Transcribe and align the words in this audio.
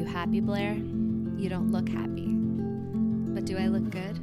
you 0.00 0.06
happy, 0.06 0.40
Blair? 0.40 0.72
You 0.72 1.50
don't 1.50 1.70
look 1.70 1.86
happy. 1.86 2.32
But 3.34 3.44
do 3.44 3.58
I 3.58 3.66
look 3.66 3.90
good? 3.90 4.18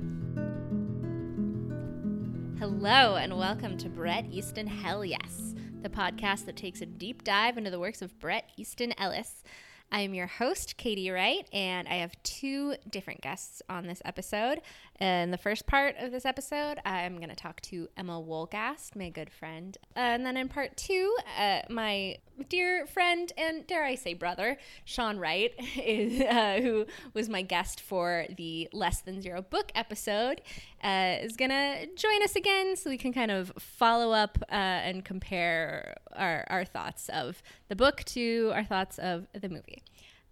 Hello, 2.57 3.17
and 3.17 3.37
welcome 3.37 3.77
to 3.77 3.87
Bret 3.87 4.25
Easton 4.31 4.65
Hell 4.65 5.05
Yes, 5.05 5.53
the 5.83 5.89
podcast 5.89 6.47
that 6.47 6.55
takes 6.55 6.81
a 6.81 6.87
deep 6.87 7.23
dive 7.23 7.59
into 7.59 7.69
the 7.69 7.79
works 7.79 8.01
of 8.01 8.17
Bret 8.17 8.49
Easton 8.57 8.91
Ellis. 8.97 9.43
I 9.91 10.01
am 10.01 10.15
your 10.15 10.25
host, 10.25 10.77
Katie 10.77 11.11
Wright, 11.11 11.47
and 11.53 11.87
I 11.87 11.97
have 11.97 12.21
two 12.23 12.73
different 12.89 13.21
guests 13.21 13.61
on 13.69 13.85
this 13.85 14.01
episode. 14.03 14.61
In 14.99 15.29
the 15.29 15.37
first 15.37 15.67
part 15.67 15.95
of 15.99 16.11
this 16.11 16.25
episode, 16.25 16.79
I'm 16.83 17.17
going 17.17 17.29
to 17.29 17.35
talk 17.35 17.61
to 17.61 17.87
Emma 17.95 18.19
Wolgast, 18.19 18.95
my 18.95 19.09
good 19.09 19.31
friend. 19.31 19.77
and 19.95 20.25
then 20.25 20.35
in 20.35 20.49
part 20.49 20.75
two, 20.75 21.15
uh, 21.39 21.61
my 21.69 22.17
dear 22.49 22.87
friend 22.87 23.31
and, 23.37 23.67
dare 23.67 23.83
I 23.83 23.93
say, 23.93 24.15
brother, 24.15 24.57
Sean 24.85 25.19
Wright, 25.19 25.53
is, 25.77 26.19
uh, 26.21 26.59
who 26.63 26.87
was 27.13 27.29
my 27.29 27.43
guest 27.43 27.79
for 27.79 28.25
the 28.37 28.69
Less 28.73 29.01
Than 29.01 29.21
Zero 29.21 29.43
book 29.43 29.71
episode, 29.75 30.41
uh, 30.83 31.17
is 31.21 31.37
going 31.37 31.51
to 31.51 31.87
join 31.95 32.23
us 32.23 32.35
again 32.35 32.75
so 32.75 32.89
we 32.89 32.97
can 32.97 33.13
kind 33.13 33.29
of 33.29 33.53
follow 33.59 34.13
up 34.13 34.39
uh, 34.49 34.55
and 34.55 35.05
compare 35.05 35.95
our, 36.13 36.43
our 36.49 36.65
thoughts 36.65 37.07
of 37.09 37.43
the 37.69 37.75
book 37.75 38.03
to 38.05 38.51
our 38.55 38.63
thoughts 38.63 38.97
of 38.97 39.27
the 39.39 39.47
movie. 39.47 39.83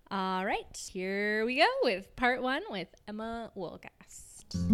All 0.10 0.44
right, 0.44 0.90
here 0.92 1.46
we 1.46 1.58
go 1.58 1.68
with 1.84 2.16
part 2.16 2.42
one 2.42 2.64
with 2.72 2.88
Emma 3.08 3.52
Wolgast. 3.56 4.25
Hello 4.56 4.72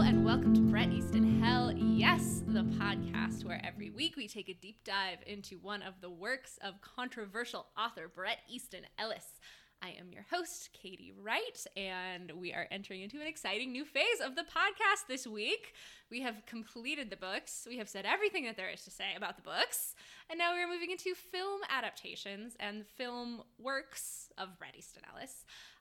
and 0.00 0.24
welcome 0.24 0.54
to 0.54 0.60
Bret 0.60 0.90
Easton 0.92 1.40
Hell 1.42 1.72
Yes, 1.76 2.42
the 2.46 2.62
podcast 2.62 3.44
where 3.44 3.60
every 3.64 3.90
week 3.90 4.16
we 4.16 4.28
take 4.28 4.48
a 4.48 4.54
deep 4.54 4.84
dive 4.84 5.18
into 5.26 5.58
one 5.58 5.82
of 5.82 6.00
the 6.00 6.08
works 6.08 6.60
of 6.62 6.80
controversial 6.80 7.66
author 7.76 8.06
Bret 8.06 8.38
Easton 8.48 8.86
Ellis. 8.98 9.40
I 9.80 9.90
am 9.98 10.10
your 10.12 10.26
host, 10.30 10.70
Katie 10.72 11.12
Wright, 11.16 11.64
and 11.76 12.32
we 12.32 12.52
are 12.52 12.66
entering 12.70 13.02
into 13.02 13.20
an 13.20 13.26
exciting 13.26 13.70
new 13.70 13.84
phase 13.84 14.20
of 14.24 14.34
the 14.34 14.42
podcast 14.42 15.06
this 15.06 15.26
week. 15.26 15.72
We 16.10 16.20
have 16.22 16.44
completed 16.46 17.10
the 17.10 17.16
books, 17.16 17.66
we 17.68 17.78
have 17.78 17.88
said 17.88 18.04
everything 18.04 18.44
that 18.46 18.56
there 18.56 18.70
is 18.70 18.82
to 18.84 18.90
say 18.90 19.14
about 19.16 19.36
the 19.36 19.42
books, 19.42 19.94
and 20.28 20.38
now 20.38 20.52
we're 20.52 20.68
moving 20.68 20.90
into 20.90 21.14
film 21.14 21.60
adaptations 21.70 22.56
and 22.58 22.86
film 22.86 23.42
works 23.58 24.30
of 24.36 24.58
Bret 24.58 24.74
Easton 24.76 25.02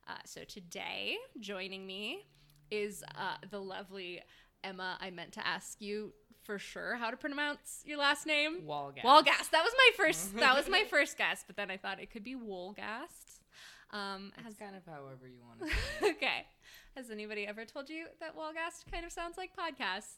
Uh, 0.08 0.12
so 0.26 0.44
today, 0.44 1.16
joining 1.40 1.88
me 1.88 2.28
is 2.70 3.04
uh, 3.16 3.38
the 3.50 3.60
lovely 3.60 4.22
Emma. 4.64 4.98
I 5.02 5.10
meant 5.10 5.34
to 5.34 5.48
ask 5.48 5.82
you 5.82 6.14
for 6.44 6.60
sure 6.60 6.96
how 6.96 7.10
to 7.10 7.18
pronounce 7.18 7.84
your 7.86 7.98
last 7.98 8.26
name. 8.26 8.62
Walgast. 8.66 9.02
Walgast. 9.04 9.50
That 9.52 9.64
was 9.64 9.74
my 9.76 9.90
first. 9.98 10.38
That 10.38 10.56
was 10.56 10.70
my 10.70 10.84
first 10.90 11.18
guess, 11.18 11.44
but 11.46 11.56
then 11.56 11.72
I 11.72 11.78
thought 11.78 12.00
it 12.00 12.12
could 12.12 12.24
be 12.24 12.36
Wolgast. 12.36 13.27
Um, 13.92 14.32
That's 14.36 14.48
has 14.48 14.56
kind 14.58 14.76
of 14.76 14.86
however 14.86 15.28
you 15.28 15.40
want 15.46 15.72
to. 16.02 16.10
okay. 16.10 16.46
Has 16.96 17.10
anybody 17.12 17.48
ever 17.48 17.64
told 17.66 17.90
you 17.90 18.06
that 18.20 18.36
Walgast 18.36 18.92
kind 18.92 19.06
of 19.06 19.12
sounds 19.12 19.38
like 19.38 19.52
podcast, 19.56 20.16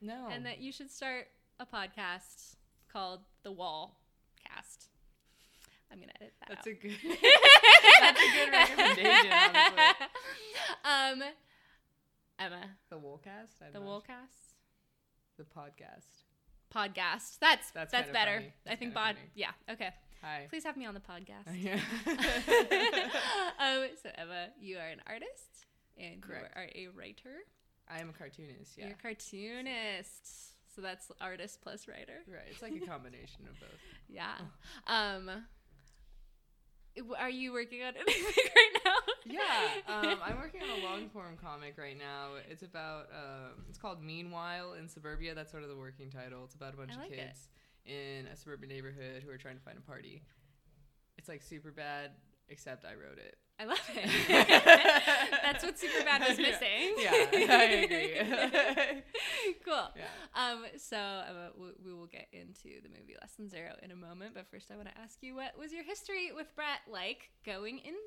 no. 0.00 0.28
and 0.30 0.44
that 0.46 0.58
you 0.60 0.70
should 0.72 0.90
start 0.90 1.26
a 1.58 1.66
podcast 1.66 2.56
called 2.92 3.20
the 3.42 3.50
Wall 3.52 3.98
Cast? 4.46 4.88
I'm 5.90 5.98
gonna 5.98 6.12
edit 6.20 6.34
that. 6.40 6.48
That's 6.48 6.66
out. 6.66 6.72
a 6.72 6.74
good. 6.74 6.92
that's 8.00 8.20
a 8.20 8.32
good 8.36 8.52
recommendation. 8.52 9.32
Honestly. 10.84 11.22
um, 11.24 11.32
Emma, 12.38 12.64
The 12.90 12.96
Woolcast. 12.96 13.72
The. 13.72 13.78
Wallcast 13.80 14.54
The 15.38 15.44
podcast. 15.44 16.24
podcast. 16.72 17.38
That's 17.40 17.70
that's, 17.72 17.90
That's 17.90 18.10
better. 18.12 18.34
funny. 18.34 18.46
I 18.46 18.52
That's 18.66 18.78
think 18.80 18.94
bod. 18.94 19.16
funny. 19.16 19.30
Yeah. 19.34 19.50
Okay. 19.70 19.90
Hi. 20.22 20.46
Please 20.48 20.64
have 20.64 20.76
me 20.76 20.86
on 20.86 20.94
the 20.94 21.00
podcast. 21.00 21.46
Yeah. 21.54 21.80
um, 23.58 23.88
so 24.02 24.10
Emma, 24.16 24.48
you 24.60 24.78
are 24.78 24.88
an 24.88 25.00
artist 25.06 25.66
and 25.96 26.20
Correct. 26.20 26.56
you 26.74 26.88
are 26.88 26.92
a 26.92 26.98
writer. 26.98 27.36
I 27.88 28.00
am 28.00 28.10
a 28.10 28.12
cartoonist. 28.12 28.76
Yeah. 28.76 28.86
You're 28.86 28.94
a 28.94 29.02
cartoonist. 29.02 30.74
So 30.74 30.82
that's 30.82 31.10
artist 31.20 31.60
plus 31.62 31.88
writer. 31.88 32.20
Right. 32.28 32.42
It's 32.50 32.62
like 32.62 32.74
a 32.74 32.86
combination 32.86 33.46
of 33.48 33.58
both. 33.60 33.70
Yeah. 34.08 34.34
Um 34.86 35.30
are 37.18 37.30
you 37.30 37.52
working 37.52 37.82
on 37.82 37.94
anything 37.96 38.24
right 38.56 38.80
now? 38.84 38.92
Yeah. 39.24 39.40
Um, 39.86 40.18
I'm 40.24 40.38
working 40.38 40.62
on 40.62 40.80
a 40.80 40.84
long 40.84 41.08
form 41.10 41.36
comic 41.40 41.76
right 41.78 41.96
now. 41.96 42.30
It's 42.50 42.62
about. 42.62 43.08
Um, 43.12 43.64
it's 43.68 43.78
called 43.78 44.02
Meanwhile 44.02 44.72
in 44.74 44.88
Suburbia. 44.88 45.34
That's 45.34 45.50
sort 45.50 45.62
of 45.62 45.68
the 45.68 45.76
working 45.76 46.10
title. 46.10 46.44
It's 46.44 46.54
about 46.54 46.74
a 46.74 46.76
bunch 46.76 46.96
like 46.96 47.08
of 47.08 47.12
it. 47.12 47.36
In 47.88 48.26
a 48.26 48.36
suburban 48.36 48.68
neighborhood 48.68 49.22
who 49.24 49.30
are 49.30 49.38
trying 49.38 49.56
to 49.56 49.62
find 49.62 49.78
a 49.78 49.80
party. 49.80 50.22
It's 51.16 51.28
like 51.28 51.42
super 51.42 51.72
bad, 51.72 52.10
except 52.48 52.84
I 52.84 52.92
wrote 52.94 53.18
it. 53.18 53.36
I 53.60 53.64
love 53.64 53.80
it. 53.92 54.08
That's 55.42 55.64
what 55.64 55.74
Superbad 55.76 56.28
was 56.28 56.38
Yeah. 56.38 56.46
missing. 56.46 56.94
Yeah, 56.98 57.56
I 57.56 57.64
agree. 57.82 59.02
cool. 59.64 59.88
Yeah. 59.96 60.04
Um, 60.34 60.64
so 60.76 60.96
uh, 60.96 61.48
we, 61.58 61.66
we 61.84 61.92
will 61.92 62.06
get 62.06 62.28
into 62.32 62.80
the 62.82 62.88
movie 62.88 63.16
Less 63.20 63.32
Than 63.32 63.48
Zero 63.48 63.72
in 63.82 63.90
a 63.90 63.96
moment, 63.96 64.34
but 64.34 64.46
first 64.48 64.70
I 64.70 64.76
want 64.76 64.88
to 64.88 64.98
ask 65.00 65.22
you 65.22 65.34
what 65.34 65.58
was 65.58 65.72
your 65.72 65.82
history 65.82 66.30
with 66.36 66.54
Bret 66.54 66.80
like 66.88 67.30
going 67.44 67.78
into 67.78 67.98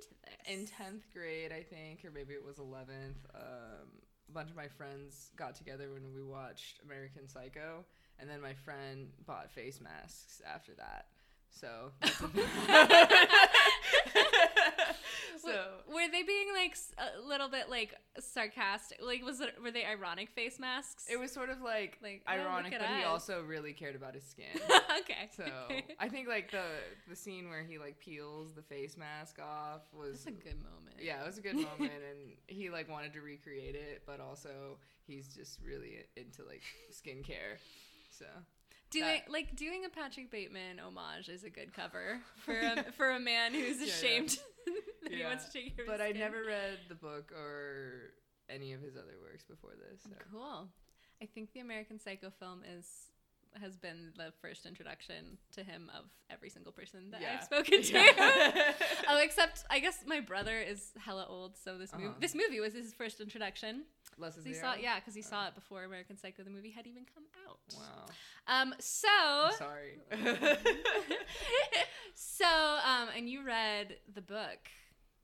this? 0.47 0.47
In 0.47 0.65
10th 0.67 1.11
grade, 1.13 1.51
I 1.51 1.63
think, 1.63 2.05
or 2.05 2.11
maybe 2.11 2.33
it 2.33 2.45
was 2.45 2.55
11th, 2.57 3.17
um, 3.35 3.89
a 4.29 4.31
bunch 4.31 4.51
of 4.51 4.55
my 4.55 4.69
friends 4.69 5.31
got 5.35 5.55
together 5.55 5.91
when 5.91 6.13
we 6.13 6.21
watched 6.23 6.79
American 6.85 7.27
Psycho, 7.27 7.83
and 8.21 8.29
then 8.29 8.39
my 8.41 8.53
friend 8.53 9.09
bought 9.25 9.51
face 9.51 9.81
masks 9.81 10.41
after 10.45 10.73
that. 10.75 11.07
So. 11.49 11.91
so. 15.41 15.65
Were 15.93 16.07
they 16.09 16.23
being 16.23 16.47
like 16.53 16.77
a 16.97 17.19
little 17.27 17.49
bit 17.49 17.69
like 17.69 17.93
sarcastic? 18.19 18.99
Like, 19.03 19.23
was 19.25 19.41
it 19.41 19.55
were 19.61 19.71
they 19.71 19.85
ironic 19.85 20.29
face 20.29 20.59
masks? 20.59 21.07
It 21.11 21.19
was 21.19 21.31
sort 21.31 21.49
of 21.49 21.61
like, 21.61 21.97
Like, 22.01 22.21
oh, 22.27 22.31
ironic, 22.31 22.71
look 22.71 22.81
but 22.81 22.89
he 22.97 23.03
also 23.03 23.43
really 23.43 23.73
cared 23.73 23.95
about 23.95 24.13
his 24.13 24.23
skin. 24.23 24.45
okay. 25.01 25.29
So 25.35 25.43
I 25.99 26.07
think 26.07 26.27
like 26.29 26.51
the 26.51 26.63
the 27.09 27.15
scene 27.15 27.49
where 27.49 27.63
he 27.63 27.77
like 27.77 27.99
peels 27.99 28.53
the 28.53 28.61
face 28.61 28.95
mask 28.97 29.39
off 29.39 29.81
was 29.93 30.23
that's 30.23 30.27
a 30.27 30.31
good 30.31 30.61
moment. 30.63 30.95
yeah, 31.01 31.21
it 31.21 31.25
was 31.25 31.37
a 31.37 31.41
good 31.41 31.55
moment, 31.55 31.91
and 32.09 32.37
he 32.47 32.69
like 32.69 32.89
wanted 32.89 33.11
to 33.13 33.21
recreate 33.21 33.75
it, 33.75 34.03
but 34.05 34.21
also 34.21 34.77
he's 35.05 35.35
just 35.35 35.59
really 35.65 36.05
into 36.15 36.43
like 36.45 36.63
skincare. 36.91 37.57
So 38.21 38.27
Doing 38.91 39.05
That- 39.05 39.31
like 39.31 39.55
doing 39.55 39.85
a 39.85 39.89
Patrick 39.89 40.29
Bateman 40.31 40.79
homage 40.79 41.29
is 41.29 41.43
a 41.45 41.49
good 41.49 41.73
cover 41.73 42.19
for 42.45 42.53
a, 42.59 42.91
for 42.91 43.11
a 43.11 43.19
man 43.19 43.53
who's 43.53 43.79
Yeah, 43.79 43.85
yeah. 43.85 43.93
ashamed 43.93 44.37
that 45.03 45.11
he 45.13 45.23
wants 45.23 45.45
to 45.45 45.51
take 45.53 45.75
care 45.75 45.85
of 45.85 45.91
but 45.91 46.01
I 46.01 46.11
never 46.11 46.43
read 46.45 46.77
the 46.89 46.95
book 46.95 47.31
or 47.31 48.11
any 48.49 48.73
of 48.73 48.81
his 48.81 48.95
other 48.97 49.15
works 49.23 49.45
before 49.45 49.71
this. 49.79 50.01
So. 50.03 50.09
Cool. 50.31 50.67
I 51.21 51.25
think 51.25 51.53
the 51.53 51.61
American 51.61 51.99
Psycho 51.99 52.29
film 52.37 52.63
is 52.77 52.85
has 53.61 53.75
been 53.75 54.13
the 54.15 54.31
first 54.41 54.65
introduction 54.65 55.37
to 55.53 55.61
him 55.61 55.89
of 55.97 56.05
every 56.29 56.49
single 56.49 56.71
person 56.71 57.11
that 57.11 57.19
Yeah. 57.21 57.35
I've 57.37 57.43
spoken 57.43 57.81
to. 57.81 57.93
Yeah. 57.93 58.73
oh, 59.09 59.19
except 59.21 59.65
I 59.69 59.79
guess 59.79 59.99
my 60.05 60.19
brother 60.21 60.57
is 60.59 60.91
hella 60.97 61.25
old, 61.29 61.57
so 61.57 61.77
this 61.77 61.93
Uh-huh. 61.93 62.13
this 62.19 62.33
movie 62.35 62.59
was 62.61 62.73
his 62.73 62.93
first 62.93 63.19
introduction. 63.21 63.83
Less 64.21 64.35
'Cause 64.35 64.45
is 64.45 64.55
He 64.55 64.61
saw 64.61 64.75
yeah, 64.75 64.99
because 64.99 65.15
he 65.15 65.21
Oh. 65.25 65.29
saw 65.29 65.47
it 65.47 65.55
before 65.55 65.83
American 65.83 66.15
Psycho 66.17 66.43
the 66.43 66.49
movie 66.49 66.71
had 66.71 66.87
even 66.87 67.05
come 67.13 67.23
out. 67.47 67.59
Wow. 67.75 68.05
Um. 68.47 68.73
So 68.79 69.07
I'm 69.09 69.53
sorry. 69.53 69.99
so 72.15 72.45
um, 72.85 73.09
and 73.15 73.29
you 73.29 73.43
read 73.45 73.97
the 74.13 74.21
book 74.21 74.59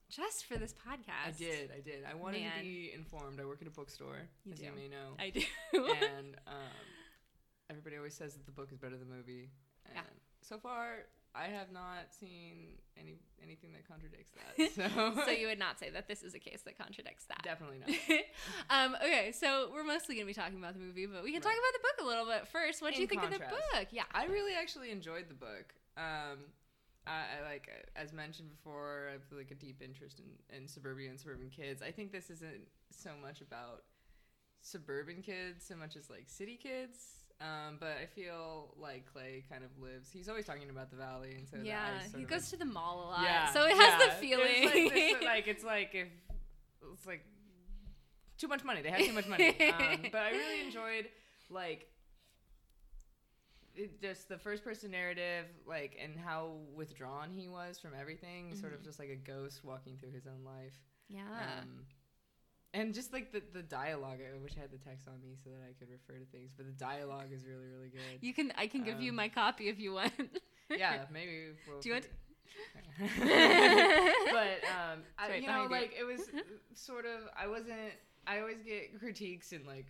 just 0.09 0.45
for 0.45 0.57
this 0.57 0.73
podcast. 0.73 1.27
I 1.27 1.31
did. 1.31 1.71
I 1.75 1.79
did. 1.81 2.03
I 2.09 2.15
wanted 2.15 2.41
Man. 2.41 2.57
to 2.57 2.63
be 2.63 2.91
informed. 2.93 3.39
I 3.41 3.45
work 3.45 3.61
at 3.61 3.67
a 3.67 3.71
bookstore, 3.71 4.27
You 4.45 4.53
as 4.53 4.59
do. 4.59 4.65
you 4.65 4.71
may 4.75 4.87
know. 4.87 5.15
I 5.19 5.29
do. 5.31 5.41
and 5.73 6.35
um, 6.47 6.55
everybody 7.69 7.97
always 7.97 8.13
says 8.13 8.33
that 8.33 8.45
the 8.45 8.51
book 8.51 8.69
is 8.71 8.77
better 8.77 8.97
than 8.97 9.09
the 9.09 9.15
movie. 9.15 9.49
And 9.85 9.95
Yeah. 9.95 10.01
so 10.41 10.57
far, 10.57 10.99
I 11.37 11.47
have 11.47 11.71
not 11.71 12.09
seen 12.19 12.79
any 12.99 13.19
anything 13.43 13.71
that 13.73 13.87
contradicts 13.87 14.31
that. 14.33 14.57
So, 14.77 15.21
so 15.25 15.31
you 15.31 15.47
would 15.47 15.59
not 15.59 15.79
say 15.79 15.89
that 15.91 16.07
this 16.07 16.23
is 16.23 16.33
a 16.33 16.39
case 16.39 16.61
that 16.63 16.77
contradicts 16.77 17.25
that. 17.25 17.43
definitely 17.43 17.79
not. 17.79 17.89
um, 18.69 18.95
okay, 18.95 19.31
so 19.31 19.69
we're 19.73 19.83
mostly 19.83 20.15
going 20.15 20.25
to 20.25 20.33
be 20.33 20.33
talking 20.33 20.57
about 20.57 20.73
the 20.73 20.79
movie, 20.79 21.05
but 21.05 21.23
we 21.23 21.31
can 21.31 21.41
talk 21.41 21.53
about 21.53 21.73
the 21.73 21.79
book 21.79 22.05
a 22.05 22.07
little 22.07 22.25
bit 22.25 22.47
first. 22.47 22.81
What 22.81 22.95
do 22.95 23.01
you 23.01 23.07
think 23.07 23.23
of 23.23 23.31
the 23.31 23.39
book? 23.39 23.87
Yeah. 23.91 24.03
I 24.13 24.25
really 24.25 24.53
actually 24.59 24.91
enjoyed 24.91 25.29
the 25.29 25.35
book. 25.35 25.73
Um, 25.95 26.39
I, 27.05 27.39
I 27.39 27.49
like, 27.49 27.69
as 27.95 28.13
mentioned 28.13 28.49
before, 28.49 29.07
I 29.09 29.13
have 29.13 29.21
like 29.31 29.51
a 29.51 29.55
deep 29.55 29.81
interest 29.81 30.19
in, 30.19 30.57
in 30.57 30.67
suburbia 30.67 31.09
and 31.09 31.19
suburban 31.19 31.49
kids. 31.49 31.81
I 31.81 31.91
think 31.91 32.11
this 32.11 32.29
isn't 32.29 32.67
so 32.91 33.11
much 33.21 33.41
about 33.41 33.83
suburban 34.61 35.21
kids 35.21 35.65
so 35.65 35.75
much 35.75 35.95
as 35.95 36.09
like 36.09 36.25
city 36.27 36.57
kids. 36.61 37.16
Um, 37.39 37.77
but 37.79 37.97
I 38.01 38.07
feel 38.07 38.73
like 38.81 39.05
Clay 39.13 39.43
kind 39.49 39.63
of 39.63 39.69
lives. 39.81 40.09
He's 40.11 40.27
always 40.27 40.45
talking 40.45 40.69
about 40.71 40.89
the 40.89 40.95
valley, 40.97 41.35
and 41.37 41.47
so 41.47 41.57
yeah, 41.61 41.91
that 41.91 42.01
I 42.05 42.07
sort 42.07 42.19
he 42.19 42.25
goes 42.25 42.49
to 42.49 42.57
the 42.57 42.65
mall 42.65 43.03
a 43.03 43.07
lot, 43.11 43.23
Yeah, 43.23 43.51
so 43.53 43.65
it 43.65 43.73
has 43.77 43.79
yeah. 44.01 44.05
the 44.07 44.11
feeling. 44.13 44.45
It's 44.49 44.73
like, 44.73 44.93
this, 44.93 45.23
like 45.23 45.47
it's 45.47 45.63
like 45.63 45.89
if 45.93 46.07
it's 46.93 47.05
like 47.05 47.23
too 48.39 48.47
much 48.47 48.63
money. 48.63 48.81
They 48.81 48.89
have 48.89 49.01
too 49.05 49.13
much 49.13 49.27
money. 49.27 49.55
Um, 49.61 50.05
but 50.11 50.21
I 50.21 50.29
really 50.31 50.61
enjoyed 50.65 51.05
like 51.51 51.87
it, 53.75 54.01
just 54.01 54.27
the 54.29 54.37
first 54.39 54.63
person 54.63 54.89
narrative, 54.91 55.45
like 55.67 55.95
and 56.03 56.17
how 56.17 56.53
withdrawn 56.75 57.29
he 57.31 57.47
was 57.47 57.77
from 57.77 57.91
everything, 57.99 58.55
sort 58.55 58.73
of 58.73 58.79
Mhm. 58.81 58.85
just 58.85 58.97
like 58.99 59.09
a 59.09 59.15
ghost 59.15 59.63
walking 59.63 59.97
through 59.97 60.11
his 60.11 60.25
own 60.25 60.43
life. 60.43 60.73
Yeah. 61.07 61.21
Um, 61.61 61.85
and 62.73 62.93
just 62.93 63.13
like 63.13 63.31
the, 63.31 63.41
the 63.53 63.63
dialogue, 63.63 64.19
I 64.21 64.37
wish 64.41 64.53
I 64.57 64.61
had 64.61 64.71
the 64.71 64.77
text 64.77 65.07
on 65.07 65.21
me 65.21 65.35
so 65.43 65.49
that 65.49 65.61
I 65.67 65.73
could 65.79 65.89
refer 65.89 66.19
to 66.19 66.25
things. 66.31 66.51
But 66.55 66.65
the 66.65 66.73
dialogue 66.73 67.31
is 67.31 67.45
really 67.45 67.67
really 67.67 67.89
good. 67.89 68.21
you 68.21 68.33
can. 68.33 68.51
I 68.57 68.67
can 68.67 68.83
give 68.83 69.01
you 69.01 69.11
um, 69.11 69.15
my 69.15 69.29
copy 69.29 69.69
if 69.69 69.79
you 69.79 69.93
want. 69.93 70.13
yeah, 70.69 71.05
maybe. 71.11 71.53
We'll 71.67 71.79
Do 71.79 71.89
you 71.89 71.95
want 71.95 72.07
but 72.99 74.59
um, 74.65 75.03
I, 75.19 75.29
right 75.29 75.41
you 75.41 75.47
know, 75.47 75.63
you. 75.63 75.69
like 75.69 75.93
it 75.97 76.03
was 76.03 76.21
sort 76.73 77.05
of. 77.05 77.21
I 77.39 77.47
wasn't. 77.47 77.93
I 78.25 78.39
always 78.39 78.61
get 78.63 78.99
critiques 78.99 79.51
in 79.53 79.65
like 79.65 79.87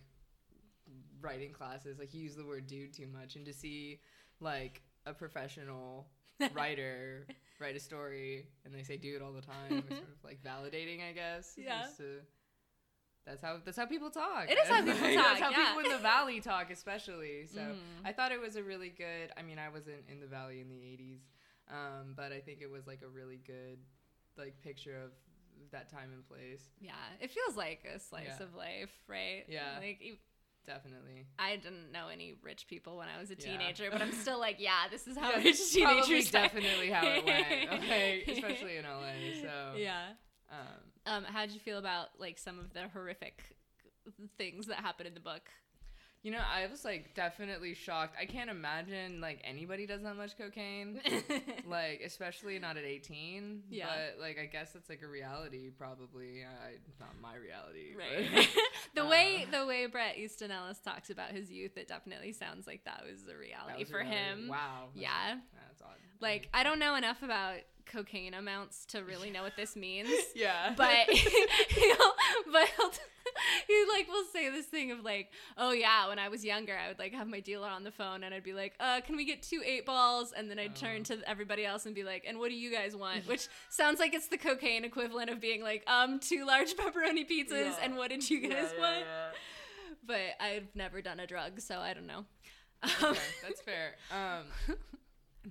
writing 1.20 1.52
classes. 1.52 1.98
Like 1.98 2.14
you 2.14 2.22
use 2.22 2.36
the 2.36 2.44
word 2.44 2.66
"dude" 2.66 2.92
too 2.92 3.06
much, 3.06 3.36
and 3.36 3.46
to 3.46 3.52
see 3.52 4.00
like 4.40 4.82
a 5.06 5.12
professional 5.12 6.06
writer 6.52 7.26
write 7.60 7.74
a 7.76 7.80
story 7.80 8.46
and 8.64 8.74
they 8.74 8.82
say 8.82 8.96
"dude" 8.96 9.22
all 9.22 9.32
the 9.32 9.40
time 9.42 9.82
is 9.90 9.96
sort 9.96 10.08
of 10.08 10.24
like 10.24 10.42
validating, 10.42 11.08
I 11.08 11.12
guess. 11.12 11.54
Yeah. 11.56 11.86
to- 11.96 12.20
that's 13.26 13.42
how 13.42 13.58
that's 13.64 13.76
how 13.76 13.86
people 13.86 14.10
talk. 14.10 14.50
It 14.50 14.58
is 14.58 14.68
how 14.68 14.82
people 14.82 14.94
talk. 14.98 15.14
That's 15.14 15.40
how 15.40 15.50
yeah. 15.50 15.56
people 15.74 15.84
in 15.90 15.92
the 15.96 16.02
valley 16.02 16.40
talk, 16.40 16.70
especially. 16.70 17.46
So 17.46 17.60
Mhm. 17.60 17.76
I 18.04 18.12
thought 18.12 18.32
it 18.32 18.40
was 18.40 18.56
a 18.56 18.62
really 18.62 18.88
good. 18.90 19.30
I 19.36 19.42
mean, 19.42 19.58
I 19.58 19.68
wasn't 19.68 20.08
in 20.08 20.20
the 20.20 20.26
valley 20.26 20.60
in 20.60 20.68
the 20.68 20.76
'80s, 20.82 21.20
um, 21.70 22.14
but 22.16 22.32
I 22.32 22.40
think 22.40 22.60
it 22.62 22.70
was 22.70 22.86
like 22.86 23.02
a 23.02 23.08
really 23.08 23.36
good 23.38 23.78
like 24.36 24.60
picture 24.62 24.96
of 25.02 25.10
that 25.72 25.88
time 25.90 26.12
and 26.12 26.26
place. 26.26 26.70
Yeah, 26.80 26.92
it 27.20 27.30
feels 27.30 27.56
like 27.56 27.84
a 27.84 27.98
slice 27.98 28.26
Yeah. 28.38 28.42
of 28.44 28.54
life, 28.54 28.92
right? 29.08 29.44
Yeah. 29.48 29.78
Like 29.78 30.00
e- 30.00 30.20
Definitely. 30.66 31.26
I 31.38 31.56
didn't 31.56 31.92
know 31.92 32.08
any 32.08 32.34
rich 32.42 32.66
people 32.68 32.98
when 32.98 33.08
I 33.08 33.18
was 33.18 33.30
a 33.30 33.34
Yeah. 33.34 33.46
teenager, 33.46 33.90
but 33.90 34.02
I'm 34.02 34.12
still 34.12 34.38
like, 34.38 34.56
yeah, 34.60 34.86
this 34.90 35.06
is 35.08 35.16
how 35.18 35.30
Yeah, 35.30 35.36
rich 35.38 35.72
teenagers 35.72 35.80
probably 35.80 36.22
definitely 36.30 36.90
how 36.90 37.06
it 37.08 37.24
went. 37.24 37.70
Okay, 37.82 38.22
especially 38.28 38.76
in 38.76 38.84
LA. 38.84 39.32
So 39.40 39.74
yeah. 39.78 40.08
Um, 40.50 41.14
Um, 41.14 41.24
how 41.24 41.44
did 41.46 41.54
you 41.54 41.60
feel 41.60 41.78
about 41.78 42.08
like 42.18 42.38
some 42.38 42.58
of 42.58 42.72
the 42.72 42.88
horrific 42.88 43.56
things 44.36 44.66
that 44.66 44.78
happen 44.78 45.06
in 45.06 45.14
the 45.14 45.20
book? 45.20 45.50
You 46.24 46.32
know, 46.32 46.40
I 46.52 46.66
was 46.66 46.84
like 46.84 47.14
definitely 47.14 47.74
shocked. 47.74 48.16
I 48.20 48.24
can't 48.26 48.50
imagine 48.50 49.20
like 49.20 49.40
anybody 49.44 49.86
does 49.86 50.02
that 50.02 50.16
much 50.16 50.36
cocaine. 50.36 51.00
like 51.66 52.02
especially 52.04 52.58
not 52.58 52.76
at 52.76 52.84
18 52.84 53.62
Yeah. 53.70 53.86
but 53.86 54.20
like 54.20 54.38
i 54.40 54.46
guess 54.46 54.74
it's 54.74 54.88
like 54.88 55.02
a 55.02 55.06
reality 55.06 55.70
probably 55.78 56.42
I, 56.44 56.76
not 56.98 57.10
my 57.20 57.36
reality 57.36 57.94
but- 57.94 58.36
right. 58.36 58.48
the 58.94 59.04
Uh, 59.04 59.08
way 59.08 59.46
the 59.50 59.64
way 59.66 59.86
Bret 59.86 60.16
Easton 60.18 60.50
Ellis 60.50 60.78
talks 60.80 61.10
about 61.10 61.30
his 61.30 61.50
youth, 61.52 61.76
it 61.76 61.88
definitely 61.88 62.32
sounds 62.32 62.66
like 62.66 62.84
that 62.84 63.04
was 63.08 63.20
a 63.32 63.36
reality 63.38 63.80
was 63.80 63.90
for 63.90 64.00
him. 64.00 64.48
wow 64.48 64.88
that's- 64.94 64.96
Yeah. 64.96 65.36
that's 65.54 65.82
odd 65.82 65.96
Like 66.20 66.48
I 66.52 66.62
don't 66.64 66.78
know 66.78 66.94
enough 66.96 67.22
about 67.22 67.56
cocaine 67.86 68.34
amounts 68.34 68.84
to 68.86 69.02
really 69.02 69.30
know 69.30 69.42
what 69.42 69.56
this 69.56 69.76
means. 69.76 70.10
yeah 70.34 70.74
but 70.76 71.08
he'll, 71.10 71.96
but 72.52 72.68
he'll, 72.76 72.90
he 73.66 73.84
like 73.92 74.08
will 74.08 74.24
say 74.32 74.48
this 74.50 74.66
thing 74.66 74.90
of 74.90 75.00
like, 75.04 75.30
oh 75.56 75.72
yeah, 75.72 76.08
when 76.08 76.18
I 76.18 76.28
was 76.28 76.44
younger, 76.44 76.76
I 76.76 76.88
would 76.88 76.98
like 76.98 77.12
have 77.14 77.28
my 77.28 77.40
dealer 77.40 77.68
on 77.68 77.84
the 77.84 77.90
phone 77.90 78.24
and 78.24 78.34
I'd 78.34 78.42
be 78.44 78.52
like, 78.52 78.74
uh, 78.80 79.00
can 79.00 79.16
we 79.16 79.24
get 79.24 79.42
two 79.42 79.62
eight 79.64 79.86
balls? 79.86 80.32
And 80.36 80.50
then 80.50 80.58
I'd 80.58 80.76
turn 80.76 81.00
Uh. 81.02 81.04
to 81.16 81.28
everybody 81.28 81.64
else 81.64 81.86
and 81.86 81.94
be 81.94 82.04
like, 82.04 82.24
and 82.26 82.38
what 82.38 82.48
do 82.50 82.54
you 82.56 82.70
guys 82.70 82.94
want? 82.96 83.26
Which 83.28 83.48
sounds 83.68 84.00
like 84.00 84.14
it's 84.14 84.28
the 84.28 84.38
cocaine 84.38 84.84
equivalent 84.84 85.30
of 85.30 85.40
being 85.40 85.62
like, 85.62 85.82
um, 85.88 86.18
two 86.20 86.44
large 86.46 86.74
pepperoni 86.76 87.28
pizzas. 87.28 87.50
Yeah. 87.50 87.74
And 87.82 87.96
what 87.96 88.10
did 88.10 88.28
you 88.28 88.40
guys 88.40 88.70
yeah, 88.74 88.80
want? 88.80 89.00
yeah. 89.00 89.28
But 90.06 90.20
I've 90.40 90.68
never 90.74 91.02
done 91.02 91.20
a 91.20 91.26
drug, 91.26 91.60
so 91.60 91.78
I 91.78 91.92
don't 91.94 92.06
know. 92.06 92.24
okay, 93.02 93.18
that's 93.42 93.60
fair 93.62 93.96
um 94.12 94.44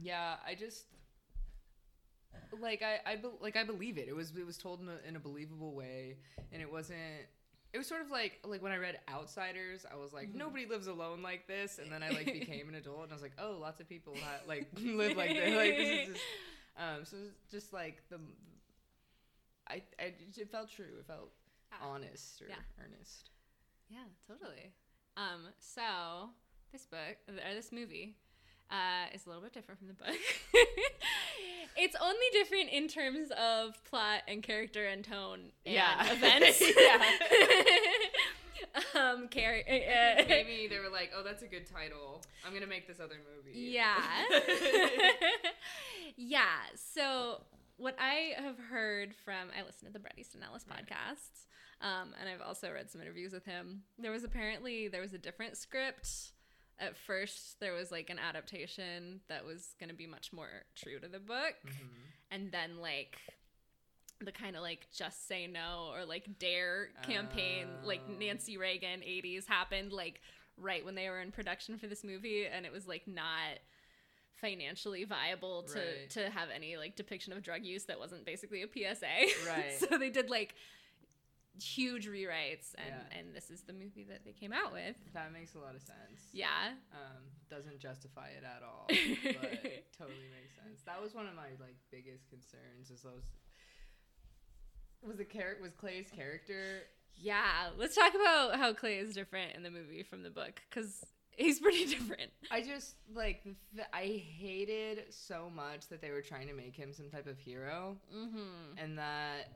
yeah 0.02 0.36
i 0.46 0.56
just 0.56 0.86
like 2.62 2.82
i 2.82 3.00
i 3.06 3.16
be- 3.18 3.28
like 3.42 3.58
i 3.58 3.64
believe 3.66 3.98
it 3.98 4.08
it 4.08 4.16
was 4.16 4.32
it 4.38 4.46
was 4.46 4.58
told 4.58 4.80
in 4.80 4.88
a, 4.88 4.98
in 5.08 5.16
a 5.16 5.20
believable 5.20 5.74
way 5.74 6.16
and 6.54 6.62
it 6.62 6.72
wasn't 6.72 6.98
it 7.78 7.80
was 7.82 7.88
sort 7.88 8.02
of 8.02 8.10
like 8.10 8.40
like 8.44 8.64
when 8.64 8.72
I 8.72 8.78
read 8.78 8.98
Outsiders, 9.08 9.86
I 9.92 9.96
was 9.98 10.12
like, 10.14 10.30
Mhm. 10.34 10.36
nobody 10.36 10.66
lives 10.66 10.88
alone 10.88 11.22
like 11.22 11.46
this, 11.48 11.78
and 11.78 11.92
then 11.92 12.02
I 12.02 12.10
like 12.10 12.26
became 12.42 12.68
an 12.70 12.74
adult, 12.76 13.04
and 13.04 13.12
I 13.12 13.16
was 13.16 13.22
like, 13.22 13.38
oh, 13.38 13.58
lots 13.62 13.80
of 13.80 13.88
people 13.88 14.16
ha- 14.20 14.42
like 14.48 14.68
live 14.82 15.16
like 15.16 15.30
this. 15.36 15.56
Like 15.56 15.78
this 15.78 15.90
is 15.90 16.08
just, 16.16 16.26
um, 16.76 17.06
so 17.06 17.18
it's 17.18 17.52
just 17.52 17.74
like 17.74 18.02
the, 18.10 18.18
I, 19.70 19.84
I 20.00 20.14
it 20.36 20.50
felt 20.52 20.72
true. 20.72 20.86
It 21.00 21.06
felt 21.06 21.32
Ah. 21.72 21.86
honest 21.90 22.42
or 22.42 22.48
Yeah. 22.48 22.56
earnest. 22.84 23.30
Yeah, 23.90 24.06
totally. 24.28 24.74
Um, 25.18 25.50
so 25.60 26.30
this 26.72 26.86
book 26.88 27.18
or 27.28 27.54
this 27.54 27.72
movie 27.72 28.16
uh, 28.72 29.06
is 29.14 29.26
a 29.26 29.30
little 29.30 29.44
bit 29.44 29.54
different 29.54 29.80
from 29.80 29.88
the 29.88 29.94
book. 29.94 30.16
it's 31.78 31.96
only 32.02 32.26
different 32.34 32.70
in 32.70 32.88
terms 32.88 33.30
of 33.38 33.82
plot 33.86 34.22
and 34.28 34.44
character 34.44 34.86
and 34.86 35.04
tone 35.04 35.52
and 35.66 35.76
Yeah. 35.76 36.12
events. 36.12 36.62
Yeah. 36.62 37.04
um, 39.02 39.30
char- 39.30 39.64
I 39.70 40.18
uh, 40.20 40.26
maybe 40.28 40.68
they 40.70 40.80
were 40.80 40.90
like, 40.92 41.12
oh, 41.16 41.24
that's 41.24 41.44
a 41.44 41.48
good 41.48 41.66
title. 41.66 42.24
I'm 42.46 42.54
gonna 42.54 42.68
make 42.68 42.88
this 42.88 43.00
other 43.00 43.16
movie. 43.36 43.58
Yeah. 43.58 44.02
yeah. 46.16 46.46
So 46.94 47.42
what 47.78 47.96
I 48.00 48.34
have 48.42 48.58
heard 48.70 49.14
from 49.24 49.50
I 49.58 49.64
listen 49.66 49.88
to 49.88 49.94
the 49.94 50.00
Bret 50.00 50.16
Easton 50.18 50.42
Ellis 50.44 50.66
podcasts, 50.66 51.46
um, 51.82 52.10
and 52.20 52.28
I've 52.30 52.42
also 52.46 52.72
read 52.72 52.90
some 52.90 53.02
interviews 53.02 53.34
with 53.34 53.46
him. 53.46 53.84
There 54.00 54.12
was 54.12 54.24
apparently 54.24 54.88
there 54.88 55.02
was 55.02 55.14
a 55.14 55.18
different 55.20 55.58
script. 55.58 56.32
At 56.80 56.96
first, 56.96 57.60
there 57.60 57.74
was 57.74 57.92
like 57.92 58.10
an 58.10 58.20
adaptation 58.20 59.22
that 59.30 59.44
was 59.46 59.74
going 59.80 59.90
to 59.90 59.96
be 59.96 60.06
much 60.08 60.32
more 60.32 60.50
true 60.76 61.00
to 61.00 61.08
the 61.08 61.20
book, 61.20 61.56
Mhm. 61.66 61.90
and 62.32 62.52
then 62.52 62.78
like 62.80 63.18
the 64.20 64.32
kind 64.32 64.56
of 64.56 64.62
like 64.64 64.88
just 64.92 65.28
say 65.28 65.46
no 65.48 65.92
or 65.94 66.04
like 66.06 66.40
dare 66.40 66.90
campaign 67.04 67.68
like 67.84 68.02
Oh. 68.08 68.14
Nancy 68.14 68.58
Reagan 68.58 69.02
80s 69.02 69.46
happened 69.48 69.92
like 69.94 70.22
right 70.58 70.84
when 70.84 70.96
they 70.96 71.08
were 71.10 71.22
in 71.22 71.32
production 71.32 71.78
for 71.78 71.86
this 71.86 72.04
movie 72.04 72.48
and 72.48 72.66
it 72.66 72.72
was 72.72 72.88
like 72.88 73.08
not 73.08 73.60
financially 74.36 75.04
viable 75.04 75.64
to 75.64 75.80
Right. 75.80 76.10
to 76.12 76.30
have 76.30 76.50
any 76.50 76.78
like 76.78 76.96
depiction 76.96 77.34
of 77.34 77.42
drug 77.44 77.64
use 77.64 77.86
that 77.86 78.00
wasn't 78.00 78.26
basically 78.26 78.62
a 78.64 78.68
PSA. 78.68 79.28
Right. 79.48 79.78
so 79.80 79.98
they 79.98 80.10
did 80.10 80.30
like 80.30 80.56
huge 81.64 82.08
rewrites 82.08 82.74
and 82.78 82.88
Yeah. 82.90 83.18
and 83.20 83.36
this 83.36 83.50
is 83.50 83.62
the 83.62 83.74
movie 83.74 84.06
that 84.10 84.24
they 84.26 84.34
came 84.34 84.54
out 84.54 84.72
with. 84.74 84.96
That 85.14 85.32
makes 85.34 85.56
a 85.56 85.60
lot 85.60 85.76
of 85.76 85.82
sense. 85.82 86.30
Yeah. 86.34 86.74
Um, 86.92 87.24
doesn't 87.50 87.80
justify 87.80 88.30
it 88.30 88.44
at 88.44 88.62
all, 88.64 88.86
but 88.90 89.94
totally 89.98 90.28
makes 90.32 90.56
sense. 90.56 90.82
That 90.86 91.02
was 91.02 91.14
one 91.16 91.28
of 91.28 91.36
my 91.36 91.50
like 91.60 91.76
biggest 91.92 92.30
concerns. 92.30 92.90
Is 92.92 93.02
those 93.02 93.24
was 95.06 95.18
the 95.18 95.26
character 95.26 95.62
was 95.64 95.74
Clay's 95.74 96.10
character 96.10 96.84
Yeah, 97.16 97.70
let's 97.78 97.96
talk 97.96 98.14
about 98.16 98.56
how 98.58 98.74
Clay 98.74 98.98
is 98.98 99.14
different 99.14 99.56
in 99.56 99.64
the 99.64 99.72
movie 99.72 100.04
from 100.04 100.24
the 100.24 100.30
book 100.30 100.62
cuz 100.72 101.04
he's 101.38 101.60
pretty 101.66 101.86
different. 101.86 102.32
I 102.52 102.62
just 102.62 102.96
like 103.14 103.44
th- 103.44 103.88
I 103.94 104.24
hated 104.38 105.14
so 105.14 105.50
much 105.56 105.88
that 105.90 106.02
they 106.02 106.12
were 106.12 106.22
trying 106.22 106.48
to 106.48 106.54
make 106.54 106.76
him 106.76 106.94
some 106.94 107.10
type 107.10 107.28
of 107.28 107.38
hero 107.40 107.98
Mhm. 108.14 108.78
and 108.78 108.98
that 108.98 109.52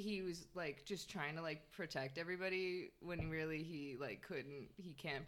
he 0.00 0.22
was 0.22 0.46
like 0.54 0.84
just 0.84 1.08
trying 1.10 1.36
to 1.36 1.42
like 1.42 1.70
protect 1.72 2.18
everybody 2.18 2.90
when 3.00 3.30
really 3.30 3.62
he 3.62 3.96
like 4.00 4.22
couldn't 4.26 4.68
he 4.76 4.92
can't 4.94 5.24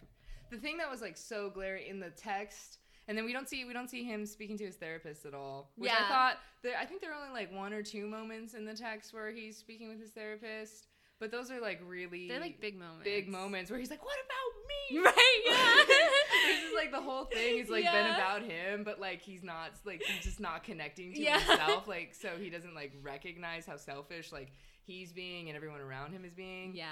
the 0.51 0.57
thing 0.59 0.77
that 0.79 0.91
was 0.91 1.01
like 1.01 1.17
so 1.17 1.51
glaring 1.51 1.87
in 1.87 2.01
the 2.01 2.11
text 2.11 2.79
and 3.09 3.17
then 3.19 3.25
we 3.25 3.33
don't 3.33 3.49
see 3.49 3.65
we 3.65 3.73
don't 3.73 3.91
see 3.91 4.05
him 4.05 4.25
speaking 4.27 4.57
to 4.59 4.65
his 4.65 4.77
therapist 4.77 5.25
at 5.27 5.35
all 5.35 5.71
which 5.77 5.91
Yeah. 5.91 6.05
i 6.05 6.09
thought 6.09 6.37
there 6.63 6.75
i 6.81 6.85
think 6.85 7.01
there 7.01 7.13
are 7.13 7.21
only 7.23 7.33
like 7.33 7.53
one 7.53 7.73
or 7.73 7.83
two 7.83 8.07
moments 8.07 8.55
in 8.55 8.65
the 8.65 8.75
text 8.75 9.13
where 9.15 9.31
he's 9.31 9.57
speaking 9.57 9.89
with 9.89 10.01
his 10.01 10.11
therapist 10.11 10.87
but 11.19 11.31
those 11.31 11.51
are 11.51 11.61
like 11.61 11.81
really 11.87 12.27
They're 12.29 12.41
like 12.41 12.61
big 12.61 12.77
moments. 12.79 13.05
big 13.05 13.29
moments 13.29 13.71
where 13.71 13.79
he's 13.81 13.91
like 13.91 14.05
what 14.05 14.17
about 14.25 14.69
me 14.69 14.99
Right, 15.05 15.41
yeah. 15.47 16.05
it's 16.45 16.61
just 16.63 16.75
like 16.75 16.91
the 16.91 17.01
whole 17.01 17.25
thing 17.27 17.59
has 17.59 17.69
like 17.69 17.85
been 17.85 18.07
about 18.07 18.43
him, 18.43 18.85
but 18.85 19.01
like 19.01 19.21
he's 19.23 19.43
not 19.43 19.71
like 19.85 20.03
he's 20.03 20.23
just 20.25 20.41
not 20.41 20.65
connecting 20.65 21.13
to 21.15 21.21
Yeah. 21.21 21.39
himself. 21.41 21.87
Like 21.89 22.15
so 22.15 22.31
he 22.41 22.51
doesn't 22.51 22.75
like 22.75 22.93
recognize 23.03 23.67
how 23.67 23.77
selfish 23.77 24.33
like 24.33 24.53
he's 24.85 25.13
being 25.13 25.49
and 25.49 25.57
everyone 25.57 25.81
around 25.81 26.13
him 26.13 26.25
is 26.25 26.35
being. 26.35 26.75
Yeah. 26.75 26.87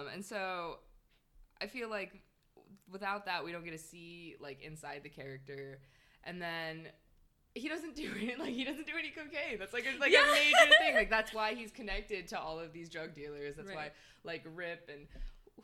Um, 0.00 0.08
and 0.12 0.24
so 0.24 0.78
I 1.60 1.66
feel 1.66 1.88
like 1.88 2.12
without 2.90 3.26
that 3.26 3.44
we 3.44 3.52
don't 3.52 3.64
get 3.64 3.72
to 3.72 3.78
see 3.78 4.36
like 4.40 4.62
inside 4.62 5.00
the 5.02 5.08
character, 5.08 5.80
and 6.24 6.40
then 6.40 6.88
he 7.54 7.68
doesn't 7.68 7.96
do 7.96 8.10
it 8.16 8.38
like 8.38 8.52
he 8.54 8.64
doesn't 8.64 8.86
do 8.86 8.92
any 8.98 9.10
cocaine. 9.10 9.58
That's 9.58 9.72
like 9.72 9.84
a, 9.86 9.98
like 10.00 10.12
Yeah. 10.12 10.28
a 10.28 10.32
major 10.32 10.72
thing. 10.78 10.94
Like 10.94 11.10
that's 11.10 11.32
why 11.34 11.54
he's 11.54 11.70
connected 11.70 12.28
to 12.28 12.38
all 12.38 12.58
of 12.60 12.72
these 12.72 12.88
drug 12.88 13.14
dealers. 13.14 13.56
That's 13.56 13.72
why 13.72 13.90
like 14.24 14.44
Rip 14.54 14.90
and 14.92 15.06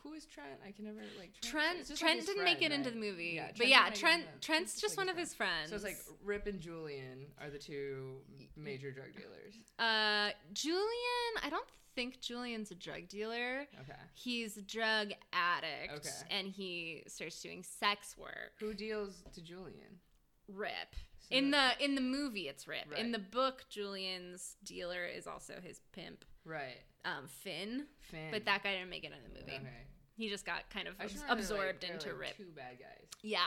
who 0.03 0.13
is 0.15 0.27
Trent? 0.27 0.59
I 0.67 0.73
can 0.73 0.85
never 0.85 1.01
like 1.19 1.33
Trent. 1.41 1.89
like, 1.89 1.99
Trent 1.99 2.17
his 2.21 2.27
didn't 2.27 2.45
make 2.45 2.59
friend, 2.59 2.73
it 2.73 2.77
into 2.77 2.91
the 2.91 2.97
movie, 2.97 3.33
Yeah, 3.37 3.49
but 3.57 3.69
yeah, 3.69 3.85
make 3.85 3.95
Trent. 3.95 4.25
Trent's 4.41 4.81
just 4.81 4.97
like 4.97 5.07
one 5.07 5.15
of 5.15 5.19
his 5.19 5.35
friends. 5.35 5.71
So 5.71 5.75
it's 5.77 5.85
like 5.85 5.99
Rip 6.25 6.47
and 6.47 6.61
Julian 6.61 7.27
are 7.41 7.51
the 7.51 7.59
two 7.59 8.17
major 8.57 8.91
drug 8.91 9.09
dealers. 9.17 9.55
uh, 9.79 10.31
Julian. 10.53 11.33
I 11.43 11.51
don't 11.51 11.67
think 11.95 12.21
Julian's 12.21 12.71
a 12.71 12.75
drug 12.75 13.09
dealer. 13.09 13.67
Okay. 13.81 13.99
He's 14.15 14.57
a 14.57 14.63
drug 14.63 15.13
addict, 15.33 15.95
Okay. 16.07 16.09
and 16.37 16.49
he 16.49 17.05
starts 17.07 17.41
doing 17.41 17.63
sex 17.63 18.17
work. 18.19 18.53
Who 18.61 18.75
deals 18.75 19.23
to 19.35 19.41
Julian? 19.41 20.01
Rip. 20.49 20.73
So 21.21 21.37
In 21.37 21.51
the 21.53 21.71
in 21.83 21.95
the 21.95 22.01
movie, 22.03 22.49
it's 22.49 22.69
Rip. 22.69 22.93
In 22.99 23.13
the 23.13 23.19
book, 23.19 23.65
Julian's 23.71 24.57
dealer 24.65 25.07
is 25.07 25.27
also 25.27 25.55
his 25.63 25.81
pimp, 25.93 26.25
right 26.45 26.83
um, 27.05 27.27
Finn. 27.27 27.87
Finn. 28.11 28.29
But 28.31 28.45
that 28.47 28.63
guy 28.63 28.73
didn't 28.75 28.91
make 28.91 29.05
it 29.05 29.13
in 29.13 29.33
the 29.33 29.41
movie. 29.41 29.57
Okay. 29.57 29.87
He 30.17 30.29
just 30.29 30.47
got 30.47 30.69
kind 30.71 30.87
of 30.89 30.95
I 31.01 31.05
just 31.05 31.25
abs- 31.29 31.51
remember, 31.51 31.67
like, 31.67 31.75
absorbed 31.75 31.85
into 31.85 32.09
like, 32.11 32.21
Rip. 32.21 32.37
Two 32.37 32.53
bad 32.55 32.79
guys. 32.79 33.09
Yeah. 33.23 33.39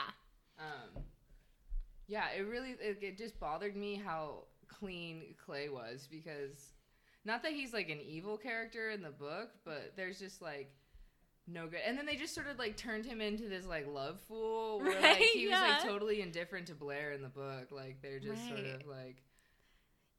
Um, 0.58 1.02
yeah, 2.06 2.24
it 2.36 2.42
really 2.42 2.70
it, 2.80 2.98
it 3.00 3.18
just 3.18 3.38
bothered 3.40 3.76
me 3.76 3.94
how 4.02 4.44
clean 4.66 5.34
Clay 5.44 5.68
was 5.68 6.06
because 6.10 6.72
not 7.24 7.42
that 7.42 7.52
he's 7.52 7.72
like 7.72 7.88
an 7.90 8.00
evil 8.00 8.36
character 8.36 8.90
in 8.90 9.02
the 9.02 9.10
book, 9.10 9.50
but 9.64 9.92
there's 9.96 10.18
just 10.18 10.42
like 10.42 10.70
no 11.46 11.66
good. 11.66 11.80
And 11.86 11.96
then 11.96 12.04
they 12.06 12.16
just 12.16 12.34
sort 12.34 12.48
of 12.48 12.58
like 12.58 12.76
turned 12.76 13.06
him 13.06 13.20
into 13.20 13.48
this 13.48 13.66
like 13.66 13.86
love 13.86 14.20
fool 14.28 14.80
where 14.80 14.94
like 14.94 15.02
Right, 15.02 15.22
he 15.22 15.46
was 15.46 15.58
like 15.58 15.82
totally 15.82 16.20
indifferent 16.20 16.66
to 16.66 16.74
Blair 16.74 17.12
in 17.12 17.22
the 17.22 17.28
book. 17.28 17.68
Like 17.70 18.02
they're 18.02 18.20
just 18.20 18.46
sort 18.48 18.60
of 18.60 18.86
like 18.86 19.22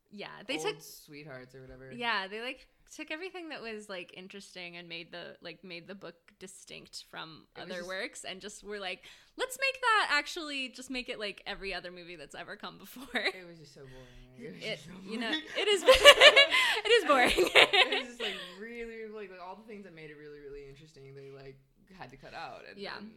Yeah. 0.10 0.28
They 0.48 0.58
took 0.58 0.82
sweethearts 0.82 1.54
or 1.54 1.62
whatever. 1.62 1.92
Yeah, 1.92 2.28
they 2.28 2.42
like 2.42 2.68
took 2.96 3.12
everything 3.12 3.50
that 3.50 3.62
was 3.62 3.88
like 3.90 4.14
interesting 4.16 4.76
and 4.78 4.88
made 4.90 5.12
the 5.12 5.36
like 5.42 5.64
made 5.64 5.88
the 5.88 5.96
book 5.96 6.16
distinct 6.40 7.06
from 7.10 7.46
It 7.58 7.62
other 7.62 7.76
just- 7.78 7.88
works 7.88 8.24
and 8.26 8.42
just 8.42 8.64
were 8.64 8.80
like, 8.80 9.04
let's 9.38 9.58
make 9.60 9.82
that 9.82 10.08
actually 10.12 10.70
just 10.70 10.90
make 10.90 11.10
it 11.10 11.20
like 11.20 11.42
every 11.46 11.74
other 11.74 11.92
movie 11.92 12.16
that's 12.16 12.36
ever 12.36 12.56
come 12.56 12.78
before. 12.78 13.06
It 13.14 13.48
was 13.48 13.60
just 13.60 13.74
so 13.74 13.82
boring. 13.82 14.56
It, 14.62 14.64
It 14.64 14.80
so 14.80 14.92
you 15.06 15.20
know 15.20 15.32
it 15.32 15.68
is 15.68 15.84
it 15.86 16.92
is 16.92 17.06
boring. 17.06 17.32
it 17.36 18.00
was 18.00 18.08
just 18.08 18.22
like 18.22 18.36
really 18.60 19.06
like, 19.08 19.30
like 19.32 19.40
all 19.46 19.56
the 19.56 19.68
things 19.68 19.84
that 19.84 19.94
made 19.94 20.10
it 20.10 20.18
really 20.18 20.40
really 20.40 20.68
interesting 20.70 21.14
they 21.14 21.30
like 21.30 21.58
had 21.98 22.10
to 22.12 22.18
cut 22.18 22.34
out 22.34 22.62
and 22.70 22.78
Yeah. 22.80 22.94
then 22.96 23.12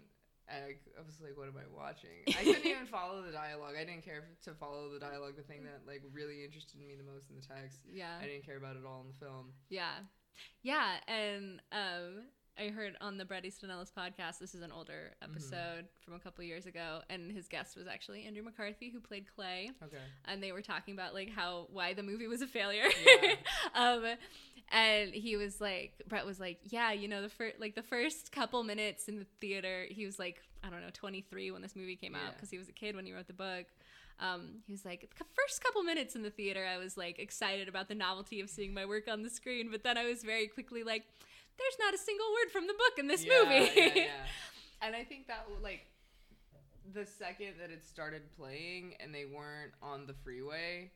I, 0.50 0.76
I 0.98 1.02
was 1.06 1.20
like 1.20 1.36
what 1.36 1.48
am 1.48 1.54
i 1.56 1.64
watching 1.74 2.10
i 2.28 2.42
couldn't 2.44 2.66
even 2.66 2.86
follow 2.90 3.22
the 3.22 3.32
dialogue 3.32 3.74
i 3.80 3.84
didn't 3.84 4.04
care 4.04 4.24
to 4.44 4.52
follow 4.54 4.88
the 4.92 4.98
dialogue 4.98 5.36
the 5.36 5.42
thing 5.42 5.62
that 5.64 5.82
like 5.86 6.02
really 6.12 6.44
interested 6.44 6.78
me 6.78 6.94
the 6.96 7.04
most 7.10 7.30
in 7.30 7.36
the 7.36 7.42
text 7.46 7.80
yeah. 7.90 8.18
i 8.20 8.26
didn't 8.26 8.44
care 8.44 8.56
about 8.56 8.76
it 8.76 8.82
all 8.86 9.00
in 9.02 9.08
the 9.08 9.24
film 9.24 9.52
Yeah. 9.70 10.02
Yeah. 10.62 10.96
And 11.08 11.60
um 11.72 12.24
I 12.58 12.68
heard 12.68 12.96
on 13.00 13.16
the 13.16 13.24
Bret 13.24 13.46
Easton 13.46 13.70
Ellis 13.70 13.90
podcast, 13.96 14.38
this 14.38 14.54
is 14.54 14.60
an 14.62 14.70
older 14.72 15.12
Mm-hmm. 15.22 15.32
episode 15.32 15.86
from 16.04 16.12
a 16.14 16.18
couple 16.18 16.44
years 16.44 16.66
ago, 16.66 17.00
and 17.08 17.32
his 17.32 17.48
guest 17.48 17.76
was 17.78 17.86
actually 17.86 18.24
Andrew 18.26 18.42
McCarthy, 18.42 18.90
who 18.90 19.00
played 19.00 19.24
Clay. 19.34 19.70
okay 19.82 19.96
and 20.26 20.42
they 20.42 20.52
were 20.52 20.60
talking 20.60 20.92
about 20.92 21.14
like 21.14 21.30
how 21.30 21.66
why 21.72 21.94
the 21.94 22.02
movie 22.02 22.26
was 22.26 22.42
a 22.42 22.46
failure. 22.46 22.84
Yeah. 23.06 23.34
um, 23.74 24.04
and 24.72 25.14
he 25.14 25.36
was 25.36 25.60
like, 25.60 25.92
Bret 26.08 26.26
was 26.26 26.40
like, 26.40 26.58
yeah, 26.64 26.90
you 26.92 27.06
know, 27.06 27.22
the 27.22 27.28
first 27.28 27.60
like 27.60 27.74
the 27.76 27.82
first 27.82 28.32
couple 28.32 28.62
minutes 28.64 29.06
in 29.08 29.18
the 29.18 29.26
theater, 29.40 29.86
he 29.88 30.04
was 30.06 30.18
like, 30.18 30.42
I 30.64 30.70
don't 30.70 30.80
know, 30.80 30.88
23 30.92 31.50
when 31.52 31.62
this 31.62 31.76
movie 31.76 31.94
came 31.96 32.14
out 32.14 32.34
because 32.34 32.50
he 32.50 32.58
was 32.58 32.68
a 32.68 32.72
kid 32.72 32.96
when 32.96 33.04
he 33.06 33.12
wrote 33.12 33.26
the 33.26 33.32
book. 33.32 33.66
Um, 34.20 34.62
he 34.66 34.72
was 34.72 34.84
like, 34.84 35.10
the 35.18 35.24
first 35.34 35.62
couple 35.62 35.82
minutes 35.82 36.14
in 36.14 36.22
the 36.22 36.30
theater, 36.30 36.64
I 36.66 36.78
was 36.78 36.96
like 36.96 37.18
excited 37.18 37.68
about 37.68 37.88
the 37.88 37.94
novelty 37.94 38.40
of 38.40 38.48
seeing 38.50 38.72
my 38.74 38.86
work 38.86 39.08
on 39.08 39.22
the 39.22 39.30
screen, 39.30 39.68
but 39.70 39.82
then 39.84 39.96
I 39.98 40.04
was 40.06 40.22
very 40.22 40.46
quickly 40.48 40.82
like, 40.84 41.04
there's 41.58 41.76
not 41.78 41.92
a 41.94 41.98
single 41.98 42.26
word 42.32 42.50
from 42.52 42.66
the 42.66 42.72
book 42.74 42.98
in 42.98 43.06
this 43.08 43.24
Yeah, 43.24 43.44
movie. 43.44 43.70
yeah, 43.76 43.90
yeah. 43.94 44.06
and 44.82 44.96
i 44.96 45.04
think 45.04 45.26
that 45.28 45.46
like 45.62 45.86
the 46.94 47.06
second 47.06 47.54
that 47.60 47.70
it 47.70 47.84
started 47.84 48.22
playing 48.36 48.94
and 49.00 49.14
they 49.14 49.24
weren't 49.26 49.72
on 49.82 50.06
the 50.06 50.14
freeway 50.24 50.90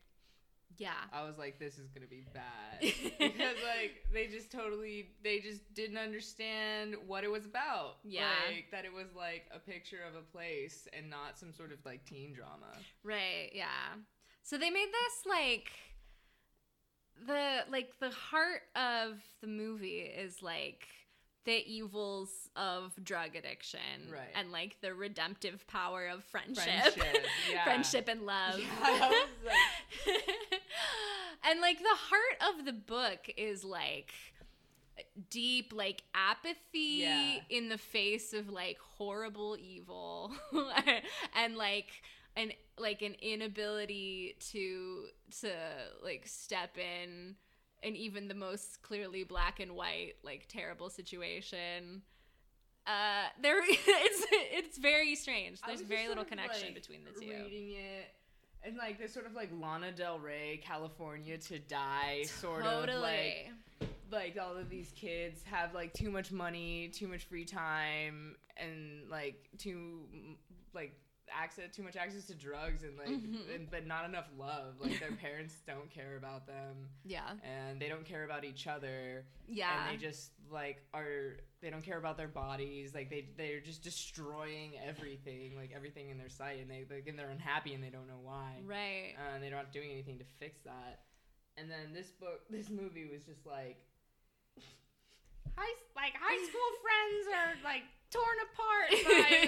yeah. 0.78 0.90
I 1.12 1.24
was 1.24 1.38
like, 1.38 1.58
this 1.58 1.78
is 1.78 1.88
gonna 1.88 2.06
be 2.06 2.24
bad 2.32 2.80
because 3.18 3.56
like 3.76 4.04
they 4.12 4.26
just 4.26 4.50
totally 4.50 5.10
they 5.22 5.38
just 5.38 5.62
didn't 5.74 5.98
understand 5.98 6.94
what 7.06 7.24
it 7.24 7.30
was 7.30 7.44
about. 7.44 7.96
Yeah. 8.04 8.30
like 8.48 8.70
that 8.72 8.84
it 8.84 8.92
was 8.92 9.14
like 9.16 9.46
a 9.54 9.58
picture 9.58 10.00
of 10.08 10.14
a 10.14 10.22
place 10.22 10.86
and 10.92 11.08
not 11.08 11.38
some 11.38 11.52
sort 11.52 11.72
of 11.72 11.78
like 11.84 12.04
teen 12.04 12.32
drama. 12.32 12.72
Right, 13.02 13.50
yeah. 13.52 13.94
So 14.42 14.58
they 14.58 14.70
made 14.70 14.88
this 14.88 15.26
like 15.26 15.70
the 17.26 17.64
like 17.70 17.90
the 18.00 18.10
heart 18.10 18.62
of 18.74 19.18
the 19.40 19.46
movie 19.46 20.00
is 20.00 20.42
like 20.42 20.86
the 21.46 21.64
evils 21.66 22.28
of 22.56 22.92
drug 23.02 23.34
addiction 23.36 23.80
Right. 24.12 24.28
and 24.34 24.52
like 24.52 24.76
the 24.82 24.92
redemptive 24.94 25.66
power 25.68 26.06
of 26.06 26.22
friendship. 26.24 26.64
Friendship, 26.94 27.24
yeah. 27.50 27.64
Friendship 27.64 28.08
and 28.08 28.22
love. 28.26 28.58
Yeah, 28.60 29.08
like- 29.44 30.12
and 31.48 31.60
like 31.60 31.78
the 31.78 31.84
heart 31.96 32.54
of 32.58 32.64
the 32.66 32.72
book 32.72 33.30
is 33.36 33.64
like 33.64 34.12
deep 35.30 35.72
like 35.74 36.02
apathy 36.14 37.00
Yeah. 37.02 37.36
in 37.50 37.68
the 37.68 37.78
face 37.78 38.32
of 38.32 38.48
like 38.48 38.78
horrible 38.98 39.56
evil 39.60 40.32
and 41.36 41.56
like 41.56 41.88
an 42.36 42.52
like 42.78 43.02
an 43.02 43.14
inability 43.22 44.36
to 44.52 45.04
to 45.40 45.50
like 46.02 46.26
step 46.26 46.76
in 46.78 47.36
in 47.86 47.94
even 47.94 48.26
the 48.26 48.34
most 48.34 48.82
clearly 48.82 49.22
black 49.22 49.60
and 49.60 49.72
white 49.76 50.14
like 50.24 50.46
terrible 50.48 50.90
situation. 50.90 52.02
Uh 52.86 53.28
there 53.40 53.58
it's 53.68 54.26
it's 54.30 54.78
very 54.78 55.14
strange. 55.14 55.60
There's 55.64 55.82
very 55.82 56.08
little 56.08 56.24
connection 56.24 56.68
like, 56.68 56.74
between 56.74 57.00
the 57.04 57.18
two. 57.18 57.30
Reading 57.30 57.70
it. 57.72 58.12
And 58.64 58.76
like 58.76 58.98
this 58.98 59.14
sort 59.14 59.26
of 59.26 59.34
like 59.34 59.50
Lana 59.60 59.92
Del 59.92 60.18
Rey, 60.18 60.60
California 60.64 61.38
to 61.38 61.60
die, 61.60 62.24
sort 62.24 62.66
of 62.66 62.88
like 63.00 63.52
like 64.10 64.36
all 64.40 64.56
of 64.56 64.68
these 64.68 64.92
kids 64.96 65.42
have 65.44 65.72
like 65.72 65.92
too 65.92 66.10
much 66.10 66.32
money, 66.32 66.88
too 66.88 67.06
much 67.06 67.24
free 67.24 67.44
time, 67.44 68.34
and 68.56 69.08
like 69.08 69.48
too 69.58 70.00
like 70.74 70.98
access 71.34 71.74
too 71.74 71.82
much 71.82 71.96
access 71.96 72.24
to 72.26 72.34
drugs 72.34 72.82
and 72.82 72.96
like 72.98 73.08
Mhm. 73.08 73.54
and, 73.54 73.70
but 73.70 73.86
not 73.86 74.04
enough 74.04 74.28
love. 74.38 74.80
Like 74.80 74.98
their 75.00 75.12
parents 75.20 75.56
don't 75.66 75.90
care 75.90 76.16
about 76.16 76.46
them. 76.46 76.88
Yeah. 77.04 77.30
And 77.42 77.80
they 77.80 77.88
don't 77.88 78.04
care 78.04 78.24
about 78.24 78.44
each 78.44 78.66
other. 78.66 79.24
Yeah 79.48 79.88
and 79.88 79.92
they 79.98 80.02
just 80.02 80.30
like 80.50 80.82
are 80.94 81.38
they 81.60 81.70
don't 81.70 81.82
care 81.82 81.98
about 81.98 82.16
their 82.16 82.28
bodies. 82.28 82.94
Like 82.94 83.10
they 83.10 83.28
they're 83.36 83.60
just 83.60 83.82
destroying 83.82 84.72
everything 84.86 85.56
like 85.56 85.72
everything 85.74 86.10
in 86.10 86.18
their 86.18 86.28
sight. 86.28 86.60
And 86.60 86.70
they 86.70 86.84
like, 86.88 87.06
and 87.08 87.18
they're 87.18 87.30
unhappy 87.30 87.74
and 87.74 87.82
they 87.82 87.90
don't 87.90 88.06
know 88.08 88.20
why. 88.22 88.60
Right. 88.64 89.14
Uh, 89.18 89.34
and 89.34 89.42
they're 89.42 89.50
not 89.50 89.72
doing 89.72 89.90
anything 89.90 90.18
to 90.18 90.24
fix 90.38 90.60
that. 90.64 91.00
And 91.56 91.70
then 91.70 91.92
this 91.94 92.08
book, 92.12 92.40
this 92.50 92.68
movie 92.70 93.06
was 93.10 93.24
just 93.24 93.46
like, 93.46 93.78
high 95.56 95.74
like 95.96 96.12
high 96.14 96.40
school 96.48 96.70
friends 96.84 97.26
are 97.34 97.54
like 97.64 97.82
torn 98.10 98.38
apart 98.44 98.88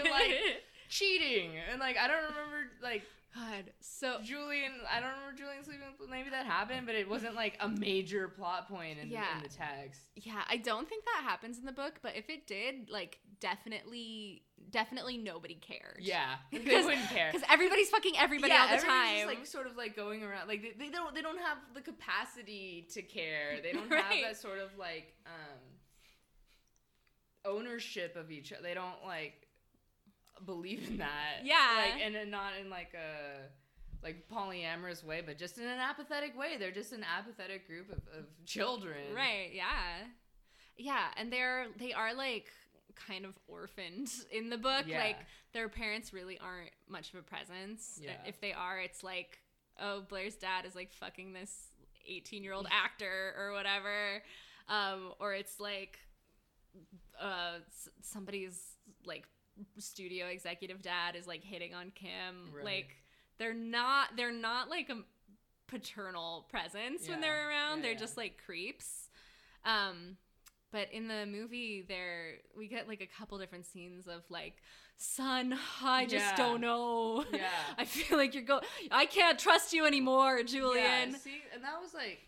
by 0.02 0.10
like 0.10 0.62
cheating, 0.88 1.52
and 1.70 1.80
like 1.80 1.96
I 1.96 2.06
don't 2.08 2.22
remember 2.22 2.70
like 2.82 3.02
God. 3.34 3.70
So 3.80 4.18
Julian. 4.24 4.72
I 4.90 5.00
don't 5.00 5.10
remember 5.10 5.36
Julian 5.36 5.62
sleeping. 5.62 5.82
with 6.00 6.08
Maybe 6.10 6.30
that 6.30 6.46
happened, 6.46 6.86
but 6.86 6.94
it 6.94 7.08
wasn't 7.08 7.34
like 7.34 7.56
a 7.60 7.68
major 7.68 8.26
plot 8.28 8.68
point 8.68 8.98
in, 8.98 9.08
Yeah. 9.10 9.24
the, 9.32 9.36
in 9.36 9.42
the 9.44 9.48
text. 9.54 10.00
yeah, 10.16 10.42
I 10.48 10.56
don't 10.56 10.88
think 10.88 11.04
that 11.04 11.22
happens 11.24 11.58
in 11.58 11.64
the 11.66 11.72
book, 11.72 12.00
but 12.02 12.16
if 12.16 12.30
it 12.30 12.46
did, 12.46 12.88
like 12.90 13.18
definitely, 13.40 14.42
definitely 14.70 15.18
nobody 15.18 15.54
cared. 15.54 15.98
Yeah, 16.00 16.36
they 16.52 16.58
Because- 16.58 16.86
wouldn't 16.86 17.08
care. 17.10 17.30
because 17.30 17.46
everybody's 17.50 17.90
fucking 17.90 18.14
everybody 18.18 18.52
yeah, 18.54 18.66
all 18.70 18.76
the 18.76 18.82
time. 18.82 19.16
Just, 19.16 19.26
like 19.28 19.46
sort 19.46 19.66
of 19.66 19.76
like 19.76 19.94
going 19.94 20.22
around, 20.24 20.48
like 20.48 20.62
they, 20.62 20.86
they 20.86 20.90
don't 20.90 21.14
they 21.14 21.22
don't 21.22 21.38
have 21.38 21.58
the 21.74 21.82
capacity 21.82 22.86
to 22.94 23.02
care. 23.02 23.60
They 23.62 23.72
don't 23.78 23.90
Right. 23.90 24.02
have 24.04 24.22
that 24.32 24.36
sort 24.40 24.58
of 24.58 24.70
like 24.78 25.14
um 25.26 25.60
ownership 27.44 28.16
of 28.16 28.30
each 28.30 28.52
other. 28.52 28.62
They 28.62 28.74
don't 28.74 29.04
like 29.06 29.47
believe 30.44 30.88
in 30.88 30.98
that. 30.98 31.40
Yeah. 31.44 31.56
like 31.76 32.02
and 32.02 32.14
then 32.14 32.30
not 32.30 32.52
in 32.60 32.70
like 32.70 32.94
a 32.94 33.48
like 34.02 34.28
polyamorous 34.32 35.04
way, 35.04 35.22
but 35.24 35.38
just 35.38 35.58
in 35.58 35.64
an 35.64 35.78
apathetic 35.78 36.38
way. 36.38 36.56
They're 36.58 36.70
just 36.70 36.92
an 36.92 37.04
apathetic 37.04 37.66
group 37.66 37.90
of, 37.90 37.98
of 38.16 38.26
children. 38.44 39.14
right? 39.14 39.50
Yeah, 39.52 39.64
yeah, 40.76 41.06
and 41.16 41.32
they're 41.32 41.66
they 41.78 41.92
are 41.92 42.14
like 42.14 42.46
kind 42.94 43.24
of 43.24 43.34
orphaned 43.46 44.10
in 44.30 44.50
the 44.50 44.58
book. 44.58 44.84
Yeah. 44.86 45.02
Like 45.02 45.16
their 45.52 45.68
parents 45.68 46.12
really 46.12 46.38
aren't 46.38 46.70
much 46.88 47.12
of 47.12 47.18
a 47.18 47.22
presence. 47.22 48.00
Yeah. 48.02 48.12
If 48.26 48.40
they 48.40 48.52
are, 48.52 48.78
it's 48.78 49.02
like, 49.02 49.38
oh, 49.80 50.02
Blair's 50.08 50.36
dad 50.36 50.64
is 50.64 50.74
like 50.74 50.92
fucking 50.92 51.32
this 51.32 51.68
18 52.06 52.42
year 52.42 52.52
old 52.52 52.68
actor 52.70 53.34
or 53.38 53.52
whatever. 53.52 54.22
Um, 54.68 55.12
or 55.18 55.34
it's 55.34 55.60
like 55.60 55.98
uh, 57.20 57.58
somebody's 58.02 58.60
like 59.04 59.26
studio 59.78 60.26
executive 60.26 60.82
dad 60.82 61.16
is 61.16 61.26
like 61.26 61.42
hitting 61.44 61.74
on 61.74 61.90
Kim. 61.94 62.52
Right. 62.54 62.64
Like 62.64 62.88
they're 63.38 63.54
not 63.54 64.16
they're 64.16 64.32
not 64.32 64.68
like 64.70 64.88
a 64.90 64.98
paternal 65.66 66.46
presence 66.50 67.08
when 67.08 67.20
they're 67.20 67.48
around. 67.48 67.78
Yeah, 67.78 67.82
they're 67.82 67.92
yeah. 67.92 67.98
just 67.98 68.16
like 68.16 68.40
creeps. 68.44 69.08
Um 69.64 70.16
but 70.70 70.92
in 70.92 71.08
the 71.08 71.24
movie 71.26 71.84
there 71.86 72.34
we 72.56 72.68
get 72.68 72.86
like 72.88 73.00
a 73.00 73.06
couple 73.06 73.38
different 73.38 73.64
scenes 73.64 74.06
of 74.06 74.22
like 74.28 74.54
son 74.98 75.56
i 75.82 76.04
just 76.04 76.26
Yeah. 76.26 76.36
don't 76.36 76.60
know 76.60 77.24
Yeah. 77.32 77.48
i 77.78 77.84
feel 77.86 78.18
like 78.18 78.34
you're 78.34 78.42
going 78.42 78.64
i 78.90 79.06
can't 79.06 79.38
trust 79.38 79.72
you 79.72 79.86
anymore 79.86 80.42
julian 80.42 81.10
Yeah, 81.12 81.16
see, 81.16 81.40
and 81.54 81.64
that 81.64 81.80
was 81.80 81.94
like, 81.94 82.18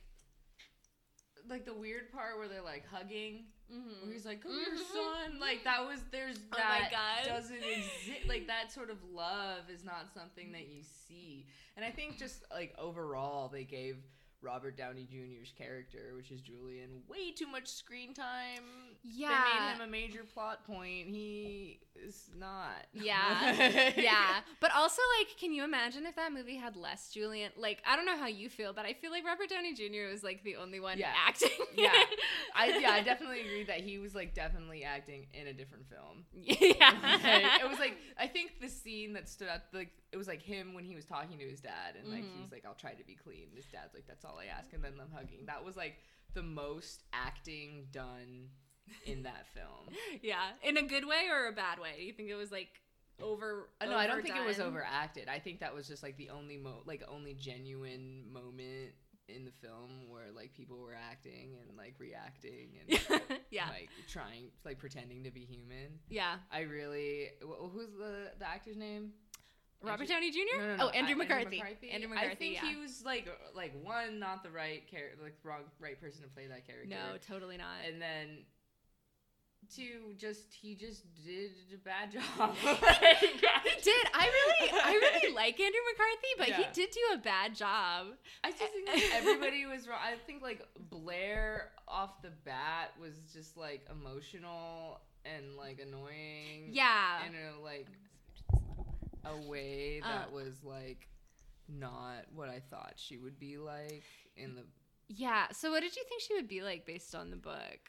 like 1.49 1.65
the 1.65 1.75
weird 1.75 2.11
part 2.13 2.39
where 2.39 2.49
they're 2.49 2.63
like 2.63 2.85
hugging, 2.91 3.45
Mhm. 3.73 4.03
where 4.05 4.12
he's 4.12 4.27
like, 4.27 4.43
"Come 4.43 4.53
here, 4.53 4.75
Mhm. 4.75 4.93
son." 4.93 5.39
Like 5.39 5.65
that 5.65 5.85
was 5.87 6.03
there's 6.11 6.39
Oh 6.53 6.57
that 6.57 6.91
God. 6.91 7.25
doesn't 7.27 7.62
exist. 7.62 8.27
Like 8.27 8.47
that 8.49 8.73
sort 8.73 8.91
of 8.91 9.03
love 9.05 9.71
is 9.71 9.85
not 9.85 10.12
something 10.12 10.53
that 10.53 10.69
you 10.69 10.83
see. 10.83 11.47
And 11.77 11.85
I 11.85 11.91
think 11.91 12.19
just 12.19 12.43
like 12.50 12.75
overall, 12.79 13.49
they 13.49 13.65
gave 13.65 13.97
Robert 14.43 14.77
Downey 14.77 15.07
Jr.'s 15.11 15.53
character, 15.57 16.13
which 16.17 16.31
is 16.31 16.41
Julian, 16.41 17.03
way 17.09 17.31
too 17.33 17.47
much 17.47 17.69
screen 17.69 18.15
time. 18.15 18.63
They 19.05 19.11
Yeah. 19.23 19.45
made 19.69 19.75
him 19.77 19.81
a 19.83 19.91
major 19.91 20.25
plot 20.25 20.65
point. 20.67 21.09
He 21.09 21.81
is 21.95 22.31
not. 22.39 22.87
Yeah. 22.93 23.93
yeah. 23.97 24.41
But 24.61 24.73
also, 24.75 25.03
like, 25.19 25.37
can 25.39 25.53
you 25.53 25.65
imagine 25.65 26.07
if 26.07 26.17
that 26.17 26.33
movie 26.33 26.57
had 26.57 26.77
less 26.77 27.11
Julian? 27.13 27.53
Like, 27.57 27.83
I 27.87 27.97
don't 27.97 28.07
know 28.07 28.17
how 28.17 28.27
you 28.29 28.49
feel, 28.49 28.73
but 28.73 28.87
I 28.87 28.95
feel 28.95 29.11
like 29.11 29.25
Robert 29.25 29.49
Downey 29.51 29.75
Jr. 29.75 30.11
was 30.11 30.23
like 30.23 30.43
the 30.45 30.57
only 30.57 30.81
one 30.81 30.99
Yeah. 30.99 31.13
acting. 31.27 31.51
Yeah. 31.75 31.93
I 32.55 32.79
yeah, 32.79 32.91
I 32.93 33.01
definitely 33.05 33.41
agree 33.43 33.65
that 33.65 33.81
he 33.81 33.99
was 33.99 34.15
like 34.15 34.35
definitely 34.35 34.85
acting 34.85 35.27
in 35.35 35.47
a 35.47 35.53
different 35.53 35.87
film. 35.89 36.25
yeah. 36.33 36.93
Like, 37.23 37.61
it 37.63 37.69
was 37.69 37.79
like 37.79 37.97
I 38.19 38.27
think 38.27 38.61
the 38.61 38.69
scene 38.69 39.13
that 39.15 39.29
stood 39.29 39.49
out 39.49 39.61
like 39.73 39.91
it 40.13 40.17
was 40.17 40.27
like 40.27 40.43
him 40.43 40.75
when 40.75 40.85
he 40.85 40.95
was 40.95 41.05
talking 41.05 41.39
to 41.39 41.45
his 41.49 41.61
dad 41.61 41.95
and 41.99 42.09
like 42.11 42.25
Mhm. 42.25 42.43
was 42.43 42.51
like 42.53 42.65
I'll 42.67 42.75
try 42.75 42.93
to 42.95 43.05
be 43.05 43.15
clean. 43.15 43.49
His 43.55 43.67
dad's 43.67 43.95
like 43.95 44.07
that's 44.07 44.25
all 44.25 44.30
I 44.39 44.47
ask 44.59 44.73
and 44.73 44.83
then 44.85 44.97
them 44.97 45.09
hugging. 45.15 45.47
That 45.47 45.65
was 45.65 45.77
like 45.77 45.97
the 46.35 46.43
most 46.43 47.03
acting 47.13 47.87
done 47.93 48.49
in 49.07 49.23
that 49.29 49.47
film. 49.55 49.95
yeah. 50.23 50.51
In 50.63 50.77
a 50.77 50.83
good 50.83 51.05
way 51.07 51.29
or 51.31 51.49
a 51.49 51.53
bad 51.53 51.79
way? 51.79 52.03
You 52.05 52.13
think 52.13 52.29
it 52.31 52.35
was 52.37 52.51
like 52.53 52.69
over? 53.23 53.69
Uh, 53.81 53.87
no, 53.87 53.97
I 53.97 54.07
don't 54.07 54.23
think 54.23 54.37
it 54.37 54.45
was 54.47 54.59
overdone? 54.59 54.75
overacted. 54.83 55.29
I 55.29 55.39
think 55.39 55.61
that 55.61 55.75
was 55.75 55.87
just 55.89 56.03
like 56.03 56.17
the 56.17 56.31
only 56.31 56.57
mo 56.57 56.83
like 56.87 57.03
only 57.09 57.35
genuine 57.35 58.25
moment 58.33 58.93
in 59.29 59.45
the 59.45 59.53
film 59.65 60.09
where 60.09 60.33
like 60.35 60.53
people 60.55 60.77
were 60.79 60.95
acting 61.09 61.55
and 61.69 61.77
like 61.77 61.95
reacting 61.99 62.71
and 62.81 63.21
yeah. 63.51 63.69
like 63.69 63.89
trying 64.09 64.47
like 64.65 64.79
pretending 64.79 65.23
to 65.25 65.31
be 65.31 65.45
human. 65.45 65.99
yeah. 66.09 66.37
I 66.51 66.61
really 66.63 67.29
wh- 67.43 67.71
who's 67.73 67.91
the 67.99 68.33
the 68.39 68.49
actor's 68.49 68.77
name? 68.77 69.13
Robert 69.83 70.03
Andrew- 70.03 70.15
Downey 70.15 70.31
Jr. 70.31 70.39
No, 70.59 70.67
no, 70.67 70.77
no. 70.77 70.87
Oh, 70.87 70.89
Andrew 70.91 71.15
I- 71.15 71.19
McCarthy. 71.19 71.63
Andrew 71.91 72.09
McCarthy. 72.09 72.31
I 72.31 72.35
think 72.35 72.55
yeah. 72.55 72.69
he 72.69 72.77
was 72.77 73.03
like 73.05 73.29
like 73.55 73.73
one 73.83 74.19
not 74.19 74.43
the 74.43 74.51
right 74.51 74.87
character, 74.91 75.19
like 75.23 75.37
wrong 75.43 75.63
right 75.79 76.01
person 76.01 76.23
to 76.23 76.29
play 76.29 76.47
that 76.47 76.67
character. 76.67 76.89
No, 76.89 77.17
totally 77.27 77.57
not. 77.57 77.85
and 77.87 78.01
then 78.01 78.45
two 79.75 80.15
just 80.19 80.53
he 80.53 80.75
just 80.75 81.05
did 81.25 81.53
a 81.73 81.79
bad 81.79 82.13
job. 82.13 82.55
He 83.63 83.83
did. 83.83 84.07
I 84.15 84.27
really, 84.27 84.73
I 84.85 84.93
really 84.93 85.35
like 85.35 85.59
Andrew 85.59 85.81
McCarthy, 85.93 86.29
but 86.39 86.49
he 86.49 86.65
did 86.73 86.91
do 86.91 87.01
a 87.15 87.19
bad 87.19 87.55
job. 87.55 88.09
I 88.45 88.51
just 88.51 88.63
think 88.73 88.89
like, 88.89 89.15
everybody 89.15 89.65
was 89.67 89.89
wrong. 89.89 89.99
I 90.03 90.17
think 90.27 90.43
like 90.43 90.67
Blair 90.91 91.71
off 91.89 92.21
the 92.23 92.31
bat 92.45 92.93
was 93.01 93.15
just 93.33 93.57
like 93.57 93.87
emotional 93.91 95.01
and 95.25 95.57
like 95.57 95.81
annoying. 95.81 96.69
Yeah. 96.71 97.21
in 97.27 97.35
a 97.35 97.63
like 97.63 97.89
a 99.25 99.37
way 99.49 100.00
that 100.00 100.29
Uh. 100.29 100.31
was 100.33 100.62
like 100.65 101.09
not 101.69 102.25
what 102.35 102.49
I 102.49 102.61
thought 102.61 102.95
she 102.97 103.17
would 103.19 103.39
be 103.39 103.57
like 103.59 104.03
in 104.37 104.55
the 104.57 104.62
Yeah. 105.09 105.49
So, 105.53 105.71
what 105.71 105.81
did 105.81 105.95
you 105.97 106.03
think 106.09 106.21
she 106.23 106.35
would 106.35 106.49
be 106.49 106.62
like 106.62 106.85
based 106.87 107.15
on 107.15 107.31
the 107.31 107.37
book? 107.37 107.81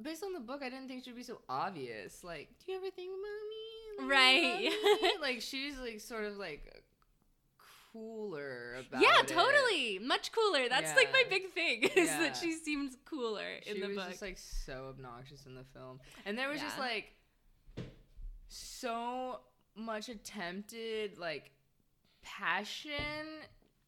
based 0.00 0.22
on 0.22 0.32
the 0.32 0.38
book 0.40 0.60
I 0.62 0.68
didn't 0.70 0.86
think 0.86 1.02
she'd 1.04 1.16
be 1.16 1.24
so 1.24 1.40
obvious 1.48 2.22
like 2.22 2.50
do 2.64 2.70
you 2.70 2.78
ever 2.78 2.88
think 2.90 3.10
about 3.10 4.06
me 4.06 4.06
Like, 4.06 4.10
Right. 4.16 4.70
me? 5.02 5.12
like 5.20 5.40
she's 5.40 5.76
like 5.78 5.98
sort 6.00 6.22
of 6.24 6.36
like 6.36 6.84
cooler 7.92 8.76
about 8.88 9.00
yeah, 9.02 9.20
it. 9.22 9.26
totally. 9.26 9.98
Much 9.98 10.30
cooler. 10.30 10.68
That's 10.68 10.94
like 10.94 11.10
my 11.12 11.24
big 11.28 11.50
thing 11.52 11.82
is 11.96 12.06
Yeah. 12.08 12.20
that 12.20 12.36
she 12.36 12.52
seems 12.52 12.96
cooler 13.06 13.42
she 13.64 13.70
in 13.70 13.80
the 13.80 13.88
was 13.88 13.96
book. 13.96 14.08
just 14.10 14.22
like 14.22 14.38
so 14.38 14.86
obnoxious 14.90 15.46
in 15.46 15.56
the 15.56 15.64
film 15.74 15.98
and 16.24 16.38
there 16.38 16.48
was 16.48 16.60
just 16.60 16.78
like 16.78 17.12
so 18.48 19.40
much 19.78 20.08
attempted 20.08 21.18
like 21.18 21.50
passion 22.22 22.94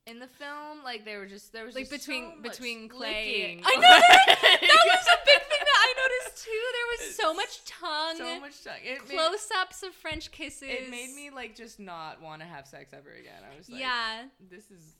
in 0.07 0.19
the 0.19 0.27
film 0.27 0.83
like 0.83 1.05
there 1.05 1.19
were 1.19 1.27
just 1.27 1.53
there 1.53 1.65
was 1.67 1.75
Like 1.75 1.89
just 1.89 2.07
between- 2.07 2.33
so 2.37 2.41
between 2.43 2.89
Clay- 2.89 3.59
licking. 3.59 3.63
I 3.65 3.75
know 3.77 3.81
that- 3.81 4.27
that 4.61 4.85
was 4.87 5.07
a 5.07 5.19
big 5.27 5.43
thing 5.43 5.61
that 5.61 5.79
I 5.79 5.95
noticed 6.03 6.45
too. 6.45 6.63
There 6.73 7.07
was 7.07 7.17
so 7.17 7.35
much 7.41 7.65
tongue, 7.67 8.17
so 8.17 8.41
much 8.41 8.65
tongue. 8.65 8.75
It 8.83 9.07
made, 9.09 9.15
close-ups 9.17 9.83
of 9.83 9.95
French 9.95 10.31
kisses. 10.33 10.63
it 10.69 10.91
made 10.91 11.15
me 11.15 11.31
like 11.31 11.55
just 11.55 11.79
not 11.79 12.21
want 12.23 12.41
to 12.41 12.47
have 12.49 12.67
sex 12.67 12.93
ever 12.93 13.11
again. 13.11 13.43
I 13.53 13.57
was 13.59 13.69
like, 13.69 13.81
yeah. 13.81 14.25
this 14.51 14.71
is. 14.71 14.95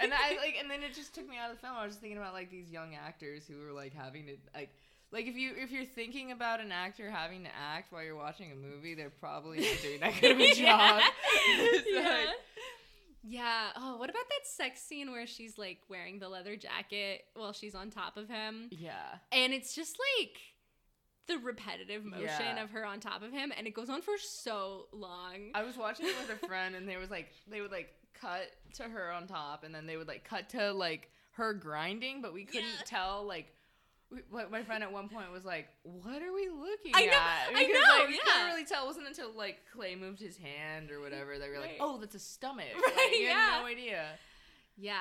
and 0.00 0.12
I 0.14 0.36
like, 0.36 0.56
and 0.60 0.70
then 0.70 0.82
it 0.82 0.94
just 0.94 1.14
took 1.14 1.28
me 1.28 1.36
out 1.36 1.50
of 1.50 1.56
the 1.56 1.60
film. 1.60 1.74
I 1.76 1.84
was 1.84 1.92
just 1.92 2.00
thinking 2.00 2.18
about 2.18 2.32
like 2.34 2.50
these 2.50 2.70
young 2.70 2.94
actors 2.94 3.46
who 3.46 3.58
were 3.64 3.72
like 3.72 3.92
having 3.94 4.26
to 4.26 4.36
like, 4.54 4.70
like 5.12 5.26
if 5.26 5.34
you 5.36 5.52
if 5.56 5.70
you're 5.70 5.84
thinking 5.84 6.32
about 6.32 6.60
an 6.60 6.70
actor 6.72 7.10
having 7.10 7.42
to 7.44 7.50
act 7.54 7.92
while 7.92 8.02
you're 8.02 8.16
watching 8.16 8.52
a 8.52 8.54
movie, 8.56 8.94
they're 8.94 9.10
probably 9.10 9.58
not 9.60 9.78
doing 9.82 10.00
that 10.00 10.14
good 10.20 10.32
of 10.32 10.40
a 10.40 10.54
job. 10.54 11.02
It's 11.48 11.88
yeah. 11.92 12.00
like- 12.26 12.36
Yeah. 13.22 13.68
Oh, 13.76 13.96
what 13.98 14.08
about 14.10 14.28
that 14.28 14.46
sex 14.46 14.80
scene 14.80 15.10
where 15.12 15.26
she's 15.26 15.58
like 15.58 15.78
wearing 15.88 16.18
the 16.18 16.28
leather 16.28 16.56
jacket 16.56 17.24
while 17.34 17.52
she's 17.52 17.74
on 17.74 17.90
top 17.90 18.16
of 18.16 18.28
him? 18.28 18.68
yeah. 18.70 19.16
And 19.32 19.52
it's 19.52 19.74
just 19.74 19.96
like 20.20 20.38
the 21.26 21.38
repetitive 21.38 22.04
motion 22.04 22.24
Yeah. 22.56 22.62
of 22.62 22.70
her 22.70 22.84
on 22.84 22.98
top 22.98 23.22
of 23.22 23.30
him 23.30 23.52
and 23.56 23.66
it 23.66 23.74
goes 23.74 23.88
on 23.90 24.02
for 24.02 24.16
so 24.18 24.86
long. 24.92 25.50
I 25.54 25.62
was 25.62 25.76
watching 25.76 26.06
it 26.06 26.14
with 26.20 26.42
a 26.42 26.46
friend, 26.46 26.74
and 26.74 26.88
there 26.88 26.98
was 26.98 27.10
like 27.10 27.28
they 27.48 27.60
would 27.60 27.70
like 27.70 27.90
cut 28.20 28.50
to 28.74 28.84
her 28.84 29.10
on 29.12 29.26
top, 29.26 29.62
and 29.64 29.74
then 29.74 29.86
they 29.86 29.96
would 29.96 30.08
like 30.08 30.24
cut 30.24 30.48
to 30.50 30.72
like 30.72 31.10
her 31.32 31.52
grinding, 31.54 32.20
but 32.22 32.32
we 32.32 32.44
couldn't 32.44 32.64
Yeah. 32.78 32.84
tell 32.86 33.24
like. 33.26 33.46
What 34.30 34.50
my 34.50 34.62
friend 34.64 34.82
at 34.82 34.92
one 34.92 35.08
point 35.08 35.30
was 35.30 35.44
like, 35.44 35.68
"What 35.84 36.20
are 36.20 36.32
we 36.32 36.48
looking 36.48 36.92
I 36.94 37.06
know, 37.06 37.12
at?" 37.12 37.48
I 37.56 37.64
Because, 37.64 37.74
know, 37.74 38.04
like, 38.04 38.10
yeah. 38.10 38.18
couldn't 38.24 38.46
really 38.48 38.64
tell. 38.64 38.84
It 38.84 38.86
wasn't 38.88 39.06
until 39.06 39.30
like 39.36 39.60
Clay 39.72 39.94
moved 39.94 40.20
his 40.20 40.36
hand 40.36 40.90
or 40.90 41.00
whatever 41.00 41.38
that 41.38 41.48
we 41.48 41.54
were 41.54 41.60
like, 41.60 41.76
"Oh, 41.80 41.96
that's 41.98 42.14
a 42.16 42.18
stomach." 42.18 42.66
Right, 42.74 42.92
Like, 42.96 43.12
you 43.12 43.26
yeah. 43.26 43.34
had 43.50 43.60
no 43.60 43.66
idea. 43.66 44.04
yeah. 44.76 44.98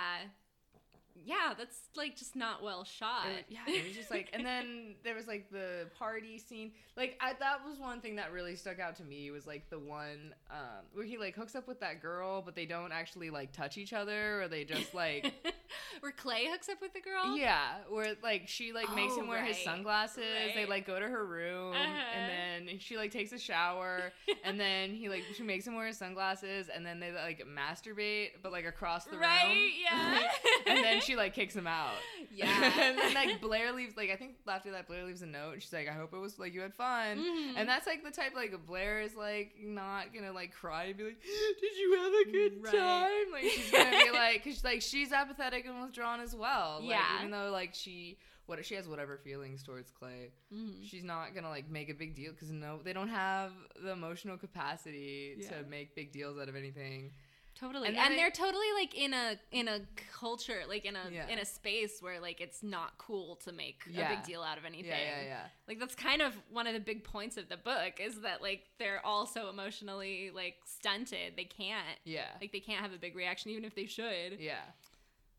Yeah, 1.26 1.54
that's 1.58 1.78
like 1.98 2.16
just 2.16 2.36
not 2.38 2.64
well 2.64 2.86
shot. 2.86 3.26
It- 3.28 3.46
yeah, 3.50 3.60
it 3.68 3.86
was 3.86 3.96
just 3.96 4.10
like, 4.10 4.30
and 4.32 4.46
then 4.46 4.96
there 5.04 5.16
was 5.16 5.28
like 5.28 5.50
the 5.52 5.88
party 5.98 6.38
scene. 6.38 6.72
Like, 6.96 7.18
I, 7.20 7.34
that 7.40 7.60
was 7.68 7.78
one 7.78 8.00
thing 8.00 8.16
that 8.16 8.32
really 8.32 8.56
stuck 8.56 8.80
out 8.80 8.96
to 8.98 9.04
me 9.04 9.30
was 9.30 9.46
like 9.46 9.70
the 9.70 9.80
one 9.80 10.34
um, 10.50 10.86
where 10.94 11.04
he 11.06 11.18
like 11.18 11.36
hooks 11.36 11.56
up 11.56 11.68
with 11.68 11.82
that 11.82 12.02
girl, 12.02 12.42
but 12.42 12.56
they 12.56 12.66
don't 12.66 12.94
actually 12.94 13.32
like 13.32 13.52
touch 13.52 13.78
each 13.78 13.92
other, 13.92 14.42
or 14.44 14.48
they 14.48 14.64
just 14.64 14.94
like, 14.94 15.34
Where 16.02 16.12
Clay 16.12 16.48
hooks 16.50 16.70
up 16.70 16.82
with 16.82 16.94
the 16.94 17.02
girl? 17.02 17.36
yeah, 17.38 17.76
where 17.90 18.16
like 18.24 18.44
she 18.48 18.72
like 18.74 18.94
makes 18.96 19.14
Oh, 19.16 19.22
him 19.22 19.28
wear 19.28 19.44
his 19.44 19.58
right, 19.58 19.66
sunglasses. 19.66 20.24
They 20.56 20.66
like 20.66 20.86
go 20.88 21.00
to 21.00 21.06
her 21.08 21.26
room, 21.26 21.74
Uh-huh. 21.74 22.02
and 22.18 22.68
then 22.68 22.80
she 22.80 22.98
like 22.98 23.12
takes 23.12 23.32
a 23.34 23.38
shower, 23.40 24.12
and 24.44 24.60
then 24.60 24.92
he 24.94 25.10
like 25.10 25.24
she 25.36 25.44
makes 25.44 25.66
him 25.68 25.76
wear 25.76 25.88
his 25.88 25.98
sunglasses, 25.98 26.70
and 26.74 26.86
then 26.86 27.00
they 27.00 27.12
like 27.12 27.44
masturbate, 27.48 28.30
but 28.42 28.52
like 28.52 28.66
across 28.66 29.06
the 29.06 29.18
right, 29.18 29.48
room. 29.48 29.58
yeah. 29.84 30.20
and 30.68 30.84
then 30.84 31.02
she 31.02 31.16
like 31.16 31.34
kicks 31.34 31.56
him 31.56 31.68
out. 31.68 31.94
Yeah. 32.34 32.48
and 32.80 32.98
then 32.98 33.14
like 33.14 33.42
Blair 33.42 33.72
leaves 33.74 33.98
like 33.98 34.10
I 34.10 34.16
think 34.16 34.36
after 34.48 34.72
that 34.72 34.88
Blair 34.88 35.06
leaves 35.06 35.22
a 35.22 35.26
note. 35.28 35.56
She's 35.62 35.74
like, 35.74 35.88
I 35.90 35.94
hope 35.94 36.14
it 36.14 36.20
was 36.20 36.40
like 36.40 36.54
you 36.54 36.62
had 36.62 36.74
fun. 36.74 37.18
Mhm. 37.18 37.54
And 37.58 37.68
that's 37.68 37.88
like 37.88 38.04
the 38.04 38.12
type 38.12 38.34
like 38.36 38.54
Blair 38.66 39.02
is 39.02 39.16
like 39.16 39.54
not 39.62 40.14
gonna 40.14 40.32
like 40.32 40.54
cry 40.54 40.86
and 40.86 40.98
be 40.98 41.04
like, 41.06 41.22
Did 41.22 41.78
you 41.78 41.98
have 41.98 42.14
a 42.28 42.32
good 42.32 42.64
Right. 42.64 42.74
time? 42.74 43.32
Like 43.32 43.44
she's 43.44 43.72
gonna 43.72 43.90
be 43.92 44.12
like, 44.12 44.44
cause 44.44 44.64
like 44.64 44.82
she's 44.82 45.12
apathetic 45.12 45.59
and 45.66 45.82
withdrawn 45.82 46.20
as 46.20 46.36
well. 46.36 46.80
Like, 46.82 46.90
Yeah. 46.90 47.20
even 47.20 47.32
though 47.32 47.52
like 47.52 47.74
she 47.74 48.18
what 48.46 48.66
she 48.66 48.74
has 48.74 48.88
whatever 48.88 49.16
feelings 49.18 49.62
towards 49.62 49.92
Clay, 49.92 50.32
Mhm. 50.52 50.84
she's 50.90 51.04
not 51.04 51.36
gonna 51.36 51.50
like 51.50 51.70
make 51.70 51.90
a 51.90 51.94
big 51.94 52.16
deal 52.16 52.32
because 52.32 52.50
no, 52.50 52.82
they 52.82 52.94
don't 52.94 53.10
have 53.10 53.54
the 53.76 53.92
emotional 53.92 54.38
capacity 54.38 55.36
Yeah. 55.38 55.50
to 55.62 55.64
make 55.70 55.94
big 55.96 56.12
deals 56.12 56.40
out 56.40 56.50
of 56.50 56.56
anything. 56.56 57.14
Totally. 57.56 57.90
And 57.90 57.98
And, 57.98 58.18
they're 58.18 58.32
totally 58.32 58.72
like 58.74 58.96
in 58.96 59.14
a 59.14 59.38
in 59.52 59.68
a 59.68 59.82
culture, 60.14 60.64
like 60.68 60.86
in 60.86 60.96
a 60.96 61.10
Yeah. 61.12 61.28
in 61.28 61.40
a 61.40 61.46
space 61.46 62.02
where 62.02 62.20
like 62.20 62.40
it's 62.42 62.64
not 62.64 62.98
cool 62.98 63.36
to 63.38 63.52
make 63.52 63.84
a 63.86 63.92
big 63.92 64.24
deal 64.24 64.42
out 64.42 64.58
of 64.58 64.64
anything. 64.66 64.92
Yeah, 64.92 65.22
yeah, 65.22 65.24
yeah. 65.24 65.50
Like 65.68 65.78
that's 65.78 65.94
kind 65.94 66.22
of 66.22 66.34
one 66.50 66.68
of 66.68 66.74
the 66.74 66.80
big 66.80 67.04
points 67.04 67.36
of 67.38 67.50
the 67.50 67.58
book 67.58 68.00
is 68.00 68.22
that 68.22 68.42
like 68.42 68.66
they're 68.78 69.06
all 69.06 69.26
so 69.28 69.50
emotionally 69.50 70.32
like 70.32 70.56
stunted. 70.66 71.36
They 71.36 71.46
can't 71.46 72.00
Yeah. 72.06 72.36
like 72.42 72.52
they 72.54 72.62
can't 72.62 72.82
have 72.82 72.94
a 72.94 72.98
big 72.98 73.16
reaction 73.16 73.52
even 73.52 73.66
if 73.66 73.76
they 73.76 73.86
should. 73.88 74.40
Yeah. 74.40 74.64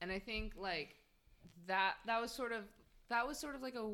And 0.00 0.10
I 0.10 0.18
think 0.18 0.52
like 0.56 0.96
that 1.66 1.94
that 2.06 2.20
was 2.20 2.30
sort 2.32 2.52
of 2.52 2.64
that 3.08 3.26
was 3.26 3.38
sort 3.38 3.54
of 3.54 3.62
like 3.62 3.74
a 3.74 3.88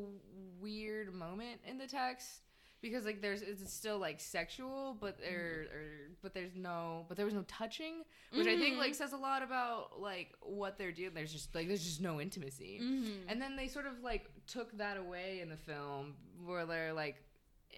weird 0.59 1.13
moment 1.13 1.59
in 1.67 1.77
the 1.77 1.87
text 1.87 2.41
because 2.81 3.05
like 3.05 3.21
there's 3.21 3.41
it's 3.41 3.73
still 3.73 3.97
like 3.97 4.19
sexual, 4.19 4.95
but 5.01 5.17
there 5.19 5.65
or, 5.73 5.81
but 6.21 6.33
there's 6.33 6.55
no 6.55 7.05
but 7.07 7.17
there 7.17 7.25
was 7.25 7.33
no 7.33 7.43
touching, 7.47 8.03
which 8.33 8.47
I 8.47 8.55
think 8.57 8.77
like 8.77 8.93
says 8.95 9.13
a 9.13 9.17
lot 9.17 9.41
about 9.43 9.99
like 9.99 10.29
what 10.41 10.77
they're 10.77 10.91
doing. 10.91 11.11
There's 11.13 11.33
just 11.33 11.53
like 11.55 11.67
there's 11.67 11.83
just 11.83 12.01
no 12.01 12.21
intimacy, 12.21 12.79
Mm-hmm. 12.81 13.29
and 13.29 13.41
then 13.41 13.55
they 13.55 13.67
sort 13.67 13.87
of 13.87 13.93
like 14.03 14.29
took 14.45 14.77
that 14.77 14.97
away 14.97 15.39
in 15.41 15.49
the 15.49 15.57
film 15.57 16.13
where 16.45 16.65
they're 16.67 16.93
like 16.93 17.15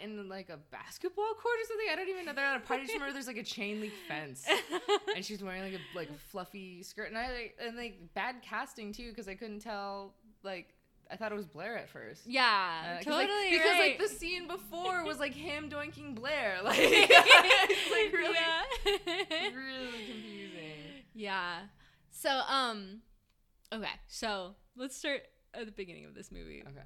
in 0.01 0.27
like 0.29 0.49
a 0.49 0.57
basketball 0.71 1.33
court 1.33 1.55
or 1.61 1.67
something. 1.67 1.87
I 1.91 1.95
don't 1.95 2.09
even 2.09 2.25
know. 2.25 2.33
They're 2.33 2.45
at 2.45 2.57
a 2.57 2.59
party. 2.61 2.83
Just 2.83 2.93
remember 2.93 3.13
there's 3.13 3.27
like 3.27 3.37
a 3.37 3.43
chain 3.43 3.79
link 3.81 3.93
fence, 4.07 4.45
and 5.15 5.23
she's 5.25 5.43
wearing 5.43 5.61
like 5.63 5.73
a 5.73 5.97
like 5.97 6.09
a 6.09 6.17
fluffy 6.31 6.83
skirt, 6.83 7.09
and 7.09 7.17
I 7.17 7.31
like 7.31 7.57
and 7.65 7.75
like 7.77 8.13
bad 8.13 8.37
casting 8.41 8.91
too 8.93 9.09
because 9.09 9.27
I 9.27 9.35
couldn't 9.35 9.59
tell 9.59 10.13
like. 10.43 10.73
I 11.11 11.15
thought 11.15 11.31
it 11.31 11.35
was 11.35 11.47
Blair 11.47 11.75
at 11.75 11.89
first. 11.89 12.27
yeah, 12.27 12.99
Uh, 12.99 13.03
totally. 13.03 13.25
like, 13.25 13.49
because 13.51 13.65
right. 13.71 13.99
like 13.99 14.09
the 14.09 14.15
scene 14.15 14.47
before 14.47 15.03
was 15.03 15.17
like 15.19 15.33
him 15.33 15.67
doinking 15.67 16.13
Blair, 16.13 16.59
like 16.63 16.77
it's 16.79 17.91
like 17.91 18.13
really, 18.13 18.35
yeah. 18.35 19.49
really 19.55 19.87
confusing. 20.05 21.03
yeah. 21.15 21.61
So 22.11 22.29
um, 22.29 23.01
okay. 23.73 23.87
So 24.07 24.53
let's 24.75 24.95
start 24.95 25.21
at 25.55 25.65
the 25.65 25.71
beginning 25.71 26.05
of 26.05 26.13
this 26.13 26.31
movie 26.31 26.61
Okay, 26.67 26.85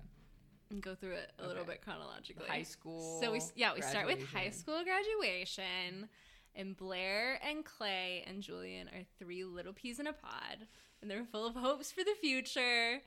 and 0.74 0.82
go 0.82 0.96
through 0.96 1.14
it 1.14 1.32
a 1.40 1.48
little 1.48 1.64
bit 1.64 1.82
chronologically. 1.82 2.48
high 2.48 2.64
school. 2.64 3.20
So 3.22 3.32
we 3.32 3.40
yeah 3.56 3.74
we 3.74 3.82
start 3.82 4.08
with 4.08 4.26
high 4.26 4.50
school 4.50 4.84
graduation, 4.84 6.10
and 6.56 6.76
Blair 6.76 7.40
and 7.48 7.64
Clay 7.64 8.24
and 8.28 8.42
Julian 8.42 8.88
are 8.90 9.04
three 9.20 9.44
little 9.46 9.74
peas 9.74 10.00
in 10.00 10.08
a 10.08 10.14
pod, 10.14 10.68
and 11.02 11.10
they're 11.10 11.24
full 11.26 11.46
of 11.46 11.56
hopes 11.56 11.92
for 11.92 12.04
the 12.04 12.16
future. 12.20 13.02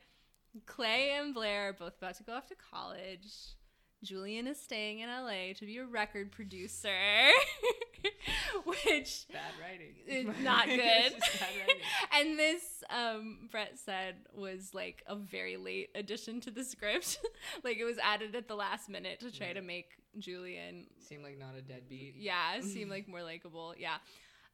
Clay 0.65 1.11
and 1.11 1.33
Blair 1.33 1.69
are 1.69 1.73
both 1.73 1.97
about 1.97 2.15
to 2.15 2.23
go 2.23 2.33
off 2.33 2.47
to 2.47 2.55
college. 2.55 3.56
Julian 4.03 4.47
is 4.47 4.59
staying 4.61 4.99
in 4.99 5.09
LA 5.09 5.53
to 5.55 5.65
be 5.65 5.77
a 5.77 5.85
record 5.85 6.31
producer, 6.31 6.89
which 8.65 9.25
Bad 9.31 9.41
writing. 9.61 9.95
It's 10.07 10.39
not 10.41 10.65
good. 10.67 10.79
It's 10.79 11.41
writing. 11.41 11.75
and 12.13 12.39
this, 12.39 12.83
um, 12.89 13.49
Bret 13.51 13.77
said, 13.79 14.15
was 14.35 14.73
like 14.73 15.03
a 15.07 15.15
very 15.15 15.57
late 15.57 15.89
addition 15.95 16.39
to 16.41 16.51
the 16.51 16.63
script. 16.63 17.19
like 17.63 17.77
it 17.77 17.85
was 17.85 17.97
added 17.97 18.35
at 18.35 18.47
the 18.47 18.55
last 18.55 18.89
minute 18.89 19.19
to 19.21 19.31
try 19.31 19.47
Yeah. 19.47 19.53
to 19.53 19.61
make 19.61 19.87
Julian, 20.19 20.87
seem 20.99 21.23
like 21.23 21.37
not 21.37 21.55
a 21.57 21.61
deadbeat. 21.61 22.15
yeah, 22.17 22.61
seem 22.61 22.89
like 22.89 23.07
more 23.07 23.23
likable. 23.23 23.73
Yeah. 23.77 23.97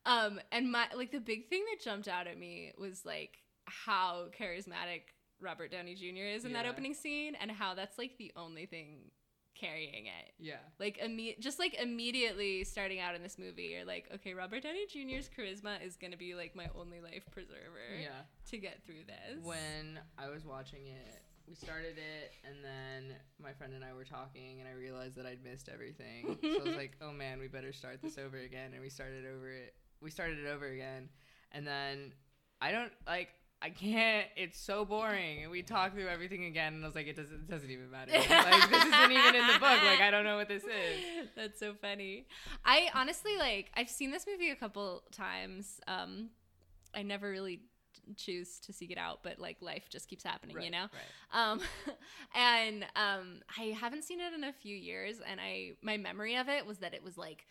Um, 0.06 0.40
and 0.52 0.72
my 0.72 0.88
like 0.96 1.12
the 1.12 1.20
big 1.20 1.50
thing 1.50 1.64
that 1.72 1.84
jumped 1.84 2.08
out 2.08 2.28
at 2.28 2.38
me 2.38 2.74
was 2.78 3.06
like 3.06 3.38
how 3.66 4.26
charismatic 4.38 5.04
Robert 5.40 5.72
Downey 5.72 5.96
Jr. 5.96 6.24
is 6.36 6.44
in 6.46 6.54
that 6.54 6.66
opening 6.66 6.94
scene, 6.94 7.36
and 7.40 7.50
how 7.52 7.74
that's 7.76 7.98
like 7.98 8.18
the 8.18 8.32
only 8.36 8.66
thing 8.66 9.12
carrying 9.68 10.06
it 10.08 10.34
Yeah. 10.40 10.58
like 10.80 10.98
imme- 11.00 11.40
just 11.40 11.60
like 11.60 11.74
immediately 11.76 12.64
starting 12.64 13.00
out 13.00 13.16
in 13.16 13.24
this 13.24 13.38
movie 13.40 13.70
you're 13.74 13.86
like 13.86 14.10
okay 14.16 14.34
robert 14.34 14.64
downey 14.64 14.86
jr's 14.94 15.30
charisma 15.30 15.82
is 15.86 15.96
gonna 15.96 16.18
be 16.18 16.36
like 16.36 16.56
my 16.56 16.68
only 16.80 17.00
life 17.00 17.26
preserver 17.32 17.88
Yeah. 18.02 18.10
to 18.50 18.58
get 18.58 18.84
through 18.86 19.04
this 19.08 19.44
When 19.44 20.00
I 20.18 20.30
was 20.30 20.46
watching 20.46 20.88
it, 20.88 21.22
we 21.48 21.56
started 21.56 21.98
it, 21.98 22.32
and 22.46 22.64
then 22.64 23.16
my 23.42 23.52
friend 23.54 23.74
and 23.74 23.84
I 23.84 23.94
were 23.94 24.06
talking, 24.06 24.60
and 24.62 24.68
I 24.68 24.72
realized 24.74 25.16
that 25.18 25.26
I'd 25.26 25.44
missed 25.44 25.68
everything. 25.68 26.38
so 26.42 26.62
I 26.62 26.64
was 26.64 26.76
like, 26.84 26.96
"Oh 27.02 27.12
man, 27.12 27.38
we 27.40 27.48
better 27.50 27.74
start 27.74 28.02
this 28.02 28.18
over 28.18 28.38
again." 28.38 28.72
And 28.74 28.82
we 28.82 28.90
started 28.90 29.26
over 29.26 29.52
it. 29.52 29.76
We 30.02 30.10
started 30.10 30.40
it 30.40 30.48
over 30.48 30.66
again, 30.68 31.10
and 31.52 31.68
then 31.68 32.14
I 32.62 32.72
don't 32.72 32.94
like. 33.06 33.30
I 33.64 33.70
can't. 33.70 34.28
It's 34.36 34.60
so 34.60 34.84
boring. 34.84 35.44
And 35.44 35.52
we 35.52 35.62
talked 35.64 35.94
through 35.96 36.08
everything 36.10 36.46
again, 36.46 36.74
and 36.74 36.84
I 36.84 36.88
was 36.88 36.96
like, 36.96 37.08
"It 37.08 37.16
doesn't. 37.16 37.34
It 37.34 37.50
doesn't 37.50 37.70
even 37.70 37.90
matter. 37.90 38.12
like 38.12 38.70
this 38.70 38.84
isn't 38.84 39.12
even 39.12 39.36
in 39.36 39.48
the 39.48 39.54
book. 39.54 39.80
Like 39.84 40.02
I 40.02 40.10
don't 40.12 40.26
know 40.26 40.36
what 40.36 40.50
this 40.50 40.64
is." 40.64 41.30
that's 41.36 41.60
so 41.60 41.74
funny 41.82 42.26
i 42.66 42.90
honestly 42.94 43.38
like 43.38 43.72
i've 43.76 43.90
seen 43.90 44.12
this 44.12 44.26
movie 44.28 44.50
a 44.52 44.56
couple 44.56 45.02
times 45.12 45.80
um 45.88 46.30
i 46.94 47.02
never 47.02 47.30
really 47.30 47.62
choose 48.18 48.60
to 48.60 48.72
seek 48.74 48.92
it 48.92 48.98
out 48.98 49.20
but 49.24 49.40
like 49.40 49.58
life 49.62 49.86
just 49.90 50.08
keeps 50.10 50.24
happening 50.24 50.62
you 50.62 50.70
know 50.70 50.86
Right. 50.92 51.52
um 51.52 51.62
and 52.36 52.86
um 52.96 53.40
i 53.58 53.66
haven't 53.80 54.04
seen 54.04 54.20
it 54.20 54.34
in 54.34 54.44
a 54.44 54.52
few 54.54 54.76
years 54.76 55.18
and 55.26 55.40
i 55.40 55.72
my 55.82 55.98
memory 55.98 56.36
of 56.36 56.50
it 56.50 56.66
was 56.66 56.80
that 56.80 56.94
it 56.94 57.04
was 57.04 57.18
like 57.18 57.46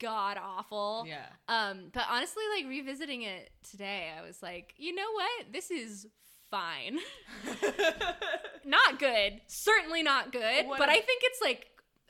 god 0.00 0.38
awful. 0.42 1.04
Yeah. 1.06 1.26
um 1.48 1.90
but 1.92 2.04
honestly 2.10 2.42
like 2.56 2.66
revisiting 2.68 3.22
it 3.22 3.50
today 3.70 4.08
i 4.18 4.22
was 4.26 4.42
like 4.42 4.74
you 4.78 4.94
know 4.94 5.10
what? 5.12 5.52
This 5.52 5.70
is 5.70 6.06
fine. 6.50 6.98
Not 8.64 8.98
good. 8.98 9.40
Certainly 9.46 10.02
not 10.02 10.32
good. 10.32 10.66
What 10.66 10.78
but 10.78 10.88
if- 10.88 10.94
I 10.94 11.00
think 11.00 11.22
it's 11.24 11.40
like 11.42 11.66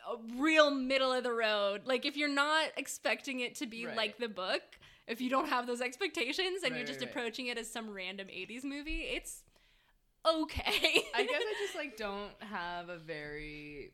a 0.09 0.17
real 0.41 0.71
middle 0.71 1.13
of 1.13 1.25
the 1.25 1.33
road. 1.33 1.83
Like 1.87 2.05
if 2.07 2.17
you're 2.17 2.29
not 2.29 2.67
expecting 2.77 3.41
it 3.41 3.55
to 3.57 3.67
be 3.67 3.87
Right. 3.87 3.97
like 3.97 4.19
the 4.19 4.29
book 4.29 4.63
if 5.07 5.21
you 5.21 5.29
don't 5.31 5.49
have 5.49 5.67
those 5.67 5.81
expectations 5.81 6.63
and 6.63 6.73
Right, 6.73 6.79
you're 6.79 6.87
just 6.87 7.01
right. 7.01 7.11
approaching 7.11 7.47
it 7.49 7.59
as 7.59 7.71
some 7.71 7.91
random 7.91 8.29
80s 8.29 8.65
movie 8.65 9.01
it's 9.03 9.43
okay. 10.27 11.05
I 11.15 11.25
guess 11.25 11.43
I 11.43 11.55
just 11.67 11.75
like 11.77 11.97
don't 11.97 12.33
have 12.41 12.89
a 12.89 12.99
very 12.99 13.93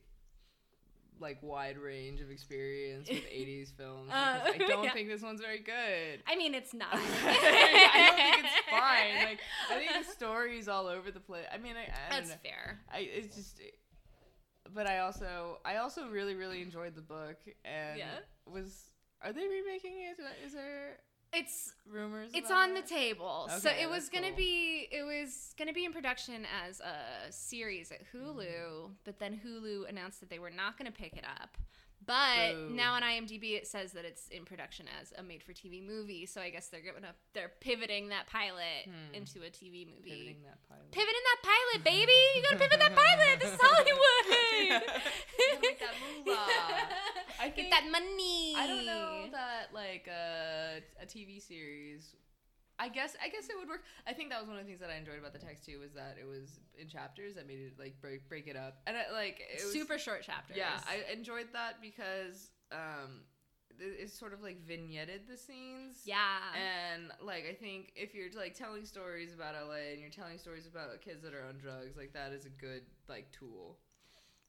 like 1.21 1.39
wide 1.43 1.77
range 1.79 2.21
of 2.21 2.31
experience 2.31 3.09
with 3.09 3.25
80s 3.31 3.73
films. 3.77 4.11
Uh, 4.11 4.41
I 4.45 4.57
don't 4.69 4.85
yeah. 4.85 4.93
think 4.93 5.09
this 5.09 5.23
one's 5.23 5.41
very 5.41 5.59
good. 5.61 6.23
I 6.27 6.37
mean 6.37 6.55
it's 6.55 6.73
not 6.75 6.89
I 6.93 6.99
don't 6.99 8.17
think 8.17 8.45
it's 8.45 8.71
fine. 8.71 9.25
Like 9.25 9.41
I 9.71 9.75
think 9.79 10.07
the 10.07 10.13
story's 10.13 10.69
all 10.69 10.87
over 10.87 11.11
the 11.11 11.21
place. 11.21 11.45
I 11.53 11.59
mean, 11.59 11.75
I, 11.77 11.85
I 11.85 12.17
that's 12.17 12.31
know. 12.31 12.37
fair 12.43 12.81
I 12.93 13.01
it's 13.01 13.37
just 13.37 13.61
but 14.75 14.87
I 14.89 15.01
also 15.01 15.59
I 15.65 15.77
also 15.77 16.09
really 16.09 16.35
really 16.35 16.63
enjoyed 16.63 16.95
the 16.95 17.03
book 17.03 17.37
and 17.65 17.99
Yeah. 17.99 18.07
was 18.47 18.91
are 19.23 19.33
they 19.33 19.47
remaking 19.47 19.93
it? 20.09 20.17
Is 20.47 20.55
there 20.55 20.97
it's 21.33 21.73
rumors? 21.91 22.31
It's 22.35 22.51
on 22.51 22.75
the 22.75 22.81
that? 22.81 22.89
table. 22.89 23.49
so 23.61 23.71
it 23.71 23.89
was 23.89 24.09
gonna 24.09 24.29
cool. 24.29 24.37
be 24.37 24.89
it 24.91 25.03
was 25.05 25.55
gonna 25.59 25.73
be 25.73 25.85
in 25.85 25.93
production 25.93 26.47
as 26.67 26.81
a 26.81 27.31
series 27.33 27.91
at 27.93 28.01
Hulu, 28.13 28.41
Mm-hmm. 28.41 28.93
but 29.05 29.19
then 29.19 29.41
Hulu 29.45 29.89
announced 29.89 30.21
that 30.21 30.31
they 30.31 30.39
were 30.39 30.51
not 30.51 30.77
gonna 30.79 30.91
pick 30.93 31.17
it 31.17 31.25
up. 31.25 31.57
But 32.07 32.57
now 32.73 32.95
on 32.95 33.03
IMDb 33.03 33.57
it 33.57 33.67
says 33.67 33.93
that 33.93 34.05
it's 34.05 34.27
in 34.29 34.45
production 34.45 34.87
as 35.01 35.13
a 35.19 35.23
made-for-TV 35.23 35.87
movie. 35.87 36.27
So 36.27 36.41
I 36.41 36.51
guess 36.51 36.69
they're 36.69 36.81
gonna 36.81 37.15
they're 37.35 37.53
pivoting 37.61 38.09
that 38.09 38.27
pilot 38.27 38.87
Hmm. 38.87 39.15
into 39.15 39.41
a 39.43 39.51
TV 39.51 39.87
movie. 39.87 40.11
Pivoting 40.11 40.43
that 40.45 40.59
pilot. 40.69 40.91
Pivoting 40.91 41.25
that 41.31 41.41
pilot, 41.45 41.85
baby! 41.85 42.13
You 42.37 42.43
gotta 42.43 42.57
pivot 42.57 42.79
that 42.81 42.97
pilot. 42.97 43.41
This 43.41 43.53
is 43.53 43.61
Hollywood. 43.63 44.83
Make 45.63 45.79
that 45.81 45.95
moolah. 46.25 46.39
I 47.41 47.49
Get 47.51 47.71
that 47.71 47.85
money. 47.91 48.55
I 48.57 48.67
don't 48.67 48.87
know 48.87 49.25
that 49.33 49.69
like 49.75 50.09
uh, 50.09 50.81
a 51.03 51.07
TV 51.07 51.41
series. 51.41 52.15
I 52.81 52.89
guess 52.89 53.15
I 53.23 53.29
guess 53.29 53.45
it 53.51 53.57
would 53.59 53.69
work. 53.69 53.85
I 54.07 54.15
think 54.15 54.31
that 54.31 54.41
was 54.41 54.49
one 54.49 54.57
of 54.57 54.65
the 54.65 54.69
things 54.69 54.81
that 54.81 54.89
I 54.89 54.97
enjoyed 54.97 55.19
about 55.19 55.35
the 55.35 55.39
text 55.39 55.67
too 55.67 55.79
was 55.79 55.93
that 55.93 56.17
it 56.19 56.27
was 56.27 56.59
in 56.79 56.89
chapters 56.89 57.35
that 57.35 57.47
made 57.47 57.61
it 57.61 57.75
like 57.79 58.01
break 58.01 58.27
break 58.29 58.49
it 58.49 58.57
up 58.57 58.81
and 58.87 58.97
it, 58.97 59.13
like 59.13 59.41
it 59.41 59.63
was, 59.63 59.73
Super 59.73 59.99
short 59.99 60.23
chapters. 60.23 60.57
Yeah, 60.57 60.81
I 60.89 61.13
enjoyed 61.13 61.49
that 61.53 61.83
because 61.83 62.51
um, 62.73 63.21
it, 63.79 63.97
it's 64.01 64.19
sort 64.19 64.33
of 64.33 64.43
like 64.43 64.67
vignetted 64.67 65.29
the 65.29 65.37
scenes. 65.37 66.01
yeah. 66.07 66.41
And 66.57 67.13
like 67.23 67.45
I 67.49 67.53
think 67.53 67.93
if 67.97 68.15
you're 68.15 68.33
like 68.35 68.55
telling 68.55 68.87
stories 68.87 69.35
about 69.35 69.55
LA 69.55 69.93
and 69.93 70.01
you're 70.01 70.09
telling 70.09 70.39
stories 70.39 70.67
about 70.67 70.89
kids 71.03 71.23
that 71.23 71.35
are 71.35 71.45
on 71.47 71.59
drugs, 71.59 71.99
like 71.99 72.15
that 72.15 72.33
is 72.33 72.47
a 72.47 72.51
good 72.51 72.83
like 73.11 73.31
tool. 73.31 73.77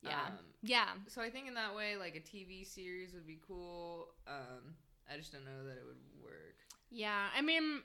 yeah. 0.02 0.28
Um, 0.28 0.39
yeah. 0.63 0.89
so 1.08 1.22
I 1.22 1.30
think 1.30 1.50
in 1.50 1.54
that 1.56 1.76
way, 1.76 1.98
like 1.98 2.15
a 2.15 2.22
TV 2.22 2.65
series 2.65 3.13
would 3.13 3.28
be 3.28 3.39
cool. 3.46 4.08
Um, 4.26 4.76
I 5.12 5.17
just 5.17 5.34
don't 5.34 5.44
know 5.44 5.65
that 5.65 5.76
it 5.76 5.84
would 5.86 6.24
work. 6.24 6.56
Yeah, 6.89 7.28
I 7.36 7.41
mean, 7.41 7.82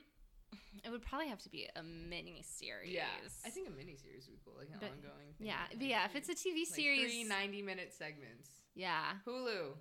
it 0.85 0.91
would 0.91 1.03
probably 1.03 1.29
have 1.29 1.43
to 1.43 1.49
be 1.49 1.69
a 1.75 1.83
mini 1.83 2.43
series. 2.43 2.93
Yeah, 2.93 3.05
I 3.45 3.51
think 3.51 3.69
a 3.69 3.73
mini 3.73 3.97
series 3.97 4.27
would 4.29 4.35
be 4.37 4.41
cool, 4.45 4.55
like 4.59 4.69
an 4.69 4.77
But- 4.81 4.91
ongoing. 4.91 5.35
Thing. 5.39 5.47
Yeah, 5.47 5.61
like 5.71 5.79
but 5.79 5.87
yeah, 5.89 6.05
if 6.07 6.15
it's 6.17 6.29
a 6.29 6.35
TV 6.35 6.61
like 6.61 6.67
series, 6.69 7.11
three 7.13 7.25
90 7.25 7.63
minute 7.63 7.93
segments. 7.93 8.51
yeah, 8.75 9.15
Hulu, 9.27 9.75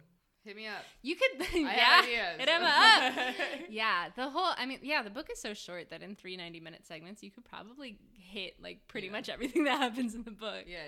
hit 0.44 0.56
me 0.56 0.68
up. 0.68 0.84
you 1.02 1.16
could. 1.16 1.46
Yeah, 1.54 2.02
ideas. 2.04 2.40
hit 2.40 2.50
'em 2.50 2.64
up. 2.64 3.36
yeah, 3.70 4.10
the 4.16 4.30
whole. 4.30 4.54
I 4.58 4.66
mean, 4.66 4.80
yeah, 4.82 5.02
the 5.04 5.10
book 5.10 5.30
is 5.32 5.40
so 5.42 5.54
short 5.54 5.90
that 5.92 6.02
in 6.02 6.16
three 6.16 6.38
90 6.38 6.60
minute 6.60 6.86
segments, 6.86 7.22
you 7.24 7.32
could 7.32 7.46
probably 7.46 7.98
hit 8.14 8.56
like 8.62 8.88
pretty 8.88 9.08
Yeah. 9.08 9.14
much 9.14 9.30
everything 9.30 9.64
that 9.66 9.78
happens 9.80 10.16
in 10.16 10.24
the 10.24 10.32
book. 10.32 10.64
yeah, 10.68 10.86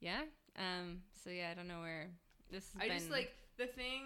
yeah. 0.00 0.20
Yeah. 0.56 0.78
Um. 0.80 1.02
So 1.24 1.30
yeah, 1.30 1.50
I 1.50 1.54
don't 1.54 1.68
know 1.68 1.80
where 1.80 2.08
this. 2.50 2.64
Has 2.74 2.82
I 2.82 2.88
been. 2.88 2.98
just 2.98 3.10
like 3.10 3.32
the 3.56 3.66
thing. 3.66 4.02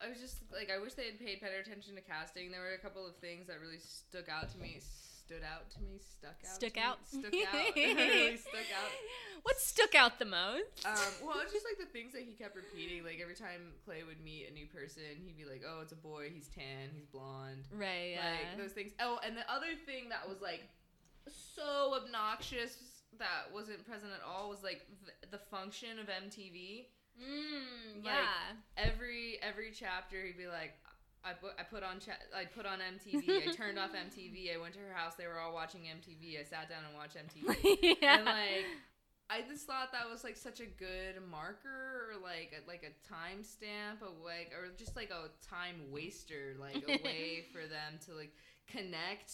I 0.00 0.08
was 0.08 0.20
just 0.20 0.38
like, 0.52 0.70
I 0.70 0.78
wish 0.78 0.94
they 0.94 1.06
had 1.06 1.18
paid 1.18 1.40
better 1.40 1.58
attention 1.58 1.94
to 1.96 2.00
casting. 2.00 2.50
There 2.50 2.60
were 2.62 2.78
a 2.78 2.78
couple 2.78 3.06
of 3.06 3.16
things 3.16 3.48
that 3.48 3.58
really 3.60 3.82
stuck 3.82 4.28
out 4.28 4.50
to 4.54 4.58
me. 4.58 4.78
Stood 4.78 5.42
out 5.44 5.68
to 5.76 5.82
me. 5.82 5.98
Stuck 6.00 6.38
out. 6.40 6.56
stuck 6.56 6.72
to 6.72 6.80
out. 6.80 6.98
Me, 7.12 7.20
stuck 7.20 7.34
out. 7.34 7.76
really 7.76 8.36
stuck 8.38 8.70
out. 8.72 8.90
What 9.42 9.60
stuck 9.60 9.94
out 9.94 10.18
the 10.18 10.24
most? 10.26 10.84
Um, 10.84 10.98
well, 11.22 11.38
it's 11.42 11.52
just 11.52 11.64
like 11.64 11.78
the 11.78 11.90
things 11.92 12.12
that 12.12 12.22
he 12.22 12.34
kept 12.34 12.56
repeating. 12.56 13.04
Like 13.04 13.20
every 13.22 13.36
time 13.36 13.70
Clay 13.86 14.02
would 14.02 14.20
meet 14.20 14.50
a 14.50 14.52
new 14.52 14.66
person, 14.66 15.02
he'd 15.24 15.38
be 15.38 15.46
like, 15.46 15.62
"Oh, 15.62 15.78
it's 15.80 15.92
a 15.92 15.96
boy. 15.96 16.28
He's 16.34 16.48
tan. 16.48 16.90
He's 16.92 17.06
blonde." 17.06 17.68
right. 17.70 18.18
Yeah. 18.18 18.34
Like 18.34 18.58
those 18.58 18.72
things. 18.72 18.92
Oh, 18.98 19.20
and 19.24 19.36
the 19.36 19.46
other 19.46 19.78
thing 19.86 20.08
that 20.10 20.28
was 20.28 20.42
like 20.42 20.66
so 21.30 21.94
obnoxious 21.94 22.76
that 23.18 23.48
wasn't 23.54 23.86
present 23.86 24.10
at 24.12 24.26
all 24.26 24.50
was 24.50 24.62
like 24.62 24.82
th- 25.06 25.30
the 25.30 25.38
function 25.38 25.98
of 25.98 26.06
MTV. 26.10 26.86
Mm, 27.20 28.04
Like, 28.04 28.14
yeah. 28.14 28.56
Every 28.76 29.38
every 29.42 29.70
chapter, 29.72 30.22
he'd 30.24 30.38
be 30.38 30.46
like, 30.46 30.74
I 31.24 31.32
put 31.32 31.52
I 31.58 31.62
put 31.64 31.82
on 31.82 31.98
cha- 32.00 32.22
I 32.36 32.44
put 32.44 32.64
on 32.66 32.78
MTV. 32.80 33.42
I 33.42 33.48
turned 33.48 33.78
off 33.78 33.90
MTV. 33.94 34.54
I 34.54 34.58
went 34.60 34.74
to 34.74 34.80
her 34.80 34.94
house. 34.94 35.14
They 35.16 35.26
were 35.26 35.38
all 35.40 35.52
watching 35.52 35.82
MTV. 35.82 36.40
I 36.40 36.44
sat 36.44 36.68
down 36.68 36.84
and 36.86 36.94
watched 36.94 37.16
MTV. 37.16 37.96
yeah. 38.02 38.16
And 38.18 38.24
like, 38.24 38.66
I 39.30 39.42
just 39.42 39.66
thought 39.66 39.92
that 39.92 40.08
was 40.10 40.24
like 40.24 40.36
such 40.36 40.60
a 40.60 40.66
good 40.66 41.16
marker, 41.30 42.08
or 42.12 42.22
like 42.22 42.54
a, 42.56 42.66
like 42.68 42.84
a 42.84 42.94
timestamp, 43.12 44.00
of 44.00 44.14
like, 44.24 44.52
or 44.54 44.68
just 44.76 44.96
like 44.96 45.10
a 45.10 45.28
time 45.46 45.90
waster, 45.90 46.54
like 46.60 46.84
a 46.86 47.02
way 47.04 47.44
for 47.52 47.66
them 47.66 47.98
to 48.06 48.14
like 48.14 48.32
connect 48.68 49.32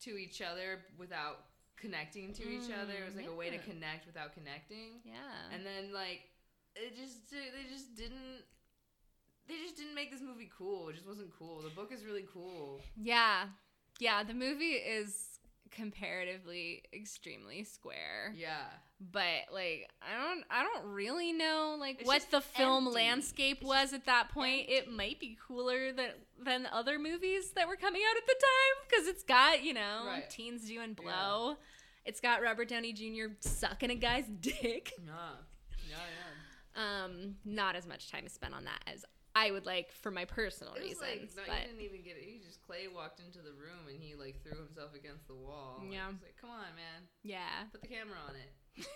to 0.00 0.16
each 0.16 0.40
other 0.40 0.80
without 0.98 1.44
connecting 1.76 2.32
to 2.34 2.42
each 2.42 2.70
other. 2.70 2.94
It 2.94 3.06
was 3.06 3.16
like 3.16 3.26
a 3.28 3.34
way 3.34 3.50
to 3.50 3.58
Mm, 3.58 3.64
connect 3.64 4.06
without 4.06 4.32
connecting. 4.32 5.00
yeah. 5.04 5.52
And 5.54 5.64
then 5.64 5.92
like, 5.92 6.22
it 6.80 6.96
just 6.96 7.30
they 7.30 7.68
just 7.72 7.94
didn't. 7.96 8.44
They 9.48 9.54
just 9.64 9.76
didn't 9.76 9.94
make 9.94 10.10
this 10.10 10.20
movie 10.20 10.50
cool. 10.56 10.90
It 10.90 10.96
just 10.96 11.06
wasn't 11.08 11.30
cool. 11.38 11.62
The 11.62 11.70
book 11.70 11.90
is 11.92 12.04
really 12.04 12.26
cool. 12.32 12.80
yeah. 12.96 13.46
Yeah, 14.00 14.22
the 14.22 14.34
movie 14.34 14.74
is 14.74 15.40
comparatively 15.70 16.82
extremely 16.92 17.64
square. 17.64 18.32
Yeah. 18.36 18.66
But 19.00 19.52
like 19.52 19.88
I 20.02 20.16
don't 20.22 20.44
I 20.50 20.62
don't 20.62 20.92
really 20.92 21.32
know 21.32 21.76
like 21.80 22.00
It's 22.00 22.06
what 22.06 22.26
the 22.30 22.40
film 22.40 22.86
empty. 22.88 22.94
landscape 22.94 23.58
It's 23.60 23.66
was 23.66 23.92
at 23.92 24.04
that 24.06 24.28
point. 24.30 24.66
It 24.68 24.90
might 24.92 25.18
be 25.18 25.36
cooler 25.46 25.92
than 25.92 26.10
than 26.42 26.66
other 26.72 26.98
movies 26.98 27.50
that 27.52 27.66
were 27.68 27.76
coming 27.76 28.02
out 28.08 28.16
at 28.16 28.26
the 28.26 28.34
time 28.34 28.98
cuz 29.00 29.08
it's 29.08 29.22
got, 29.24 29.62
you 29.64 29.74
know, 29.74 30.04
Right. 30.06 30.28
teens 30.30 30.66
doing 30.66 30.94
blow. 30.94 31.56
It's 32.04 32.20
got 32.20 32.40
Robert 32.42 32.68
Downey 32.68 32.92
Jr. 32.92 33.32
sucking 33.40 33.90
a 33.90 33.94
guy's 33.96 34.26
dick. 34.40 34.92
Yeah. 35.04 35.12
Yeah. 35.88 35.96
Yeah. 35.96 35.96
Um 36.78 37.36
not 37.44 37.76
as 37.76 37.86
much 37.86 38.10
time 38.10 38.26
spent 38.28 38.54
on 38.54 38.64
that 38.64 38.82
as 38.86 39.04
I 39.34 39.50
would 39.50 39.66
like 39.66 39.92
for 39.92 40.10
my 40.10 40.24
personal 40.24 40.72
It 40.74 40.82
was 40.82 40.98
reasons. 40.98 41.36
like, 41.36 41.36
no, 41.36 41.42
but 41.46 41.60
you 41.60 41.66
didn't 41.68 41.82
even 41.82 42.02
get 42.02 42.16
it. 42.16 42.24
He 42.24 42.40
just 42.44 42.62
Clay 42.66 42.88
walked 42.92 43.20
into 43.20 43.38
the 43.38 43.52
room 43.52 43.86
and 43.88 43.98
he 44.00 44.14
like 44.14 44.42
threw 44.42 44.56
himself 44.56 44.94
against 44.94 45.28
the 45.28 45.34
wall. 45.34 45.80
Like, 45.82 45.92
Yeah. 45.92 46.08
it's 46.10 46.22
like, 46.22 46.36
come 46.40 46.50
on, 46.50 46.74
man, 46.74 47.06
yeah. 47.22 47.64
put 47.70 47.82
the 47.82 47.88
camera 47.88 48.16
on 48.28 48.34
it. 48.34 48.52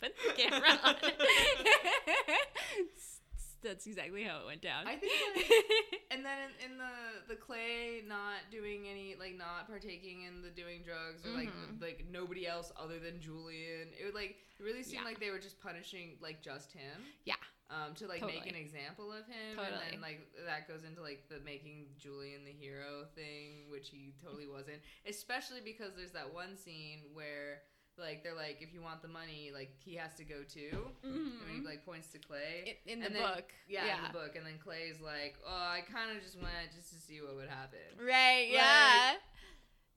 Put 0.00 0.12
the 0.26 0.32
camera 0.42 0.78
on. 0.82 0.94
That's 3.62 3.86
exactly 3.86 4.22
how 4.24 4.40
it 4.40 4.46
went 4.46 4.60
down. 4.62 4.86
I 4.86 4.96
think, 4.96 5.12
And 6.10 6.24
then 6.24 6.38
in, 6.60 6.72
in 6.72 6.78
the 6.78 7.34
the 7.34 7.36
Clay 7.36 8.02
not 8.06 8.50
doing 8.50 8.84
any 8.90 9.14
like 9.18 9.36
not 9.36 9.66
partaking 9.66 10.22
in 10.28 10.42
the 10.42 10.50
doing 10.50 10.82
drugs 10.84 11.24
or 11.24 11.30
like 11.30 11.48
Mhm. 11.48 11.80
like 11.80 12.04
nobody 12.10 12.46
else 12.46 12.72
other 12.76 12.98
than 12.98 13.20
Julian. 13.20 13.88
It 13.98 14.04
would 14.04 14.14
like 14.14 14.36
it 14.58 14.62
really 14.62 14.82
seemed 14.82 15.02
Yeah. 15.02 15.08
like 15.08 15.20
they 15.20 15.30
were 15.30 15.38
just 15.38 15.60
punishing 15.60 16.18
like 16.20 16.42
just 16.42 16.72
him. 16.72 17.00
Yeah. 17.24 17.36
Um, 17.70 17.94
to 17.94 18.06
like 18.06 18.20
make 18.26 18.44
an 18.46 18.54
example 18.54 19.10
of 19.10 19.24
him, 19.26 19.56
and 19.58 19.74
then 19.80 20.00
like 20.02 20.20
that 20.44 20.68
goes 20.68 20.84
into 20.84 21.00
like 21.00 21.24
the 21.30 21.40
making 21.40 21.86
Julian 21.98 22.44
the 22.44 22.52
hero 22.52 23.06
thing, 23.14 23.70
which 23.70 23.88
he 23.88 24.12
totally 24.22 24.46
wasn't. 24.46 24.82
Especially 25.06 25.60
because 25.64 25.94
there's 25.96 26.12
that 26.12 26.34
one 26.34 26.54
scene 26.58 27.04
where 27.14 27.62
like 27.98 28.22
they're 28.24 28.34
like, 28.34 28.58
if 28.60 28.72
you 28.72 28.80
want 28.82 29.02
the 29.02 29.08
money, 29.08 29.50
like 29.52 29.72
he 29.84 29.94
has 29.96 30.14
to 30.16 30.24
go 30.24 30.42
too. 30.48 30.86
And 31.04 31.14
he 31.50 31.58
mm-hmm. 31.58 31.66
like 31.66 31.84
points 31.84 32.08
to 32.12 32.18
Clay. 32.18 32.78
in, 32.86 32.94
in 32.94 33.00
the 33.04 33.10
then- 33.10 33.22
book. 33.22 33.44
Yeah, 33.68 33.96
in 33.96 34.02
the 34.04 34.12
book, 34.18 34.34
and 34.36 34.46
then 34.46 34.58
Clay's 34.62 35.00
like, 35.00 35.36
"Oh, 35.46 35.50
I 35.50 35.80
kind 35.92 36.14
of 36.16 36.22
just 36.22 36.36
went 36.36 36.72
just 36.74 36.90
to 36.92 36.98
see 37.00 37.20
what 37.20 37.34
would 37.36 37.48
happen." 37.48 37.78
Right, 37.98 38.48
Like- 38.48 38.52
yeah. 38.52 39.12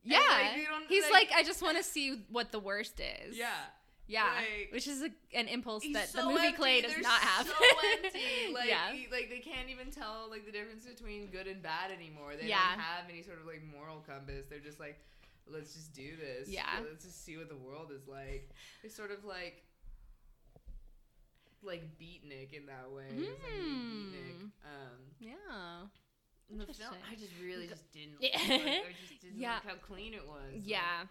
Yeah. 0.04 0.20
like, 0.30 0.88
He's 0.88 1.04
like- 1.04 1.12
like, 1.12 1.32
I 1.36 1.44
just 1.44 1.62
want 1.62 1.78
to 1.78 1.84
see 1.84 2.24
what 2.30 2.52
the 2.52 2.60
worst 2.60 3.00
is. 3.00 3.36
Yeah, 3.38 3.50
Yeah. 4.08 4.30
Which 4.72 4.88
is 4.88 5.02
a, 5.02 5.10
an 5.34 5.48
impulse 5.48 5.84
that 5.94 6.10
so 6.10 6.20
the 6.20 6.26
movie 6.30 6.48
empty. 6.48 6.58
Clay 6.58 6.82
does 6.82 6.92
They're 6.94 7.02
not 7.02 7.22
have. 7.22 7.48
So 7.48 7.54
empty. 8.04 8.20
Like, 8.54 8.70
yeah. 8.70 8.92
he- 8.94 9.08
like 9.12 9.30
they 9.30 9.40
can't 9.40 9.70
even 9.70 9.90
tell 9.92 10.28
like 10.30 10.46
the 10.46 10.52
difference 10.52 10.86
between 10.86 11.28
good 11.32 11.48
and 11.48 11.62
bad 11.64 11.92
anymore. 11.92 12.34
They 12.40 12.48
Yeah. 12.48 12.62
don't 12.76 12.80
have 12.82 13.10
any 13.10 13.24
sort 13.24 13.40
of 13.40 13.48
like 13.48 13.62
moral 13.66 14.04
compass. 14.08 14.46
They're 14.50 14.60
just 14.60 14.80
like, 14.80 15.00
let's 15.52 15.74
just 15.74 15.94
do 15.94 16.16
this. 16.18 16.50
Yeah. 16.50 16.64
let's 16.90 17.04
just 17.06 17.24
see 17.26 17.38
what 17.38 17.50
the 17.50 17.56
world 17.58 17.92
is 17.96 18.08
like. 18.08 18.50
It's 18.84 18.96
sort 18.96 19.12
of 19.12 19.24
like. 19.26 19.64
Like 21.64 21.98
beatnik 22.00 22.54
in 22.54 22.68
that 22.68 22.92
way. 22.92 23.06
It's 23.10 23.28
like 23.28 23.52
beatnik. 23.52 24.38
Hmm. 24.38 24.46
Um, 24.64 25.00
Yeah. 25.20 25.88
in 26.52 26.58
the 26.60 26.66
film, 26.74 26.94
I 27.12 27.16
just 27.16 27.32
really 27.44 27.66
just 27.68 27.92
didn't. 27.92 28.22
Like, 28.22 28.32
I 28.36 28.94
just 29.10 29.20
didn't 29.22 29.40
Yeah. 29.40 29.54
like 29.56 29.64
how 29.66 29.76
clean 29.82 30.14
it 30.14 30.26
was. 30.28 30.54
like, 30.54 30.62
Yeah. 30.64 31.06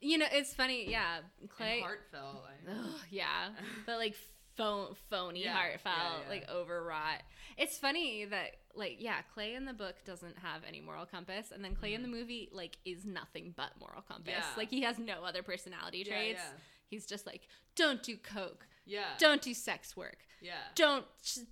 You 0.00 0.16
know, 0.18 0.26
it's 0.32 0.54
funny. 0.54 0.90
Yeah. 0.90 1.18
and 1.40 1.50
Clay. 1.50 1.80
heartfelt. 1.80 2.42
I, 2.46 2.70
Ugh, 2.72 3.00
yeah. 3.10 3.50
But 3.86 3.98
like 3.98 4.16
pho- 4.58 4.94
phony, 5.08 5.44
Yeah, 5.44 5.54
heartfelt, 5.54 5.96
yeah, 5.96 6.18
yeah. 6.24 6.28
like 6.28 6.48
overwrought. 6.50 7.22
It's 7.56 7.78
funny 7.78 8.26
that 8.26 8.56
like 8.74 8.96
yeah, 9.00 9.22
Clay 9.32 9.54
in 9.54 9.64
the 9.64 9.72
book 9.72 9.94
doesn't 10.04 10.38
have 10.40 10.60
any 10.68 10.80
moral 10.82 11.06
compass, 11.06 11.50
and 11.50 11.64
then 11.64 11.74
Clay 11.74 11.94
in 11.94 12.02
the 12.02 12.08
movie 12.08 12.50
like 12.52 12.76
is 12.84 13.06
nothing 13.06 13.54
but 13.56 13.70
moral 13.80 14.02
compass. 14.02 14.34
Mm-hmm. 14.44 14.58
Like 14.60 14.68
he 14.70 14.82
has 14.82 14.98
no 14.98 15.24
other 15.24 15.42
personality 15.42 16.04
traits. 16.04 16.42
He's 16.90 17.06
just 17.06 17.26
like, 17.26 17.48
don't 17.76 18.02
do 18.02 18.16
coke, 18.16 18.66
yeah, 18.86 19.04
don't 19.18 19.40
do 19.42 19.54
sex 19.54 19.96
work, 19.96 20.18
yeah, 20.42 20.52
don't 20.74 21.04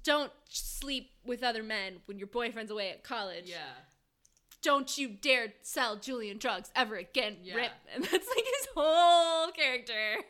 don't 0.04 0.32
sleep 0.48 1.10
with 1.24 1.42
other 1.42 1.62
men 1.62 1.96
when 2.06 2.18
your 2.18 2.28
boyfriend's 2.28 2.70
away 2.70 2.90
at 2.90 3.02
college. 3.02 3.44
yeah. 3.46 3.56
Don't 4.62 4.98
you 4.98 5.08
dare 5.10 5.52
sell 5.62 5.94
Julian 5.96 6.38
drugs 6.38 6.70
ever 6.74 6.96
again, 6.96 7.36
Yeah. 7.42 7.54
Rip. 7.54 7.70
And 7.94 8.02
that's 8.02 8.12
like 8.28 8.44
his 8.44 8.66
whole 8.74 9.52
character. 9.52 10.24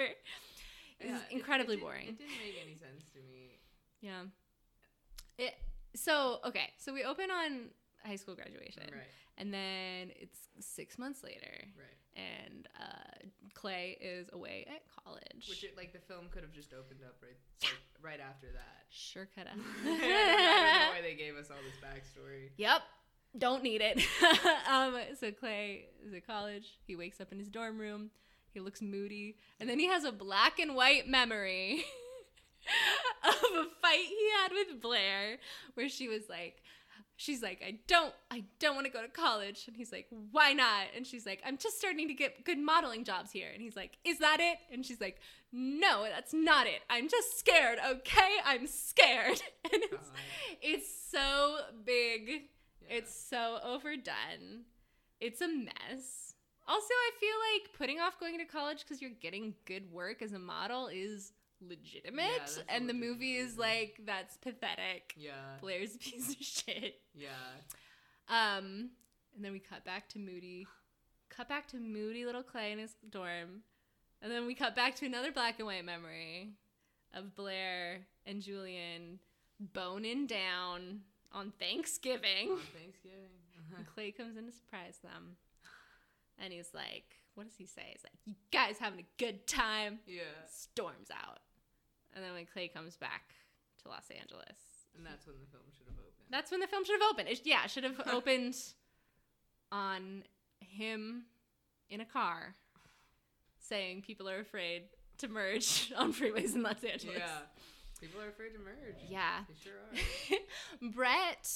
Yeah, 1.05 1.17
it- 1.19 1.23
incredibly 1.33 1.75
it 1.75 1.77
didn't- 1.79 1.89
boring. 1.89 2.09
It 2.09 2.19
didn't 2.19 2.39
make 2.39 2.59
any 2.63 2.75
sense 2.77 3.11
to 3.13 3.19
me. 3.21 3.61
Yeah. 4.01 4.23
It 5.39 5.55
so 5.95 6.41
okay, 6.45 6.71
so 6.79 6.93
we 6.93 7.05
open 7.05 7.31
on 7.31 7.69
high 8.05 8.17
school 8.17 8.35
graduation. 8.35 8.85
Right, 8.93 9.03
And 9.39 9.53
then 9.53 10.13
it's 10.17 10.39
six 10.61 10.99
months 10.99 11.23
later 11.25 11.65
right. 11.77 12.23
and 12.23 12.69
uh, 12.81 13.27
Clay 13.55 13.97
is 14.01 14.29
away 14.33 14.67
at 14.69 14.83
college. 15.05 15.47
Which 15.49 15.65
it, 15.65 15.77
like 15.77 15.93
the 15.93 15.99
film 15.99 16.27
could 16.31 16.43
have 16.43 16.53
just 16.53 16.73
opened 16.73 17.01
up 17.05 17.17
right, 17.23 17.37
like, 17.63 17.73
right 18.03 18.21
after 18.21 18.47
that. 18.53 18.85
sure 18.91 19.27
could 19.35 19.47
I 19.53 19.55
don't 19.57 19.85
know 19.85 20.07
have. 20.07 20.95
why 20.95 21.01
they 21.03 21.15
gave 21.15 21.37
us 21.37 21.51
all 21.51 21.57
this 21.65 21.77
backstory. 21.83 22.51
yep. 22.57 22.83
Don't 23.37 23.63
need 23.63 23.83
it. 23.83 23.99
um, 24.71 24.97
so 25.21 25.31
Clay 25.31 25.87
is 26.07 26.15
at 26.15 26.27
college. 26.27 26.79
He 26.87 26.97
wakes 26.97 27.21
up 27.21 27.33
in 27.33 27.39
his 27.39 27.49
dorm 27.51 27.79
room. 27.79 28.11
He 28.57 28.61
looks 28.61 28.81
moody. 28.81 29.37
And 29.61 29.69
then 29.69 29.79
he 29.79 29.87
has 29.87 30.05
a 30.05 30.11
black 30.11 30.59
and 30.59 30.75
white 30.75 31.07
memory 31.07 31.85
of 33.23 33.35
a 33.35 33.65
fight 33.83 34.07
he 34.09 34.31
had 34.41 34.51
with 34.51 34.81
Blair 34.81 35.37
where 35.75 35.91
she 35.91 36.09
was 36.09 36.23
like, 36.31 36.63
she's 37.17 37.43
like, 37.43 37.63
I 37.63 37.81
don't, 37.87 38.15
I 38.31 38.45
don't 38.59 38.75
want 38.75 38.87
to 38.87 38.93
go 38.93 39.03
to 39.03 39.09
college. 39.09 39.65
And 39.67 39.77
he's 39.77 39.93
like, 39.93 40.07
why 40.33 40.55
not? 40.55 40.87
And 40.97 41.07
she's 41.07 41.27
like, 41.27 41.43
I'm 41.45 41.59
just 41.59 41.77
starting 41.77 42.09
to 42.09 42.15
get 42.15 42.47
good 42.47 42.59
modeling 42.59 43.05
jobs 43.05 43.31
here. 43.31 43.49
And 43.53 43.61
he's 43.61 43.77
like, 43.77 43.99
is 44.05 44.21
that 44.21 44.39
it? 44.41 44.57
And 44.73 44.87
she's 44.87 45.03
like, 45.03 45.19
no, 45.53 46.05
that's 46.11 46.33
not 46.33 46.67
it. 46.67 46.81
I'm 46.89 47.11
just 47.11 47.39
scared. 47.39 47.79
Okay. 47.87 48.37
I'm 48.43 48.67
scared. 48.67 49.43
And 49.71 49.83
it's, 49.83 50.11
it's 50.63 51.11
so 51.11 51.59
big. 51.85 52.29
Yeah. 52.81 52.97
It's 52.97 53.15
so 53.15 53.59
overdone. 53.63 54.65
It's 55.21 55.43
a 55.43 55.49
mess. 55.49 56.26
Also, 56.69 56.89
I 56.91 57.11
feel 57.21 57.37
like 57.55 57.73
putting 57.79 58.01
off 58.01 58.19
going 58.19 58.39
to 58.39 58.45
college 58.45 58.81
because 58.81 59.01
you're 59.01 59.11
getting 59.21 59.55
good 59.67 59.91
work 59.93 60.21
as 60.23 60.33
a 60.33 60.39
model 60.39 60.89
is 60.89 61.33
legitimate. 61.61 62.25
Yeah, 62.57 62.63
and 62.69 62.89
the 62.89 62.95
movie 62.95 63.37
is 63.37 63.57
like, 63.57 64.01
that's 64.05 64.37
pathetic. 64.39 65.15
yeah, 65.17 65.33
Blair's 65.61 65.95
a 65.95 65.99
piece 65.99 66.31
of 66.31 66.37
shit. 66.41 67.01
yeah, 67.15 67.29
Um, 68.29 68.91
and 69.35 69.45
then 69.45 69.53
we 69.53 69.59
cut 69.61 69.85
back 69.85 70.09
to 70.11 70.19
Moody. 70.19 70.67
Cut 71.29 71.49
back 71.49 71.69
to 71.69 71.77
Moody 71.77 72.25
little 72.25 72.43
Clay 72.43 72.73
in 72.73 72.79
his 72.79 72.95
dorm. 73.11 73.63
And 74.23 74.33
then 74.33 74.47
we 74.47 74.55
cut 74.55 74.75
back 74.75 74.95
to 74.97 75.07
another 75.07 75.31
black 75.31 75.59
and 75.59 75.67
white 75.67 75.85
memory 75.85 76.51
of 77.15 77.35
Blair 77.37 78.07
and 78.25 78.41
Julian 78.43 79.19
boning 79.61 80.27
down 80.27 81.01
on 81.33 81.53
Thanksgiving. 81.61 82.51
on 82.51 82.59
Thanksgiving. 82.79 83.31
And 83.77 83.87
Clay 83.87 84.11
comes 84.11 84.37
in 84.37 84.47
to 84.47 84.53
surprise 84.53 84.99
them. 85.03 85.37
And 86.43 86.53
he's 86.53 86.69
like, 86.75 87.05
what 87.35 87.45
does 87.47 87.57
he 87.57 87.67
say? 87.67 87.83
He's 87.93 88.03
like, 88.05 88.13
you 88.27 88.35
guys 88.53 88.79
having 88.79 89.01
a 89.01 89.07
good 89.19 89.47
time? 89.47 89.99
yeah, 90.07 90.23
Storms 90.49 91.09
out. 91.13 91.39
And 92.15 92.25
then 92.25 92.33
when 92.33 92.47
Clay 92.47 92.69
comes 92.69 92.97
back 92.97 93.35
to 93.83 93.89
Los 93.89 94.09
Angeles, 94.11 94.57
and 94.97 95.05
that's 95.05 95.27
when 95.27 95.37
the 95.41 95.47
film 95.51 95.65
should 95.77 95.87
have 95.87 95.99
opened. 95.99 96.27
that's 96.31 96.51
when 96.51 96.61
the 96.61 96.67
film 96.67 96.85
should 96.85 97.01
have 97.01 97.11
opened. 97.11 97.29
It, 97.29 97.41
yeah, 97.45 97.65
it 97.65 97.71
should 97.71 97.85
have 97.85 98.01
opened 98.13 98.57
on 99.71 100.23
him 100.61 101.25
in 101.91 102.01
a 102.01 102.05
car 102.07 102.55
saying 103.59 104.03
people 104.03 104.29
are 104.29 104.41
afraid 104.41 104.85
to 105.19 105.29
merge 105.29 105.93
on 105.99 106.13
freeways 106.15 106.55
in 106.55 106.63
Los 106.63 106.83
Angeles. 106.85 107.17
yeah, 107.19 107.39
people 108.01 108.21
are 108.23 108.29
afraid 108.29 108.51
to 108.55 108.59
merge. 108.59 108.97
Yeah. 109.11 109.41
they 109.49 109.55
sure 109.63 110.39
are. 110.83 110.91
Bret 110.95 111.51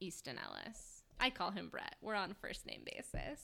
Easton 0.00 0.36
Ellis. 0.38 0.91
I 1.22 1.30
call 1.30 1.50
him 1.52 1.68
Bret. 1.70 1.94
We're 2.02 2.14
on 2.16 2.34
first 2.34 2.66
name 2.66 2.82
basis. 2.84 3.40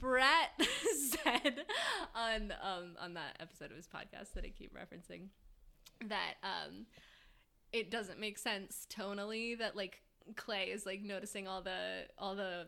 Bret 0.00 0.50
said 1.24 1.64
on 2.14 2.54
um, 2.62 2.96
on 3.00 3.14
that 3.14 3.36
episode 3.40 3.70
of 3.72 3.76
his 3.76 3.88
podcast 3.88 4.32
that 4.34 4.44
I 4.44 4.50
keep 4.50 4.72
referencing 4.74 5.26
that 6.06 6.34
um 6.44 6.86
it 7.72 7.90
doesn't 7.90 8.18
make 8.20 8.38
sense 8.38 8.86
tonally 8.88 9.58
that 9.58 9.74
like 9.76 10.00
Clay 10.36 10.66
is 10.70 10.86
like 10.86 11.02
noticing 11.02 11.48
all 11.48 11.60
the 11.62 12.04
all 12.18 12.36
the 12.36 12.66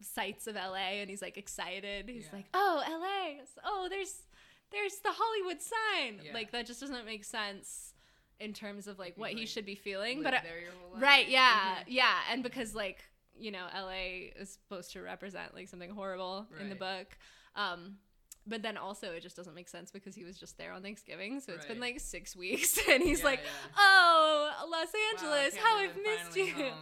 sights 0.00 0.46
of 0.46 0.54
LA 0.56 1.00
and 1.00 1.10
he's 1.10 1.20
like 1.22 1.36
excited. 1.36 2.08
He's 2.08 2.24
Yeah. 2.24 2.36
like, 2.36 2.46
"Oh, 2.54 2.82
LA. 2.88 3.42
Oh, 3.64 3.88
there's 3.90 4.22
there's 4.70 4.96
the 4.96 5.12
Hollywood 5.12 5.60
sign." 5.60 6.20
Yeah. 6.24 6.32
Like 6.32 6.52
that 6.52 6.66
just 6.66 6.80
doesn't 6.80 7.04
make 7.04 7.24
sense 7.24 7.92
in 8.40 8.52
terms 8.54 8.86
of 8.88 8.98
like 8.98 9.16
what 9.18 9.32
he 9.32 9.44
should 9.46 9.66
be 9.66 9.74
feeling. 9.74 10.22
But 10.22 10.32
I- 10.34 10.40
there 10.42 10.58
your 10.60 10.72
whole 10.72 10.94
life. 10.94 11.02
right, 11.02 11.28
yeah. 11.28 11.76
Mhm. 11.80 11.84
Yeah, 11.88 12.18
and 12.30 12.42
because 12.42 12.74
like, 12.74 13.04
you 13.42 13.50
know, 13.50 13.66
LA 13.74 14.30
is 14.36 14.52
supposed 14.52 14.92
to 14.92 15.02
represent 15.02 15.54
like 15.54 15.68
something 15.68 15.90
horrible 15.90 16.46
in 16.60 16.68
the 16.68 16.76
book. 16.76 17.08
Um 17.56 17.96
but 18.44 18.60
then 18.62 18.76
also 18.76 19.12
it 19.12 19.20
just 19.22 19.36
doesn't 19.36 19.54
make 19.54 19.68
sense 19.68 19.90
because 19.92 20.14
he 20.16 20.24
was 20.24 20.36
just 20.36 20.58
there 20.58 20.72
on 20.72 20.82
Thanksgiving, 20.82 21.38
so 21.40 21.52
it's 21.52 21.66
been 21.66 21.78
like 21.78 22.00
6 22.00 22.36
weeks 22.36 22.76
and 22.90 23.00
he's 23.02 23.20
Yeah, 23.20 23.24
like, 23.24 23.40
yeah. 23.44 23.76
"Oh, 23.78 24.68
Los 24.70 24.92
Angeles, 25.12 25.54
can't 25.54 25.64
how 25.66 25.76
I've 25.78 25.96
missed 25.96 26.36
you." 26.36 26.72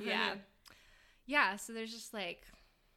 yeah. 0.04 0.34
Yeah, 1.26 1.56
so 1.56 1.72
there's 1.72 1.92
just 1.92 2.14
like 2.14 2.42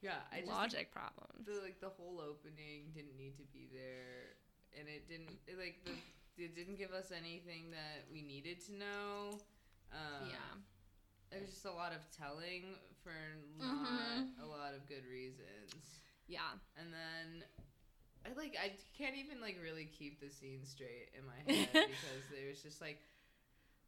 yeah. 0.01 0.21
I 0.31 0.39
just 0.41 0.51
logic 0.51 0.91
problems. 0.91 1.45
the 1.45 1.61
like 1.63 1.79
the 1.81 1.89
whole 1.89 2.19
opening 2.21 2.91
didn't 2.93 3.17
need 3.17 3.37
to 3.37 3.43
be 3.53 3.67
there, 3.73 4.37
and 4.79 4.87
it 4.87 5.07
didn't 5.09 5.37
it, 5.47 5.57
like 5.57 5.81
the 5.85 5.91
it 6.43 6.55
didn't 6.55 6.77
give 6.77 6.91
us 6.91 7.11
anything 7.11 7.71
that 7.71 8.05
we 8.11 8.21
needed 8.21 8.63
to 8.67 8.73
know. 8.73 9.37
Um, 9.91 10.29
yeah. 10.29 10.53
It 11.31 11.41
was 11.41 11.49
just 11.51 11.65
a 11.65 11.71
lot 11.71 11.91
of 11.93 11.99
telling 12.15 12.75
for 13.03 13.13
not 13.57 13.87
Mhm. 13.87 14.43
a 14.43 14.45
lot 14.45 14.73
of 14.73 14.87
good 14.87 15.05
reasons. 15.05 15.73
Yeah. 16.27 16.51
And 16.77 16.93
then 16.93 17.43
I 18.25 18.33
like 18.37 18.55
I 18.59 18.73
can't 18.97 19.15
even 19.15 19.41
like 19.41 19.57
really 19.61 19.85
keep 19.85 20.19
the 20.19 20.29
scene 20.29 20.65
straight 20.65 21.09
in 21.17 21.25
my 21.25 21.37
head 21.51 21.69
because 21.73 22.25
it 22.31 22.47
was 22.49 22.61
just 22.61 22.81
like 22.81 22.99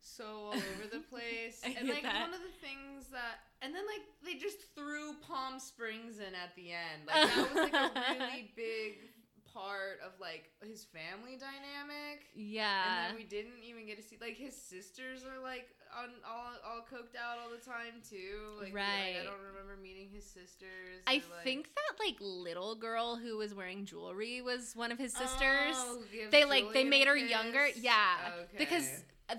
so 0.02 0.26
all 0.26 0.54
over 0.54 0.88
the 0.92 1.00
place. 1.12 1.62
And 1.64 1.88
like 1.90 2.04
that. 2.04 2.22
one 2.22 2.34
of 2.34 2.42
the 2.42 2.56
things 2.62 3.08
that 3.12 3.40
and 3.62 3.74
then 3.76 3.86
like 3.86 4.02
they 4.26 4.36
just 4.40 4.58
threw 4.76 5.14
Palm 5.28 5.60
Springs 5.60 6.20
in 6.20 6.34
at 6.36 6.56
the 6.56 6.72
end. 6.72 7.06
Like 7.08 7.28
that 7.30 7.38
was 7.54 7.56
like 7.56 7.74
a 7.74 7.92
really 8.20 8.52
big 8.56 9.00
part 9.54 10.00
of 10.04 10.20
like 10.20 10.50
his 10.66 10.84
family 10.86 11.38
dynamic. 11.38 12.26
Yeah. 12.34 13.06
And 13.06 13.12
then 13.12 13.16
we 13.16 13.24
didn't 13.26 13.64
even 13.64 13.86
get 13.86 13.98
to 13.98 14.04
see 14.04 14.18
like 14.20 14.36
his 14.36 14.56
sisters 14.56 15.24
are 15.24 15.42
like 15.42 15.68
on 15.98 16.10
all 16.28 16.52
all 16.66 16.82
coked 16.82 17.16
out 17.16 17.38
all 17.42 17.50
the 17.50 17.64
time 17.64 18.02
too. 18.08 18.56
Like, 18.58 18.68
like, 18.68 18.76
Right. 18.76 19.16
I 19.22 19.24
don't 19.24 19.42
remember 19.48 19.82
meeting 19.82 20.10
his 20.14 20.26
sisters. 20.26 21.02
I 21.08 21.16
or, 21.16 21.16
like- 21.16 21.44
think 21.44 21.70
that 21.76 22.04
like 22.04 22.16
little 22.20 22.76
girl 22.76 23.16
who 23.16 23.38
was 23.38 23.54
wearing 23.54 23.86
jewelry 23.86 24.42
was 24.42 24.76
one 24.76 24.92
of 24.92 24.98
his 24.98 25.14
oh, 25.18 25.22
sisters. 25.22 25.76
Oh, 25.76 26.00
who 26.00 26.18
gives 26.18 26.32
they 26.32 26.46
like 26.46 26.74
they 26.74 26.84
made 26.84 27.08
her 27.08 27.18
younger. 27.18 27.68
Yeah. 27.76 28.16
Okay. 28.44 28.58
Because 28.58 28.90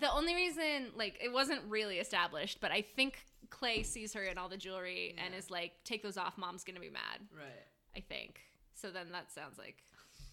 the 0.00 0.10
only 0.12 0.34
reason 0.34 0.90
like 0.96 1.18
it 1.22 1.32
wasn't 1.32 1.60
really 1.68 1.98
established, 1.98 2.60
but 2.60 2.70
I 2.70 2.82
think 2.82 3.24
Clay 3.50 3.82
sees 3.82 4.12
her 4.14 4.22
in 4.22 4.38
all 4.38 4.48
the 4.48 4.56
jewelry 4.56 5.14
and 5.24 5.34
is 5.34 5.50
like, 5.50 5.72
"Take 5.84 6.02
those 6.02 6.16
off, 6.16 6.36
mom's 6.36 6.64
gonna 6.64 6.80
be 6.80 6.90
mad." 6.90 7.20
right 7.36 7.66
I 7.96 8.00
think. 8.00 8.40
So 8.74 8.90
then 8.90 9.06
that 9.12 9.32
sounds 9.32 9.58
like 9.58 9.76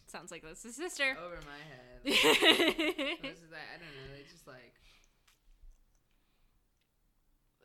sounds 0.08 0.32
like 0.32 0.44
that's 0.44 0.64
his 0.64 0.76
sister. 0.76 1.18
over 1.24 1.40
my 1.46 1.62
head. 1.64 2.02
yeah. 2.04 2.14
This 3.22 3.40
is 3.40 3.52
like, 3.52 3.70
I 3.70 3.78
don't 3.80 3.94
know. 3.96 4.12
They 4.16 4.24
just 4.30 4.48
like 4.48 4.76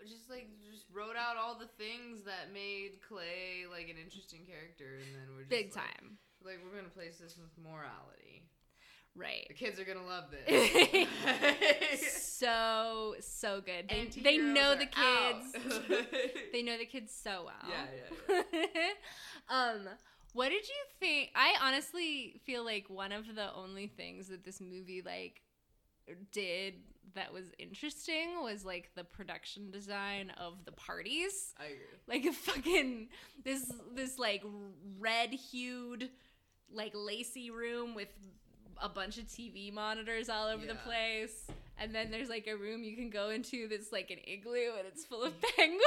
just 0.08 0.30
like 0.30 0.48
just 0.70 0.86
wrote 0.92 1.16
out 1.16 1.36
all 1.36 1.58
the 1.58 1.70
things 1.78 2.22
that 2.24 2.52
made 2.52 3.02
Clay 3.06 3.66
like 3.70 3.88
an 3.88 3.96
interesting 4.02 4.46
character, 4.46 5.02
and 5.02 5.14
then 5.14 5.34
we're 5.34 5.42
just 5.42 5.50
Big 5.50 5.74
like, 5.74 5.84
time. 5.84 6.18
Like 6.44 6.58
we're 6.64 6.76
gonna 6.76 6.92
place 6.92 7.18
this 7.18 7.36
with 7.36 7.50
morality. 7.62 8.46
Right. 9.16 9.46
The 9.48 9.54
kids 9.54 9.80
are 9.80 9.84
gonna 9.84 10.06
love 10.06 10.24
this. 10.30 11.08
so 12.22 13.14
so 13.20 13.60
good. 13.60 13.88
They, 13.88 14.08
they 14.20 14.36
know 14.36 14.74
the 14.74 14.86
kids. 14.86 15.56
they 16.52 16.62
know 16.62 16.76
the 16.76 16.84
kids 16.84 17.14
so 17.14 17.46
well. 17.46 17.72
Yeah, 18.28 18.92
um, 19.48 19.88
what 20.34 20.50
did 20.50 20.68
you 20.68 20.74
think? 21.00 21.30
I 21.34 21.54
honestly 21.62 22.40
feel 22.44 22.62
like 22.62 22.90
one 22.90 23.12
of 23.12 23.34
the 23.34 23.54
only 23.54 23.86
things 23.86 24.28
that 24.28 24.44
this 24.44 24.60
movie 24.60 25.02
like 25.04 25.40
did 26.32 26.74
that 27.14 27.32
was 27.32 27.44
interesting 27.58 28.42
was 28.42 28.64
like 28.64 28.90
the 28.94 29.04
production 29.04 29.70
design 29.70 30.30
of 30.38 30.64
the 30.64 30.72
parties. 30.72 31.54
I 31.58 31.64
agree. 31.64 31.76
Like 32.06 32.24
a 32.26 32.32
fucking 32.52 33.08
this 33.44 33.72
this 33.94 34.18
like 34.18 34.42
red 34.98 35.30
hued 35.30 36.10
like 36.72 36.92
lacy 36.94 37.50
room 37.50 37.94
with 37.94 38.08
a 38.82 38.88
bunch 38.88 39.18
of 39.18 39.24
TV 39.24 39.72
monitors 39.72 40.28
all 40.28 40.48
over 40.48 40.66
the 40.66 40.74
place. 40.74 41.46
And 41.78 41.94
then 41.94 42.10
there's 42.10 42.28
like 42.28 42.46
a 42.46 42.56
room 42.56 42.84
you 42.84 42.96
can 42.96 43.10
go 43.10 43.30
into 43.30 43.68
that's 43.68 43.92
like 43.92 44.10
an 44.10 44.18
igloo 44.26 44.76
and 44.78 44.86
it's 44.86 45.04
full 45.04 45.22
of 45.22 45.32
penguins. 45.56 45.82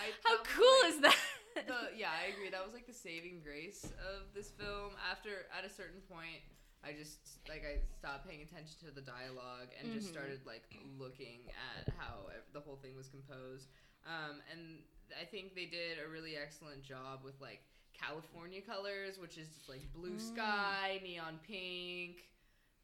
I, 0.00 0.10
How 0.28 0.36
cool 0.44 0.66
like, 0.82 0.92
is 0.92 1.00
that? 1.00 1.16
the 1.54 1.96
yeah, 1.96 2.10
I 2.10 2.32
agree. 2.32 2.50
That 2.50 2.64
was 2.64 2.74
like 2.74 2.86
the 2.86 2.94
saving 2.94 3.40
grace 3.42 3.84
of 3.84 4.34
this 4.34 4.50
film. 4.50 4.92
After 5.10 5.30
at 5.56 5.64
a 5.64 5.70
certain 5.72 6.00
point, 6.10 6.42
I 6.84 6.92
just 6.92 7.38
like 7.48 7.64
I 7.64 7.80
stopped 7.98 8.28
paying 8.28 8.42
attention 8.42 8.76
to 8.86 8.90
the 8.94 9.00
dialogue 9.00 9.68
and 9.80 9.90
just 9.92 10.08
Mhm. 10.08 10.12
started 10.12 10.44
like 10.46 10.62
looking 10.98 11.50
at 11.76 11.88
how 11.94 12.28
the 12.52 12.60
whole 12.60 12.76
thing 12.76 12.94
was 12.94 13.08
composed. 13.08 13.68
Um, 14.06 14.42
and 14.50 14.84
I 15.18 15.24
think 15.24 15.54
they 15.54 15.66
did 15.66 15.98
a 15.98 16.08
really 16.08 16.36
excellent 16.36 16.82
job 16.82 17.24
with 17.24 17.40
like 17.40 17.62
California 17.94 18.60
colors, 18.60 19.18
which 19.18 19.38
is 19.38 19.48
just 19.48 19.68
like 19.68 19.80
blue 19.92 20.16
Mm. 20.16 20.20
sky, 20.20 21.00
neon 21.02 21.38
pink. 21.40 22.28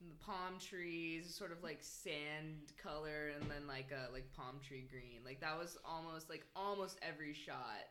The 0.01 0.15
palm 0.15 0.59
trees, 0.59 1.35
sort 1.35 1.53
of 1.53 1.63
like 1.63 1.83
sand 1.83 2.73
color, 2.79 3.29
and 3.29 3.51
then 3.51 3.67
like 3.67 3.91
a 3.93 4.09
like 4.13 4.33
palm 4.33 4.59
tree 4.61 4.81
green. 4.89 5.23
Like 5.25 5.41
that 5.41 5.59
was 5.59 5.77
almost 5.85 6.31
like 6.31 6.47
almost 6.57 6.99
every 7.03 7.35
shot 7.35 7.85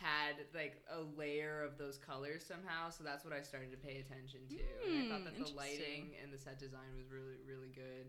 had 0.00 0.36
like 0.54 0.82
a 0.90 1.00
layer 1.18 1.62
of 1.62 1.76
those 1.78 1.98
colors 1.98 2.44
somehow. 2.46 2.88
So 2.90 3.04
that's 3.04 3.24
what 3.24 3.34
I 3.34 3.42
started 3.42 3.70
to 3.72 3.76
pay 3.76 3.98
attention 4.00 4.40
to. 4.48 4.56
and 4.88 4.98
I 4.98 5.08
thought 5.12 5.20
Mm, 5.22 5.24
that 5.24 5.38
the 5.38 5.44
lighting 5.56 6.14
and 6.22 6.32
the 6.32 6.38
set 6.38 6.58
design 6.58 6.96
was 6.96 7.10
really 7.10 7.36
really 7.46 7.68
good. 7.74 8.08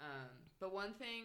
Um, 0.00 0.28
but 0.60 0.72
one 0.74 0.92
thing, 0.94 1.24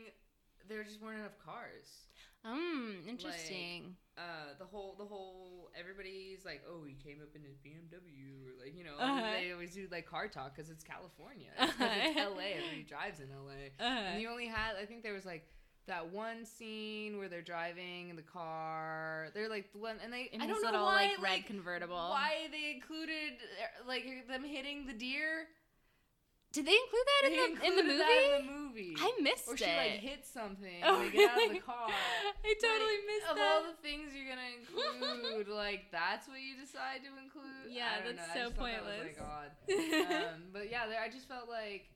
there 0.69 0.83
just 0.83 1.01
weren't 1.01 1.19
enough 1.19 1.37
cars. 1.43 2.07
Um, 2.45 3.03
interesting. 3.07 3.95
Uh, 4.17 4.55
the 4.57 4.65
whole 4.65 4.95
the 4.97 5.05
whole 5.05 5.69
everybody's 5.79 6.43
like, 6.45 6.63
oh, 6.67 6.83
he 6.85 6.93
came 6.95 7.21
up 7.21 7.35
in 7.35 7.43
his 7.43 7.57
BMW, 7.57 8.45
or 8.47 8.63
like 8.63 8.75
you 8.75 8.83
know, 8.83 8.97
Uh-huh. 8.99 9.31
they 9.39 9.51
always 9.51 9.73
do 9.73 9.87
like 9.91 10.05
car 10.07 10.27
talk 10.27 10.55
because 10.55 10.69
it's 10.71 10.83
California, 10.83 11.49
because 11.59 11.75
it's 11.79 12.15
LA. 12.17 12.57
Everybody 12.57 12.83
drives 12.87 13.19
in 13.19 13.27
LA. 13.29 13.69
uh, 13.79 13.83
And 14.13 14.21
you 14.21 14.29
only 14.29 14.47
had, 14.47 14.75
I 14.81 14.85
think 14.85 15.03
there 15.03 15.13
was 15.13 15.25
like 15.25 15.47
that 15.87 16.11
one 16.11 16.45
scene 16.45 17.17
where 17.17 17.27
they're 17.29 17.41
driving 17.41 18.09
in 18.09 18.15
the 18.15 18.21
car. 18.21 19.29
They're 19.33 19.49
like 19.49 19.65
and 20.03 20.13
they, 20.13 20.29
in 20.31 20.41
I 20.41 20.47
don't 20.47 20.61
know 20.61 20.69
little 20.69 20.85
why, 20.85 21.13
like 21.15 21.21
red 21.21 21.45
convertible. 21.45 21.95
why 21.95 22.47
they 22.51 22.75
included 22.75 23.33
uh, 23.61 23.87
like 23.87 24.05
them 24.27 24.43
hitting 24.43 24.85
the 24.87 24.93
deer. 24.93 25.47
Did 26.53 26.65
they 26.65 26.73
include 26.79 27.05
that 27.05 27.21
They 27.29 27.43
in 27.43 27.53
the 27.53 27.65
in 27.67 27.75
the 27.75 27.83
movie? 27.83 27.97
that 27.99 28.39
in 28.39 28.45
the 28.47 28.51
movie. 28.51 28.95
I 28.97 29.11
missed 29.21 29.47
it. 29.47 29.51
or 29.51 29.53
it. 29.55 29.59
she 29.59 29.65
like 29.67 29.99
hit 29.99 30.25
something. 30.25 30.79
Oh, 30.83 31.03
they 31.03 31.11
get 31.11 31.29
out 31.29 31.43
of 31.45 31.51
the 31.53 31.59
car. 31.71 31.87
I 31.91 32.53
totally 32.55 32.97
Like, 32.97 33.07
missed 33.11 33.29
of 33.29 33.35
that. 33.35 33.51
all 33.51 33.63
the 33.67 33.77
things 33.83 34.15
you're 34.15 34.31
gonna 34.31 34.55
include, 34.55 35.47
like 35.53 35.91
that's 35.91 36.27
what 36.27 36.39
you 36.39 36.55
decide 36.55 37.03
to 37.03 37.11
include. 37.21 37.69
Yeah, 37.69 37.99
I 37.99 38.03
don't 38.05 38.15
that's 38.15 38.33
know. 38.33 38.47
So 38.47 38.55
thought 38.55 38.71
that 38.73 38.83
was, 38.83 38.95
pointless. 38.95 39.03
like, 39.11 39.21
odd. 39.21 39.51
um, 40.33 40.39
but 40.55 40.71
yeah, 40.71 40.87
there, 40.87 41.01
I 41.03 41.09
just 41.11 41.27
felt 41.27 41.49
like, 41.51 41.91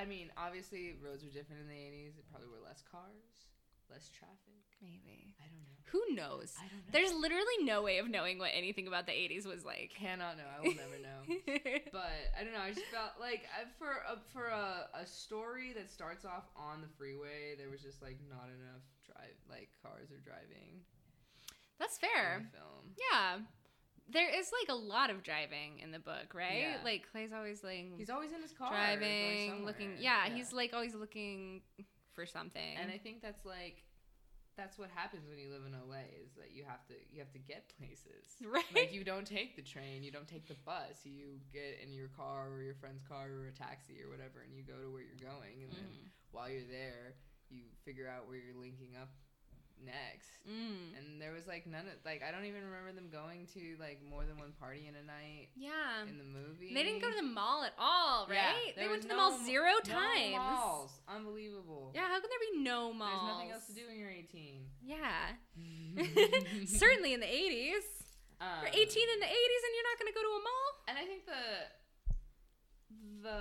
I 0.00 0.04
mean, 0.06 0.32
obviously 0.36 0.96
roads 1.04 1.22
were 1.22 1.30
different 1.30 1.60
in 1.60 1.68
the 1.68 1.76
'80s. 1.76 2.16
There 2.16 2.24
probably 2.30 2.48
were 2.48 2.64
less 2.64 2.80
cars, 2.90 3.52
less 3.90 4.08
traffic. 4.08 4.64
Maybe. 4.80 5.36
I 5.36 5.44
don't 5.52 5.60
know. 5.60 5.76
Who 5.92 6.00
knows? 6.16 6.56
I 6.56 6.64
don't 6.72 6.80
know. 6.80 6.92
There's 6.92 7.12
literally 7.12 7.60
no 7.68 7.82
way 7.82 7.98
of 7.98 8.08
knowing 8.08 8.38
what 8.38 8.50
anything 8.54 8.86
about 8.88 9.04
the 9.04 9.12
80s 9.12 9.44
was 9.44 9.62
like. 9.64 9.92
cannot 9.92 10.38
know. 10.38 10.48
I 10.48 10.60
will 10.62 10.72
never 10.72 10.96
know. 11.04 11.20
But 11.92 12.16
I 12.32 12.44
don't 12.44 12.54
know. 12.54 12.64
I 12.64 12.72
just 12.72 12.86
felt 12.88 13.20
like 13.20 13.44
for 13.76 14.00
a, 14.08 14.16
for 14.32 14.46
a, 14.48 14.88
a 14.94 15.04
story 15.04 15.74
that 15.76 15.90
starts 15.90 16.24
off 16.24 16.48
on 16.56 16.80
the 16.80 16.88
freeway, 16.96 17.56
there 17.58 17.68
was 17.68 17.82
just 17.82 18.00
like 18.00 18.16
not 18.30 18.48
enough 18.48 18.80
drive 19.04 19.36
like 19.50 19.68
cars 19.82 20.08
are 20.12 20.22
driving 20.24 20.80
That's 21.78 21.98
fair. 21.98 22.48
film. 22.54 22.94
Yeah. 22.96 23.44
There 24.12 24.28
is 24.28 24.50
like 24.60 24.68
a 24.74 24.78
lot 24.78 25.10
of 25.10 25.22
driving 25.22 25.78
in 25.82 25.90
the 25.92 25.98
book, 25.98 26.34
right? 26.34 26.58
Yeah. 26.60 26.76
Like 26.84 27.06
Clay's 27.12 27.32
always 27.32 27.62
like 27.62 27.86
He's 27.96 28.10
always 28.10 28.32
in 28.32 28.42
his 28.42 28.52
car, 28.52 28.70
driving, 28.70 29.64
looking. 29.64 29.90
somewhere. 29.96 30.02
Yeah, 30.02 30.28
he's 30.34 30.52
like 30.52 30.72
always 30.74 30.94
looking 30.94 31.62
for 32.14 32.26
something. 32.26 32.76
and 32.80 32.90
I 32.90 32.98
think 32.98 33.22
that's 33.22 33.44
like 33.44 33.84
that's 34.56 34.76
what 34.78 34.90
happens 34.94 35.24
when 35.28 35.38
you 35.38 35.48
live 35.48 35.62
in 35.64 35.72
LA 35.72 36.04
is 36.20 36.34
that 36.36 36.50
you 36.52 36.64
have 36.68 36.84
to 36.88 36.94
you 37.12 37.20
have 37.20 37.32
to 37.32 37.38
get 37.38 37.70
places. 37.78 38.28
right. 38.44 38.64
Like 38.74 38.92
you 38.92 39.04
don't 39.04 39.24
take 39.26 39.56
the 39.56 39.62
train, 39.62 40.02
you 40.02 40.10
don't 40.10 40.28
take 40.28 40.46
the 40.48 40.56
bus, 40.66 41.00
you 41.04 41.38
get 41.52 41.78
in 41.82 41.92
your 41.92 42.08
car 42.08 42.50
or 42.52 42.60
your 42.62 42.74
friend's 42.74 43.02
car 43.02 43.24
or 43.30 43.46
a 43.46 43.52
taxi 43.52 44.02
or 44.02 44.10
whatever, 44.10 44.42
and 44.44 44.52
you 44.54 44.62
go 44.62 44.76
to 44.82 44.90
where 44.92 45.02
you're 45.02 45.22
going, 45.22 45.62
and 45.64 45.72
then 45.72 45.86
Mm. 45.88 46.08
while 46.32 46.50
you're 46.50 46.68
there, 46.68 47.14
you 47.48 47.62
figure 47.84 48.06
out 48.10 48.26
where 48.28 48.36
you're 48.36 48.58
linking 48.60 48.96
up 49.00 49.08
next. 49.84 50.28
Mm. 50.48 50.96
And 50.96 51.06
there 51.20 51.32
was 51.32 51.46
like 51.46 51.66
none 51.66 51.84
of 51.86 51.94
like 52.04 52.22
I 52.26 52.30
don't 52.32 52.44
even 52.44 52.64
remember 52.64 52.92
them 52.92 53.08
going 53.12 53.46
to 53.54 53.76
like 53.78 54.00
more 54.08 54.24
than 54.24 54.38
one 54.38 54.52
party 54.58 54.88
in 54.88 54.94
a 54.96 55.04
night 55.04 55.48
Yeah. 55.56 56.04
in 56.08 56.16
the 56.18 56.24
movie. 56.24 56.72
They 56.72 56.82
didn't 56.82 57.00
go 57.02 57.10
to 57.10 57.16
the 57.16 57.26
mall 57.28 57.62
at 57.64 57.74
all, 57.78 58.26
right? 58.28 58.72
Yeah, 58.72 58.72
they 58.76 58.88
went 58.88 59.02
to 59.02 59.08
the 59.08 59.14
no 59.14 59.30
mall 59.30 59.38
ma- 59.38 59.44
zero 59.44 59.70
no 59.72 59.80
times. 59.84 60.36
malls. 60.36 60.92
Unbelievable. 61.08 61.92
Yeah, 61.94 62.08
how 62.08 62.20
can 62.20 62.28
there 62.30 62.44
be 62.52 62.58
no 62.64 62.92
malls? 62.92 63.20
There's 63.20 63.32
nothing 63.36 63.52
else 63.52 63.66
to 63.68 63.74
do 63.74 63.82
when 63.88 63.98
you're 63.98 64.10
18. 64.10 64.64
Yeah. 64.82 65.36
Certainly 66.66 67.12
in 67.14 67.20
the 67.20 67.28
80s. 67.30 67.84
Um, 68.40 68.64
You're 68.64 68.72
18 68.72 68.80
in 68.80 69.20
the 69.20 69.28
80s 69.28 69.62
and 69.68 69.72
you're 69.76 69.88
not 69.92 69.96
going 70.00 70.08
to 70.10 70.16
go 70.16 70.24
to 70.24 70.32
a 70.32 70.42
mall? 70.42 70.68
And 70.88 70.96
I 70.96 71.04
think 71.04 71.26
the 71.28 71.44
the 73.22 73.40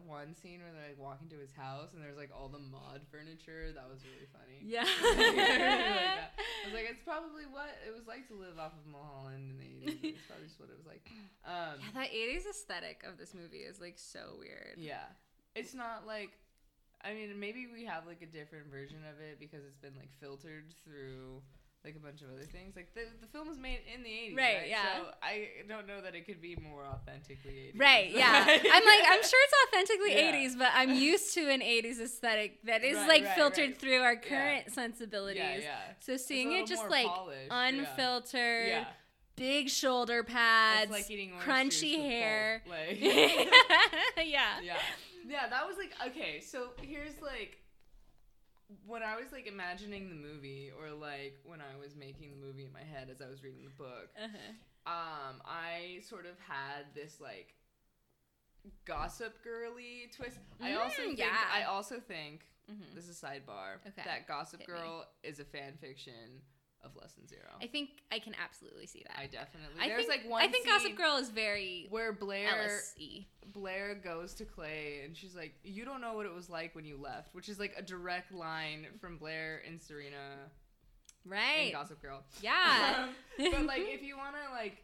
that 0.00 0.08
one 0.08 0.34
scene 0.34 0.60
where 0.60 0.72
they're 0.72 0.88
like 0.88 0.98
walking 0.98 1.28
to 1.28 1.36
his 1.36 1.52
house 1.52 1.92
and 1.92 2.02
there's 2.02 2.16
like 2.16 2.30
all 2.32 2.48
the 2.48 2.58
mod 2.58 3.02
furniture 3.12 3.72
that 3.72 3.84
was 3.88 4.00
really 4.04 4.28
funny. 4.32 4.58
Yeah. 4.64 4.84
Like. 5.10 6.30
I 6.60 6.64
was 6.66 6.74
like, 6.74 6.88
it's 6.90 7.04
probably 7.04 7.44
what 7.50 7.72
it 7.86 7.92
was 7.94 8.06
like 8.06 8.28
to 8.28 8.34
live 8.34 8.58
off 8.58 8.72
of 8.76 8.84
Mulholland 8.86 9.50
in 9.52 9.56
the 9.58 9.64
80s. 9.64 10.16
It's 10.16 10.26
probably 10.28 10.46
just 10.46 10.60
what 10.60 10.68
it 10.68 10.76
was 10.76 10.86
like. 10.86 11.04
Um, 11.44 11.80
Yeah, 11.80 12.04
that 12.04 12.12
80s 12.12 12.44
aesthetic 12.48 13.02
of 13.08 13.16
this 13.18 13.32
movie 13.34 13.64
is 13.64 13.80
like 13.80 13.96
so 13.98 14.36
weird. 14.38 14.76
yeah, 14.76 15.08
it's 15.54 15.74
not 15.74 16.06
like. 16.06 16.30
I 17.02 17.14
mean, 17.14 17.32
maybe 17.40 17.66
we 17.72 17.86
have 17.86 18.06
like 18.06 18.20
a 18.20 18.26
different 18.26 18.70
version 18.70 18.98
of 19.08 19.18
it 19.24 19.40
because 19.40 19.64
it's 19.64 19.78
been 19.78 19.96
like 19.96 20.12
filtered 20.20 20.74
through 20.84 21.40
like 21.84 21.96
a 21.96 21.98
bunch 21.98 22.20
of 22.20 22.28
other 22.30 22.44
things. 22.44 22.76
Like 22.76 22.92
the 22.94 23.02
the 23.20 23.26
film 23.26 23.48
was 23.48 23.58
made 23.58 23.80
in 23.94 24.02
the 24.02 24.08
80s, 24.10 24.36
Right, 24.36 24.56
right? 24.58 24.68
yeah. 24.68 24.82
So 24.98 25.10
I 25.22 25.48
don't 25.68 25.86
know 25.86 26.00
that 26.02 26.14
it 26.14 26.26
could 26.26 26.40
be 26.42 26.56
more 26.56 26.84
authentically 26.84 27.72
80s. 27.74 27.80
Right, 27.80 28.10
yeah. 28.14 28.44
I'm 28.46 28.84
like, 28.84 29.04
I'm 29.06 29.22
sure 29.22 29.40
it's 29.44 29.54
authentically 29.68 30.12
Yeah. 30.14 30.32
80s, 30.32 30.58
but 30.58 30.68
I'm 30.74 30.94
used 30.94 31.32
to 31.34 31.48
an 31.50 31.60
80s 31.60 32.00
aesthetic 32.00 32.62
that 32.64 32.84
is 32.84 32.96
Right, 32.96 33.08
like 33.08 33.24
right, 33.24 33.34
filtered 33.36 33.78
through 33.78 34.00
our 34.00 34.16
current 34.16 34.70
sensibilities. 34.72 35.40
Yeah, 35.40 35.56
yeah. 35.58 35.78
So 36.00 36.16
seeing 36.16 36.52
it 36.52 36.66
just 36.66 36.88
like 36.90 37.06
polished, 37.06 37.48
unfiltered, 37.50 38.68
Yeah. 38.68 38.84
big 39.36 39.68
shoulder 39.70 40.22
pads, 40.22 40.90
like 40.90 41.10
eating 41.10 41.32
crunchy 41.42 41.96
hair. 41.96 42.62
Like, 42.68 43.00
yeah. 43.00 44.60
yeah, 44.62 44.76
yeah. 45.26 45.48
That 45.48 45.66
was 45.66 45.76
like 45.78 45.92
okay. 46.08 46.40
So 46.40 46.68
here's 46.82 47.20
like 47.22 47.56
when 48.86 49.02
I 49.02 49.16
was 49.16 49.32
like 49.32 49.46
imagining 49.46 50.08
the 50.08 50.14
movie, 50.14 50.70
or 50.78 50.90
like 50.90 51.38
when 51.44 51.60
I 51.60 51.78
was 51.80 51.96
making 51.96 52.30
the 52.30 52.46
movie 52.46 52.64
in 52.64 52.72
my 52.72 52.82
head 52.82 53.08
as 53.10 53.20
I 53.20 53.28
was 53.28 53.42
reading 53.42 53.64
the 53.64 53.70
book. 53.82 54.10
Uh-huh. 54.16 54.52
Um, 54.86 55.42
I 55.44 56.00
sort 56.08 56.26
of 56.26 56.38
had 56.40 56.86
this 56.94 57.20
like 57.20 57.54
gossip 58.84 59.42
girly 59.42 60.10
twist. 60.14 60.38
I 60.62 60.74
also 60.74 61.02
Mm, 61.02 61.06
think, 61.06 61.18
yeah. 61.18 61.36
I 61.52 61.64
also 61.64 62.00
think 62.00 62.46
Mhm. 62.68 62.94
this 62.94 63.08
is 63.08 63.22
a 63.22 63.26
sidebar 63.26 63.76
Okay. 63.86 64.02
that 64.04 64.26
Gossip 64.26 64.60
Hit 64.60 64.68
me. 64.68 64.74
Girl 64.74 65.08
is 65.22 65.40
a 65.40 65.44
fan 65.44 65.76
fiction 65.78 66.42
of 66.84 66.96
Less 66.96 67.12
Than 67.12 67.26
Zero. 67.26 67.48
I 67.60 67.66
think 67.66 67.90
I 68.10 68.18
can 68.18 68.34
absolutely 68.42 68.86
see 68.86 69.04
that. 69.06 69.18
I 69.18 69.26
definitely. 69.26 69.80
I 69.80 69.88
There's 69.88 70.06
think, 70.06 70.22
like 70.22 70.30
one. 70.30 70.42
I 70.42 70.48
think 70.48 70.66
Gossip 70.66 70.96
Girl 70.96 71.16
is 71.16 71.30
very 71.30 71.86
where 71.90 72.12
Blair 72.12 72.48
Ellis-y. 72.48 73.26
Blair 73.52 73.94
goes 73.94 74.34
to 74.34 74.44
Clay 74.44 75.02
and 75.04 75.16
she's 75.16 75.34
like, 75.34 75.54
"You 75.62 75.84
don't 75.84 76.00
know 76.00 76.14
what 76.14 76.26
it 76.26 76.34
was 76.34 76.48
like 76.48 76.74
when 76.74 76.84
you 76.84 76.96
left," 76.96 77.34
which 77.34 77.48
is 77.48 77.58
like 77.58 77.74
a 77.76 77.82
direct 77.82 78.32
line 78.32 78.86
from 79.00 79.18
Blair 79.18 79.62
and 79.66 79.80
Serena 79.80 80.50
Right. 81.24 81.72
Gossip 81.72 82.00
Girl. 82.00 82.22
Yeah. 82.40 83.06
Um, 83.08 83.10
but 83.52 83.66
like, 83.66 83.82
if 83.86 84.02
you 84.02 84.16
want 84.16 84.34
to 84.36 84.54
like 84.54 84.82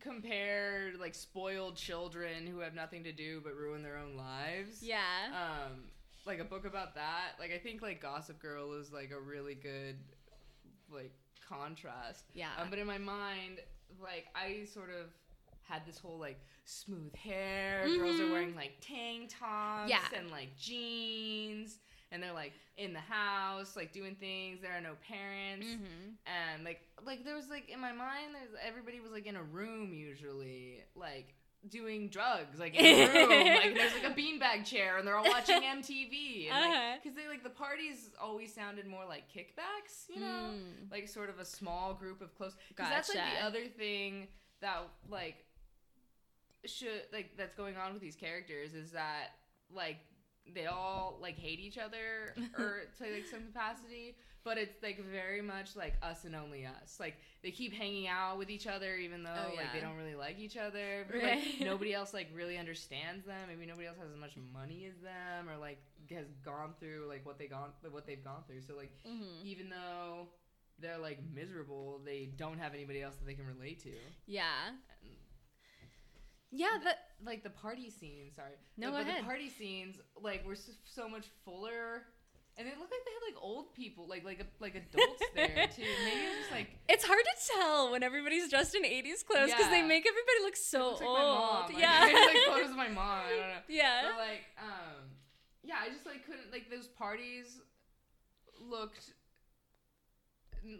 compare 0.00 0.92
like 0.98 1.14
spoiled 1.14 1.76
children 1.76 2.46
who 2.46 2.60
have 2.60 2.74
nothing 2.74 3.04
to 3.04 3.12
do 3.12 3.40
but 3.42 3.54
ruin 3.54 3.82
their 3.82 3.96
own 3.96 4.16
lives, 4.16 4.82
yeah. 4.82 4.98
um, 5.30 5.84
like 6.26 6.38
a 6.38 6.44
book 6.44 6.66
about 6.66 6.94
that, 6.94 7.32
like 7.38 7.52
I 7.52 7.58
think 7.58 7.82
like 7.82 8.00
Gossip 8.00 8.40
Girl 8.40 8.72
is 8.74 8.92
like 8.92 9.10
a 9.10 9.20
really 9.20 9.54
good 9.54 9.96
like 10.92 11.12
contrast. 11.56 12.24
yeah. 12.34 12.50
Um, 12.60 12.68
but 12.70 12.78
in 12.78 12.86
my 12.86 12.98
mind, 12.98 13.60
like 14.02 14.26
I 14.34 14.64
sort 14.64 14.90
of 14.90 15.06
had 15.62 15.84
this 15.86 15.98
whole 15.98 16.18
like 16.18 16.40
smooth 16.64 17.14
hair. 17.14 17.84
Girls 17.86 18.20
are 18.20 18.24
Mhm. 18.24 18.32
wearing 18.32 18.54
like 18.56 18.72
tank 18.80 19.30
tops 19.38 19.90
Yeah. 19.90 20.06
and 20.16 20.30
like 20.30 20.56
jeans, 20.56 21.78
and 22.10 22.22
they're 22.22 22.32
like 22.32 22.52
in 22.76 22.92
the 22.92 23.00
house, 23.00 23.76
like 23.76 23.92
doing 23.92 24.14
things. 24.16 24.60
There 24.60 24.72
are 24.72 24.80
no 24.80 24.94
parents, 25.06 25.66
mm-hmm. 25.66 26.10
and 26.26 26.64
like 26.64 26.80
like 27.04 27.24
there 27.24 27.34
was 27.34 27.48
like 27.48 27.68
in 27.68 27.80
my 27.80 27.92
mind, 27.92 28.34
there's 28.34 28.54
everybody 28.66 29.00
was 29.00 29.12
like 29.12 29.26
in 29.26 29.36
a 29.36 29.42
room 29.42 29.92
usually, 29.92 30.82
like 30.94 31.34
doing 31.68 32.08
drugs 32.08 32.58
like 32.58 32.74
in 32.74 32.84
a 32.84 33.12
room 33.12 33.28
like 33.30 33.74
there's 33.74 33.92
like 33.94 34.04
a 34.04 34.14
beanbag 34.20 34.64
chair 34.64 34.98
and 34.98 35.06
they're 35.06 35.16
all 35.16 35.24
watching 35.24 35.60
MTV 35.62 36.48
and 36.50 36.52
Uh-huh. 36.52 36.68
like 36.90 37.02
because 37.02 37.16
they 37.16 37.28
like 37.28 37.42
the 37.44 37.50
parties 37.50 38.10
always 38.20 38.52
sounded 38.52 38.86
more 38.86 39.04
like 39.08 39.24
kickbacks 39.32 40.08
you 40.12 40.20
know 40.20 40.50
Mm. 40.52 40.90
like 40.90 41.08
sort 41.08 41.30
of 41.30 41.38
a 41.38 41.44
small 41.44 41.94
group 41.94 42.20
of 42.20 42.34
close 42.36 42.54
because 42.68 42.90
that's 42.90 43.14
like 43.14 43.24
the 43.38 43.44
other 43.46 43.66
thing 43.66 44.26
that 44.60 44.78
like 45.08 45.44
should 46.64 47.02
like 47.12 47.36
that's 47.36 47.54
going 47.54 47.76
on 47.76 47.92
with 47.92 48.02
these 48.02 48.16
characters 48.16 48.74
is 48.74 48.90
that 48.92 49.28
like 49.74 49.98
they 50.54 50.66
all 50.66 51.18
like 51.20 51.38
hate 51.38 51.60
each 51.60 51.78
other 51.78 52.34
or 52.58 52.82
to 52.98 53.04
like 53.12 53.26
some 53.26 53.44
capacity 53.46 54.16
but 54.44 54.58
it's 54.58 54.82
like 54.82 54.98
very 55.10 55.40
much 55.40 55.76
like 55.76 55.94
us 56.02 56.24
and 56.24 56.34
only 56.34 56.66
us 56.66 56.96
like 56.98 57.14
they 57.44 57.50
keep 57.52 57.72
hanging 57.72 58.08
out 58.08 58.36
with 58.38 58.50
each 58.50 58.66
other 58.66 58.96
even 58.96 59.22
though 59.22 59.30
Oh, 59.52 59.56
like 59.56 59.72
they 59.72 59.80
don't 59.80 59.96
really 59.96 60.16
like 60.16 60.38
each 60.40 60.56
other 60.56 61.06
but, 61.10 61.22
Right. 61.22 61.38
like 61.58 61.60
nobody 61.66 61.94
else 61.94 62.12
like 62.12 62.28
really 62.34 62.58
understands 62.58 63.24
them 63.24 63.38
maybe 63.48 63.66
nobody 63.66 63.86
else 63.86 63.98
has 63.98 64.10
as 64.10 64.16
much 64.18 64.32
money 64.52 64.86
as 64.88 64.98
them 65.00 65.48
or 65.48 65.56
like 65.56 65.78
has 66.10 66.26
gone 66.44 66.74
through 66.80 67.06
like 67.08 67.24
what 67.24 67.38
they 67.38 67.46
gone 67.46 67.70
what 67.90 68.04
they've 68.06 68.24
gone 68.24 68.42
through 68.48 68.62
so 68.62 68.74
like 68.76 68.90
Mm-hmm. 69.08 69.44
even 69.46 69.70
though 69.70 70.26
they're 70.80 70.98
like 70.98 71.20
miserable, 71.32 72.00
they 72.04 72.30
don't 72.36 72.58
have 72.58 72.74
anybody 72.74 73.02
else 73.02 73.14
that 73.14 73.24
they 73.26 73.34
can 73.34 73.46
relate 73.46 73.78
to. 73.84 73.90
Yeah. 74.26 74.70
And, 75.00 75.10
Yeah, 76.50 76.78
that 76.84 76.98
like 77.24 77.42
the 77.42 77.50
party 77.50 77.90
scenes, 77.90 78.36
sorry. 78.36 78.52
No, 78.76 78.90
go 78.90 78.98
but 78.98 79.02
ahead. 79.02 79.22
the 79.22 79.26
party 79.26 79.48
scenes 79.48 79.96
like 80.20 80.46
were 80.46 80.54
so, 80.56 80.72
so 80.84 81.08
much 81.08 81.26
fuller, 81.44 82.02
and 82.58 82.66
it 82.66 82.78
looked 82.78 82.90
like 82.92 83.04
they 83.04 83.12
had 83.12 83.34
like 83.34 83.42
old 83.42 83.74
people, 83.74 84.06
like 84.08 84.24
like 84.24 84.44
like 84.60 84.74
adults 84.74 85.22
there 85.34 85.68
too. 85.74 85.82
Maybe 86.04 86.20
it's 86.26 86.38
just 86.40 86.52
like 86.52 86.68
it's 86.88 87.04
hard 87.04 87.20
to 87.24 87.52
tell 87.54 87.90
when 87.92 88.02
everybody's 88.02 88.48
dressed 88.50 88.74
in 88.74 88.82
80s 88.82 89.24
clothes 89.24 89.50
because 89.50 89.70
they 89.70 89.82
make 89.82 90.06
everybody 90.06 90.38
look 90.42 90.56
so 90.56 90.92
like 90.92 91.02
old. 91.02 91.18
mom. 91.18 91.66
Like, 91.72 91.78
yeah. 91.78 91.98
I 92.02 92.08
have, 92.08 92.34
like 92.34 92.42
photos 92.46 92.70
of 92.70 92.76
my 92.76 92.88
mom. 93.00 93.20
I 93.26 93.30
don't 93.30 93.48
know. 93.48 93.62
yeah. 93.68 94.02
But 94.04 94.18
like, 94.18 94.44
um, 94.58 95.04
yeah, 95.62 95.76
I 95.82 95.88
just 95.88 96.06
like 96.06 96.26
couldn't 96.26 96.50
like 96.52 96.70
those 96.70 96.88
parties 96.88 97.60
looked 98.60 99.12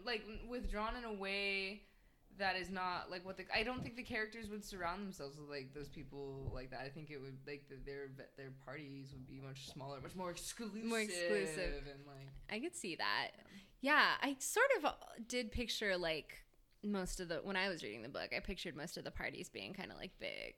like 0.05 0.23
withdrawn 0.49 0.95
in 0.95 1.03
a 1.03 1.13
way 1.13 1.81
that 2.39 2.55
is 2.55 2.69
not 2.69 3.09
like 3.11 3.25
what 3.25 3.37
the 3.37 3.45
I 3.55 3.63
don't 3.63 3.81
think 3.83 3.95
the 3.95 4.03
characters 4.03 4.49
would 4.49 4.63
surround 4.65 5.03
themselves 5.03 5.37
with 5.37 5.49
like 5.49 5.73
those 5.73 5.87
people 5.89 6.51
like 6.53 6.71
that. 6.71 6.81
I 6.85 6.89
think 6.89 7.09
it 7.11 7.17
would 7.19 7.37
like 7.47 7.63
the, 7.69 7.75
their 7.85 8.07
their 8.37 8.51
parties 8.65 9.09
would 9.13 9.27
be 9.27 9.39
much 9.39 9.67
smaller, 9.71 9.99
much 10.01 10.15
more 10.15 10.31
exclusive, 10.31 10.83
More 10.83 10.99
exclusive. 10.99 11.83
and 11.91 12.05
like 12.07 12.27
I 12.51 12.59
could 12.59 12.75
see 12.75 12.95
that. 12.95 13.29
Yeah, 13.81 14.11
I 14.21 14.35
sort 14.39 14.67
of 14.77 14.85
uh, 14.85 14.91
did 15.27 15.51
picture 15.51 15.97
like 15.97 16.43
most 16.83 17.19
of 17.19 17.27
the 17.29 17.35
when 17.43 17.55
I 17.55 17.69
was 17.69 17.83
reading 17.83 18.01
the 18.01 18.09
book, 18.09 18.29
I 18.35 18.39
pictured 18.39 18.75
most 18.75 18.97
of 18.97 19.03
the 19.03 19.11
parties 19.11 19.49
being 19.49 19.73
kind 19.73 19.91
of 19.91 19.97
like 19.97 20.11
big 20.19 20.55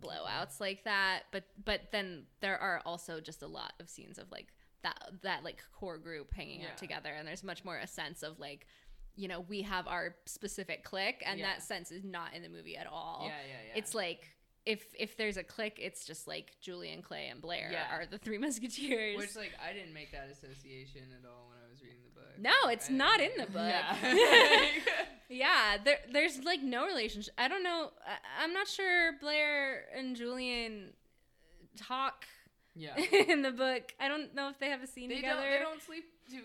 blowouts 0.00 0.60
like 0.60 0.84
that, 0.84 1.24
but 1.32 1.44
but 1.64 1.90
then 1.92 2.24
there 2.40 2.58
are 2.58 2.80
also 2.86 3.20
just 3.20 3.42
a 3.42 3.46
lot 3.46 3.72
of 3.80 3.88
scenes 3.90 4.18
of 4.18 4.30
like 4.30 4.48
that 4.82 4.98
that 5.22 5.44
like 5.44 5.62
core 5.78 5.98
group 5.98 6.32
hanging 6.34 6.60
Yeah. 6.62 6.68
out 6.70 6.76
together 6.78 7.10
and 7.10 7.26
there's 7.28 7.44
much 7.44 7.64
more 7.64 7.76
a 7.78 7.86
sense 7.86 8.22
of 8.22 8.40
like 8.40 8.66
you 9.16 9.28
know, 9.28 9.40
we 9.40 9.62
have 9.62 9.86
our 9.86 10.14
specific 10.26 10.84
click, 10.84 11.22
and 11.26 11.38
Yeah. 11.38 11.46
that 11.46 11.62
sense 11.62 11.90
is 11.90 12.04
not 12.04 12.34
in 12.34 12.42
the 12.42 12.48
movie 12.48 12.76
at 12.76 12.86
all. 12.86 13.24
yeah, 13.26 13.36
yeah, 13.46 13.54
yeah. 13.68 13.78
It's 13.78 13.94
like 13.94 14.28
if 14.64 14.84
if 14.98 15.16
there's 15.16 15.36
a 15.36 15.42
click, 15.42 15.78
it's 15.80 16.04
just 16.06 16.28
like 16.28 16.52
Julian, 16.60 17.02
Clay, 17.02 17.28
and 17.28 17.40
Blair 17.40 17.68
Yeah. 17.72 17.94
are 17.94 18.06
the 18.06 18.18
three 18.18 18.38
musketeers. 18.46 19.18
which 19.18 19.34
like 19.36 19.52
I 19.62 19.72
didn't 19.72 19.92
make 19.92 20.12
that 20.12 20.28
association 20.30 21.02
at 21.18 21.28
all 21.28 21.48
when 21.48 21.58
I 21.66 21.70
was 21.70 21.82
reading 21.82 21.98
the 22.04 22.20
book. 22.20 22.38
No, 22.38 22.68
it's 22.70 22.88
I 22.88 22.92
not 22.92 23.20
in 23.20 23.32
the 23.36 23.46
book. 23.46 23.72
Yeah. 23.72 24.68
Yeah, 25.28 25.78
there, 25.82 25.96
there's 26.12 26.40
like 26.44 26.62
no 26.62 26.84
relationship. 26.86 27.32
I 27.38 27.48
don't 27.48 27.62
know. 27.62 27.90
I, 28.06 28.44
I'm 28.44 28.52
not 28.52 28.68
sure 28.68 29.12
Blair 29.18 29.86
and 29.96 30.14
Julian 30.14 30.92
talk 31.76 32.26
yeah. 32.74 32.96
in 33.28 33.40
the 33.40 33.50
book. 33.50 33.94
I 33.98 34.08
don't 34.08 34.34
know 34.34 34.50
if 34.50 34.58
they 34.58 34.68
have 34.68 34.82
a 34.82 34.86
scene 34.86 35.08
They 35.08 35.16
together. 35.16 35.40
don't. 35.40 35.50
They 35.50 35.58
don't 35.58 35.82
sleep 35.82 36.04
to. 36.32 36.36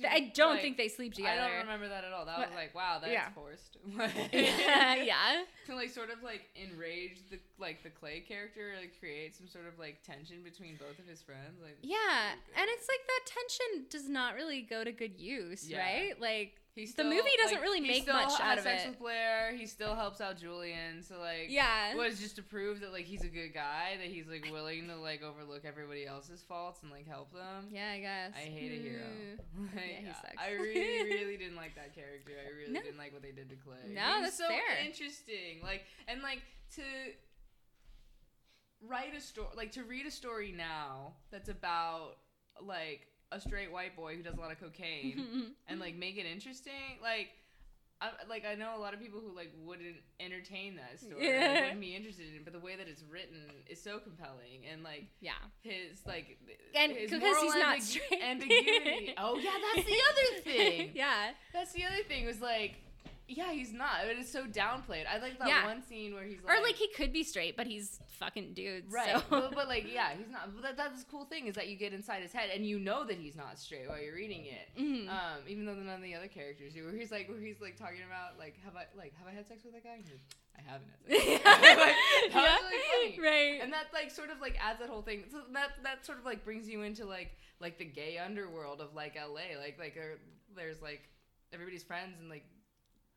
To 0.00 0.10
I 0.12 0.32
don't 0.34 0.52
like, 0.54 0.62
think 0.62 0.76
they 0.78 0.88
sleep 0.88 1.14
together. 1.14 1.40
I 1.40 1.48
don't 1.48 1.58
remember 1.58 1.88
that 1.88 2.04
at 2.04 2.12
all. 2.12 2.24
That 2.24 2.38
But- 2.38 2.48
was 2.48 2.56
like, 2.56 2.74
wow, 2.74 2.98
that's 3.00 3.12
yeah. 3.12 3.28
forced. 3.30 3.76
yeah, 4.32 4.94
yeah. 4.96 5.42
to 5.66 5.74
like 5.74 5.90
sort 5.90 6.10
of 6.10 6.22
like 6.22 6.42
enrage 6.56 7.18
the 7.30 7.38
like 7.58 7.82
the 7.82 7.90
Clay 7.90 8.20
character, 8.20 8.72
like 8.80 8.98
create 8.98 9.36
some 9.36 9.48
sort 9.48 9.66
of 9.66 9.78
like 9.78 10.02
tension 10.02 10.42
between 10.42 10.76
both 10.76 10.98
of 10.98 11.06
his 11.06 11.20
friends. 11.22 11.60
Like 11.62 11.76
Yeah, 11.82 12.32
and 12.56 12.66
it's 12.70 12.88
like 12.88 13.00
that 13.06 13.26
tension 13.26 13.86
does 13.90 14.08
not 14.08 14.34
really 14.34 14.62
go 14.62 14.82
to 14.84 14.92
good 14.92 15.18
use, 15.20 15.68
Yeah. 15.68 15.78
right? 15.80 16.20
Like, 16.20 16.61
he 16.74 16.86
The 16.86 17.04
movie 17.04 17.28
doesn't 17.42 17.56
like, 17.58 17.62
really 17.62 17.80
make 17.80 18.02
still 18.04 18.14
much 18.14 18.40
out 18.40 18.56
of 18.56 18.64
sex 18.64 18.84
it. 18.84 18.88
with 18.90 18.98
Blair. 18.98 19.54
He 19.54 19.66
still 19.66 19.94
helps 19.94 20.20
out 20.22 20.38
Julian. 20.38 21.02
So 21.02 21.18
like, 21.20 21.46
yeah, 21.50 21.94
was 21.94 22.18
just 22.18 22.36
to 22.36 22.42
prove 22.42 22.80
that 22.80 22.92
like 22.92 23.04
he's 23.04 23.22
a 23.24 23.28
good 23.28 23.52
guy, 23.52 23.96
that 23.98 24.06
he's 24.06 24.26
like 24.26 24.46
willing 24.50 24.88
to 24.88 24.96
like 24.96 25.22
overlook 25.22 25.64
everybody 25.66 26.06
else's 26.06 26.42
faults 26.42 26.80
and 26.82 26.90
like 26.90 27.06
help 27.06 27.32
them. 27.32 27.66
yeah, 27.70 27.90
I 27.94 28.00
guess. 28.00 28.32
I 28.34 28.48
hate 28.48 28.72
a 28.72 28.82
hero. 28.82 29.02
Like, 29.74 29.84
Yeah, 29.84 29.98
he 30.00 30.06
sucks. 30.14 30.34
I 30.38 30.52
really, 30.52 31.10
really 31.12 31.36
didn't 31.36 31.56
like 31.56 31.74
that 31.74 31.94
character. 31.94 32.32
I 32.42 32.56
really 32.56 32.72
No. 32.72 32.80
didn't 32.80 32.98
like 32.98 33.12
what 33.12 33.22
they 33.22 33.32
did 33.32 33.50
to 33.50 33.56
Clay. 33.56 33.76
No, 33.92 34.16
He 34.16 34.22
that's 34.22 34.38
so 34.38 34.48
fair. 34.48 34.84
interesting. 34.84 35.60
Like 35.62 35.84
and 36.08 36.22
like 36.22 36.40
to 36.76 36.82
write 38.88 39.14
a 39.16 39.20
story 39.20 39.48
like 39.56 39.72
to 39.72 39.84
read 39.84 40.06
a 40.06 40.10
story 40.10 40.52
now 40.56 41.12
that's 41.30 41.48
about 41.48 42.16
like 42.60 43.06
a 43.32 43.40
straight 43.40 43.72
white 43.72 43.96
boy 43.96 44.16
who 44.16 44.22
does 44.22 44.36
a 44.36 44.40
lot 44.40 44.52
of 44.52 44.60
cocaine 44.60 45.52
and 45.68 45.80
like 45.80 45.96
make 45.96 46.16
it 46.18 46.26
interesting 46.26 46.98
like 47.02 47.28
I, 48.02 48.10
like 48.28 48.44
I 48.44 48.56
know 48.56 48.76
a 48.76 48.80
lot 48.80 48.94
of 48.94 49.00
people 49.00 49.20
who 49.20 49.34
like 49.34 49.52
wouldn't 49.64 49.94
entertain 50.18 50.74
that 50.74 50.98
story, 50.98 51.22
like, 51.24 51.62
wouldn't 51.62 51.80
be 51.80 51.94
interested 51.94 52.26
in 52.28 52.34
it. 52.34 52.44
But 52.44 52.52
the 52.52 52.58
way 52.58 52.74
that 52.74 52.88
it's 52.88 53.04
written 53.08 53.38
is 53.68 53.80
so 53.80 54.00
compelling, 54.00 54.66
and 54.70 54.82
like 54.82 55.04
yeah. 55.20 55.38
his 55.60 56.02
like 56.04 56.36
And 56.74 56.90
his 56.90 57.10
because 57.12 57.22
moral 57.22 57.42
he's 57.44 57.54
not 57.54 57.80
straight. 57.80 58.20
ambiguity. 58.20 59.14
oh 59.18 59.38
yeah, 59.38 59.50
that's 59.74 59.86
the 59.86 59.94
other 60.10 60.40
thing. 60.42 60.90
yeah. 60.94 61.30
That's 61.52 61.72
the 61.72 61.84
other 61.84 62.02
thing 62.08 62.26
was 62.26 62.40
like, 62.40 62.81
yeah, 63.28 63.52
he's 63.52 63.72
not. 63.72 63.90
But 64.06 64.16
it's 64.18 64.30
so 64.30 64.44
downplayed. 64.44 65.04
I 65.06 65.18
like 65.18 65.38
that 65.38 65.48
Yeah. 65.48 65.64
one 65.66 65.82
scene 65.82 66.14
where 66.14 66.24
he's 66.24 66.38
like, 66.44 66.58
Or 66.58 66.62
like 66.62 66.74
he 66.74 66.88
could 66.88 67.12
be 67.12 67.22
straight, 67.24 67.56
but 67.56 67.66
he's 67.66 67.98
fucking 68.18 68.52
dude. 68.54 68.92
Right, 68.92 69.16
So. 69.16 69.22
but, 69.30 69.54
but 69.54 69.68
like, 69.68 69.86
yeah, 69.92 70.10
he's 70.16 70.28
not. 70.30 70.52
But 70.54 70.62
that, 70.62 70.76
that's 70.76 71.04
the 71.04 71.10
cool 71.10 71.24
thing 71.24 71.46
is 71.46 71.54
that 71.54 71.68
you 71.68 71.76
get 71.76 71.92
inside 71.92 72.22
his 72.22 72.32
head 72.32 72.50
and 72.54 72.66
you 72.66 72.78
know 72.78 73.04
that 73.04 73.16
he's 73.16 73.36
not 73.36 73.58
straight 73.58 73.88
while 73.88 74.00
you're 74.00 74.14
reading 74.14 74.44
it. 74.46 74.68
Mhm. 74.80 75.08
Um, 75.08 75.38
even 75.48 75.64
though 75.64 75.74
none 75.74 75.96
of 75.96 76.02
the 76.02 76.14
other 76.14 76.28
characters 76.28 76.74
do. 76.74 76.84
Where 76.84 76.94
he's 76.94 77.10
like, 77.10 77.28
where 77.28 77.40
he's 77.40 77.60
like 77.60 77.76
talking 77.76 78.02
about 78.06 78.38
like, 78.38 78.56
have 78.64 78.76
I 78.76 78.86
like 78.96 79.14
have 79.18 79.26
I 79.28 79.32
had 79.32 79.46
sex 79.48 79.64
with 79.64 79.72
that 79.74 79.84
guy? 79.84 79.94
And 79.94 80.02
he's 80.04 80.12
like, 80.12 80.22
I 80.58 80.70
haven't 80.70 80.88
had 80.88 81.00
sex. 81.08 81.26
with 81.26 81.42
that 81.44 81.60
guy." 82.32 82.40
like, 82.42 82.62
was 82.62 82.72
really. 82.72 83.18
Right. 83.22 83.60
And 83.62 83.72
that 83.72 83.86
like 83.92 84.10
sort 84.10 84.30
of 84.30 84.40
like 84.40 84.56
adds 84.60 84.80
that 84.80 84.88
whole 84.88 85.02
thing. 85.02 85.24
So 85.30 85.38
that 85.52 85.70
that 85.84 86.04
sort 86.04 86.18
of 86.18 86.24
like 86.24 86.44
brings 86.44 86.68
you 86.68 86.82
into 86.82 87.04
like 87.06 87.32
like 87.60 87.78
the 87.78 87.84
gay 87.84 88.18
underworld 88.18 88.80
of 88.80 88.94
like 88.94 89.14
LA. 89.16 89.58
Like 89.60 89.78
like 89.78 89.96
there's 90.56 90.82
like 90.82 91.02
everybody's 91.52 91.82
friends 91.82 92.16
and 92.20 92.28
like 92.30 92.44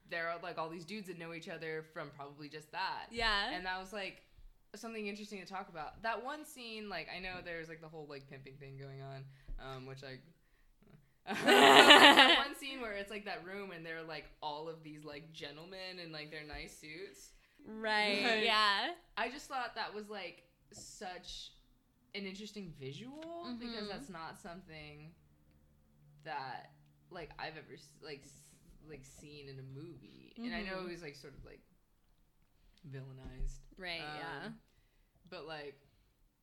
there 0.10 0.30
are 0.30 0.38
like 0.43 0.58
all 0.58 0.70
these 0.70 0.86
dudes 0.86 1.08
that 1.08 1.18
know 1.18 1.34
each 1.34 1.49
other 1.49 1.84
from 1.93 2.10
probably 2.16 2.47
just 2.47 2.72
that 2.72 3.06
yeah. 3.12 3.51
and 3.53 3.66
that 3.66 3.80
was 3.80 3.91
like 3.91 4.22
something 4.76 5.08
interesting 5.08 5.39
to 5.39 5.45
talk 5.45 5.70
about. 5.70 6.01
That 6.03 6.24
one 6.24 6.43
scene, 6.45 6.89
like 6.89 7.08
I 7.16 7.20
know 7.20 7.36
there's 7.43 7.70
like 7.70 7.80
the 7.82 7.88
whole 7.88 8.06
like 8.10 8.30
pimping 8.30 8.56
thing 8.60 8.78
going 8.78 9.01
on, 9.01 9.24
um, 9.60 9.86
which 9.86 10.03
I. 10.03 10.18
that 11.45 12.38
one 12.45 12.56
scene 12.60 12.82
where 12.82 12.91
it's 12.93 13.10
like 13.10 13.26
that 13.26 13.43
room 13.45 13.72
and 13.72 13.86
they're 13.86 14.03
like 14.03 14.26
all 14.43 14.68
of 14.70 14.84
these 14.84 15.03
like 15.06 15.32
gentlemen 15.34 15.99
in 16.03 16.12
like 16.12 16.30
their 16.30 16.43
nice 16.45 16.78
suits. 16.78 17.30
right. 17.80 18.22
Like- 18.24 18.43
yeah. 18.45 18.91
I 19.18 19.30
just 19.30 19.47
thought 19.47 19.76
that 19.76 19.93
was 19.93 20.10
like 20.10 20.43
such 20.72 21.51
an 22.14 22.26
interesting 22.26 22.74
visual 22.80 23.47
because 23.60 23.86
Mhm. 23.86 23.89
that's 23.89 24.10
not 24.10 24.38
something 24.39 25.12
that 26.24 26.72
like 27.12 27.30
I've 27.39 27.58
ever 27.58 27.78
like 28.03 28.24
like 28.89 29.05
seen 29.05 29.47
in 29.49 29.59
a 29.59 29.63
movie, 29.63 30.33
and 30.38 30.53
I 30.53 30.61
know 30.61 30.77
Mhm. 30.77 30.88
it 30.88 30.91
was 30.91 31.01
like 31.01 31.15
sort 31.15 31.33
of 31.33 31.43
like 31.45 31.61
villainized. 32.89 33.59
Right. 33.77 33.99
yeah. 33.99 34.45
Um, 34.47 34.59
But 35.29 35.47
like, 35.47 35.75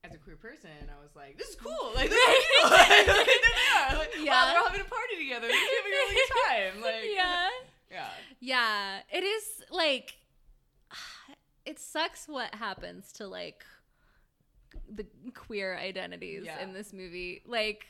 as 0.05 0.13
a 0.15 0.19
queer 0.19 0.37
person, 0.37 0.71
I 0.91 1.01
was 1.01 1.15
like, 1.15 1.39
"This 1.39 1.49
is 1.51 1.57
cool! 1.57 1.93
Like, 1.95 2.11
this 2.11 2.19
is 2.19 2.45
cool! 2.63 2.71
like, 2.71 2.89
there 2.89 3.25
they 3.25 3.69
are! 3.79 3.97
Like, 3.99 4.13
wow, 4.17 4.23
Yeah. 4.23 4.47
they're 4.47 4.59
all 4.59 4.67
having 4.69 4.81
a 4.81 4.85
party 4.85 5.17
together. 5.19 5.47
They're 5.47 5.57
having 5.57 5.77
a 5.85 5.89
really 5.89 6.15
good 6.15 6.35
time! 6.49 6.81
Like, 6.83 7.05
yeah. 7.15 7.49
yeah, 7.91 8.11
Yeah. 8.41 9.03
It 9.13 9.23
is 9.25 9.63
like 9.71 10.17
it 11.65 11.79
sucks 11.79 12.27
what 12.27 12.55
happens 12.57 13.13
to 13.13 13.29
like 13.29 13.65
the 14.93 15.07
queer 15.35 15.77
identities 15.77 16.45
Yeah. 16.45 16.61
in 16.63 16.73
this 16.73 16.93
movie. 16.93 17.43
Like 17.47 17.87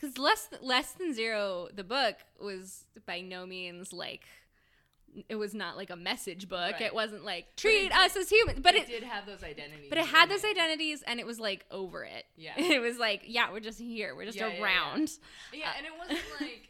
cuz 0.00 0.18
less 0.18 0.48
less 0.60 0.92
than 0.92 1.12
0 1.14 1.68
the 1.74 1.84
book 1.84 2.16
was 2.40 2.84
by 3.06 3.20
no 3.20 3.46
means 3.46 3.92
like 3.92 4.24
it 5.30 5.36
was 5.36 5.54
not 5.54 5.78
like 5.78 5.88
a 5.88 5.96
message 5.96 6.46
book. 6.46 6.72
Right. 6.72 6.82
It 6.82 6.94
wasn't 6.94 7.24
like 7.24 7.44
it 7.44 7.56
treat 7.56 7.82
did- 7.84 7.92
us 7.92 8.16
as 8.16 8.28
humans, 8.28 8.60
but 8.60 8.74
it, 8.74 8.82
it 8.82 9.00
did 9.00 9.02
have 9.04 9.24
those 9.24 9.42
identities. 9.42 9.86
but 9.88 9.96
it 9.96 10.04
had 10.06 10.28
those 10.28 10.44
identities 10.44 11.02
and 11.06 11.18
it 11.18 11.24
was 11.26 11.40
like 11.40 11.64
over 11.70 12.04
it. 12.04 12.26
Yeah. 12.36 12.52
It 12.58 12.80
was 12.82 12.98
like, 12.98 13.22
yeah, 13.24 13.50
we're 13.50 13.60
just 13.60 13.78
here. 13.78 14.14
We're 14.14 14.26
just 14.26 14.36
Yeah, 14.36 14.48
yeah, 14.48 14.54
yeah. 14.58 14.62
around. 14.62 15.10
Yeah, 15.54 15.70
uh, 15.70 15.72
and 15.78 15.86
it 15.86 15.92
wasn't 15.96 16.18
like. 16.40 16.68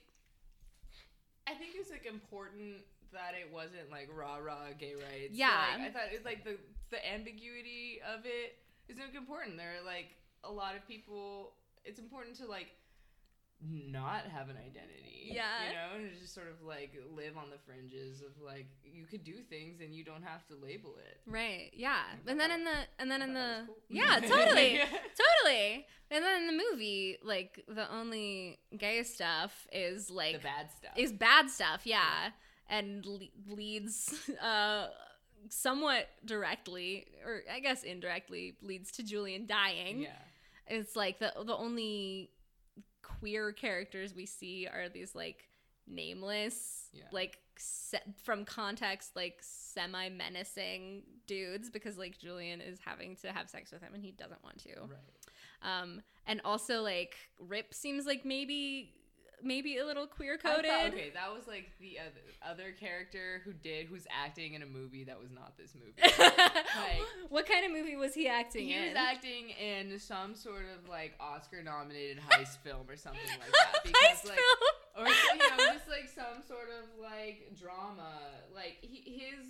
I 1.49 1.55
think 1.55 1.72
it's 1.74 1.91
like 1.91 2.07
important 2.07 2.83
that 3.12 3.35
it 3.41 3.53
wasn't 3.53 3.91
like 3.91 4.09
rah 4.14 4.37
rah 4.37 4.70
gay 4.79 4.95
rights. 4.95 5.33
Yeah. 5.33 5.51
Like, 5.79 5.89
I 5.89 5.91
thought 5.91 6.09
it's 6.12 6.24
like 6.24 6.45
the 6.45 6.59
the 6.91 7.01
ambiguity 7.12 8.01
of 8.07 8.27
it 8.27 8.59
is 8.89 8.97
like 8.99 9.14
important. 9.16 9.57
There 9.57 9.74
are 9.81 9.85
like 9.85 10.14
a 10.45 10.51
lot 10.53 10.77
of 10.77 10.87
people. 10.87 11.55
It's 11.85 11.99
important 11.99 12.37
to 12.37 12.47
like 12.47 12.68
not 13.63 14.23
have 14.33 14.49
an 14.49 14.57
identity. 14.57 15.31
Yeah. 15.33 15.45
You 15.69 15.75
know, 15.75 16.05
and 16.09 16.21
just 16.21 16.35
sort 16.35 16.47
of 16.49 16.65
like 16.67 16.93
live 17.17 17.37
on 17.37 17.51
the 17.51 17.59
fringes 17.67 18.21
of 18.21 18.31
like 18.45 18.69
you 18.85 19.07
could 19.07 19.25
do 19.25 19.35
things 19.49 19.81
and 19.81 19.95
you 19.95 20.05
don't 20.05 20.23
have 20.23 20.47
to 20.49 20.55
label 20.55 20.95
it. 20.99 21.21
Right. 21.27 21.71
Yeah. 21.75 22.03
And 22.27 22.39
then 22.39 22.51
in 22.51 22.65
the 22.65 22.77
and 22.99 23.11
then 23.11 23.23
in 23.23 23.35
the 23.35 23.63
cool. 23.67 23.77
Yeah, 23.89 24.21
totally. 24.27 24.75
Yeah. 24.77 24.87
Totally. 24.87 25.87
And 26.11 26.23
then 26.25 26.43
in 26.43 26.47
the 26.57 26.63
movie, 26.71 27.19
like 27.25 27.65
the 27.67 27.93
only 27.93 28.59
gay 28.79 29.03
stuff 29.03 29.67
is 29.73 30.11
like 30.11 30.35
the 30.37 30.43
bad 30.43 30.71
stuff. 30.71 30.93
is 30.97 31.13
bad 31.13 31.51
stuff, 31.51 31.81
yeah, 31.85 32.31
and 32.69 33.05
le- 33.05 33.55
leads 33.55 34.15
uh 34.41 34.87
somewhat 35.49 36.09
directly 36.25 37.07
or 37.25 37.43
I 37.53 37.61
guess 37.61 37.83
indirectly 37.83 38.57
leads 38.63 38.93
to 38.93 39.03
Julian 39.03 39.47
dying. 39.47 40.01
yeah. 40.03 40.11
It's 40.69 40.95
like 40.97 41.19
the 41.19 41.33
the 41.45 41.57
only 41.57 42.31
queer 43.21 43.53
characters 43.53 44.14
we 44.14 44.27
see 44.27 44.67
are 44.67 44.89
these 44.89 45.14
like 45.14 45.49
nameless, 45.87 46.89
Yeah. 46.93 47.05
like 47.12 47.39
se- 47.57 48.03
from 48.23 48.45
context 48.45 49.14
like 49.17 49.39
semi 49.41 50.09
menacing 50.09 51.03
dudes 51.27 51.71
because 51.71 51.97
like 51.99 52.19
Julian 52.19 52.61
is 52.61 52.79
having 52.85 53.17
to 53.17 53.33
have 53.33 53.49
sex 53.49 53.73
with 53.73 53.83
him 53.83 53.95
and 53.95 54.03
he 54.03 54.11
doesn't 54.12 54.43
want 54.45 54.59
to. 54.64 54.81
Right. 54.81 55.01
Um, 55.62 56.03
and 56.27 56.41
also 56.45 56.83
like 56.83 57.14
Rip 57.39 57.73
seems 57.75 58.07
like 58.07 58.25
maybe 58.25 58.95
maybe 59.43 59.78
a 59.78 59.84
little 59.84 60.07
queer 60.07 60.39
coded. 60.39 60.70
okay, 60.87 61.11
that 61.14 61.32
was 61.34 61.47
like 61.47 61.70
the 61.80 61.99
other, 61.99 62.53
other 62.53 62.72
character 62.72 63.41
who 63.45 63.53
did 63.53 63.87
who's 63.87 64.07
acting 64.11 64.55
in 64.55 64.62
a 64.62 64.66
movie 64.66 65.05
that 65.05 65.18
was 65.20 65.30
not 65.30 65.57
this 65.57 65.74
movie. 65.74 65.93
what 67.28 67.47
kind 67.47 67.64
of 67.64 67.72
movie 67.72 67.97
was 67.97 68.14
he 68.14 68.28
acting 68.28 68.66
he 68.66 68.74
in? 68.74 68.82
He 68.82 68.89
was 68.89 68.97
acting 68.97 69.51
in 69.51 69.99
some 69.99 70.34
sort 70.34 70.64
of 70.74 70.89
like 70.89 71.14
Oscar 71.20 71.62
nominated 71.62 72.18
heist 72.28 72.59
film 72.59 72.89
or 72.89 72.97
something 72.97 73.20
like 73.28 73.41
that. 73.53 73.80
Because 73.87 74.03
Heist 74.03 74.28
like 74.28 74.39
film. 74.39 75.07
or 75.07 75.07
you 75.07 75.39
know, 75.39 75.72
just 75.74 75.89
like 75.89 76.09
some 76.09 76.43
sort 76.47 76.68
of 76.70 77.01
like 77.01 77.53
drama. 77.59 78.11
Like 78.55 78.78
he, 78.80 79.20
his 79.20 79.47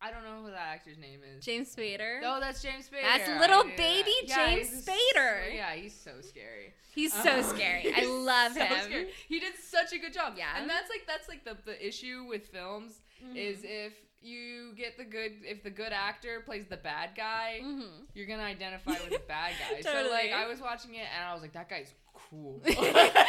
I 0.00 0.10
don't 0.12 0.22
know 0.22 0.42
who 0.44 0.50
that 0.50 0.68
actor's 0.74 0.98
name 0.98 1.20
is. 1.36 1.44
James 1.44 1.74
Spader. 1.74 2.20
Oh, 2.24 2.38
that's 2.40 2.62
James 2.62 2.88
Spader. 2.88 3.02
That's 3.02 3.28
little 3.40 3.64
knew 3.64 3.70
that. 3.70 3.76
baby 3.76 4.12
Yeah, 4.24 4.46
James 4.46 4.68
Spader. 4.86 5.46
So, 5.48 5.54
yeah, 5.54 5.74
he's 5.74 5.94
so 5.98 6.12
scary. 6.20 6.72
He's 6.94 7.12
so 7.12 7.38
Um, 7.38 7.42
scary. 7.42 7.92
I 7.96 8.04
love 8.04 8.52
so 8.52 8.60
him. 8.64 8.82
scary. 8.84 9.08
He 9.28 9.40
did 9.40 9.54
such 9.56 9.92
a 9.92 9.98
good 9.98 10.12
job. 10.12 10.34
Yeah. 10.36 10.46
and 10.60 10.68
that's 10.70 10.88
like 10.90 11.02
that's 11.06 11.28
like 11.28 11.44
the 11.44 11.56
the 11.64 11.86
issue 11.86 12.24
with 12.28 12.46
films 12.48 13.00
Mm-hmm. 13.24 13.36
is 13.36 13.58
if 13.64 13.94
you 14.22 14.72
get 14.76 14.96
the 14.96 15.02
good 15.04 15.32
if 15.42 15.64
the 15.64 15.70
good 15.70 15.92
actor 15.92 16.40
plays 16.46 16.66
the 16.68 16.76
bad 16.76 17.10
guy, 17.16 17.58
Mhm. 17.60 18.06
you're 18.14 18.26
gonna 18.28 18.44
identify 18.44 18.92
with 18.92 19.10
the 19.10 19.22
bad 19.26 19.54
guy. 19.58 19.80
So 19.82 20.08
like 20.08 20.30
I 20.30 20.46
was 20.46 20.60
watching 20.60 20.94
it 20.94 21.06
and 21.12 21.24
I 21.28 21.32
was 21.32 21.42
like, 21.42 21.52
that 21.54 21.68
guy's 21.68 21.92
cool. 22.30 22.60
Totally. 22.64 22.86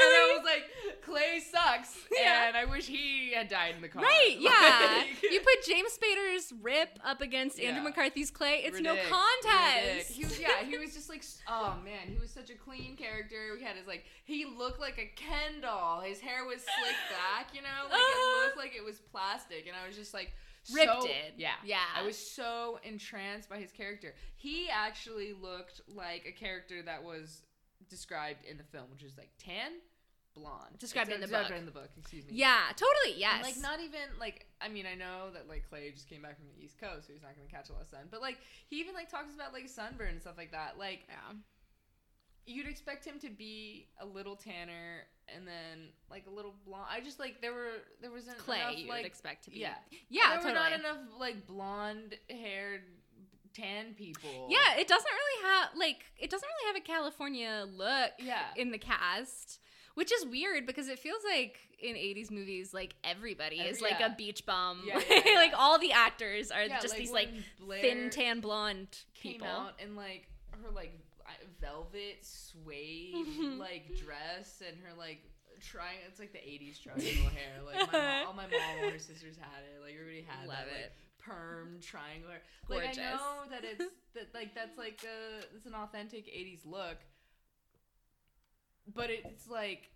And 0.00 0.06
I 0.06 0.34
was 0.36 0.44
like, 0.44 1.02
Clay 1.02 1.40
sucks, 1.40 1.96
Yeah. 2.16 2.46
and 2.48 2.56
I 2.56 2.64
wish 2.66 2.86
he 2.86 3.32
had 3.34 3.48
died 3.48 3.74
in 3.74 3.82
the 3.82 3.88
car. 3.88 4.02
Right, 4.02 4.36
yeah. 4.38 5.02
You 5.28 5.40
put 5.40 5.64
James 5.66 5.98
Spader's 5.98 6.52
Rip 6.62 6.98
up 7.04 7.20
against 7.20 7.58
Andrew 7.58 7.82
Yeah. 7.82 7.88
McCarthy's 7.88 8.30
Clay. 8.30 8.62
It's 8.64 8.80
no 8.80 8.94
contest. 8.94 10.10
He 10.12 10.24
was 10.24 10.38
yeah, 10.38 10.62
he 10.64 10.78
was 10.78 10.94
just 10.94 11.08
like 11.08 11.24
oh 11.48 11.74
man, 11.84 12.06
he 12.12 12.16
was 12.18 12.30
such 12.30 12.50
a 12.50 12.54
clean 12.54 12.96
character. 12.96 13.54
We 13.58 13.64
had 13.64 13.76
his 13.76 13.86
like 13.86 14.04
he 14.24 14.44
looked 14.44 14.80
like 14.80 14.98
a 14.98 15.06
Ken 15.16 15.60
doll. 15.62 16.00
His 16.00 16.20
hair 16.20 16.44
was 16.44 16.60
slicked 16.60 17.08
back, 17.10 17.52
you 17.54 17.62
know, 17.62 17.84
like 17.84 17.92
Uh-huh. 17.94 18.42
it 18.42 18.44
looked 18.46 18.58
like 18.58 18.76
it 18.76 18.84
was 18.84 19.00
plastic, 19.10 19.66
and 19.66 19.74
I 19.82 19.86
was 19.88 19.96
just 19.96 20.14
like 20.14 20.32
ripped 20.72 20.92
so, 21.02 21.06
did. 21.06 21.32
Yeah, 21.36 21.52
Yeah. 21.64 21.78
I 21.96 22.02
was 22.04 22.16
so 22.16 22.78
entranced 22.84 23.48
by 23.48 23.58
his 23.58 23.72
character. 23.72 24.14
He 24.36 24.68
actually 24.70 25.32
looked 25.32 25.80
like 25.88 26.24
a 26.28 26.32
character 26.32 26.82
that 26.82 27.02
was 27.02 27.42
described 27.88 28.44
in 28.44 28.56
the 28.56 28.64
film, 28.64 28.86
which 28.90 29.02
is 29.02 29.16
like 29.16 29.30
tan, 29.38 29.72
blonde. 30.34 30.78
Described 30.78 31.10
in 31.10 31.20
the 31.20 31.26
Described 31.26 31.48
book. 31.48 31.58
in 31.58 31.64
the 31.66 31.72
book. 31.72 31.90
Excuse 31.98 32.24
me. 32.26 32.32
Yeah, 32.34 32.60
totally. 32.76 33.18
Yes. 33.18 33.34
And, 33.36 33.42
like 33.44 33.58
not 33.60 33.80
even 33.80 34.00
like 34.20 34.46
I 34.60 34.68
mean 34.68 34.86
I 34.86 34.94
know 34.94 35.30
that 35.34 35.48
like 35.48 35.68
Clay 35.68 35.90
just 35.90 36.08
came 36.08 36.22
back 36.22 36.36
from 36.36 36.46
the 36.54 36.62
East 36.64 36.78
Coast, 36.78 37.06
so 37.06 37.12
he's 37.12 37.22
not 37.22 37.32
gonna 37.36 37.48
catch 37.50 37.70
a 37.70 37.72
lot 37.72 37.82
of 37.82 37.88
sun. 37.88 38.06
But 38.10 38.20
like 38.20 38.38
he 38.68 38.76
even 38.80 38.94
like 38.94 39.10
talks 39.10 39.34
about 39.34 39.52
like 39.52 39.68
sunburn 39.68 40.08
and 40.10 40.20
stuff 40.20 40.36
like 40.36 40.52
that. 40.52 40.78
Like 40.78 41.00
yeah. 41.08 41.34
you'd 42.46 42.68
expect 42.68 43.04
him 43.04 43.18
to 43.20 43.30
be 43.30 43.88
a 44.00 44.06
little 44.06 44.36
tanner 44.36 45.06
and 45.34 45.46
then 45.46 45.88
like 46.10 46.24
a 46.26 46.30
little 46.30 46.54
blonde. 46.64 46.86
I 46.90 47.00
just 47.00 47.18
like 47.18 47.40
there 47.40 47.52
were 47.52 47.82
there 48.00 48.10
wasn't 48.10 48.38
Clay, 48.38 48.60
enough, 48.60 48.76
you 48.78 48.88
would 48.88 49.04
expect 49.04 49.44
to 49.44 49.50
be. 49.50 49.58
yeah 49.58 49.74
Yeah, 50.08 50.28
there 50.30 50.36
totally. 50.36 50.52
were 50.54 50.58
not 50.58 50.72
enough 50.72 50.98
like 51.18 51.46
blonde 51.46 52.14
haired 52.30 52.82
tan 53.54 53.94
people. 53.94 54.48
Yeah, 54.48 54.78
it 54.78 54.88
doesn't 54.88 55.10
really 55.10 55.48
have 55.48 55.68
like 55.76 56.04
it 56.18 56.30
doesn't 56.30 56.48
really 56.48 56.74
have 56.74 56.82
a 56.82 56.86
California 56.86 57.66
look 57.70 58.12
Yeah. 58.18 58.42
in 58.56 58.70
the 58.70 58.78
cast, 58.78 59.60
Which 59.94 60.12
is 60.12 60.24
weird 60.26 60.66
because 60.66 60.88
it 60.88 60.98
feels 60.98 61.22
like 61.24 61.58
in 61.80 61.94
80s 61.94 62.30
movies, 62.30 62.72
like 62.74 62.94
everybody 63.04 63.56
is 63.56 63.80
like 63.80 64.00
yeah. 64.00 64.12
a 64.12 64.16
beach 64.16 64.44
bum. 64.46 64.82
Yeah, 64.86 65.00
yeah, 65.10 65.34
like 65.34 65.52
all 65.56 65.78
the 65.78 65.92
actors 65.92 66.50
are 66.50 66.66
just 66.80 66.96
these 66.96 67.10
like 67.10 67.30
Blair 67.60 67.80
thin, 67.80 68.10
tan, 68.10 68.40
blonde 68.40 68.88
people. 69.20 69.46
out 69.46 69.74
in 69.80 69.96
like 69.96 70.28
her 70.62 70.70
like 70.70 70.92
velvet 71.60 72.18
suede 72.22 73.14
mm-hmm. 73.14 73.58
like 73.58 73.96
dress 73.98 74.62
and 74.66 74.76
her 74.82 74.96
like 74.96 75.20
trying 75.60 75.98
it's 76.06 76.20
like 76.20 76.32
the 76.32 76.38
80s 76.38 76.80
triangle 76.82 77.30
hair 77.34 77.58
like 77.66 77.92
my 77.92 77.98
mom, 77.98 78.26
all 78.28 78.32
my 78.32 78.44
mom 78.46 78.52
and 78.82 78.92
her 78.92 78.98
sisters 78.98 79.36
had 79.36 79.62
it 79.66 79.82
like 79.82 79.94
everybody 79.94 80.24
had 80.26 80.46
Love 80.46 80.58
that 80.58 80.66
like 80.72 80.84
it. 80.84 80.92
Perm 81.28 81.80
triangular. 81.80 82.34
hair 82.34 82.78
like 82.78 82.98
I 82.98 83.02
know 83.02 83.42
that 83.50 83.64
it's 83.64 83.84
that 84.14 84.34
like 84.34 84.54
that's 84.54 84.78
like 84.78 85.04
a 85.04 85.44
it's 85.56 85.66
an 85.66 85.74
authentic 85.74 86.26
80s 86.26 86.64
look 86.66 86.96
but 88.94 89.10
it's 89.10 89.48
like 89.48 89.90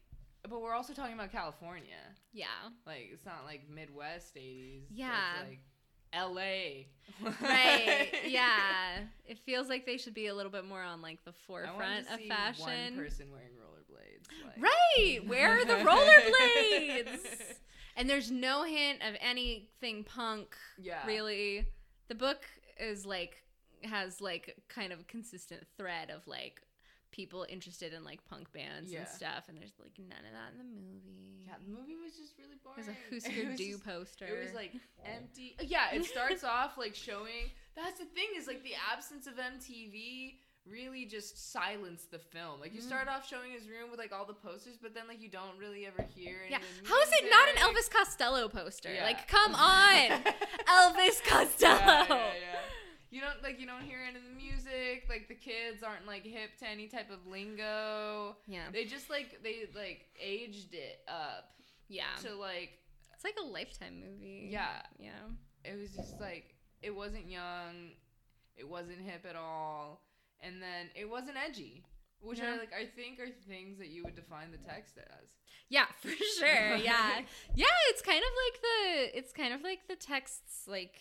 but 0.48 0.60
we're 0.60 0.74
also 0.74 0.92
talking 0.92 1.14
about 1.14 1.32
California 1.32 2.02
Yeah. 2.32 2.46
like 2.86 3.08
it's 3.12 3.24
not 3.24 3.44
like 3.46 3.62
Midwest 3.68 4.34
80s 4.36 4.82
Yeah. 4.90 5.14
it's 5.40 5.48
like 5.50 5.60
LA 6.14 6.84
Right. 7.40 8.08
yeah. 8.28 8.98
It 9.24 9.38
feels 9.38 9.68
like 9.70 9.86
they 9.86 9.96
should 9.96 10.12
be 10.12 10.26
a 10.26 10.34
little 10.34 10.52
bit 10.52 10.66
more 10.66 10.82
on 10.82 11.00
like 11.00 11.24
the 11.24 11.30
I 11.30 11.34
forefront 11.46 12.06
to 12.08 12.12
of 12.14 12.20
see 12.20 12.28
fashion. 12.28 12.64
One 12.66 12.96
person 12.98 13.30
wearing 13.32 13.52
rollerblades. 13.58 14.28
Like. 14.44 14.62
Right. 14.62 15.26
Where 15.26 15.58
are 15.58 15.64
the 15.64 15.72
rollerblades? 15.88 17.54
And 17.96 18.08
there's 18.08 18.30
no 18.30 18.64
hint 18.64 19.00
of 19.02 19.14
anything 19.20 20.04
punk 20.04 20.56
Yeah. 20.78 21.06
really. 21.06 21.66
The 22.08 22.14
book 22.14 22.42
is 22.78 23.04
like 23.06 23.42
has 23.84 24.20
like 24.20 24.56
kind 24.68 24.92
of 24.92 25.00
a 25.00 25.04
consistent 25.04 25.66
thread 25.76 26.10
of 26.10 26.26
like 26.26 26.60
people 27.10 27.44
interested 27.48 27.92
in 27.92 28.04
like 28.04 28.24
punk 28.24 28.50
bands 28.52 28.90
Yeah. 28.90 29.00
and 29.00 29.08
stuff 29.08 29.44
and 29.48 29.58
there's 29.58 29.74
like 29.78 29.92
none 29.98 30.24
of 30.24 30.32
that 30.32 30.52
in 30.52 30.58
the 30.58 30.64
movie. 30.64 31.44
Yeah, 31.46 31.54
the 31.64 31.70
movie 31.70 31.96
was 32.02 32.16
just 32.16 32.32
really 32.38 32.56
boring. 32.64 32.84
There's 32.86 33.24
a 33.24 33.30
Husker 33.34 33.48
was 33.50 33.58
Du 33.58 33.78
poster. 33.78 34.26
It 34.26 34.44
was 34.44 34.54
like 34.54 34.72
empty. 35.04 35.56
Yeah, 35.60 35.92
it 35.92 36.04
starts 36.04 36.44
off 36.44 36.78
like 36.78 36.94
showing. 36.94 37.50
That's 37.76 37.98
the 37.98 38.06
thing 38.06 38.28
is 38.36 38.46
like 38.46 38.62
the 38.62 38.74
absence 38.92 39.26
of 39.26 39.34
MTV 39.34 40.36
really 40.70 41.04
just 41.06 41.52
silence 41.52 42.06
the 42.10 42.18
film. 42.18 42.60
Like 42.60 42.72
you 42.74 42.80
Mm. 42.80 42.86
start 42.86 43.08
off 43.08 43.28
showing 43.28 43.50
his 43.52 43.68
room 43.68 43.90
with 43.90 43.98
like 43.98 44.12
all 44.12 44.24
the 44.24 44.32
posters, 44.34 44.76
but 44.80 44.94
then 44.94 45.08
like 45.08 45.20
you 45.20 45.28
don't 45.28 45.58
really 45.58 45.86
ever 45.86 46.02
hear. 46.14 46.36
Any 46.42 46.52
yeah. 46.52 46.58
How 46.84 47.00
is 47.02 47.08
it 47.12 47.30
not 47.30 47.48
an. 47.48 47.56
Elvis 47.74 47.90
Costello 47.90 48.48
poster? 48.48 48.92
Yeah. 48.92 49.04
Like, 49.04 49.26
come 49.28 49.54
on, 49.54 50.22
Elvis 50.68 51.22
Costello. 51.24 51.76
Yeah, 51.78 52.06
yeah, 52.08 52.34
yeah. 52.40 52.58
You 53.10 53.20
don't 53.20 53.42
like 53.42 53.60
you 53.60 53.66
don't 53.66 53.82
hear 53.82 53.98
any 54.06 54.16
of 54.16 54.22
the 54.24 54.30
music. 54.36 55.04
Like 55.08 55.28
the 55.28 55.34
kids 55.34 55.82
aren't 55.82 56.06
like 56.06 56.24
hip 56.24 56.56
to 56.60 56.68
any 56.68 56.86
type 56.88 57.10
of 57.10 57.26
lingo. 57.26 58.36
Yeah. 58.46 58.66
They 58.72 58.84
just 58.84 59.10
like 59.10 59.42
they 59.42 59.64
like 59.74 60.06
aged 60.20 60.72
it 60.74 61.00
up 61.08 61.52
Yeah. 61.88 62.04
to 62.22 62.34
like 62.34 62.78
It's 63.12 63.24
like 63.24 63.36
a 63.42 63.44
lifetime 63.46 64.00
movie. 64.00 64.48
yeah. 64.50 64.80
Yeah. 64.98 65.10
It 65.64 65.78
was 65.78 65.90
just 65.92 66.18
like 66.20 66.54
it 66.80 66.94
wasn't 66.94 67.28
young, 67.28 67.90
it 68.56 68.66
wasn't 68.68 69.00
hip 69.00 69.24
at 69.28 69.36
all, 69.36 70.00
and 70.42 70.60
then 70.62 70.90
it 70.94 71.08
wasn't 71.08 71.36
edgy, 71.36 71.84
which 72.20 72.38
Yeah. 72.38 72.54
I 72.54 72.58
like 72.58 72.72
I 72.72 72.86
think 72.86 73.20
are 73.20 73.28
things 73.48 73.78
that 73.78 73.88
you 73.88 74.02
would 74.04 74.14
define 74.16 74.50
the 74.50 74.58
text 74.58 74.98
as. 74.98 75.28
Yeah, 75.68 75.86
for 76.00 76.08
sure. 76.08 76.76
Yeah. 76.76 77.20
yeah, 77.54 77.66
it's 77.90 78.02
kind 78.02 78.22
of 78.22 78.30
like 78.44 78.60
the 78.62 79.18
it's 79.18 79.32
kind 79.32 79.54
of 79.54 79.62
like 79.62 79.86
the 79.88 79.96
text's 79.96 80.66
like 80.68 81.00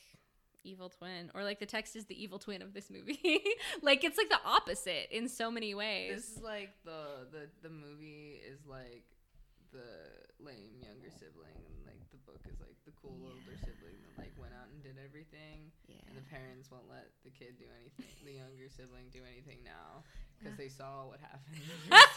evil 0.63 0.89
twin 0.89 1.31
or 1.33 1.43
like 1.43 1.59
the 1.59 1.65
text 1.65 1.95
is 1.95 2.05
the 2.05 2.21
evil 2.23 2.37
twin 2.37 2.61
of 2.61 2.73
this 2.73 2.89
movie. 2.89 3.19
like 3.81 4.03
it's 4.03 4.17
like 4.17 4.29
the 4.29 4.39
opposite 4.45 5.09
in 5.15 5.27
so 5.27 5.49
many 5.49 5.73
ways. 5.73 6.15
This 6.15 6.37
is 6.37 6.43
like 6.43 6.69
the 6.85 7.27
the 7.31 7.49
the 7.63 7.69
movie 7.69 8.39
is 8.47 8.59
like 8.67 9.05
the 9.71 10.45
lame 10.45 10.77
younger 10.83 11.09
sibling, 11.09 11.55
and 11.55 11.65
like 11.65 11.80
the 11.80 11.80
book 12.31 12.39
is 12.47 12.63
like 12.63 12.79
the 12.87 12.95
cool 12.95 13.19
older 13.27 13.57
sibling 13.59 13.99
that 14.07 14.15
like 14.23 14.31
went 14.39 14.55
out 14.55 14.71
and 14.71 14.79
did 14.81 14.95
everything. 15.03 15.67
yeah. 15.91 15.99
And 16.07 16.15
the 16.15 16.23
parents 16.31 16.71
won't 16.71 16.87
let 16.87 17.11
the 17.27 17.31
kid 17.35 17.59
do 17.59 17.67
anything, 17.75 18.07
the 18.23 18.39
younger 18.39 18.71
sibling 18.71 19.11
do 19.11 19.19
anything 19.27 19.59
now 19.67 20.07
because 20.39 20.55
Yeah. 20.55 20.63
they 20.63 20.71
saw 20.71 21.11
what 21.11 21.19
happened. 21.19 21.59
first 21.91 22.15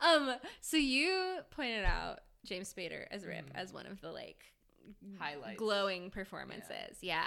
um 0.02 0.34
so 0.60 0.76
you 0.76 1.38
pointed 1.50 1.84
out 1.84 2.20
James 2.44 2.72
Spader 2.72 3.04
as 3.10 3.26
Rip 3.26 3.46
Mhm. 3.46 3.54
as 3.54 3.72
one 3.72 3.86
of 3.86 4.00
the 4.00 4.10
like 4.10 4.44
Highlights. 5.18 5.58
glowing 5.58 6.10
performances. 6.10 6.98
Yeah. 7.00 7.24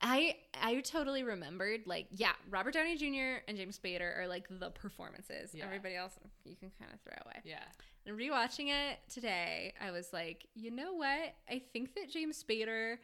I 0.00 0.36
I 0.60 0.80
totally 0.80 1.22
remembered 1.22 1.82
like 1.86 2.06
yeah, 2.12 2.32
Robert 2.50 2.74
Downey 2.74 2.96
Jr. 2.96 3.42
and 3.48 3.56
James 3.56 3.78
Spader 3.78 4.18
are 4.18 4.26
like 4.26 4.46
the 4.50 4.70
performances. 4.70 5.50
Yeah. 5.54 5.64
Everybody 5.64 5.96
else 5.96 6.14
you 6.44 6.56
can 6.56 6.70
kind 6.78 6.92
of 6.92 7.00
throw 7.00 7.16
away. 7.24 7.40
yeah. 7.44 7.64
And 8.06 8.16
rewatching 8.16 8.68
it 8.68 8.98
today, 9.12 9.74
I 9.80 9.90
was 9.90 10.12
like, 10.12 10.46
you 10.54 10.70
know 10.70 10.92
what? 10.94 11.34
I 11.50 11.60
think 11.72 11.94
that 11.94 12.08
James 12.10 12.42
Spader 12.42 12.98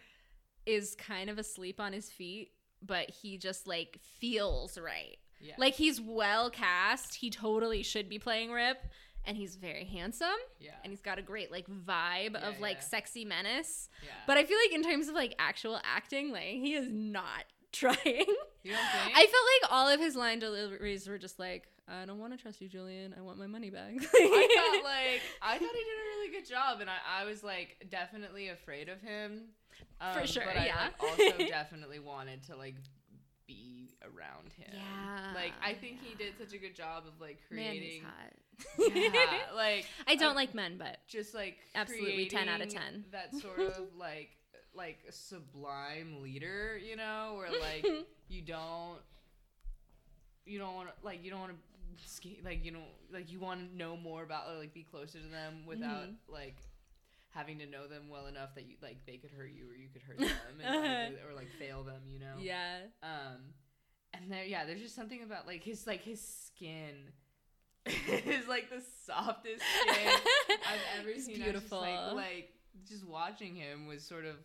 is 0.64 0.94
kind 0.94 1.28
of 1.28 1.38
asleep 1.38 1.80
on 1.80 1.92
his 1.92 2.08
feet, 2.08 2.52
but 2.80 3.10
he 3.10 3.36
just 3.36 3.66
like 3.66 3.98
feels 4.20 4.78
right. 4.78 5.16
Yeah. 5.40 5.54
Like 5.58 5.74
he's 5.74 6.00
well 6.00 6.50
cast. 6.50 7.16
He 7.16 7.30
totally 7.30 7.82
should 7.82 8.08
be 8.08 8.20
playing 8.20 8.52
Rip. 8.52 8.78
And 9.24 9.36
he's 9.36 9.54
very 9.56 9.84
handsome. 9.84 10.28
yeah. 10.60 10.72
And 10.82 10.92
he's 10.92 11.00
got 11.00 11.18
a 11.18 11.22
great 11.22 11.50
like 11.52 11.66
vibe 11.68 12.32
Yeah, 12.32 12.48
of 12.48 12.60
like 12.60 12.76
yeah. 12.78 12.80
sexy 12.80 13.24
menace. 13.24 13.88
yeah. 14.02 14.10
But 14.26 14.36
I 14.36 14.44
feel 14.44 14.58
like 14.66 14.72
in 14.74 14.82
terms 14.82 15.08
of 15.08 15.14
like 15.14 15.34
actual 15.38 15.80
acting, 15.84 16.32
like 16.32 16.44
he 16.44 16.74
is 16.74 16.88
not 16.90 17.44
trying. 17.72 17.96
you 17.96 18.72
don't 18.72 18.90
think? 19.04 19.16
I 19.16 19.20
felt 19.26 19.46
like 19.62 19.70
all 19.72 19.88
of 19.88 20.00
his 20.00 20.16
line 20.16 20.38
deliveries 20.38 21.08
were 21.08 21.18
just 21.18 21.38
like, 21.38 21.68
I 21.88 22.04
don't 22.04 22.18
want 22.18 22.32
to 22.32 22.38
trust 22.40 22.60
you, 22.60 22.68
Julian. 22.68 23.14
I 23.16 23.22
want 23.22 23.38
my 23.38 23.46
money 23.46 23.70
back. 23.70 23.92
I 23.96 23.98
felt 24.72 24.84
like 24.84 25.22
I 25.42 25.52
thought 25.58 25.60
he 25.60 25.66
did 25.66 25.68
a 25.68 26.08
really 26.16 26.30
good 26.32 26.48
job, 26.48 26.80
and 26.80 26.88
I, 26.90 27.22
I 27.22 27.24
was 27.24 27.42
like 27.42 27.86
definitely 27.90 28.48
afraid 28.48 28.88
of 28.88 29.00
him. 29.00 29.42
Um, 30.00 30.14
For 30.20 30.26
sure, 30.26 30.44
but 30.46 30.56
I, 30.56 30.66
yeah. 30.66 30.88
like, 31.00 31.02
also 31.02 31.38
definitely 31.38 31.98
wanted 31.98 32.42
to 32.44 32.56
like 32.56 32.76
be 33.46 33.94
around 34.02 34.52
him. 34.52 34.72
Yeah, 34.72 35.32
Like 35.34 35.52
I 35.64 35.74
think 35.74 35.98
he 36.02 36.14
did 36.14 36.34
such 36.38 36.52
a 36.54 36.58
good 36.58 36.74
job 36.74 37.04
of 37.06 37.20
like 37.20 37.38
creating. 37.48 38.02
Man, 38.02 38.12
he's 38.78 38.92
hot. 38.92 39.12
yeah, 39.14 39.38
like 39.56 39.86
I 40.06 40.14
don't 40.16 40.32
uh, 40.32 40.36
like 40.36 40.54
men, 40.54 40.76
but 40.78 40.98
just 41.08 41.34
like 41.34 41.58
Absolutely 41.74 42.26
10 42.26 42.48
out 42.48 42.60
of 42.60 42.68
10. 42.68 43.04
That 43.12 43.34
sort 43.34 43.58
of 43.58 43.80
like 43.98 44.30
like 44.74 45.00
sublime 45.10 46.22
leader, 46.22 46.78
you 46.82 46.96
know, 46.96 47.34
where 47.38 47.60
like 47.60 47.86
you 48.28 48.42
don't 48.42 48.98
you 50.44 50.58
don't 50.58 50.74
want 50.74 50.88
to 50.88 50.94
like 51.04 51.24
you 51.24 51.30
don't 51.30 51.40
want 51.40 51.52
to 51.52 51.58
like 52.44 52.64
you 52.64 52.70
don't 52.72 52.84
like 53.12 53.30
you 53.30 53.38
want 53.38 53.70
to 53.70 53.76
know 53.76 53.96
more 53.96 54.22
about 54.22 54.44
or 54.50 54.58
like 54.58 54.72
be 54.74 54.82
closer 54.82 55.18
to 55.18 55.28
them 55.28 55.64
without 55.66 56.08
Mhm. 56.08 56.14
like 56.28 56.56
having 57.34 57.58
to 57.58 57.66
know 57.66 57.86
them 57.88 58.08
well 58.10 58.26
enough 58.26 58.54
that 58.54 58.66
you 58.66 58.76
like 58.82 59.04
they 59.06 59.16
could 59.16 59.30
hurt 59.30 59.50
you 59.50 59.68
or 59.70 59.74
you 59.74 59.88
could 59.92 60.02
hurt 60.02 60.18
them 60.18 60.28
and, 60.62 61.14
like, 61.14 61.24
or 61.30 61.34
like 61.34 61.48
fail 61.58 61.82
them, 61.82 62.02
you 62.08 62.18
know. 62.18 62.34
yeah, 62.38 62.78
Um, 63.02 63.40
and 64.14 64.30
there, 64.30 64.44
yeah, 64.44 64.64
there's 64.66 64.80
just 64.82 64.94
something 64.94 65.22
about 65.22 65.46
like 65.46 65.62
his 65.64 65.86
like 65.86 66.02
his 66.02 66.20
skin 66.20 67.10
is 67.86 68.46
like 68.48 68.70
the 68.70 68.82
softest 69.06 69.62
skin 69.80 70.20
I've 70.50 71.00
ever 71.00 71.08
It's 71.10 71.24
seen. 71.26 71.38
Was 71.40 71.52
just, 71.52 71.52
beautiful. 71.70 71.80
like, 71.80 72.12
like 72.14 72.48
just 72.88 73.06
watching 73.06 73.54
him 73.56 73.86
was 73.86 74.02
sort 74.04 74.24
of 74.24 74.36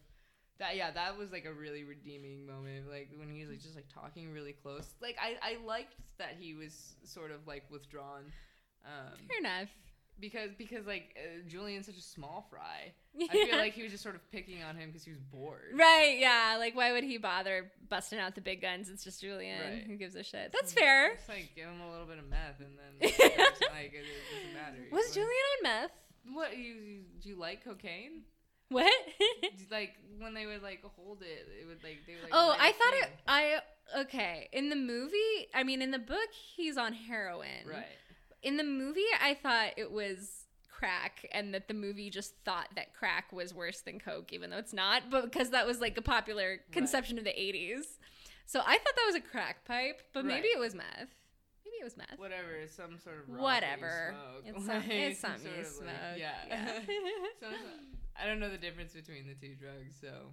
that. 0.59 0.75
Yeah, 0.75 0.89
that 0.91 1.17
was 1.17 1.31
like 1.31 1.45
a 1.45 1.53
really 1.53 1.83
redeeming 1.83 2.47
moment. 2.47 2.89
Like 2.89 3.09
when 3.17 3.29
he 3.29 3.41
was 3.41 3.49
like 3.49 3.61
just 3.61 3.75
like 3.75 3.87
talking 3.93 4.31
really 4.33 4.53
close. 4.53 4.87
Like 5.01 5.17
I 5.21 5.35
I 5.41 5.57
liked 5.65 5.93
that 6.17 6.35
he 6.39 6.53
was 6.55 6.95
sort 7.03 7.31
of 7.31 7.45
like 7.45 7.63
withdrawn. 7.69 8.31
Um, 8.85 9.17
fair 9.27 9.39
enough. 9.39 9.69
Because 10.19 10.51
because 10.57 10.85
like 10.85 11.17
uh, 11.17 11.47
Julian's 11.47 11.85
such 11.85 11.97
a 11.97 12.01
small 12.01 12.47
fry. 12.49 12.93
I 13.19 13.27
feel 13.27 13.57
like 13.57 13.73
he 13.73 13.81
was 13.81 13.91
just 13.91 14.03
sort 14.03 14.15
of 14.15 14.31
picking 14.31 14.61
on 14.61 14.75
him 14.75 14.89
because 14.89 15.03
he 15.03 15.11
was 15.11 15.19
bored. 15.19 15.73
right, 15.73 16.17
yeah. 16.19 16.57
Like, 16.59 16.75
why 16.75 16.91
would 16.91 17.03
he 17.03 17.17
bother 17.17 17.71
busting 17.89 18.19
out 18.19 18.35
the 18.35 18.41
big 18.41 18.61
guns? 18.61 18.89
It's 18.89 19.03
just 19.03 19.21
Julian. 19.21 19.59
Right. 19.59 19.83
Who 19.87 19.95
gives 19.95 20.15
a 20.15 20.23
shit? 20.23 20.51
That's 20.53 20.71
fair. 20.71 21.13
It's 21.13 21.27
like 21.27 21.49
give 21.55 21.65
him 21.65 21.81
a 21.81 21.89
little 21.91 22.05
bit 22.05 22.19
of 22.19 22.29
meth 22.29 22.59
and 22.59 22.77
then 22.77 23.09
like 23.73 23.93
it, 23.93 24.05
doesn't 24.31 24.53
matter. 24.53 24.77
Was 24.91 25.11
Julian 25.13 25.31
on 25.31 25.63
meth? 25.63 25.91
What 26.31 26.57
you, 26.57 26.73
you 26.73 26.99
do 27.21 27.29
you 27.29 27.39
like 27.39 27.63
cocaine? 27.63 28.21
What? 28.69 28.91
Like 29.71 29.95
when 30.19 30.33
they 30.33 30.45
would 30.45 30.63
like 30.63 30.81
hold 30.83 31.21
it, 31.21 31.47
it 31.61 31.67
would 31.67 31.83
like 31.83 31.99
they 32.07 32.13
would 32.13 32.23
like. 32.23 32.31
oh, 32.31 32.55
I 32.57 32.71
thought 32.71 32.93
it. 32.93 33.09
I 33.27 34.01
okay. 34.01 34.47
In 34.53 34.69
the 34.69 34.75
movie, 34.75 35.47
I 35.53 35.63
mean, 35.63 35.81
in 35.81 35.91
the 35.91 35.99
book, 35.99 36.29
he's 36.55 36.77
on 36.77 36.93
heroin. 36.93 37.67
Right. 37.67 37.85
In 38.47 38.55
the 38.55 38.63
movie, 38.63 39.03
I 39.21 39.33
thought 39.33 39.71
it 39.75 39.91
was 39.91 40.45
crack, 40.71 41.27
and 41.33 41.53
that 41.53 41.67
the 41.67 41.73
movie 41.73 42.09
just 42.09 42.33
thought 42.45 42.69
that 42.75 42.93
crack 42.93 43.33
was 43.33 43.53
worse 43.53 43.81
than 43.81 43.99
coke, 43.99 44.31
even 44.31 44.49
though 44.51 44.57
it's 44.57 44.71
not. 44.71 45.09
But 45.09 45.23
because 45.25 45.49
that 45.49 45.67
was 45.67 45.81
like 45.81 45.97
a 45.97 46.01
popular 46.01 46.59
conception 46.71 47.17
of 47.17 47.25
the 47.25 47.31
'80s, 47.31 47.97
so 48.45 48.61
I 48.61 48.77
thought 48.77 48.95
that 48.95 49.03
was 49.05 49.15
a 49.15 49.19
crack 49.19 49.65
pipe, 49.65 50.01
but 50.13 50.23
maybe 50.23 50.47
it 50.47 50.59
was 50.59 50.73
meth. 50.73 51.13
Maybe 51.65 51.75
it 51.81 51.83
was 51.83 51.97
meth. 51.97 52.17
Whatever, 52.17 52.53
it's 52.53 52.73
some 52.73 52.97
sort 52.97 53.17
of 53.17 53.27
Whatever. 53.37 54.15
It's, 54.45 54.63
smoke. 54.63 54.81
some, 54.81 54.91
it's 54.91 55.19
some 55.19 55.31
something 55.31 55.51
you 55.57 55.63
sort 55.65 55.75
smoke. 55.75 55.89
of, 55.89 56.11
like- 56.11 56.19
yeah. 56.19 56.35
yeah. 56.47 57.49
I 58.23 58.25
don't 58.25 58.39
know 58.39 58.49
the 58.49 58.57
difference 58.57 58.93
between 58.93 59.27
the 59.27 59.33
two 59.35 59.55
drugs, 59.55 59.97
so 59.99 60.31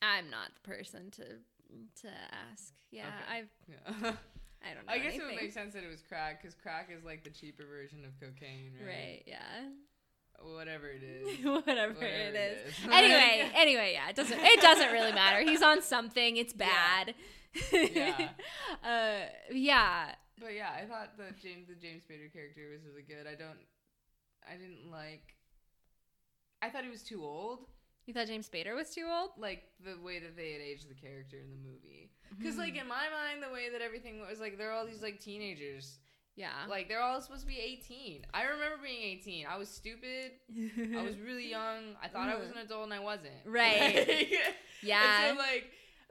I'm 0.00 0.30
not 0.30 0.50
the 0.54 0.68
person 0.68 1.10
to 1.12 1.24
to 2.02 2.08
ask. 2.52 2.72
Yeah, 2.92 3.06
Okay. 3.08 3.38
I've 3.38 3.48
yeah. 3.68 4.12
I 4.62 4.74
don't 4.74 4.86
know. 4.86 4.92
I 4.92 4.98
guess 4.98 5.14
it 5.14 5.24
would 5.24 5.36
make 5.36 5.52
sense 5.52 5.74
that 5.74 5.84
it 5.84 5.90
was 5.90 6.02
crack 6.02 6.42
because 6.42 6.54
crack 6.54 6.90
is 6.96 7.04
like 7.04 7.24
the 7.24 7.30
cheaper 7.30 7.64
version 7.64 8.04
of 8.04 8.18
cocaine, 8.20 8.72
right? 8.80 8.88
Right. 8.88 9.22
Yeah. 9.26 9.68
Whatever 10.40 10.88
it 10.88 11.02
is. 11.02 11.38
Whatever, 11.44 11.94
Whatever 11.94 12.04
it 12.04 12.34
it 12.34 12.66
is. 12.66 12.74
anyway, 12.92 13.50
anyway, 13.54 13.92
yeah, 13.94 14.08
it 14.08 14.16
doesn't 14.16 14.38
it 14.38 14.60
doesn't 14.60 14.92
really 14.92 15.12
matter. 15.12 15.42
He's 15.42 15.62
on 15.62 15.82
something. 15.82 16.36
It's 16.36 16.52
bad. 16.52 17.14
Yeah. 17.72 18.28
uh, 18.84 19.26
yeah. 19.50 20.12
But 20.40 20.54
yeah, 20.54 20.70
I 20.76 20.84
thought 20.86 21.16
the 21.16 21.34
James 21.42 21.66
the 21.68 21.74
James 21.74 22.02
Spader 22.04 22.32
character 22.32 22.68
was 22.70 22.84
really 22.86 23.02
good. 23.02 23.26
I 23.26 23.34
don't, 23.34 23.58
I 24.46 24.52
didn't 24.56 24.90
like. 24.90 25.34
I 26.62 26.70
thought 26.70 26.84
he 26.84 26.90
was 26.90 27.02
too 27.02 27.22
old. 27.22 27.66
You 28.08 28.14
thought 28.14 28.26
James 28.26 28.48
Spader 28.48 28.74
was 28.74 28.88
too 28.88 29.04
old? 29.06 29.32
Like 29.36 29.64
the 29.84 30.02
way 30.02 30.18
that 30.18 30.34
they 30.34 30.52
had 30.52 30.62
aged 30.62 30.88
the 30.88 30.94
character 30.94 31.36
in 31.36 31.50
the 31.50 31.58
movie. 31.68 32.10
Because 32.38 32.54
mm-hmm. 32.54 32.62
like 32.62 32.76
in 32.80 32.88
my 32.88 33.04
mind, 33.12 33.42
the 33.46 33.52
way 33.52 33.68
that 33.70 33.82
everything 33.82 34.22
was 34.26 34.40
like, 34.40 34.56
they're 34.56 34.72
all 34.72 34.86
these 34.86 35.02
like 35.02 35.20
teenagers. 35.20 35.98
Yeah. 36.34 36.48
Like 36.70 36.88
they're 36.88 37.02
all 37.02 37.20
supposed 37.20 37.42
to 37.42 37.46
be 37.46 37.58
18. 37.58 38.24
I 38.32 38.44
remember 38.44 38.78
being 38.82 39.02
18. 39.02 39.44
I 39.46 39.58
was 39.58 39.68
stupid. 39.68 40.32
I 40.96 41.02
was 41.02 41.18
really 41.18 41.50
young. 41.50 41.96
I 42.02 42.08
thought 42.08 42.30
I 42.30 42.36
was 42.36 42.48
mm. 42.48 42.52
an 42.52 42.58
adult 42.64 42.84
and 42.84 42.94
I 42.94 43.00
wasn't. 43.00 43.44
Right. 43.44 44.26
yeah. 44.82 45.26
And 45.28 45.36
so 45.36 45.44
like 45.44 45.66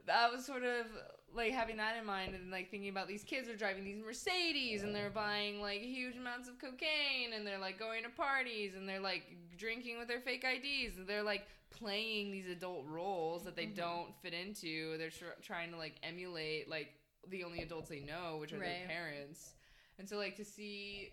that 0.06 0.30
was 0.30 0.46
sort 0.46 0.62
of 0.62 0.86
like 1.34 1.52
having 1.52 1.76
that 1.76 1.96
in 1.98 2.06
mind 2.06 2.34
and 2.34 2.50
like 2.50 2.70
thinking 2.70 2.88
about 2.88 3.06
these 3.06 3.22
kids 3.22 3.48
are 3.48 3.56
driving 3.56 3.84
these 3.84 3.98
Mercedes 4.04 4.82
and 4.82 4.94
they're 4.94 5.10
buying 5.10 5.60
like 5.60 5.80
huge 5.82 6.16
amounts 6.16 6.48
of 6.48 6.58
cocaine 6.58 7.32
and 7.34 7.46
they're 7.46 7.58
like 7.58 7.78
going 7.78 8.02
to 8.04 8.08
parties 8.08 8.74
and 8.74 8.88
they're 8.88 9.00
like 9.00 9.24
drinking 9.56 9.98
with 9.98 10.08
their 10.08 10.20
fake 10.20 10.44
IDs 10.44 10.96
and 10.96 11.06
they're 11.06 11.22
like 11.22 11.46
playing 11.70 12.32
these 12.32 12.48
adult 12.48 12.84
roles 12.86 13.44
that 13.44 13.54
they 13.54 13.66
Mhm. 13.66 13.76
don't 13.76 14.14
fit 14.22 14.32
into. 14.32 14.96
They're 14.96 15.10
tr- 15.10 15.40
trying 15.42 15.70
to 15.72 15.76
like 15.76 15.96
emulate 16.02 16.68
like 16.68 16.94
the 17.28 17.44
only 17.44 17.60
adults 17.62 17.90
they 17.90 18.00
know, 18.00 18.38
which 18.40 18.52
are 18.52 18.58
Right. 18.58 18.78
their 18.80 18.88
parents. 18.88 19.52
And 19.98 20.08
so 20.08 20.16
like 20.16 20.36
to 20.36 20.44
see 20.44 21.12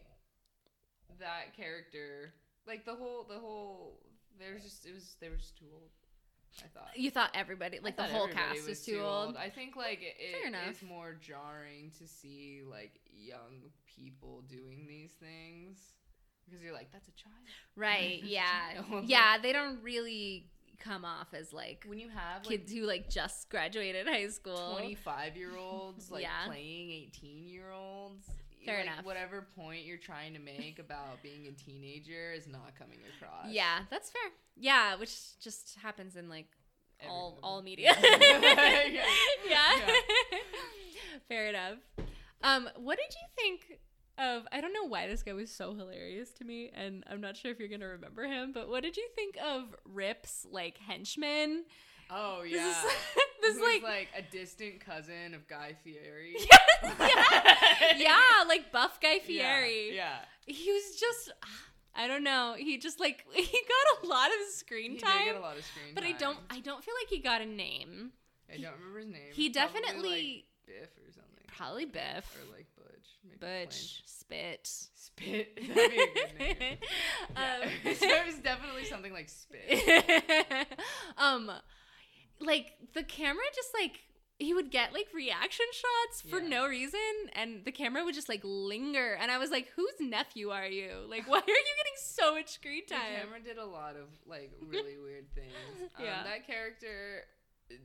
that 1.20 1.53
character, 1.55 2.34
like 2.66 2.86
the 2.86 2.95
whole 2.95 3.24
the 3.24 3.38
whole 3.39 3.99
there's 4.39 4.63
just 4.63 4.86
it 4.86 4.93
was 4.93 5.16
they 5.20 5.30
were 5.30 5.36
just 5.38 5.57
too 5.57 5.66
old. 5.74 5.91
I 6.64 6.68
thought. 6.68 6.89
you 6.97 7.12
thought 7.12 7.32
everybody, 7.34 7.80
like 7.82 7.97
the 7.97 8.03
whole 8.03 8.28
cast 8.28 8.56
was 8.68 8.80
is 8.80 8.86
too 8.86 8.99
old. 9.01 9.36
I 9.36 9.49
think 9.49 9.76
like 9.76 9.99
it, 10.01 10.56
is 10.70 10.82
more 10.82 11.14
jarring 11.20 11.91
to 11.99 12.08
see 12.08 12.62
like 12.70 12.99
young 13.14 13.72
people 13.86 14.43
doing 14.47 14.86
these 14.88 15.12
things 15.12 15.78
because 16.45 16.62
you're 16.64 16.74
like 16.74 16.91
that's 16.91 17.08
a 17.08 17.12
child. 17.12 17.36
Right. 17.76 18.22
Yeah. 18.24 18.43
child. 18.89 19.06
yeah. 19.06 19.38
They 19.41 19.51
don't 19.53 19.82
really 19.84 20.47
come 20.80 21.06
off 21.06 21.34
as 21.34 21.51
like 21.53 21.84
When 21.88 21.99
you 21.99 22.10
have 22.10 22.45
like 22.45 22.60
kids 22.60 22.72
who 22.72 22.82
like 22.82 23.10
just 23.10 23.49
graduated 23.49 24.08
high 24.08 24.28
school. 24.28 24.74
25 24.76 25.38
year 25.38 25.56
olds 25.58 26.12
like 26.12 26.24
Yeah. 26.24 26.45
playing 26.47 26.91
18 26.91 27.47
year 27.47 27.72
olds. 27.72 28.28
Fair 28.66 28.78
like, 28.78 28.86
enough. 28.88 29.05
Whatever 29.05 29.47
point 29.55 29.86
you're 29.86 29.97
trying 29.97 30.34
to 30.34 30.39
make 30.39 30.80
about 30.80 31.22
being 31.22 31.47
a 31.47 31.51
teenager 31.51 32.32
is 32.34 32.47
not 32.47 32.74
coming 32.78 32.99
across. 33.18 33.51
Yeah, 33.51 33.80
that's 33.89 34.09
fair. 34.09 34.32
Yeah, 34.57 34.95
which 34.95 35.39
just 35.39 35.78
happens 35.82 36.16
in 36.16 36.30
like 36.30 36.47
Every 36.99 37.11
all 37.11 37.30
movie. 37.32 37.39
all 37.43 37.61
media. 37.61 37.95
Yeah. 38.01 38.20
yeah. 39.49 39.72
Yeah. 39.78 40.39
Fair 41.28 41.47
enough. 41.47 41.78
Um, 42.43 42.70
what 42.78 42.97
did 42.97 43.13
you 43.13 43.28
think 43.36 43.80
of? 44.18 44.43
I 44.51 44.61
don't 44.61 44.74
know 44.74 44.86
why 44.86 45.07
this 45.07 45.24
guy 45.24 45.34
was 45.34 45.51
so 45.51 45.74
hilarious 45.74 46.32
to 46.34 46.43
me, 46.43 46.72
and 46.76 47.03
I'm 47.09 47.22
not 47.22 47.38
sure 47.38 47.51
if 47.51 47.59
you're 47.59 47.70
gonna 47.70 47.88
remember 47.88 48.24
him. 48.24 48.51
But 48.53 48.70
what 48.70 48.84
did 48.84 48.97
you 48.97 49.07
think 49.16 49.36
of 49.43 49.76
Rip's 49.86 50.45
like 50.49 50.78
henchman? 50.78 51.66
Oh 52.10 52.41
This 52.43 52.51
yeah. 52.53 52.84
is 53.47 53.56
this 53.56 53.64
like, 53.64 53.84
like 53.84 54.08
a 54.18 54.22
distant 54.32 54.80
cousin 54.80 55.34
of 55.34 55.47
Guy 55.47 55.76
Fieri. 55.84 56.36
yeah, 56.84 57.93
yeah, 57.97 58.18
like 58.47 58.72
buff 58.72 58.99
Guy 59.01 59.20
Fieri. 59.20 59.95
Yeah. 59.95 60.18
He 60.45 60.72
was 60.72 60.99
just. 60.99 61.32
I 61.97 62.08
don't 62.08 62.24
know. 62.24 62.56
He 62.58 62.78
just 62.78 62.99
like 62.99 63.24
he 63.34 63.43
got 63.43 64.03
a 64.03 64.08
lot 64.08 64.28
of 64.28 64.53
screen 64.53 64.91
He 64.91 64.97
time, 64.97 65.18
did 65.20 65.26
get 65.26 65.36
a 65.36 65.39
lot 65.39 65.58
of 65.58 65.64
screen 65.64 65.95
but 65.95 66.03
I 66.03 66.12
don't 66.12 66.38
I 66.49 66.60
don't 66.60 66.84
feel 66.84 66.93
like 67.01 67.10
he 67.10 67.20
got 67.20 67.41
a 67.41 67.45
name. 67.45 68.12
I 68.53 68.58
don't 68.58 68.74
remember 68.74 68.99
his 68.99 69.08
name. 69.08 69.32
He 69.32 69.49
Probably, 69.49 69.82
definitely 69.82 70.45
like, 70.68 70.76
Biff 70.82 70.89
or 70.97 71.12
something. 71.14 71.45
probably 71.47 71.86
Biff, 71.86 72.38
Or 72.38 72.53
like 72.56 72.66
Butch. 72.76 73.08
Maybe 73.24 73.38
Butch, 73.66 74.03
Spit. 74.06 74.68
Spit. 74.93 75.56
That'd 75.56 75.91
be 75.91 75.97
a 76.01 76.08
good 76.08 76.39
name. 76.60 76.78
Yeah. 77.36 77.56
Um, 77.64 77.70
so 77.95 78.08
it 78.08 78.26
was 78.26 78.36
definitely 78.39 78.86
something 78.86 79.14
like 79.14 79.30
Spit. 79.30 80.68
um, 81.18 81.49
like 82.40 82.74
the 82.94 83.04
camera 83.04 83.44
just 83.56 83.70
like 83.80 84.02
he 84.38 84.54
would 84.54 84.70
get 84.70 84.92
like 84.94 85.08
reaction 85.14 85.66
shots 85.72 86.22
for 86.30 86.40
Yeah. 86.42 86.48
no 86.50 86.68
reason, 86.68 87.00
and 87.34 87.64
the 87.64 87.72
camera 87.72 88.04
would 88.04 88.16
just 88.16 88.28
like 88.28 88.42
linger, 88.44 89.14
and 89.20 89.32
I 89.32 89.38
was 89.38 89.50
like, 89.50 89.70
"Whose 89.78 89.94
nephew 90.02 90.50
are 90.50 90.68
you? 90.68 91.06
Like, 91.10 91.28
why 91.30 91.38
are 91.38 91.48
you 91.48 91.76
getting 91.78 91.98
so 91.98 92.34
much 92.36 92.50
screen 92.50 92.86
time? 92.86 93.00
The 93.14 93.20
camera 93.22 93.40
did 93.40 93.58
a 93.58 93.66
lot 93.66 93.96
of 93.96 94.08
like 94.28 94.52
really 94.62 94.98
weird 95.04 95.34
things. 95.34 95.54
Um, 95.98 96.04
Yeah. 96.06 96.24
That 96.24 96.46
character 96.46 97.22
uh, 97.72 97.76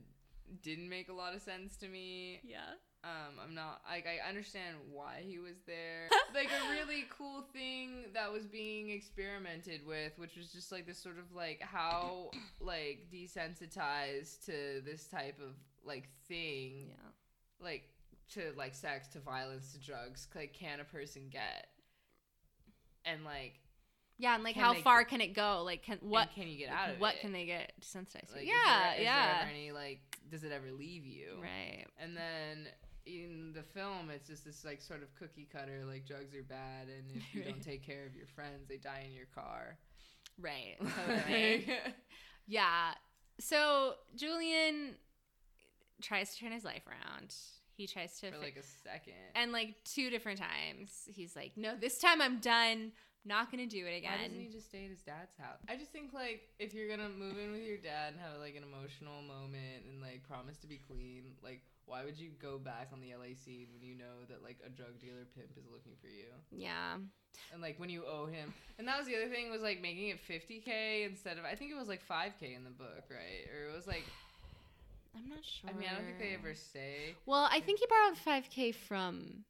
didn't 0.61 0.89
make 0.89 1.07
a 1.07 1.13
lot 1.13 1.33
of 1.35 1.41
sense 1.41 1.77
to 1.77 1.87
me. 1.87 2.41
Yeah. 2.43 2.59
Um, 3.03 3.39
I'm 3.43 3.55
not 3.55 3.81
like 3.89 4.05
I 4.05 4.27
understand 4.29 4.75
why 4.91 5.23
he 5.27 5.39
was 5.39 5.55
there. 5.65 6.07
like 6.35 6.49
a 6.49 6.71
really 6.71 7.05
cool 7.09 7.43
thing 7.51 8.05
that 8.13 8.31
was 8.31 8.45
being 8.45 8.91
experimented 8.91 9.81
with, 9.87 10.13
which 10.19 10.35
was 10.37 10.51
just 10.51 10.71
like 10.71 10.85
this 10.85 10.99
sort 10.99 11.17
of 11.17 11.33
like 11.35 11.61
how 11.63 12.29
like 12.59 13.07
desensitized 13.11 14.45
to 14.45 14.81
this 14.85 15.05
type 15.07 15.39
of 15.39 15.55
like 15.83 16.09
thing, 16.27 16.89
Yeah. 16.89 16.95
like 17.65 17.89
to 18.33 18.53
like 18.55 18.75
sex, 18.75 19.07
to 19.09 19.19
violence, 19.19 19.73
to 19.73 19.79
drugs, 19.79 20.27
like 20.35 20.53
can 20.53 20.79
a 20.79 20.83
person 20.83 21.23
get? 21.31 21.69
And 23.03 23.25
like 23.25 23.53
Yeah, 24.19 24.35
and 24.35 24.43
like 24.43 24.53
Can 24.53 24.63
how 24.63 24.73
they- 24.73 24.81
far 24.81 25.03
can 25.05 25.21
it 25.21 25.33
go? 25.33 25.63
Like, 25.65 25.81
can 25.81 25.97
what 26.01 26.29
can 26.35 26.47
you 26.47 26.57
get 26.59 26.69
out 26.69 26.91
of 26.91 26.99
what 26.99 27.13
it? 27.13 27.15
What 27.15 27.21
can 27.21 27.31
they 27.33 27.45
get 27.47 27.73
desensitized? 27.81 28.27
to? 28.27 28.33
Like, 28.35 28.43
is 28.43 28.49
yeah, 28.49 28.83
there- 28.91 28.99
is 28.99 29.03
yeah. 29.05 29.37
There 29.39 29.49
any 29.51 29.71
like, 29.71 30.01
does 30.29 30.43
it 30.43 30.51
ever 30.51 30.71
leave 30.71 31.03
you? 31.07 31.39
Right. 31.41 31.85
And 31.99 32.15
then 32.15 32.67
in 33.05 33.51
the 33.53 33.63
film, 33.63 34.09
it's 34.09 34.27
just 34.27 34.45
this 34.45 34.63
like 34.65 34.81
sort 34.81 35.01
of 35.03 35.13
cookie 35.15 35.47
cutter, 35.51 35.83
like 35.87 36.05
drugs 36.05 36.33
are 36.35 36.43
bad, 36.43 36.87
and 36.87 37.05
if 37.15 37.33
you 37.33 37.43
don't 37.43 37.61
take 37.71 37.85
care 37.85 38.05
of 38.05 38.15
your 38.15 38.27
friends, 38.27 38.67
they 38.67 38.77
die 38.77 39.03
in 39.07 39.13
your 39.13 39.25
car. 39.33 39.77
Right. 40.39 40.77
Totally. 41.07 41.67
Yeah. 42.47 42.91
So 43.39 43.93
Julian 44.15 44.95
tries 46.01 46.33
to 46.35 46.39
turn 46.43 46.51
his 46.51 46.63
life 46.63 46.83
around. 46.87 47.33
He 47.75 47.87
tries 47.87 48.19
to 48.19 48.27
For 48.31 48.37
fi- 48.37 48.43
like 48.43 48.57
a 48.57 48.63
second. 48.83 49.13
and 49.35 49.51
like 49.51 49.75
two 49.85 50.09
different 50.09 50.39
times 50.39 50.91
he's 51.07 51.35
like, 51.35 51.53
"No, 51.57 51.75
this 51.79 51.97
time 51.99 52.21
I'm 52.21 52.39
done. 52.39 52.91
Not 53.23 53.51
to 53.51 53.65
do 53.65 53.85
it 53.85 54.01
again. 54.01 54.11
Why 54.17 54.23
doesn't 54.25 54.33
he 54.33 54.49
again." 54.49 54.51
just 54.51 54.67
stay 54.69 54.85
at 54.85 54.89
his 54.89 55.01
dad's 55.01 55.37
house? 55.37 55.61
I 55.69 55.75
just 55.75 55.91
think 55.91 56.13
like 56.13 56.49
if 56.57 56.73
you're 56.73 56.89
gonna 56.89 57.09
move 57.09 57.37
in 57.37 57.51
with 57.51 57.61
your 57.61 57.77
dad 57.77 58.13
and 58.13 58.19
have 58.19 58.39
like 58.39 58.55
an 58.55 58.63
emotional 58.63 59.21
moment 59.21 59.85
and 59.85 60.01
like 60.01 60.23
promise 60.27 60.57
to 60.59 60.67
be 60.67 60.77
clean, 60.77 61.37
like 61.43 61.61
why 61.85 62.03
would 62.03 62.17
you 62.17 62.31
go 62.41 62.57
back 62.57 62.89
on 62.93 63.01
the 63.01 63.13
LA 63.13 63.37
scene 63.37 63.67
when 63.73 63.83
you 63.83 63.93
know 63.95 64.25
that 64.29 64.41
like 64.41 64.57
a 64.65 64.69
drug 64.69 64.97
dealer 64.99 65.27
pimp 65.35 65.53
is 65.57 65.65
looking 65.69 65.93
for 66.01 66.07
you? 66.07 66.33
Yeah. 66.49 66.97
And 67.53 67.61
like 67.61 67.79
when 67.79 67.89
you 67.89 68.05
owe 68.05 68.25
him, 68.25 68.53
and 68.79 68.87
that 68.87 68.97
was 68.97 69.07
the 69.07 69.15
other 69.15 69.29
thing 69.29 69.51
was 69.51 69.61
like 69.61 69.81
making 69.81 70.09
it 70.09 70.17
50k 70.17 71.05
instead 71.05 71.37
of 71.37 71.45
I 71.45 71.53
think 71.53 71.71
it 71.71 71.77
was 71.77 71.87
like 71.87 72.01
5k 72.07 72.55
in 72.55 72.63
the 72.63 72.71
book, 72.73 73.05
right? 73.09 73.45
Or 73.53 73.69
it 73.69 73.75
was 73.75 73.85
like 73.85 74.05
I'm 75.15 75.29
not 75.29 75.45
sure. 75.45 75.69
I 75.69 75.73
mean 75.73 75.89
I 75.91 75.95
don't 75.95 76.05
think 76.05 76.19
they 76.19 76.33
ever 76.33 76.55
say. 76.55 77.15
Well, 77.25 77.47
I 77.51 77.59
think 77.59 77.79
he 77.79 77.85
borrowed 77.85 78.17
5k 78.17 78.73
from 78.73 79.45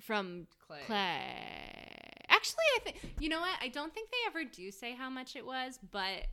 From 0.00 0.46
Clay. 0.66 0.80
Clay. 0.86 2.02
Actually, 2.28 2.64
I 2.76 2.78
think 2.84 2.96
you 3.18 3.28
know 3.28 3.40
what? 3.40 3.56
I 3.60 3.68
don't 3.68 3.92
think 3.92 4.10
they 4.10 4.16
ever 4.26 4.44
do 4.44 4.70
say 4.70 4.94
how 4.94 5.10
much 5.10 5.36
it 5.36 5.44
was, 5.44 5.78
but 5.90 6.26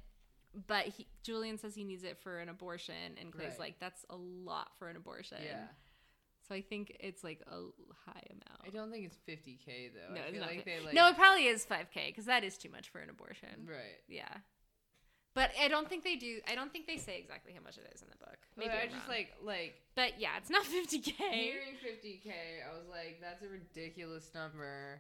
but 0.68 0.86
he, 0.86 1.08
Julian 1.24 1.58
says 1.58 1.76
he 1.76 1.84
needs 1.84 2.04
it 2.04 2.18
for 2.18 2.40
an 2.40 2.50
abortion, 2.50 2.96
and 3.20 3.32
Clay's 3.32 3.50
Right. 3.52 3.60
like, 3.60 3.80
"That's 3.80 4.06
a 4.10 4.16
lot 4.16 4.72
for 4.78 4.90
an 4.90 4.96
abortion." 4.96 5.40
Yeah, 5.44 5.68
So 6.48 6.56
I 6.56 6.62
think 6.62 6.96
it's 7.00 7.24
like 7.24 7.42
a 7.48 7.56
high 8.06 8.24
amount. 8.30 8.62
I 8.66 8.70
don't 8.70 8.92
think 8.92 9.06
it's 9.06 9.18
50k 9.28 9.90
though. 9.94 10.14
No, 10.14 10.22
I 10.22 10.24
it's 10.26 10.40
not 10.40 10.50
like 10.50 10.66
they 10.66 10.80
like 10.80 10.94
no, 10.94 11.08
it 11.10 11.16
probably 11.16 11.46
is 11.48 11.66
5k 11.66 12.08
because 12.08 12.26
that 12.26 12.44
is 12.44 12.58
too 12.58 12.70
much 12.70 12.90
for 12.90 13.00
an 13.00 13.10
abortion. 13.10 13.68
right. 13.68 14.00
Yeah. 14.08 14.30
But 15.38 15.52
I 15.62 15.68
don't 15.68 15.88
think 15.88 16.04
they 16.04 16.16
do. 16.16 16.40
I 16.50 16.56
don't 16.56 16.72
think 16.74 16.88
they 16.88 16.98
say 16.98 17.20
exactly 17.20 17.54
how 17.54 17.62
much 17.64 17.78
it 17.78 17.86
is 17.94 18.02
in 18.02 18.08
the 18.10 18.18
book. 18.18 18.38
Maybe 18.58 18.72
I 18.72 18.82
I'm 18.82 18.90
just 18.90 19.08
wrong. 19.08 19.18
like 19.18 19.34
like 19.44 19.74
But 19.96 20.20
yeah, 20.20 20.32
it's 20.38 20.50
not 20.50 20.64
50k. 20.78 21.14
hearing 21.14 21.78
50k. 21.86 22.32
I 22.68 22.74
was 22.76 22.88
like, 22.90 23.20
that's 23.22 23.44
a 23.44 23.48
ridiculous 23.48 24.32
number. 24.34 25.00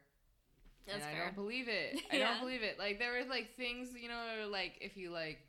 That's 0.85 1.03
and 1.03 1.17
I 1.17 1.25
don't 1.25 1.33
believe 1.35 1.67
it. 1.67 1.99
I 2.11 2.17
Yeah. 2.17 2.29
don't 2.29 2.39
believe 2.39 2.61
it. 2.61 2.77
Like 2.77 2.99
there 2.99 3.13
were 3.13 3.27
like 3.27 3.55
things, 3.57 3.89
you 3.99 4.09
know, 4.09 4.47
like 4.51 4.77
if 4.79 4.95
you 4.95 5.09
like 5.09 5.39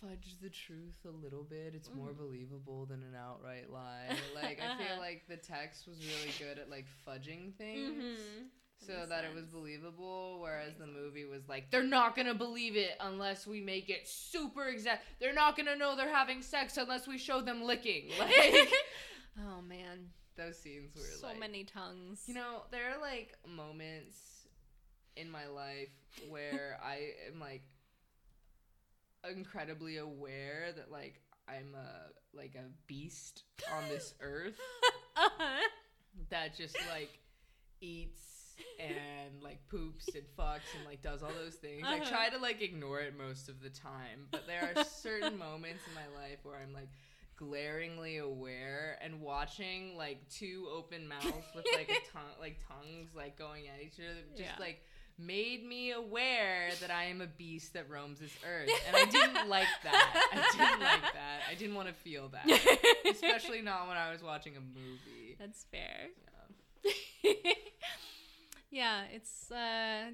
fudge 0.00 0.36
the 0.40 0.48
truth 0.48 0.98
a 1.04 1.10
little 1.24 1.42
bit, 1.42 1.74
it's 1.74 1.90
more 1.92 2.12
believable 2.12 2.86
than 2.86 3.02
an 3.02 3.16
outright 3.18 3.68
lie. 3.72 4.14
Like 4.34 4.60
I 4.62 4.76
feel 4.78 4.98
like 5.00 5.22
the 5.28 5.36
text 5.36 5.88
was 5.88 5.98
really 5.98 6.32
good 6.38 6.58
at 6.60 6.70
like 6.70 6.86
fudging 7.06 7.52
things. 7.54 7.98
Mhm. 8.04 8.46
So 8.86 9.06
that 9.08 9.24
it 9.24 9.34
was 9.34 9.44
believable, 9.46 10.38
whereas 10.40 10.74
the 10.78 10.86
movie 10.86 11.24
was 11.24 11.48
like, 11.48 11.70
they're 11.70 11.82
not 11.84 12.16
gonna 12.16 12.34
believe 12.34 12.76
it 12.76 12.92
unless 13.00 13.46
we 13.46 13.60
make 13.60 13.88
it 13.90 14.08
super 14.08 14.64
exact. 14.64 15.04
They're 15.20 15.32
not 15.32 15.56
gonna 15.56 15.76
know 15.76 15.96
they're 15.96 16.12
having 16.12 16.42
sex 16.42 16.76
unless 16.76 17.06
we 17.06 17.18
show 17.18 17.40
them 17.40 17.62
licking. 17.62 18.10
Like, 18.18 18.68
Oh 19.38 19.62
man, 19.62 20.08
Those 20.36 20.58
scenes 20.58 20.94
were 20.94 21.02
so 21.02 21.28
like 21.28 21.38
many 21.38 21.64
tongues. 21.64 22.24
You 22.26 22.34
know, 22.34 22.62
there 22.70 22.90
are 22.90 23.00
like 23.00 23.34
moments 23.46 24.46
in 25.16 25.30
my 25.30 25.46
life 25.46 25.88
where 26.28 26.78
I 26.84 27.12
am 27.32 27.40
like 27.40 27.62
incredibly 29.30 29.98
aware 29.98 30.72
that 30.76 30.90
like 30.90 31.20
I'm 31.48 31.74
a 31.74 32.36
like 32.36 32.54
a 32.56 32.64
beast 32.86 33.44
on 33.72 33.88
this 33.88 34.14
earth 34.20 34.58
uh-huh. 35.16 35.68
that 36.30 36.56
just 36.56 36.76
like 36.90 37.18
eats 37.80 38.31
and 38.78 39.42
like 39.42 39.58
poops 39.68 40.08
and 40.14 40.24
fucks 40.38 40.68
and 40.76 40.84
like 40.86 41.02
does 41.02 41.22
all 41.22 41.30
those 41.38 41.54
things. 41.54 41.82
I 41.86 41.96
Uh-huh. 41.98 42.10
try 42.10 42.28
to 42.30 42.38
like 42.38 42.62
ignore 42.62 43.00
it 43.00 43.14
most 43.16 43.48
of 43.48 43.62
the 43.62 43.70
time, 43.70 44.26
but 44.30 44.46
there 44.46 44.62
are 44.76 44.84
certain 45.02 45.36
moments 45.38 45.82
in 45.88 45.94
my 45.94 46.06
life 46.20 46.38
where 46.42 46.56
I'm 46.56 46.72
like 46.72 46.88
glaringly 47.36 48.18
aware 48.18 48.98
and 49.02 49.20
watching 49.20 49.96
like 49.96 50.28
two 50.28 50.68
open 50.72 51.08
mouths 51.08 51.48
with 51.56 51.66
like 51.74 51.90
a 51.90 51.94
tongue 52.12 52.22
like 52.40 52.58
tongues 52.68 53.08
like 53.16 53.36
going 53.36 53.64
at 53.66 53.82
each 53.82 53.98
other 53.98 54.20
just 54.36 54.50
Yeah. 54.50 54.56
like 54.60 54.80
made 55.18 55.64
me 55.64 55.90
aware 55.92 56.70
that 56.80 56.90
I 56.90 57.04
am 57.04 57.20
a 57.20 57.26
beast 57.26 57.74
that 57.74 57.88
roams 57.90 58.18
this 58.20 58.32
earth. 58.48 58.70
And 58.86 58.96
I 58.96 59.04
didn't 59.04 59.48
like 59.48 59.68
that. 59.82 60.28
I 60.32 60.36
didn't 60.56 60.80
like 60.80 61.12
that. 61.12 61.40
I 61.50 61.54
didn't 61.54 61.74
want 61.74 61.88
to 61.88 61.94
feel 61.94 62.28
that. 62.28 62.46
Especially 63.10 63.60
not 63.60 63.88
when 63.88 63.96
I 63.96 64.10
was 64.10 64.22
watching 64.22 64.56
a 64.56 64.60
movie. 64.60 65.36
That's 65.38 65.64
fair. 65.70 66.08
Yeah. 67.22 67.52
Yeah, 68.72 69.02
it's 69.12 69.50
uh, 69.52 70.10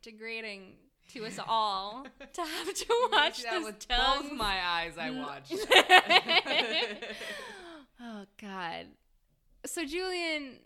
degrading 0.00 0.76
to 1.12 1.26
us 1.26 1.38
all 1.46 2.06
to 2.32 2.40
have 2.40 2.74
to 2.74 3.08
watch 3.12 3.42
that 3.42 3.52
this 3.54 3.64
with 3.64 3.86
tongue. 3.88 4.22
both 4.22 4.32
my 4.32 4.58
eyes 4.64 4.94
I 4.98 5.10
watched. 5.22 5.52
oh 8.00 8.24
God. 8.40 8.86
So 9.66 9.84
Julian 9.84 10.58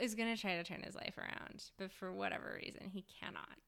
is 0.00 0.14
gonna 0.14 0.36
try 0.36 0.56
to 0.56 0.64
turn 0.64 0.82
his 0.82 0.94
life 0.94 1.18
around, 1.18 1.64
but 1.78 1.92
for 1.92 2.12
whatever 2.12 2.58
reason, 2.62 2.90
he 2.92 3.04
cannot. 3.20 3.58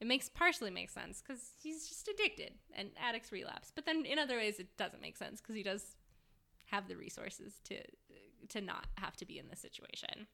It 0.00 0.06
makes 0.06 0.28
partially 0.28 0.70
makes 0.70 0.92
sense 0.94 1.22
because 1.26 1.42
he's 1.62 1.88
just 1.88 2.08
addicted 2.08 2.54
and 2.74 2.90
addicts 3.00 3.30
relapse. 3.32 3.70
But 3.74 3.86
then 3.86 4.04
in 4.04 4.18
other 4.18 4.36
ways, 4.36 4.58
it 4.58 4.76
doesn't 4.76 5.02
make 5.02 5.16
sense 5.16 5.40
because 5.40 5.54
he 5.54 5.62
does 5.62 5.84
have 6.66 6.88
the 6.88 6.96
resources 6.96 7.54
to 7.64 7.76
to 8.48 8.60
not 8.60 8.86
have 8.96 9.16
to 9.16 9.26
be 9.26 9.38
in 9.38 9.48
this 9.48 9.60
situation. 9.60 10.26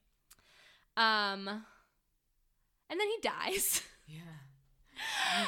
Um, 0.97 1.64
and 2.91 3.01
then 3.01 3.09
he 3.09 3.18
dies. 3.22 3.82
yeah. 4.07 4.20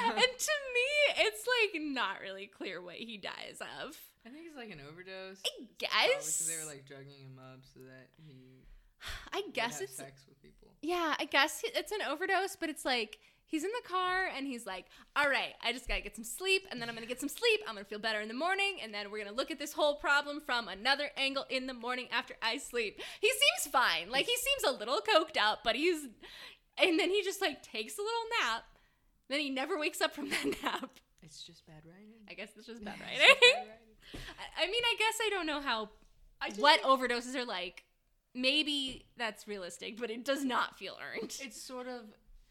and 0.07 0.17
to 0.17 0.53
me, 0.75 1.15
it's 1.19 1.47
like 1.47 1.83
not 1.83 2.21
really 2.21 2.47
clear 2.47 2.83
what 2.83 2.95
he 2.97 3.17
dies 3.17 3.59
of. 3.83 3.97
I 4.27 4.31
think 4.31 4.47
it's 4.47 4.57
like 4.57 4.71
an 4.71 4.81
overdose. 4.89 5.41
I 5.45 5.65
guess. 5.79 6.39
because 6.39 6.47
they 6.49 6.57
were 6.57 6.69
like 6.71 6.87
drugging 6.87 7.21
him 7.21 7.39
up 7.39 7.61
so 7.73 7.81
that 7.81 8.09
he 8.17 8.65
I 9.33 9.43
guess 9.53 9.81
it's 9.81 9.97
sex 9.97 10.23
with 10.29 10.41
people. 10.43 10.69
yeah. 10.83 11.15
I 11.19 11.25
guess 11.25 11.63
it's 11.65 11.93
an 11.93 12.03
overdose, 12.09 12.57
but 12.57 12.69
it's 12.69 12.85
like 12.85 13.19
he's 13.47 13.65
in 13.65 13.71
the 13.83 13.89
car 13.89 14.27
and 14.37 14.47
he's 14.47 14.67
like, 14.67 14.87
"All 15.17 15.29
right, 15.29 15.55
I 15.63 15.73
just 15.73 15.89
gotta 15.89 16.03
get 16.03 16.15
some 16.17 16.25
sleep, 16.25 16.67
and 16.71 16.83
then 16.83 16.89
I'm 16.89 16.95
gonna 16.95 17.07
get 17.07 17.21
some 17.21 17.29
sleep. 17.29 17.61
I'm 17.67 17.75
gonna 17.75 17.85
feel 17.87 17.99
better 18.01 18.21
in 18.21 18.29
the 18.29 18.35
morning, 18.35 18.79
and 18.83 18.93
then 18.93 19.11
we're 19.11 19.25
gonna 19.25 19.37
look 19.37 19.51
at 19.51 19.59
this 19.59 19.73
whole 19.73 19.95
problem 19.97 20.41
from 20.41 20.69
another 20.69 21.11
angle 21.17 21.47
in 21.49 21.67
the 21.67 21.75
morning 21.75 22.09
after 22.13 22.35
I 22.43 22.59
sleep." 22.59 23.01
He 23.21 23.29
seems 23.31 23.73
fine. 23.73 24.11
Like 24.11 24.27
he 24.27 24.37
seems 24.37 24.65
a 24.75 24.79
little 24.79 25.01
coked 25.01 25.41
up, 25.41 25.61
but 25.65 25.77
he's 25.77 26.09
and 26.83 26.99
then 26.99 27.11
he 27.11 27.23
just 27.23 27.41
like 27.41 27.63
takes 27.63 27.99
a 27.99 28.03
little 28.03 28.25
nap. 28.43 28.65
Then 29.29 29.41
he 29.41 29.51
never 29.51 29.79
wakes 29.79 30.01
up 30.01 30.15
from 30.15 30.31
that 30.31 30.45
nap. 30.63 30.91
It's 31.23 31.43
just 31.43 31.67
bad 31.67 31.83
writing. 31.85 32.15
I 32.31 32.35
guess 32.35 32.51
it's 32.57 32.67
just 32.67 32.85
bad 32.85 32.99
writing. 33.01 33.19
just 33.19 33.41
bad 33.41 33.57
writing. 33.59 33.75
I 34.59 34.65
I 34.65 34.67
mean, 34.71 34.83
I 34.85 34.95
guess 34.99 35.19
I 35.23 35.31
don't 35.31 35.47
know 35.47 35.61
how 35.61 35.91
what 36.57 36.81
think 36.81 36.87
overdoses 37.01 37.35
are 37.35 37.45
like. 37.45 37.85
Maybe 38.35 39.07
that's 39.17 39.49
realistic, 39.49 39.99
but 39.99 40.11
it 40.11 40.25
does 40.25 40.45
not 40.45 40.79
feel 40.79 40.97
earned. 41.03 41.37
it's 41.41 41.61
sort 41.61 41.89
of 41.89 42.03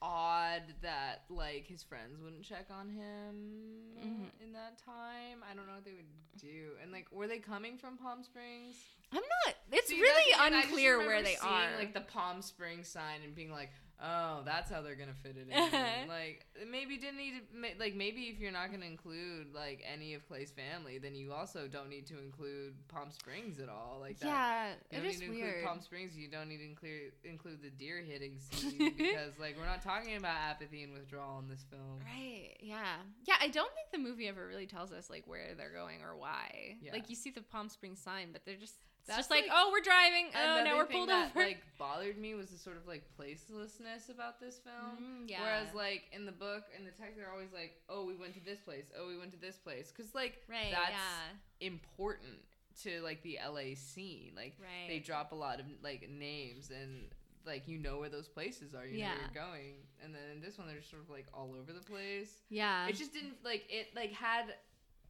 odd 0.01 0.61
that 0.81 1.23
like 1.29 1.65
his 1.65 1.81
friends 1.81 2.21
wouldn't 2.21 2.43
check 2.43 2.67
on 2.69 2.89
him 2.89 3.95
Mhm. 3.97 4.43
in 4.43 4.53
that 4.53 4.77
time. 4.83 5.43
I 5.49 5.55
don't 5.55 5.65
know 5.65 5.73
what 5.73 5.85
they 5.85 5.93
would 5.93 6.39
do. 6.39 6.73
And 6.81 6.91
like, 6.91 7.07
were 7.11 7.27
they 7.27 7.39
coming 7.39 7.77
from 7.77 7.97
Palm 7.97 8.21
Springs? 8.23 8.75
I'm 9.11 9.21
not. 9.45 9.55
It's 9.71 9.87
See, 9.87 9.99
really 9.99 10.13
that's 10.13 10.25
the 10.25 10.31
thing, 10.43 10.53
I 10.53 10.61
just 10.61 10.67
unclear 10.67 10.97
where 10.99 11.21
they 11.23 11.35
seeing, 11.35 11.51
are. 11.53 11.77
Like 11.79 11.93
the 11.93 12.01
Palm 12.01 12.41
Springs 12.41 12.87
sign 12.87 13.21
and 13.23 13.33
being 13.33 13.51
like, 13.51 13.71
"Oh, 14.01 14.41
that's 14.45 14.69
how 14.69 14.81
they're 14.81 14.95
gonna 14.95 15.13
fit 15.23 15.35
it 15.37 15.47
in." 15.51 16.07
like 16.07 16.45
maybe 16.69 16.97
didn't 16.97 17.17
need 17.17 17.33
to. 17.51 17.79
Like 17.79 17.95
maybe 17.95 18.23
if 18.23 18.39
you're 18.39 18.51
not 18.51 18.71
gonna 18.71 18.85
include 18.85 19.53
like 19.53 19.83
any 19.91 20.13
of 20.13 20.27
Clay's 20.27 20.51
family, 20.51 20.97
then 20.97 21.15
you 21.15 21.33
also 21.33 21.67
don't 21.67 21.89
need 21.89 22.05
to 22.07 22.19
include 22.19 22.73
Palm 22.87 23.09
Springs 23.11 23.59
at 23.59 23.69
all. 23.69 23.97
Like 23.99 24.19
that. 24.19 24.27
yeah, 24.27 24.67
You 24.69 24.73
it 24.91 25.01
don't 25.01 25.05
is 25.11 25.19
need 25.19 25.25
to 25.25 25.31
weird. 25.31 25.47
include 25.47 25.65
Palm 25.65 25.81
Springs. 25.81 26.15
You 26.17 26.27
don't 26.29 26.49
need 26.49 26.57
to 26.57 26.65
include 26.65 27.11
include 27.23 27.61
the 27.61 27.69
deer 27.71 28.01
hitting 28.01 28.37
scene 28.39 28.93
because 28.97 29.37
like 29.39 29.55
we're 29.57 29.65
not 29.65 29.81
talking 29.81 30.15
about 30.17 30.35
apathy 30.49 30.83
and 30.83 30.93
withdrawal 30.93 31.39
in 31.39 31.47
this 31.49 31.65
film. 31.69 31.99
Right. 32.05 32.55
Yeah. 32.59 32.97
Yeah. 33.25 33.35
I 33.41 33.47
don't 33.47 33.71
think 33.73 33.91
the 33.91 33.99
movie 33.99 34.27
ever 34.27 34.45
really 34.47 34.67
tells 34.67 34.91
us 34.91 35.09
like 35.09 35.23
where 35.27 35.55
they're 35.57 35.73
going 35.73 36.01
or 36.01 36.15
why. 36.17 36.77
Yeah. 36.81 36.93
Like 36.93 37.09
you 37.09 37.15
see 37.15 37.31
the 37.31 37.41
Palm 37.41 37.69
Springs 37.69 38.01
sign, 38.01 38.29
but 38.31 38.45
they're 38.45 38.55
just. 38.55 38.75
It's 39.07 39.15
That's 39.15 39.29
just 39.29 39.31
like, 39.31 39.47
like- 39.47 39.55
oh, 39.55 39.69
we're 39.71 39.79
driving. 39.79 40.27
Oh, 40.35 40.61
now 40.65 40.75
we're 40.75 40.85
pulled 40.85 41.07
that, 41.07 41.31
over. 41.31 41.39
Like 41.47 41.63
bothered 41.79 42.17
me 42.17 42.35
was 42.35 42.49
the 42.49 42.57
sort 42.57 42.75
of 42.75 42.85
like 42.85 43.03
placelessness 43.17 44.09
about 44.09 44.41
this 44.41 44.59
film. 44.59 45.23
Mm, 45.23 45.29
yeah. 45.29 45.41
Whereas 45.41 45.73
like 45.73 46.03
in 46.11 46.25
the 46.25 46.33
book 46.33 46.63
in 46.77 46.83
the 46.83 46.91
text 46.91 47.15
they're 47.15 47.31
always 47.31 47.53
like, 47.53 47.79
oh, 47.87 48.03
we 48.03 48.17
went 48.17 48.33
to 48.33 48.43
this 48.43 48.59
place. 48.59 48.91
Oh, 48.99 49.07
we 49.07 49.17
went 49.17 49.31
to 49.31 49.39
this 49.39 49.55
place. 49.55 49.93
Because 49.95 50.13
like 50.13 50.43
right. 50.49 50.71
that's 50.71 50.91
yeah. 50.91 51.67
important 51.67 52.35
to 52.83 52.99
like 53.01 53.23
the 53.23 53.39
LA 53.47 53.75
scene. 53.75 54.33
Like 54.35 54.57
Right. 54.59 54.89
they 54.89 54.99
drop 54.99 55.31
a 55.31 55.35
lot 55.35 55.61
of 55.61 55.65
like 55.81 56.09
names 56.09 56.69
and 56.69 57.07
like 57.45 57.65
you 57.69 57.77
know 57.79 57.99
where 57.99 58.09
those 58.09 58.27
places 58.27 58.75
are. 58.75 58.85
You 58.85 58.93
know 58.93 58.99
Yeah. 58.99 59.11
where 59.13 59.21
you're 59.21 59.45
going. 59.45 59.73
And 60.03 60.13
then 60.13 60.23
in 60.35 60.41
this 60.41 60.57
one 60.57 60.67
they're 60.67 60.79
just 60.79 60.91
sort 60.91 61.01
of 61.03 61.09
like 61.09 61.27
all 61.33 61.55
over 61.57 61.71
the 61.71 61.79
place. 61.85 62.41
yeah. 62.49 62.87
it 62.87 62.97
just 62.97 63.13
didn't 63.13 63.35
like 63.45 63.63
it 63.69 63.87
like 63.95 64.11
had 64.11 64.53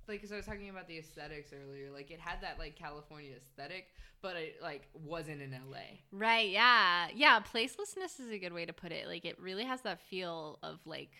like 0.07 0.19
because 0.19 0.31
I 0.31 0.37
was 0.37 0.45
talking 0.45 0.69
about 0.69 0.87
the 0.87 0.97
aesthetics 0.97 1.51
earlier. 1.53 1.89
Like 1.91 2.11
it 2.11 2.19
had 2.19 2.41
that 2.41 2.57
like 2.59 2.75
California 2.75 3.31
aesthetic, 3.35 3.87
but 4.21 4.35
it 4.35 4.55
like 4.61 4.87
wasn't 4.93 5.41
in 5.41 5.51
LA. 5.51 5.99
Right, 6.11 6.49
yeah. 6.49 7.07
Yeah, 7.15 7.39
placelessness 7.41 8.19
is 8.19 8.29
a 8.31 8.37
good 8.39 8.53
way 8.53 8.65
to 8.65 8.73
put 8.73 8.91
it. 8.91 9.07
Like 9.07 9.25
it 9.25 9.39
really 9.39 9.65
has 9.65 9.81
that 9.81 9.99
feel 10.01 10.59
of 10.63 10.79
like 10.85 11.11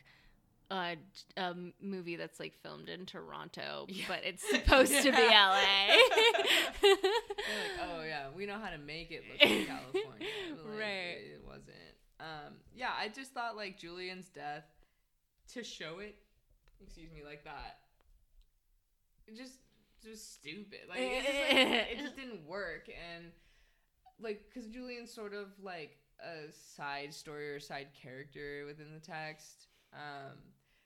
A, 0.71 0.95
a 1.38 1.55
movie 1.81 2.15
that's 2.15 2.39
like 2.39 2.53
filmed 2.61 2.89
in 2.89 3.05
Toronto, 3.05 3.85
Yeah. 3.89 4.05
but 4.07 4.19
it's 4.23 4.47
supposed 4.49 4.93
to 5.03 5.11
be 5.11 5.27
LA. 5.27 5.61
Like, 6.83 7.89
oh 7.89 8.03
yeah, 8.03 8.27
we 8.35 8.45
know 8.45 8.57
how 8.61 8.69
to 8.69 8.77
make 8.77 9.11
it 9.11 9.23
look 9.31 9.41
like 9.41 9.67
California. 9.67 10.27
Like, 10.49 10.79
Right. 10.79 11.17
It 11.33 11.41
wasn't. 11.45 11.75
Um, 12.19 12.53
yeah, 12.75 12.91
I 12.99 13.09
just 13.09 13.31
thought 13.33 13.55
like 13.55 13.77
Julian's 13.77 14.27
death 14.29 14.65
to 15.53 15.63
show 15.63 15.99
it, 15.99 16.15
excuse 16.81 17.11
me, 17.11 17.23
like 17.23 17.43
that. 17.45 17.77
Just 19.36 19.59
just 20.03 20.36
stupid. 20.36 20.80
Like 20.89 20.99
it 20.99 21.25
just, 21.25 21.38
like, 21.38 21.91
it 21.91 21.99
just 21.99 22.15
didn't 22.15 22.47
work, 22.47 22.89
and 22.89 23.25
like 24.19 24.43
because 24.47 24.69
Julian's 24.69 25.13
sort 25.13 25.34
of 25.34 25.47
like 25.61 25.97
a 26.21 26.51
side 26.51 27.13
story 27.13 27.49
or 27.49 27.59
side 27.59 27.88
character 27.99 28.63
within 28.65 28.93
the 28.93 28.99
text. 28.99 29.67
Um, 29.93 30.38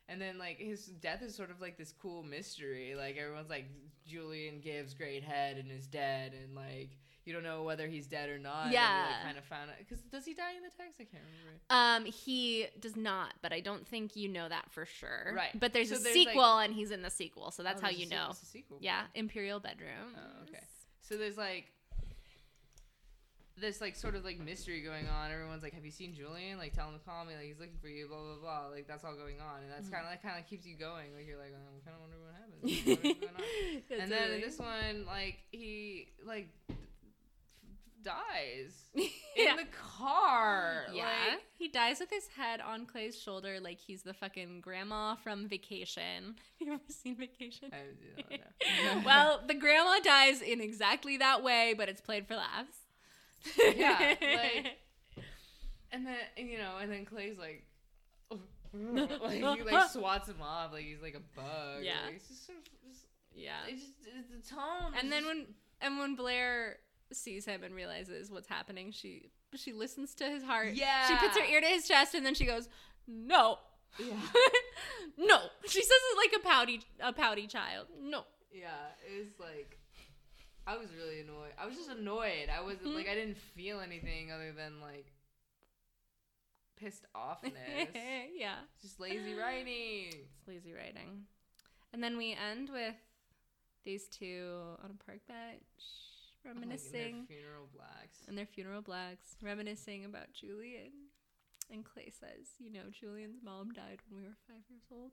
and 0.07 0.21
then 0.21 0.37
like 0.37 0.57
his 0.57 0.85
death 0.85 1.21
is 1.21 1.35
sort 1.35 1.51
of 1.51 1.61
like 1.61 1.77
this 1.77 1.93
cool 2.01 2.23
mystery. 2.23 2.95
Like 2.97 3.17
everyone's 3.17 3.49
like 3.49 3.65
Julian 4.05 4.59
gives 4.59 4.93
great 4.93 5.23
head 5.23 5.57
and 5.57 5.71
is 5.71 5.87
dead, 5.87 6.33
and 6.33 6.55
like 6.55 6.97
you 7.25 7.33
don't 7.33 7.43
know 7.43 7.63
whether 7.63 7.87
he's 7.87 8.07
dead 8.07 8.29
or 8.29 8.39
not. 8.39 8.71
Yeah. 8.71 9.05
like, 9.07 9.23
kind 9.25 9.37
of 9.37 9.43
found 9.45 9.69
out 9.69 9.75
because 9.79 9.99
does 10.11 10.25
he 10.25 10.33
die 10.33 10.53
in 10.57 10.63
the 10.63 10.69
text? 10.75 10.99
I 10.99 11.03
can't 11.05 11.23
remember. 11.23 11.59
um, 11.69 12.05
he 12.11 12.67
does 12.79 12.95
not, 12.95 13.33
but 13.41 13.53
I 13.53 13.59
don't 13.59 13.87
think 13.87 14.15
you 14.15 14.27
know 14.29 14.49
that 14.49 14.71
for 14.71 14.85
sure. 14.85 15.33
Right. 15.35 15.57
But 15.59 15.73
there's 15.73 15.89
So 15.89 15.95
a 15.95 15.99
there's, 15.99 16.13
sequel, 16.13 16.57
and 16.59 16.73
he's 16.73 16.91
in 16.91 17.01
the 17.01 17.09
sequel, 17.11 17.51
so 17.51 17.61
that's 17.63 17.81
Oh, 17.81 17.85
how 17.85 17.91
you 17.91 18.07
know. 18.09 18.31
sequel. 18.41 18.77
Yeah, 18.81 19.03
Imperial 19.15 19.59
Bedroom. 19.59 20.15
Oh, 20.17 20.43
okay. 20.49 20.63
So 21.01 21.17
there's 21.17 21.37
like 21.37 21.65
this 23.57 23.79
like 23.81 23.95
sort 23.95 24.15
of 24.15 24.23
like 24.25 24.39
mystery 24.39 24.81
going 24.81 25.07
on. 25.07 25.29
Everyone's 25.31 25.61
like, 25.61 25.73
"Have 25.73 25.85
you 25.85 25.91
seen 25.91 26.15
Julian? 26.15 26.57
Like, 26.57 26.73
tell 26.73 26.87
him 26.87 26.97
to 26.97 27.05
call 27.05 27.25
me. 27.25 27.35
Like, 27.35 27.45
he's 27.45 27.59
looking 27.59 27.77
for 27.79 27.89
you." 27.89 28.07
Blah 28.07 28.17
blah 28.17 28.35
blah. 28.41 28.67
Like 28.71 28.87
that's 28.87 29.03
all 29.03 29.13
going 29.15 29.39
on, 29.39 29.61
and 29.61 29.71
that's 29.71 29.89
kind 29.89 30.03
of 30.03 30.09
like 30.09 30.23
kind 30.23 30.39
of 30.39 30.47
keeps 30.49 30.65
you 30.65 30.75
going. 30.77 31.13
Like 31.15 31.27
you're 31.27 31.37
like, 31.37 31.53
oh, 31.53 31.77
I 31.77 31.79
kind 31.85 31.95
of 31.95 32.01
wonder 32.01 32.17
what 32.17 32.33
happens. 32.33 32.61
What 32.61 33.05
is 33.05 33.19
going 33.19 33.99
on? 33.99 34.01
And 34.01 34.11
then 34.11 34.31
in 34.31 34.41
this 34.41 34.57
one, 34.57 35.05
like 35.05 35.37
he 35.51 36.07
like 36.25 36.49
dies 38.03 38.73
yeah. 39.35 39.51
in 39.51 39.57
the 39.57 39.67
car. 39.97 40.85
Yeah. 40.93 41.03
Like, 41.03 41.41
he 41.57 41.67
dies 41.67 41.99
with 41.99 42.09
his 42.09 42.27
head 42.27 42.61
on 42.61 42.85
Clay's 42.85 43.19
shoulder 43.19 43.59
like 43.59 43.79
he's 43.79 44.03
the 44.03 44.13
fucking 44.13 44.61
grandma 44.61 45.15
from 45.15 45.47
Vacation. 45.47 46.35
Have 46.59 46.67
you 46.67 46.73
ever 46.73 46.81
seen 46.89 47.15
Vacation? 47.15 47.71
I 47.71 47.77
don't 47.77 48.95
know. 48.99 49.03
well, 49.05 49.41
the 49.47 49.53
grandma 49.53 49.99
dies 50.03 50.41
in 50.41 50.61
exactly 50.61 51.17
that 51.17 51.43
way, 51.43 51.73
but 51.77 51.89
it's 51.89 52.01
played 52.01 52.27
for 52.27 52.35
laughs. 52.35 52.77
Yeah, 53.57 54.15
like- 54.19 54.77
and 55.91 56.05
then 56.05 56.15
you 56.37 56.57
know, 56.57 56.77
and 56.81 56.91
then 56.91 57.05
Clay's 57.05 57.37
like. 57.37 57.65
like 58.73 59.31
he 59.33 59.41
like 59.63 59.89
swats 59.91 60.29
him 60.29 60.41
off 60.41 60.71
like 60.71 60.85
he's 60.85 61.01
like 61.01 61.15
a 61.15 61.35
bug. 61.35 61.83
Yeah. 61.83 61.95
Like, 62.05 62.15
it's 62.15 62.29
just 62.29 62.45
sort 62.45 62.59
of 62.59 62.63
just, 62.87 63.05
yeah. 63.35 63.67
it 63.67 63.75
just 63.75 63.91
it's 64.05 64.49
the 64.49 64.55
tone. 64.55 64.93
And 64.97 65.11
then 65.11 65.25
when 65.25 65.45
and 65.81 65.97
when 65.97 66.15
Blair 66.15 66.77
sees 67.13 67.45
him 67.45 67.63
and 67.63 67.73
realizes 67.75 68.31
what's 68.31 68.47
happening, 68.47 68.91
she 68.91 69.29
she 69.55 69.73
listens 69.73 70.13
to 70.15 70.25
his 70.25 70.43
heart. 70.43 70.73
Yeah. 70.73 71.07
She 71.07 71.15
puts 71.15 71.37
her 71.37 71.45
ear 71.45 71.61
to 71.61 71.67
his 71.67 71.87
chest 71.87 72.13
and 72.15 72.25
then 72.25 72.33
she 72.35 72.45
goes, 72.45 72.69
"No." 73.07 73.57
Yeah. 73.99 74.15
no. 75.17 75.39
She 75.67 75.81
says 75.81 75.89
it 76.11 76.17
like 76.17 76.41
a 76.41 76.47
pouty 76.47 76.81
a 77.01 77.11
pouty 77.13 77.47
child. 77.47 77.87
No. 78.01 78.23
Yeah, 78.53 78.69
it 79.05 79.19
was 79.19 79.27
like 79.39 79.77
I 80.67 80.77
was 80.77 80.87
really 80.97 81.19
annoyed. 81.21 81.53
I 81.59 81.65
was 81.65 81.75
just 81.75 81.89
annoyed. 81.89 82.49
I 82.55 82.61
was 82.61 82.77
Mhm. 82.77 82.95
like 82.95 83.07
I 83.09 83.15
didn't 83.15 83.37
feel 83.37 83.79
anything 83.81 84.31
other 84.31 84.51
than 84.53 84.79
like 84.79 85.11
pissed 86.77 87.05
offness. 87.15 87.87
yeah. 88.35 88.55
just 88.81 88.99
lazy 88.99 89.33
writing. 89.33 90.13
It's 90.39 90.47
lazy 90.47 90.73
writing. 90.73 91.25
And 91.93 92.01
then 92.01 92.17
we 92.17 92.33
end 92.33 92.69
with 92.69 92.95
these 93.83 94.07
two 94.07 94.49
on 94.83 94.91
a 94.91 95.03
park 95.03 95.19
bench 95.27 95.59
Like, 96.43 96.55
in 96.55 96.61
their 96.61 96.69
reminiscing 96.69 97.25
funeral 97.27 97.69
blacks. 97.73 98.17
and 98.27 98.37
their 98.37 98.45
funeral 98.45 98.81
blacks, 98.81 99.35
reminiscing 99.41 100.05
about 100.05 100.33
Julian. 100.33 100.91
And 101.71 101.85
Clay 101.85 102.11
says, 102.11 102.47
You 102.59 102.71
know, 102.71 102.89
Julian's 102.91 103.41
mom 103.43 103.71
died 103.71 103.99
when 104.09 104.21
we 104.21 104.27
were 104.27 104.35
five 104.47 104.63
years 104.69 104.83
old. 104.91 105.11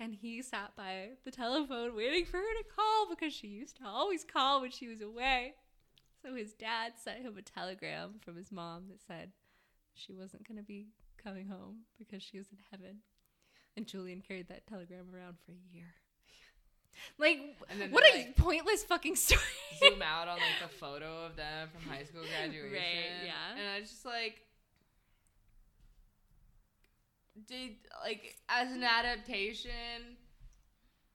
And 0.00 0.14
he 0.14 0.42
sat 0.42 0.74
by 0.76 1.10
the 1.24 1.30
telephone 1.30 1.94
waiting 1.94 2.24
for 2.24 2.38
her 2.38 2.42
to 2.42 2.64
call 2.74 3.06
because 3.08 3.32
she 3.32 3.48
used 3.48 3.76
to 3.76 3.86
always 3.86 4.24
call 4.24 4.60
when 4.60 4.70
she 4.70 4.88
was 4.88 5.00
away. 5.00 5.54
So 6.22 6.34
his 6.34 6.54
dad 6.54 6.94
sent 6.96 7.22
him 7.22 7.36
a 7.36 7.42
telegram 7.42 8.14
from 8.20 8.36
his 8.36 8.50
mom 8.50 8.84
that 8.88 9.00
said 9.06 9.32
she 9.94 10.12
wasn't 10.14 10.46
going 10.48 10.58
to 10.58 10.64
be 10.64 10.88
coming 11.22 11.46
home 11.48 11.80
because 11.98 12.22
she 12.22 12.38
was 12.38 12.48
in 12.50 12.58
heaven. 12.70 12.98
And 13.76 13.86
Julian 13.86 14.22
carried 14.22 14.48
that 14.48 14.66
telegram 14.66 15.06
around 15.14 15.36
for 15.44 15.52
a 15.52 15.74
year. 15.74 15.94
Like, 17.18 17.40
what 17.90 18.04
a 18.04 18.16
like, 18.16 18.36
pointless 18.36 18.84
fucking 18.84 19.16
story. 19.26 19.40
Zoom 19.78 20.02
out 20.02 20.28
on 20.28 20.36
like 20.36 20.70
the 20.70 20.76
photo 20.76 21.26
of 21.26 21.36
them 21.36 21.68
from 21.72 21.90
high 21.90 22.04
school 22.04 22.22
graduation. 22.38 23.24
yeah. 23.24 23.58
And 23.58 23.68
I 23.76 23.80
was 23.80 23.90
just 23.90 24.04
like 24.04 24.42
did 27.48 27.76
like 28.04 28.36
as 28.48 28.70
an 28.72 28.84
adaptation 28.84 30.16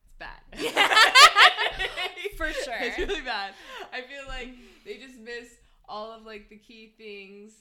it's 0.04 0.16
bad. 0.18 0.60
For 2.38 2.52
sure. 2.52 2.74
It's 2.80 2.98
really 2.98 3.22
bad. 3.22 3.54
I 3.94 4.02
feel 4.02 4.28
like 4.28 4.50
they 4.86 4.98
just 4.98 5.20
miss 5.20 5.50
all 5.88 6.12
of 6.12 6.26
like 6.26 6.50
the 6.50 6.58
key 6.58 6.94
things 6.98 7.54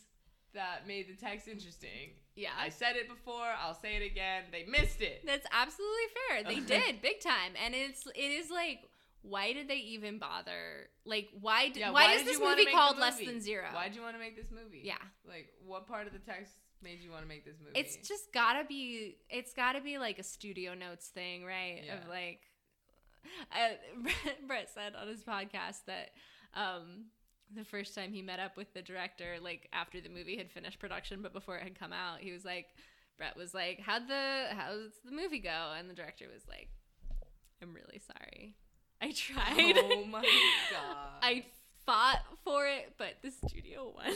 that 0.55 0.87
made 0.87 1.09
the 1.09 1.15
text 1.15 1.49
interesting. 1.49 2.11
Yeah. 2.37 2.51
I 2.59 2.69
said 2.69 2.97
it 2.97 3.09
before, 3.09 3.49
I'll 3.63 3.75
say 3.75 3.97
it 3.97 4.03
again. 4.05 4.45
They 4.53 4.65
missed 4.65 5.01
it. 5.01 5.23
That's 5.27 5.47
absolutely 5.51 6.05
fair. 6.29 6.45
They 6.45 6.61
did 6.75 7.01
big 7.03 7.21
time, 7.21 7.53
and 7.65 7.75
it's 7.75 8.07
it 8.15 8.31
is 8.31 8.51
like, 8.51 8.81
why 9.23 9.53
did 9.53 9.69
they 9.69 9.77
even 9.79 10.19
bother? 10.19 10.89
Like, 11.05 11.29
why 11.41 11.69
did 11.69 11.79
Yeah, 11.79 11.91
why, 11.91 12.05
why 12.07 12.13
is 12.13 12.23
did 12.23 12.29
this 12.35 12.41
movie 12.41 12.67
called 12.67 12.99
Less 12.99 13.15
movie? 13.19 13.27
Than 13.33 13.41
Zero? 13.41 13.67
Why'd 13.73 13.95
you 13.97 14.03
want 14.03 14.15
to 14.15 14.21
make 14.21 14.37
this 14.37 14.51
movie? 14.51 14.83
Yeah, 14.85 14.95
Like, 15.27 15.49
what 15.65 15.87
part 15.89 16.07
of 16.07 16.13
the 16.13 16.19
text 16.21 16.53
made 16.83 17.01
you 17.03 17.11
want 17.11 17.23
to 17.23 17.29
make 17.29 17.45
this 17.45 17.57
movie? 17.59 17.79
it's 17.79 17.97
just 18.07 18.33
gotta 18.33 18.65
be. 18.65 19.17
It's 19.31 19.53
gotta 19.55 19.81
be 19.81 19.99
like 19.99 20.19
a 20.19 20.23
studio 20.23 20.75
notes 20.75 21.09
thing, 21.09 21.45
right? 21.45 21.83
Yeah. 21.85 21.95
Of 21.95 22.09
like, 22.09 22.41
uh, 23.53 23.75
Bret 24.47 24.69
said 24.73 24.93
on 25.01 25.09
his 25.09 25.25
podcast 25.25 25.85
that. 25.87 26.11
um 26.55 27.07
the 27.55 27.65
first 27.65 27.95
time 27.95 28.13
he 28.13 28.23
met 28.23 28.41
up 28.41 28.57
with 28.57 28.73
the 28.75 28.83
director, 28.83 29.37
like 29.43 29.69
after 29.73 30.01
the 30.01 30.09
movie 30.09 30.37
had 30.37 30.51
finished 30.51 30.79
production, 30.79 31.23
but 31.23 31.33
before 31.33 31.57
it 31.57 31.63
had 31.63 31.79
come 31.79 31.93
out, 31.93 32.21
he 32.21 32.33
was 32.33 32.45
like, 32.45 32.67
Bret 33.19 33.37
was 33.37 33.55
like, 33.55 33.81
"How'd 33.81 34.09
the 34.09 34.47
how's 34.51 34.93
the 35.05 35.13
movie 35.13 35.39
go?" 35.39 35.73
And 35.79 35.89
the 35.89 35.95
director 35.95 36.27
was 36.33 36.43
like, 36.49 36.69
"I'm 37.63 37.73
really 37.73 37.99
sorry. 38.07 38.57
I 39.01 39.13
tried. 39.13 39.77
Oh 39.79 40.05
my 40.05 40.23
god. 40.71 40.97
I 41.23 41.45
fought 41.87 42.23
for 42.45 42.67
it, 42.67 42.95
but 42.99 43.15
the 43.23 43.31
studio 43.31 43.93
won." 43.95 44.13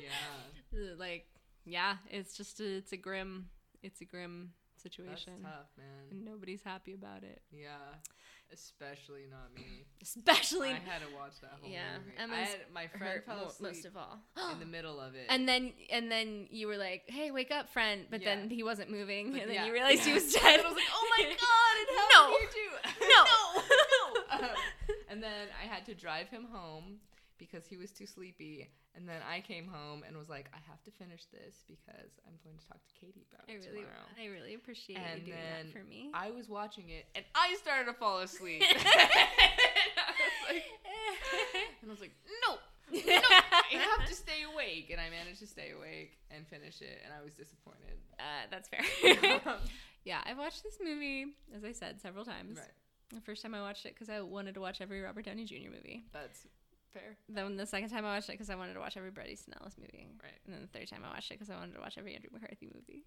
yeah. 0.00 0.80
like, 0.98 1.26
yeah, 1.64 1.96
it's 2.08 2.36
just 2.36 2.60
a, 2.60 2.76
it's 2.76 2.92
a 2.92 2.96
grim, 2.96 3.46
it's 3.82 4.00
a 4.00 4.04
grim 4.04 4.52
situation. 4.76 5.34
That's 5.42 5.54
tough, 5.56 5.66
man. 5.76 5.86
and 6.10 6.24
nobody's 6.24 6.62
happy 6.62 6.94
about 6.94 7.22
it, 7.24 7.42
Yeah. 7.52 7.76
Especially 8.52 9.26
not 9.30 9.54
me. 9.54 9.84
especially 10.02 10.70
I 10.70 10.74
had 10.74 11.00
to 11.02 11.14
watch 11.14 11.40
that 11.42 11.52
whole 11.60 11.70
Yeah, 11.70 11.98
movie. 11.98 12.16
I 12.18 12.22
Emma's 12.22 12.48
had, 12.48 12.58
my 12.74 12.86
friend 12.88 13.22
fell 13.24 13.46
asleep 13.48 13.72
most 13.74 13.84
of 13.84 13.96
all. 13.96 14.18
in 14.52 14.58
the 14.60 14.66
middle 14.66 14.98
of 15.00 15.14
it. 15.14 15.26
And 15.28 15.48
then 15.48 15.72
and 15.90 16.10
then 16.10 16.46
you 16.50 16.66
were 16.66 16.76
like, 16.76 17.02
"Hey, 17.06 17.30
wake 17.30 17.50
up, 17.50 17.68
friend!" 17.70 18.06
But 18.10 18.22
Yeah. 18.22 18.34
then 18.36 18.50
he 18.50 18.62
wasn't 18.62 18.90
moving, 18.90 19.32
But 19.32 19.42
and 19.42 19.50
then 19.50 19.54
yeah, 19.56 19.66
you 19.66 19.72
realized 19.72 20.02
he 20.02 20.12
was 20.12 20.32
dead. 20.32 20.58
And 20.58 20.66
I 20.66 20.68
was 20.68 20.74
like, 20.74 20.84
oh 20.92 21.08
my 21.18 21.24
god, 21.46 21.74
it 21.78 21.88
No. 22.12 22.36
too. 22.50 23.06
No. 23.08 24.38
no. 24.40 24.48
Um, 24.48 24.56
and 25.08 25.22
then 25.22 25.48
I 25.62 25.66
had 25.66 25.86
to 25.86 25.94
drive 25.94 26.28
him 26.28 26.46
home 26.50 26.98
because 27.40 27.66
he 27.66 27.76
was 27.76 27.90
too 27.90 28.06
sleepy. 28.06 28.70
And 28.94 29.08
then 29.08 29.22
I 29.28 29.40
came 29.40 29.66
home 29.66 30.04
and 30.06 30.16
was 30.16 30.28
like, 30.28 30.50
I 30.52 30.58
have 30.68 30.82
to 30.84 30.90
finish 30.92 31.24
this 31.32 31.64
because 31.66 32.12
I'm 32.26 32.34
going 32.44 32.58
to 32.58 32.66
talk 32.68 32.78
to 32.86 32.94
Katie 33.00 33.24
about 33.32 33.48
I 33.48 33.52
it 33.52 33.64
really, 33.66 33.82
tomorrow. 33.82 34.06
I 34.20 34.26
really 34.26 34.54
appreciate 34.54 34.98
And 34.98 35.20
you 35.26 35.32
doing 35.32 35.38
that 35.56 35.72
for 35.72 35.82
me. 35.82 36.10
I 36.12 36.30
was 36.30 36.48
watching 36.48 36.90
it 36.90 37.06
and 37.14 37.24
I 37.34 37.56
started 37.56 37.86
to 37.86 37.94
fall 37.94 38.18
asleep. 38.20 38.62
and 38.70 38.76
I 38.76 40.12
was 40.12 40.44
like, 40.50 40.64
and 41.82 41.90
I 41.90 41.92
was 41.92 42.00
like, 42.00 42.14
no, 42.46 42.58
no, 42.92 43.28
I 43.72 43.78
have 43.98 44.08
to 44.08 44.14
stay 44.14 44.42
awake. 44.52 44.90
And 44.90 45.00
I 45.00 45.08
managed 45.10 45.40
to 45.40 45.46
stay 45.46 45.70
awake 45.76 46.18
and 46.30 46.46
finish 46.46 46.80
it, 46.82 47.00
and 47.04 47.14
I 47.14 47.22
was 47.24 47.34
disappointed. 47.34 47.98
uh, 48.18 48.46
that's 48.50 48.68
fair. 48.68 48.82
yeah, 50.04 50.20
I've 50.26 50.38
watched 50.38 50.62
this 50.62 50.78
movie, 50.82 51.26
as 51.56 51.64
I 51.64 51.72
said, 51.72 52.00
several 52.00 52.24
times. 52.24 52.58
The 53.14 53.20
first 53.20 53.42
time 53.42 53.54
I 53.54 53.60
watched 53.60 53.86
it 53.86 53.94
because 53.94 54.08
I 54.08 54.20
wanted 54.20 54.54
to 54.54 54.60
watch 54.60 54.80
every 54.80 55.00
Robert 55.00 55.24
Downey 55.24 55.44
Jr. 55.44 55.70
movie. 55.72 56.04
That's 56.12 56.46
fair. 56.92 57.16
Then 57.28 57.56
the 57.56 57.66
second 57.66 57.88
time 57.90 58.04
I 58.04 58.14
watched 58.14 58.28
it 58.28 58.32
because 58.32 58.50
I 58.50 58.54
wanted 58.54 58.74
to 58.74 58.80
watch 58.80 58.96
every 58.96 59.10
Bret 59.10 59.28
Easton 59.28 59.54
Ellis 59.60 59.76
movie. 59.78 60.08
Right. 60.22 60.32
And 60.44 60.54
then 60.54 60.62
the 60.62 60.78
third 60.78 60.88
time 60.88 61.02
I 61.04 61.10
watched 61.10 61.30
it 61.30 61.34
because 61.38 61.50
I 61.50 61.56
wanted 61.56 61.74
to 61.74 61.80
watch 61.80 61.96
every 61.98 62.14
Andrew 62.14 62.30
McCarthy 62.32 62.68
movie. 62.74 63.04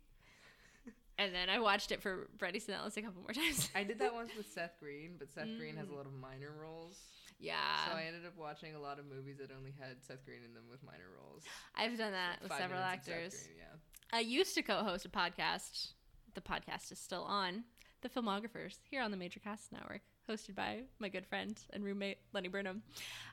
and 1.18 1.34
then 1.34 1.50
I 1.50 1.60
watched 1.60 1.92
it 1.92 2.02
for 2.02 2.28
Bret 2.38 2.56
Easton 2.56 2.76
Ellis 2.76 2.98
a 2.98 3.02
couple 3.02 3.22
more 3.22 3.32
times. 3.34 3.70
I 3.76 3.84
did 3.84 4.00
that 4.00 4.14
once 4.20 4.32
with 4.36 4.48
Seth 4.52 4.80
Green, 4.80 5.16
but 5.20 5.32
Seth 5.32 5.58
Green 5.58 5.76
has 5.78 5.90
a 5.90 5.92
Mm. 5.92 5.98
lot 5.98 6.06
of 6.06 6.14
minor 6.14 6.52
roles. 6.60 7.00
Yeah. 7.40 7.56
so 7.90 7.98
I 7.98 8.04
ended 8.04 8.26
up 8.26 8.38
watching 8.38 8.74
a 8.76 8.80
lot 8.80 9.00
of 9.00 9.06
movies 9.06 9.38
that 9.40 9.50
only 9.56 9.74
had 9.78 10.02
Seth 10.02 10.24
Green 10.26 10.44
in 10.46 10.54
them 10.54 10.64
with 10.72 10.82
minor 10.84 11.10
roles. 11.22 11.44
I've 11.76 11.98
done 11.98 12.14
that 12.14 12.42
with 12.42 12.52
several 12.54 12.80
minutes 12.80 13.08
of 13.08 13.14
Seth 13.14 13.16
actors. 13.24 13.44
Green, 13.48 13.58
yeah. 13.60 14.18
I 14.18 14.20
used 14.22 14.56
to 14.56 14.62
co-host 14.62 15.06
a 15.06 15.10
podcast. 15.10 15.90
The 16.36 16.42
podcast 16.42 16.92
is 16.92 17.00
still 17.00 17.24
on. 17.24 17.64
The 18.02 18.10
Filmographers 18.10 18.78
here 18.90 19.02
on 19.02 19.12
the 19.12 19.18
Major 19.18 19.40
Cast 19.40 19.72
Network, 19.72 20.02
hosted 20.30 20.56
by 20.56 20.82
my 21.00 21.10
good 21.10 21.26
friend 21.26 21.60
and 21.72 21.84
roommate 21.84 22.18
Lenny 22.34 22.48
Burnham. 22.48 22.82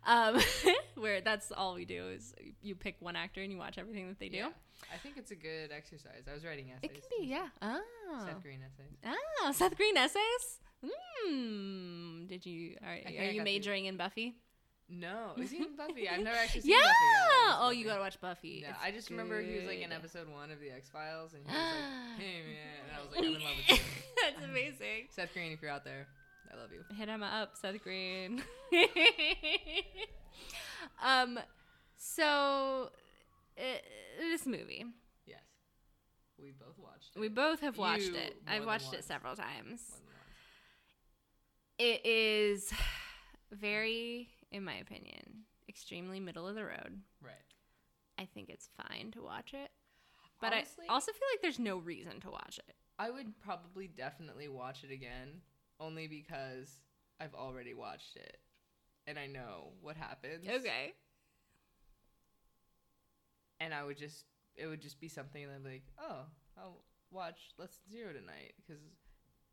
Um, 0.07 0.41
where 0.97 1.21
that's 1.21 1.53
all 1.53 1.75
we 1.75 1.85
do 1.85 2.09
is 2.09 2.35
you 2.63 2.75
pick 2.75 2.97
one 3.01 3.17
actor 3.17 3.41
and 3.43 3.53
you 3.53 3.59
watch 3.59 3.79
everything 3.79 4.09
that 4.09 4.19
they 4.19 4.29
do. 4.29 4.39
Yeah. 4.39 4.49
I 4.93 4.97
think 4.97 5.17
it's 5.19 5.31
a 5.31 5.37
good 5.37 5.71
exercise. 5.73 6.25
I 6.31 6.35
was 6.35 6.45
writing 6.45 6.71
essays. 6.71 6.81
It 6.91 6.95
can 6.95 7.03
be, 7.21 7.27
yeah. 7.27 7.49
Oh, 7.61 7.81
Seth 8.27 8.43
Green 8.43 8.61
essays. 8.65 9.17
oh, 9.43 9.53
Seth 9.53 9.77
Green 9.77 9.97
essays. 9.97 10.61
Hmm. 10.83 12.27
Did 12.27 12.47
you? 12.47 12.77
Are, 12.85 12.93
are 13.19 13.25
you 13.31 13.43
majoring 13.43 13.85
in 13.87 13.97
Buffy? 13.97 14.37
No, 14.89 15.33
is 15.39 15.51
he 15.53 15.59
in 15.59 15.77
Buffy? 15.77 16.09
I've 16.09 16.21
never 16.23 16.37
actually 16.37 16.63
seen 16.63 16.73
Yeah. 16.73 16.79
Buffy. 16.79 16.95
I 16.95 17.57
Oh, 17.61 17.65
love 17.67 17.75
you 17.75 17.85
gotta 17.85 18.01
watch 18.01 18.21
Buffy. 18.21 18.61
Yeah, 18.63 18.71
It's 18.71 18.79
I 18.83 18.91
just 18.91 19.11
remember 19.11 19.41
he 19.41 19.57
was 19.59 19.67
like 19.67 19.81
in 19.81 19.93
episode 19.93 20.29
one 20.29 20.51
of 20.51 20.59
the 20.61 20.71
X 20.71 20.89
Files, 20.89 21.33
and 21.35 21.43
he 21.47 21.53
was 21.53 21.63
like, 21.63 22.19
"Hey 22.19 22.41
man," 22.43 22.81
and 22.89 22.97
I 22.97 23.01
was 23.03 23.11
like, 23.11 23.21
"I'm 23.21 23.27
in 23.27 23.33
love 23.35 23.57
with 23.69 23.79
you." 23.79 23.85
That's 24.33 24.45
amazing. 24.45 25.07
Seth 25.11 25.33
Green, 25.33 25.53
if 25.53 25.63
you're 25.63 25.71
out 25.71 25.85
there, 25.85 26.09
I 26.53 26.57
love 26.61 26.71
you. 26.73 26.83
Hit 26.97 27.09
him 27.09 27.23
up, 27.23 27.57
Seth 27.57 27.83
Green. 27.83 28.43
um, 31.05 31.39
so 31.97 32.91
uh, 33.59 33.63
this 34.19 34.47
movie, 34.47 34.85
Yes, 35.27 35.39
we 36.41 36.51
both 36.53 36.79
watched. 36.79 37.15
It. 37.17 37.21
we 37.21 37.29
both 37.29 37.61
have 37.61 37.79
watched 37.79 38.09
You 38.09 38.17
it. 38.17 38.37
I've 38.49 38.67
watched 38.67 38.93
it 38.95 39.05
several 39.05 39.37
times. 39.37 39.83
More 39.91 39.99
than 39.99 40.07
once. 40.07 42.03
It 42.05 42.07
is 42.07 42.73
very, 43.53 44.29
in 44.51 44.65
my 44.65 44.75
opinion, 44.75 45.45
extremely 45.69 46.21
middle 46.21 46.49
of 46.49 46.55
the 46.55 46.65
road. 46.65 47.01
Right. 47.23 47.35
I 48.19 48.27
think 48.27 48.49
it's 48.51 48.69
fine 48.77 49.13
to 49.13 49.23
watch 49.23 49.55
it, 49.55 49.71
but 50.41 50.53
Honestly, 50.53 50.85
I 50.89 50.93
also 50.93 51.13
feel 51.13 51.29
like 51.33 51.41
there's 51.43 51.59
no 51.59 51.79
reason 51.79 52.21
to 52.21 52.31
watch 52.31 52.59
it. 52.59 52.75
I 52.99 53.09
would 53.11 53.41
probably 53.41 53.87
definitely 53.87 54.49
watch 54.49 54.85
it 54.85 54.93
again, 54.93 55.41
only 55.81 56.07
because 56.07 56.71
I've 57.21 57.35
already 57.35 57.75
watched 57.75 58.17
it, 58.17 58.39
and 59.07 59.19
I 59.19 59.27
know 59.27 59.73
what 59.81 59.97
happens. 59.97 60.47
Okay. 60.47 60.93
And 63.61 63.75
I 63.75 63.85
would 63.85 63.99
just, 63.99 64.25
it 64.57 64.67
would 64.67 64.81
just 64.81 65.01
be 65.01 65.09
something 65.09 65.47
that 65.47 65.53
I'm 65.53 65.65
like, 65.65 65.83
oh, 65.99 66.23
I'll 66.59 66.83
watch 67.11 67.39
Let's 67.59 67.79
Zero 67.91 68.13
tonight 68.13 68.55
because 68.57 68.83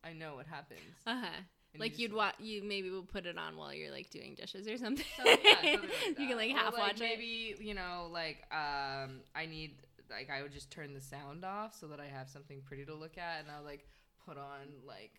I 0.03 0.13
know 0.13 0.35
what 0.35 0.45
happens. 0.47 0.79
Uh 1.05 1.21
huh. 1.21 1.41
Like 1.79 1.99
you'd 1.99 2.13
watch, 2.13 2.35
you 2.39 2.63
maybe 2.63 2.89
will 2.89 3.03
put 3.03 3.25
it 3.25 3.37
on 3.37 3.55
while 3.55 3.73
you're 3.73 3.91
like 3.91 4.09
doing 4.09 4.33
dishes 4.35 4.67
or 4.67 4.77
something. 4.77 5.05
So, 5.15 5.23
yeah, 5.25 5.35
something 5.53 5.79
like 5.81 5.81
you 6.19 6.27
can 6.27 6.37
like 6.37 6.51
Or, 6.51 6.57
half 6.57 6.73
watch 6.73 6.93
it. 6.93 6.99
Maybe 7.01 7.55
you 7.59 7.75
know, 7.75 8.09
like 8.11 8.43
um, 8.51 9.19
I 9.35 9.45
need 9.47 9.75
like 10.09 10.29
I 10.29 10.41
would 10.41 10.51
just 10.53 10.71
turn 10.71 10.93
the 10.93 11.01
sound 11.01 11.45
off 11.45 11.75
so 11.75 11.87
that 11.87 11.99
I 11.99 12.07
have 12.07 12.29
something 12.29 12.61
pretty 12.65 12.85
to 12.85 12.95
look 12.95 13.17
at, 13.17 13.41
and 13.41 13.49
I'll 13.55 13.63
like 13.63 13.87
put 14.25 14.37
on 14.37 14.67
like 14.87 15.11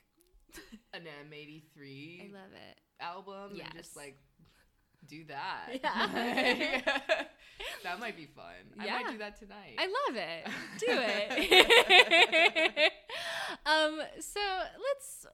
an 0.95 1.03
I 1.07 1.35
M83 1.35 2.31
I 2.31 2.33
love 2.33 2.53
it. 2.53 2.79
album 3.01 3.61
and 3.61 3.73
just 3.75 3.97
like 3.97 4.19
do 5.07 5.25
that. 5.25 5.69
Yeah. 5.83 6.81
that 7.85 8.01
might 8.01 8.17
be 8.17 8.27
fun. 8.27 8.55
I 8.79 8.87
Yeah. 8.87 8.99
might 9.01 9.13
do 9.13 9.19
that 9.19 9.39
tonight. 9.39 9.77
I 9.79 9.87
love 9.87 10.17
it. 10.17 10.47
Do 10.79 10.87
it. 10.89 12.93
um. 13.67 14.01
So 14.21 14.41
let's 14.41 15.27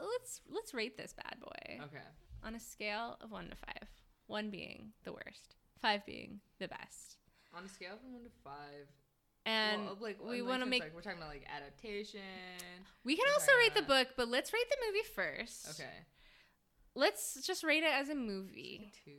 let's 0.00 0.40
let's 0.50 0.74
rate 0.74 0.96
this 0.96 1.12
bad 1.12 1.38
boy 1.40 1.78
okay. 1.86 2.02
on 2.44 2.54
a 2.54 2.60
scale 2.60 3.16
of 3.20 3.30
one 3.30 3.48
to 3.50 3.56
five. 3.56 3.88
One 4.26 4.50
being 4.50 4.92
the 5.04 5.12
worst, 5.12 5.54
five 5.80 6.04
being 6.04 6.40
the 6.58 6.68
best. 6.68 7.16
On 7.56 7.64
a 7.64 7.68
scale 7.68 7.96
from 8.00 8.12
one 8.12 8.24
to 8.24 8.30
five, 8.44 8.88
And 9.46 9.84
well, 9.84 9.98
like 10.00 10.18
we 10.22 10.42
like, 10.42 10.50
want 10.50 10.62
to 10.64 10.68
make. 10.68 10.82
Like, 10.82 10.94
we're 10.94 11.02
talking 11.02 11.18
about 11.18 11.30
like 11.30 11.46
adaptation. 11.54 12.20
we 13.04 13.16
can 13.16 13.24
also 13.32 13.52
rate 13.62 13.74
the 13.76 13.82
book, 13.82 14.08
but 14.16 14.28
let's 14.28 14.52
rate 14.52 14.68
the 14.68 14.76
movie 14.86 15.06
first. 15.14 15.70
Okay. 15.70 15.92
Let's 16.96 17.40
just 17.46 17.62
rate 17.62 17.84
it 17.84 17.92
as 17.92 18.08
a 18.08 18.14
movie. 18.16 18.90
two. 19.04 19.12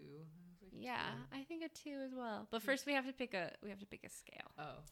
Like, 0.62 0.84
Yeah, 0.84 0.98
two. 0.98 1.38
I 1.40 1.44
think 1.44 1.64
a 1.64 1.70
two 1.70 1.98
as 2.06 2.12
well. 2.14 2.46
But 2.52 2.62
first, 2.62 2.86
we 2.86 2.94
have 2.94 3.08
to 3.08 3.14
pick 3.14 3.34
a 3.34 3.52
we 3.64 3.70
have 3.70 3.80
to 3.80 3.86
pick 3.86 4.04
a 4.04 4.10
scale. 4.10 4.52
Oh. 4.60 4.84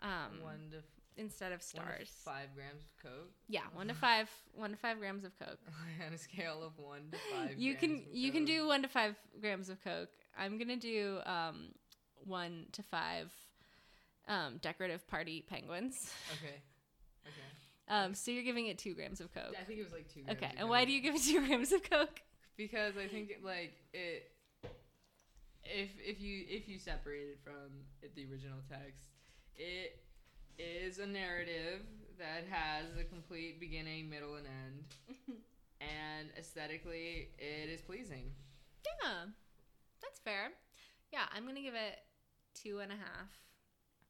Um, 0.00 0.42
one 0.42 0.68
to 0.72 0.78
f- 0.78 0.84
instead 1.16 1.52
of 1.52 1.62
stars. 1.62 2.10
five 2.22 2.54
grams 2.54 2.82
of 2.82 3.02
coke. 3.02 3.30
Yeah, 3.48 3.62
one 3.72 3.88
to 3.88 3.94
five. 3.94 4.28
One 4.54 4.72
to 4.72 4.76
five 4.76 4.98
grams 4.98 5.24
of 5.24 5.32
coke. 5.38 5.58
on 6.06 6.12
a 6.12 6.18
scale 6.18 6.62
of 6.62 6.78
one 6.78 7.12
to 7.12 7.18
five. 7.34 7.56
you 7.56 7.76
can 7.76 8.02
you 8.12 8.30
can 8.30 8.44
do 8.44 8.66
one 8.66 8.82
to 8.82 8.88
five 8.88 9.16
grams 9.40 9.70
of 9.70 9.82
coke. 9.82 10.10
I'm 10.38 10.58
gonna 10.58 10.76
do 10.76 11.20
um, 11.24 11.68
one 12.26 12.66
to 12.72 12.82
five 12.82 13.32
um, 14.28 14.58
decorative 14.58 15.06
party 15.06 15.44
penguins. 15.48 16.12
Okay. 16.42 16.54
Okay. 17.26 17.42
Um, 17.88 18.14
so 18.14 18.30
you're 18.30 18.44
giving 18.44 18.68
it 18.68 18.78
two 18.78 18.94
grams 18.94 19.20
of 19.20 19.34
coke. 19.34 19.52
I 19.60 19.64
think 19.64 19.80
it 19.80 19.82
was 19.82 19.92
like 19.92 20.06
two. 20.14 20.22
grams 20.22 20.38
Okay, 20.38 20.52
and 20.56 20.68
why 20.68 20.84
do 20.84 20.92
you 20.92 21.00
give 21.00 21.16
it 21.16 21.22
two 21.22 21.44
grams 21.44 21.72
of 21.72 21.82
coke? 21.82 22.22
because 22.56 22.96
I 22.96 23.06
think 23.06 23.30
it, 23.30 23.44
like 23.44 23.74
it 23.92 24.30
if 25.64 25.90
if 25.98 26.20
you 26.20 26.44
if 26.48 26.68
you 26.68 26.78
separate 26.78 27.28
it 27.28 27.38
from 27.44 27.82
the 28.14 28.30
original 28.30 28.58
text, 28.68 29.08
it 29.56 30.00
is 30.58 30.98
a 30.98 31.06
narrative 31.06 31.80
that 32.18 32.44
has 32.48 32.86
a 32.98 33.04
complete 33.04 33.60
beginning, 33.60 34.08
middle, 34.08 34.36
and 34.36 34.46
end, 34.46 34.84
and 35.80 36.28
aesthetically, 36.38 37.28
it 37.38 37.68
is 37.68 37.80
pleasing. 37.80 38.30
Yeah, 38.84 39.26
that's 40.00 40.20
fair. 40.20 40.50
Yeah, 41.12 41.24
I'm 41.34 41.46
gonna 41.46 41.60
give 41.60 41.74
it 41.74 41.98
two 42.54 42.78
and 42.78 42.90
a 42.90 42.96
half 42.96 43.30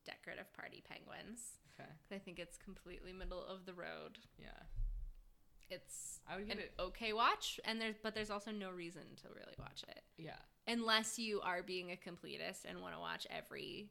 decorative 0.07 0.53
party 0.55 0.83
penguins. 0.89 1.59
Okay. 1.79 1.91
I 2.15 2.19
think 2.19 2.39
it's 2.39 2.57
completely 2.57 3.13
middle 3.13 3.45
of 3.45 3.67
the 3.67 3.75
road. 3.75 4.19
Yeah, 4.39 4.49
It's 5.69 6.21
I 6.29 6.37
would 6.37 6.47
give 6.49 6.57
an 6.59 6.63
it. 6.65 6.73
okay 6.81 7.13
watch, 7.13 7.61
and 7.65 7.81
there's 7.81 7.97
but 8.03 8.15
there's 8.15 8.31
also 8.31 8.51
no 8.51 8.71
reason 8.71 9.03
to 9.23 9.29
really 9.29 9.55
watch 9.59 9.85
it 9.89 10.03
Yeah, 10.17 10.39
unless 10.67 11.19
you 11.19 11.41
are 11.43 11.63
being 11.63 11.91
a 11.91 11.97
completist 11.97 12.65
and 12.67 12.81
want 12.81 12.95
to 12.95 13.01
watch 13.01 13.27
every 13.31 13.91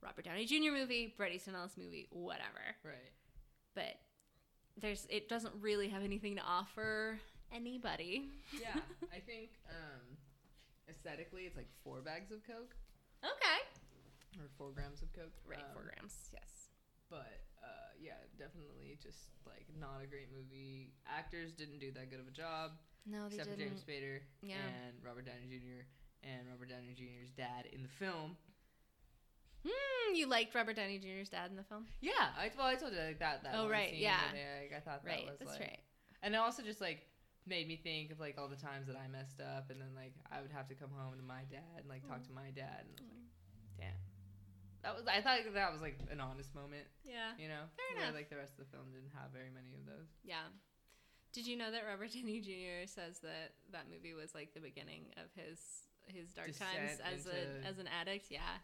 Robert 0.00 0.24
Downey 0.24 0.46
Jr. 0.46 0.72
movie, 0.72 1.12
Bret 1.16 1.32
Easton 1.32 1.54
Ellis 1.54 1.76
movie, 1.76 2.06
whatever. 2.10 2.76
right. 2.84 3.12
But 3.74 3.98
there's 4.80 5.06
it 5.10 5.28
doesn't 5.28 5.54
really 5.60 5.88
have 5.88 6.02
anything 6.02 6.36
to 6.36 6.42
offer 6.42 7.18
anybody. 7.54 8.30
Yeah, 8.58 8.80
I 9.14 9.18
think 9.20 9.50
um, 9.68 10.16
aesthetically, 10.88 11.42
it's 11.42 11.56
like 11.56 11.68
four 11.84 12.00
bags 12.00 12.30
of 12.32 12.38
coke 12.46 12.74
Okay. 13.24 13.58
Or 14.38 14.48
four 14.56 14.70
grams 14.72 15.02
of 15.02 15.12
coke. 15.12 15.34
Right, 15.46 15.58
Um, 15.58 15.72
four 15.74 15.84
grams. 15.84 16.30
Yes. 16.32 16.68
but 17.10 17.44
uh, 17.62 17.92
yeah, 18.00 18.18
definitely 18.38 18.98
just 19.02 19.30
like 19.46 19.66
not 19.78 20.00
a 20.02 20.06
great 20.06 20.28
movie. 20.32 20.92
Actors 21.06 21.52
didn't 21.52 21.78
do 21.78 21.92
that 21.92 22.10
good 22.10 22.20
of 22.20 22.26
a 22.28 22.32
job, 22.34 22.72
No, 23.06 23.28
they 23.28 23.36
except 23.36 23.50
for 23.50 23.56
didn't. 23.56 23.76
James 23.78 23.84
Spader 23.84 24.20
Yeah. 24.42 24.56
and 24.86 24.96
Robert 25.04 25.26
Downey 25.26 25.46
Jr. 25.50 25.84
and 26.24 26.48
Robert 26.50 26.68
Downey 26.70 26.94
Jr.'s 26.96 27.30
dad 27.36 27.66
in 27.72 27.82
the 27.82 27.88
film. 28.00 28.36
Hmm, 29.64 30.14
you 30.14 30.26
liked 30.26 30.54
Robert 30.54 30.74
Downey 30.74 30.98
Jr.'s 30.98 31.28
dad 31.28 31.50
in 31.50 31.56
the 31.56 31.62
film? 31.62 31.86
Yeah, 32.00 32.34
I 32.36 32.50
well, 32.58 32.66
I 32.66 32.74
told 32.74 32.92
you 32.92 32.98
like 32.98 33.20
that. 33.20 33.44
that 33.44 33.54
Oh, 33.56 33.68
right, 33.68 33.94
yeah. 33.94 34.18
they, 34.32 34.66
like, 34.66 34.74
I 34.76 34.80
thought 34.82 35.04
that 35.04 35.10
Right, 35.10 35.26
was 35.28 35.38
that's 35.38 35.52
like, 35.52 35.60
right. 35.60 35.78
and 36.22 36.34
it 36.34 36.38
also 36.38 36.62
just 36.62 36.80
like 36.80 37.02
made 37.46 37.68
me 37.68 37.76
think 37.76 38.10
of 38.10 38.18
like 38.18 38.38
all 38.38 38.48
the 38.48 38.56
times 38.58 38.86
that 38.88 38.96
I 38.96 39.06
messed 39.06 39.40
up, 39.40 39.70
and 39.70 39.80
then 39.80 39.94
like 39.94 40.14
I 40.32 40.40
would 40.42 40.50
have 40.50 40.66
to 40.68 40.74
come 40.74 40.90
home 40.90 41.14
to 41.16 41.22
my 41.22 41.42
dad 41.50 41.78
and 41.78 41.88
like 41.88 42.02
talk 42.08 42.22
to 42.26 42.32
my 42.32 42.50
dad, 42.50 42.82
and 42.82 42.90
I 42.90 43.02
was 43.02 43.06
like, 43.06 43.78
damn. 43.78 43.98
That 44.82 44.96
was 44.96 45.06
I 45.06 45.20
thought 45.22 45.38
that 45.54 45.72
was 45.72 45.80
like 45.80 45.98
an 46.10 46.20
honest 46.20 46.54
moment, 46.54 46.86
Yeah. 47.04 47.38
you 47.38 47.46
know. 47.48 47.70
Fair 47.78 47.86
where, 47.94 48.04
enough. 48.04 48.14
Like 48.18 48.30
the 48.30 48.36
rest 48.36 48.58
of 48.58 48.66
the 48.66 48.70
film 48.74 48.90
didn't 48.90 49.14
have 49.14 49.30
very 49.30 49.50
many 49.54 49.74
of 49.78 49.86
those. 49.86 50.10
Yeah. 50.24 50.50
Did 51.32 51.46
you 51.46 51.56
know 51.56 51.70
that 51.70 51.82
Robert 51.88 52.12
Downey 52.14 52.40
Jr. 52.40 52.86
says 52.90 53.18
that 53.22 53.54
that 53.72 53.86
movie 53.90 54.14
was 54.14 54.34
like 54.34 54.54
the 54.54 54.60
beginning 54.60 55.06
of 55.22 55.30
his 55.38 55.58
his 56.10 56.34
dark 56.34 56.50
times 56.58 56.98
as 57.00 57.26
a 57.26 57.66
as 57.66 57.78
an 57.78 57.86
addict? 57.88 58.26
Yeah. 58.30 58.58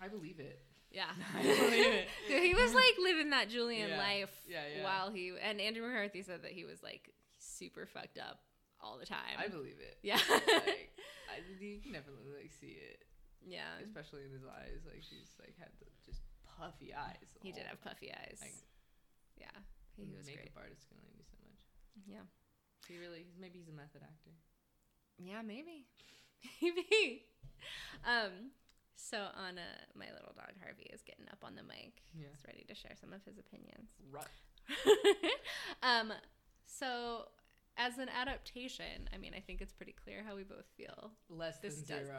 I 0.00 0.08
believe 0.08 0.40
it. 0.40 0.62
Yeah. 0.90 1.10
I 1.36 1.42
believe 1.42 1.86
it. 1.92 2.08
So 2.28 2.34
he 2.40 2.54
was 2.54 2.72
like 2.74 2.96
living 3.02 3.30
that 3.30 3.48
Julian 3.50 3.90
Yeah. 3.90 3.98
life 3.98 4.32
Yeah, 4.48 4.62
yeah. 4.78 4.84
while 4.84 5.10
he 5.10 5.32
and 5.42 5.60
Andrew 5.60 5.86
McCarthy 5.86 6.22
said 6.22 6.42
that 6.42 6.52
he 6.52 6.64
was 6.64 6.82
like 6.82 7.10
super 7.38 7.84
fucked 7.86 8.18
up 8.18 8.40
all 8.80 8.96
the 8.98 9.04
time. 9.06 9.36
I 9.38 9.48
believe 9.48 9.76
it. 9.80 9.98
yeah. 10.02 10.16
like, 10.30 10.96
I, 11.28 11.42
you 11.60 11.80
can 11.82 11.92
definitely 11.92 12.32
like 12.40 12.52
see 12.58 12.78
it, 12.78 13.04
yeah. 13.44 13.78
especially 13.84 14.24
in 14.24 14.32
his 14.32 14.44
eyes. 14.44 14.82
Like 14.86 15.02
he's 15.02 15.34
like 15.38 15.54
had 15.58 15.70
the, 15.78 15.86
just 16.06 16.22
puffy 16.44 16.94
eyes. 16.94 17.28
He 17.42 17.52
did 17.52 17.66
have 17.66 17.80
puffy 17.82 18.10
eyes. 18.10 18.38
Like- 18.42 18.64
yeah. 19.38 19.54
He 19.94 20.02
time. 20.06 20.14
was 20.16 20.26
makeup 20.26 20.54
great. 20.54 20.70
artist 20.70 20.86
can 20.90 20.98
only 20.98 21.14
do 21.14 21.26
so 21.26 21.38
much. 21.42 21.62
Yeah. 22.06 22.26
He 22.86 22.98
really 22.98 23.26
maybe 23.38 23.58
he's 23.58 23.68
a 23.70 23.76
method 23.76 24.02
actor. 24.02 24.34
Yeah, 25.18 25.42
maybe. 25.42 25.86
maybe. 26.62 27.26
Um 28.06 28.54
so 28.98 29.30
on 29.38 29.58
uh, 29.58 29.78
my 29.94 30.10
little 30.10 30.34
dog 30.34 30.58
Harvey 30.60 30.90
is 30.92 31.02
getting 31.02 31.26
up 31.30 31.38
on 31.46 31.54
the 31.54 31.62
mic. 31.62 32.02
Yeah. 32.14 32.34
He's 32.34 32.44
ready 32.46 32.66
to 32.66 32.74
share 32.74 32.98
some 32.98 33.12
of 33.12 33.22
his 33.22 33.38
opinions. 33.38 33.94
Right. 34.10 34.26
um, 35.82 36.12
so 36.66 37.28
as 37.78 37.96
an 37.98 38.08
adaptation, 38.08 39.08
I 39.14 39.18
mean, 39.18 39.32
I 39.36 39.40
think 39.40 39.60
it's 39.60 39.72
pretty 39.72 39.94
clear 40.04 40.22
how 40.26 40.34
we 40.36 40.42
both 40.42 40.66
feel. 40.76 41.12
Less 41.30 41.58
This 41.58 41.76
than 41.82 42.04
zero. 42.04 42.18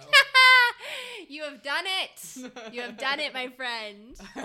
you 1.28 1.44
have 1.44 1.62
done 1.62 1.84
it. 1.86 2.74
You 2.74 2.82
have 2.82 2.98
done 2.98 3.20
it, 3.20 3.34
my 3.34 3.50
friend. 3.50 4.16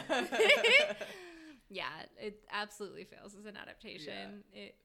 yeah, 1.71 1.87
it 2.21 2.41
absolutely 2.53 3.05
fails 3.05 3.35
as 3.39 3.47
an 3.47 3.57
adaptation. 3.57 4.43
It 4.53 4.77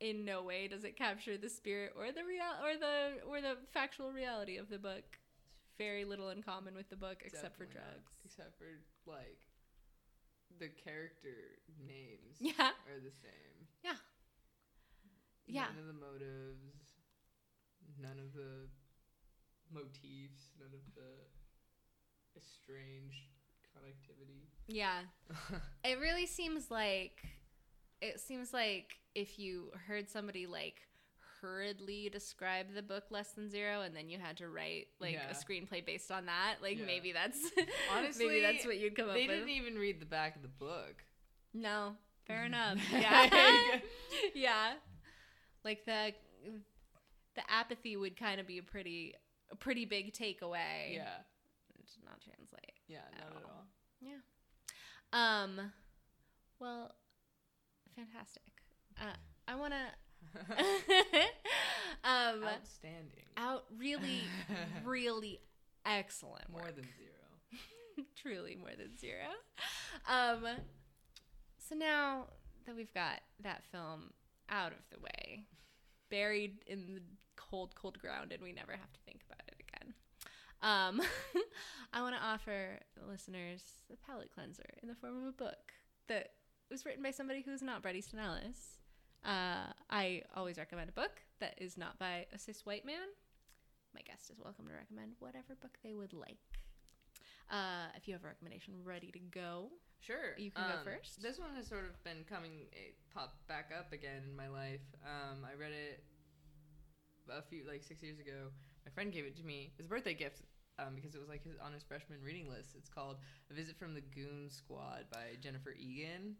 in 0.00 0.24
no 0.24 0.42
way 0.42 0.66
does 0.66 0.84
it 0.84 0.96
capture 0.96 1.36
the 1.36 1.50
spirit 1.50 1.92
or 1.94 2.06
the 2.10 2.24
real 2.24 2.42
or 2.64 2.78
the 2.78 3.28
or 3.28 3.42
the 3.42 3.58
factual 3.72 4.12
reality 4.12 4.56
of 4.56 4.68
the 4.70 4.78
book. 4.78 5.04
Very 5.78 6.04
little 6.04 6.28
in 6.30 6.42
common 6.42 6.74
with 6.74 6.88
the 6.90 6.96
book 6.96 7.22
except 7.24 7.56
for 7.56 7.64
Definitely 7.64 7.80
not. 7.80 7.92
drugs. 7.94 8.12
Except 8.24 8.58
for 8.58 9.10
like 9.10 9.38
the 10.58 10.68
character 10.68 11.58
names 11.86 12.36
Yeah. 12.40 12.52
are 12.88 13.00
the 13.02 13.12
same. 13.22 13.49
Yeah. 15.52 15.66
None 15.74 15.78
of 15.80 15.86
the 15.86 15.92
motives, 16.00 16.86
none 18.00 18.18
of 18.18 18.32
the 18.34 18.68
motifs, 19.72 20.50
none 20.58 20.72
of 20.74 20.82
the 20.94 21.26
estranged 22.36 23.28
connectivity. 23.74 24.46
Yeah. 24.66 25.00
It 25.84 25.98
really 25.98 26.26
seems 26.26 26.70
like 26.70 27.22
it 28.00 28.20
seems 28.20 28.52
like 28.52 28.98
if 29.14 29.38
you 29.38 29.70
heard 29.86 30.08
somebody 30.08 30.46
like 30.46 30.76
hurriedly 31.40 32.10
describe 32.12 32.66
the 32.74 32.82
book 32.82 33.04
less 33.10 33.32
than 33.32 33.48
zero 33.50 33.80
and 33.80 33.96
then 33.96 34.10
you 34.10 34.18
had 34.18 34.36
to 34.38 34.48
write 34.48 34.88
like 35.00 35.14
Yeah. 35.14 35.30
a 35.30 35.34
screenplay 35.34 35.84
based 35.84 36.10
on 36.12 36.26
that 36.26 36.56
like 36.62 36.78
Yeah. 36.78 36.84
maybe 36.84 37.12
that's 37.12 37.38
Honestly, 37.96 38.26
maybe 38.26 38.40
that's 38.42 38.66
what 38.66 38.78
you'd 38.78 38.94
come 38.94 39.08
up 39.08 39.14
with 39.16 39.26
they 39.26 39.34
didn't 39.34 39.48
even 39.48 39.76
read 39.76 40.00
the 40.00 40.06
back 40.06 40.36
of 40.36 40.42
the 40.42 40.48
book. 40.48 41.02
no 41.54 41.96
fair 42.26 42.44
enough 42.50 42.78
yeah 42.92 43.78
yeah 44.34 44.72
like 45.64 45.84
the 45.84 46.12
the 47.36 47.42
apathy 47.50 47.96
would 47.96 48.16
kind 48.18 48.40
of 48.40 48.46
be 48.46 48.58
a 48.58 48.62
pretty 48.62 49.14
a 49.50 49.56
pretty 49.56 49.84
big 49.84 50.12
takeaway 50.12 50.94
Yeah. 50.94 51.18
to 51.88 52.04
not 52.04 52.20
translate 52.20 52.72
Yeah, 52.88 52.98
not 53.18 53.36
at 53.36 53.44
all. 53.44 53.66
all. 55.12 55.44
um 55.52 55.72
well 56.60 56.92
fantastic 57.96 58.42
uh, 59.00 59.14
i 59.48 59.54
want 59.56 59.72
to 59.74 59.86
um 62.04 62.44
Outstanding. 62.44 63.24
out 63.36 63.64
really 63.76 64.20
really 64.84 65.40
excellent 65.86 66.48
More 66.50 66.62
than 66.70 66.84
zero. 66.96 68.06
truly 68.16 68.56
more 68.56 68.70
than 68.76 68.96
zero 68.98 69.24
um 70.08 70.46
so 71.58 71.74
now 71.74 72.26
that 72.66 72.76
we've 72.76 72.92
got 72.94 73.20
that 73.42 73.62
film 73.72 74.10
out 74.50 74.72
of 74.72 74.78
the 74.90 74.98
way 74.98 75.44
buried 76.10 76.58
in 76.66 76.94
the 76.94 77.02
cold 77.36 77.74
cold 77.74 77.98
ground 77.98 78.32
and 78.32 78.42
we 78.42 78.52
never 78.52 78.72
have 78.72 78.92
to 78.92 79.00
think 79.06 79.22
about 79.26 79.42
it 79.48 79.62
again 79.68 79.94
um 80.62 81.00
i 81.92 82.02
want 82.02 82.14
to 82.14 82.22
offer 82.22 82.78
listeners 83.08 83.62
a 83.92 83.96
palate 84.06 84.30
cleanser 84.34 84.68
in 84.82 84.88
the 84.88 84.94
form 84.94 85.16
of 85.16 85.28
a 85.28 85.32
book 85.32 85.72
that 86.08 86.32
was 86.70 86.86
written 86.86 87.02
by 87.02 87.10
somebody 87.10 87.42
who's 87.42 87.62
not 87.62 87.82
Bret 87.82 87.96
Easton 87.96 88.18
Ellis. 88.20 88.78
Uh, 89.24 89.72
I 89.90 90.22
always 90.34 90.56
recommend 90.56 90.88
a 90.88 90.92
book 90.92 91.22
that 91.40 91.54
is 91.58 91.76
not 91.76 91.98
by 91.98 92.26
a 92.32 92.38
cis 92.38 92.64
white 92.64 92.86
man. 92.86 93.08
my 93.94 94.00
guest 94.02 94.30
is 94.30 94.38
welcome 94.38 94.66
to 94.68 94.72
recommend 94.72 95.14
whatever 95.18 95.56
book 95.60 95.78
they 95.82 95.94
would 95.94 96.12
like. 96.12 96.38
Uh, 97.50 97.86
if 97.96 98.06
you 98.06 98.14
have 98.14 98.22
a 98.24 98.28
recommendation 98.28 98.74
ready 98.84 99.10
to 99.12 99.18
go, 99.18 99.70
Sure. 100.00 100.34
You 100.38 100.50
can 100.50 100.64
go 100.66 100.78
Um, 100.78 100.84
first. 100.84 101.20
This 101.20 101.38
one 101.38 101.54
has 101.56 101.66
sort 101.66 101.84
of 101.84 102.02
been 102.04 102.24
coming, 102.24 102.68
it 102.72 102.96
popped 103.12 103.46
back 103.46 103.70
up 103.76 103.92
again 103.92 104.22
in 104.24 104.34
my 104.34 104.48
life. 104.48 104.80
Um, 105.04 105.44
I 105.44 105.52
read 105.54 105.72
it 105.72 106.02
a 107.28 107.42
few, 107.42 107.64
like 107.68 107.82
six 107.82 108.02
years 108.02 108.18
ago. 108.18 108.50
My 108.86 108.90
friend 108.92 109.12
gave 109.12 109.26
it 109.26 109.36
to 109.36 109.42
me 109.44 109.72
as 109.78 109.84
a 109.84 109.88
birthday 109.88 110.14
gift 110.14 110.40
um, 110.78 110.94
because 110.94 111.14
it 111.14 111.20
was 111.20 111.28
like 111.28 111.44
his, 111.44 111.52
on 111.62 111.74
his 111.74 111.82
freshman 111.82 112.22
reading 112.22 112.48
list. 112.48 112.74
It's 112.76 112.88
called 112.88 113.18
A 113.50 113.54
Visit 113.54 113.76
from 113.78 113.92
the 113.92 114.00
Goon 114.00 114.48
Squad 114.48 115.04
by 115.12 115.36
Jennifer 115.40 115.72
Egan. 115.78 116.36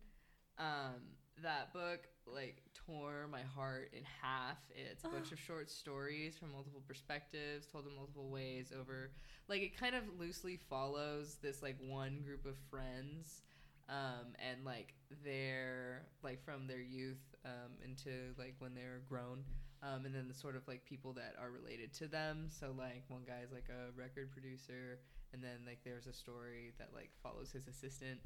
Um, 0.56 1.16
that 1.42 1.72
book 1.72 2.00
like 2.26 2.62
tore 2.74 3.26
my 3.30 3.42
heart 3.42 3.90
in 3.92 4.02
half. 4.22 4.58
It's 4.74 5.04
a 5.04 5.08
bunch 5.08 5.32
of 5.32 5.38
short 5.38 5.70
stories 5.70 6.36
from 6.36 6.52
multiple 6.52 6.82
perspectives, 6.86 7.66
told 7.66 7.86
in 7.86 7.94
multiple 7.96 8.28
ways 8.30 8.72
over 8.78 9.10
like 9.48 9.62
it 9.62 9.76
kind 9.76 9.94
of 9.94 10.04
loosely 10.18 10.58
follows 10.68 11.38
this 11.42 11.62
like 11.62 11.76
one 11.86 12.22
group 12.24 12.46
of 12.46 12.54
friends 12.70 13.42
um, 13.88 14.32
and 14.38 14.64
like 14.64 14.94
their 15.24 16.06
like 16.22 16.42
from 16.44 16.66
their 16.66 16.80
youth 16.80 17.34
um, 17.44 17.72
into 17.84 18.10
like 18.38 18.54
when 18.60 18.74
they're 18.74 19.02
grown 19.08 19.42
um, 19.82 20.06
and 20.06 20.14
then 20.14 20.28
the 20.28 20.34
sort 20.34 20.54
of 20.54 20.66
like 20.68 20.84
people 20.84 21.12
that 21.12 21.34
are 21.40 21.50
related 21.50 21.92
to 21.94 22.06
them 22.06 22.46
so 22.48 22.72
like 22.78 23.02
one 23.08 23.22
guy's 23.26 23.50
like 23.52 23.66
a 23.68 23.90
record 23.98 24.30
producer 24.30 25.00
and 25.32 25.42
then 25.42 25.58
like 25.66 25.78
there's 25.84 26.06
a 26.06 26.12
story 26.12 26.72
that 26.78 26.90
like 26.94 27.10
follows 27.22 27.50
his 27.50 27.66
assistant 27.66 28.20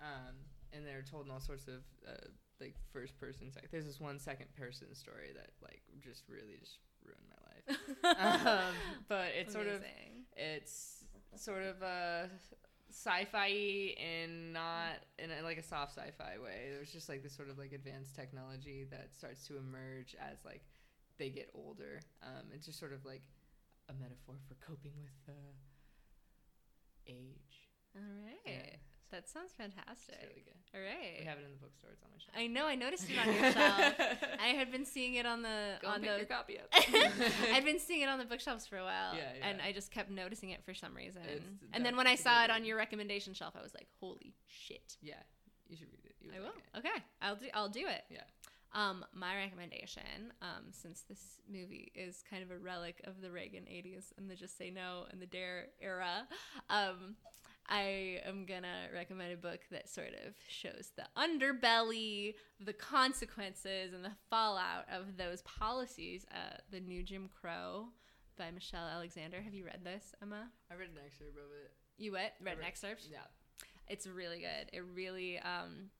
um, 0.00 0.34
and 0.72 0.84
they're 0.84 1.04
told 1.08 1.26
in 1.26 1.30
all 1.30 1.40
sorts 1.40 1.68
of 1.68 1.86
uh, 2.08 2.26
like 2.60 2.74
first 2.92 3.18
person 3.18 3.50
sec- 3.50 3.70
there's 3.70 3.86
this 3.86 4.00
one 4.00 4.18
second 4.18 4.46
person 4.56 4.94
story 4.94 5.30
that 5.34 5.50
like 5.62 5.82
just 6.02 6.22
really 6.28 6.56
just 6.60 6.78
ruined 7.04 7.26
my 7.28 7.40
life 7.50 8.46
um, 8.46 8.74
but 9.08 9.28
it's 9.38 9.52
sort 9.52 9.66
of 9.66 9.76
Amazing. 9.76 10.24
it's 10.36 11.04
sort 11.36 11.62
of 11.64 11.82
a 11.82 12.28
sci-fi 12.94 13.94
and 13.98 14.52
not 14.52 15.02
in 15.18 15.30
a, 15.30 15.42
like 15.42 15.58
a 15.58 15.62
soft 15.62 15.92
sci-fi 15.96 16.38
way. 16.42 16.70
There's 16.70 16.92
just 16.92 17.08
like 17.08 17.22
this 17.22 17.34
sort 17.34 17.50
of 17.50 17.58
like 17.58 17.72
advanced 17.72 18.14
technology 18.14 18.86
that 18.90 19.12
starts 19.12 19.46
to 19.48 19.56
emerge 19.58 20.14
as 20.20 20.44
like 20.44 20.62
they 21.18 21.28
get 21.30 21.50
older. 21.54 22.00
Um, 22.22 22.46
it's 22.52 22.66
just 22.66 22.78
sort 22.78 22.92
of 22.92 23.04
like 23.04 23.22
a 23.88 23.92
metaphor 23.94 24.36
for 24.46 24.54
coping 24.64 24.92
with 25.02 25.34
uh, 25.34 25.52
age. 27.08 27.68
All 27.96 28.02
right. 28.24 28.38
Yeah. 28.46 28.76
That 29.14 29.28
sounds 29.28 29.52
It's 29.52 29.54
fantastic. 29.54 30.18
really 30.28 30.42
good. 30.42 30.58
All 30.74 30.80
right. 30.80 31.20
We 31.20 31.24
have 31.24 31.38
it 31.38 31.44
in 31.44 31.52
the 31.52 31.56
bookstore. 31.62 31.90
It's 31.92 32.02
on 32.02 32.10
my 32.10 32.18
shelf. 32.18 32.34
I 32.36 32.46
know. 32.48 32.66
I 32.66 32.74
noticed 32.74 33.08
it 33.08 33.16
on 33.16 33.32
your 33.32 33.52
shelf. 33.52 33.94
I 34.42 34.48
had 34.48 34.72
been 34.72 34.84
seeing 34.84 35.14
it 35.14 35.24
on 35.24 35.42
the 35.42 35.76
Go 35.80 35.88
on 35.88 36.00
the. 36.00 36.08
your 36.18 36.24
copy 36.24 36.58
up. 36.58 36.66
I'd 37.52 37.64
been 37.64 37.78
seeing 37.78 38.00
it 38.02 38.08
on 38.08 38.18
the 38.18 38.24
bookshelves 38.24 38.66
for 38.66 38.78
a 38.78 38.82
while, 38.82 39.14
Yeah, 39.14 39.30
and. 39.42 39.60
I 39.62 39.70
just 39.72 39.92
kept 39.92 40.10
noticing 40.10 40.50
it 40.50 40.64
for 40.64 40.74
some 40.74 40.94
reason. 40.96 41.22
It's 41.28 41.44
and 41.72 41.86
then 41.86 41.96
when 41.96 42.08
I 42.08 42.16
saw 42.16 42.42
it 42.44 42.50
on 42.50 42.64
your 42.64 42.76
recommendation 42.76 43.34
shelf, 43.34 43.54
I 43.56 43.62
was 43.62 43.72
like, 43.72 43.86
"Holy 44.00 44.34
shit!" 44.46 44.96
yeah, 45.00 45.14
you 45.68 45.76
should 45.76 45.88
read 45.92 46.04
it. 46.04 46.16
You 46.20 46.32
I 46.34 46.38
will. 46.40 46.46
like 46.46 46.54
it. 46.74 46.78
Okay, 46.78 47.04
I'll 47.22 47.36
do. 47.36 47.46
I'll 47.54 47.68
do 47.68 47.86
it. 47.86 48.02
Yeah. 48.10 48.22
Um, 48.72 49.04
my 49.14 49.36
recommendation, 49.36 50.32
um, 50.42 50.64
since 50.72 51.02
this 51.08 51.38
movie 51.48 51.92
is 51.94 52.24
kind 52.28 52.42
of 52.42 52.50
a 52.50 52.58
relic 52.58 53.00
of 53.04 53.20
the 53.22 53.30
Reagan 53.30 53.62
'80s 53.64 54.06
and 54.18 54.28
the 54.28 54.34
Just 54.34 54.58
Say 54.58 54.70
No 54.70 55.04
and 55.12 55.22
the 55.22 55.26
Dare 55.26 55.66
era, 55.80 56.26
um, 56.68 57.14
I 57.68 58.20
am 58.26 58.44
gonna 58.44 58.88
recommend 58.92 59.32
a 59.32 59.36
book 59.36 59.60
that 59.70 59.88
sort 59.88 60.14
of 60.26 60.34
shows 60.48 60.92
the 60.96 61.06
underbelly, 61.16 62.34
the 62.60 62.72
consequences, 62.72 63.92
and 63.94 64.04
the 64.04 64.12
fallout 64.30 64.84
of 64.92 65.16
those 65.16 65.42
policies. 65.42 66.26
Uh, 66.30 66.56
the 66.70 66.80
New 66.80 67.02
Jim 67.02 67.28
Crow 67.40 67.86
by 68.36 68.50
Michelle 68.50 68.86
Alexander. 68.86 69.40
Have 69.40 69.54
you 69.54 69.64
read 69.64 69.80
this, 69.82 70.14
Emma? 70.22 70.50
I 70.70 70.74
read 70.74 70.90
an 70.90 70.98
excerpt 71.04 71.36
of 71.38 71.50
it. 71.64 71.72
You 71.96 72.12
what? 72.12 72.34
Read 72.42 72.58
an 72.58 72.64
excerpt? 72.64 73.06
Yeah. 73.10 73.18
it's 73.88 74.06
really 74.06 74.40
good. 74.40 74.70
It 74.72 74.82
really 74.94 75.38
um 75.38 75.90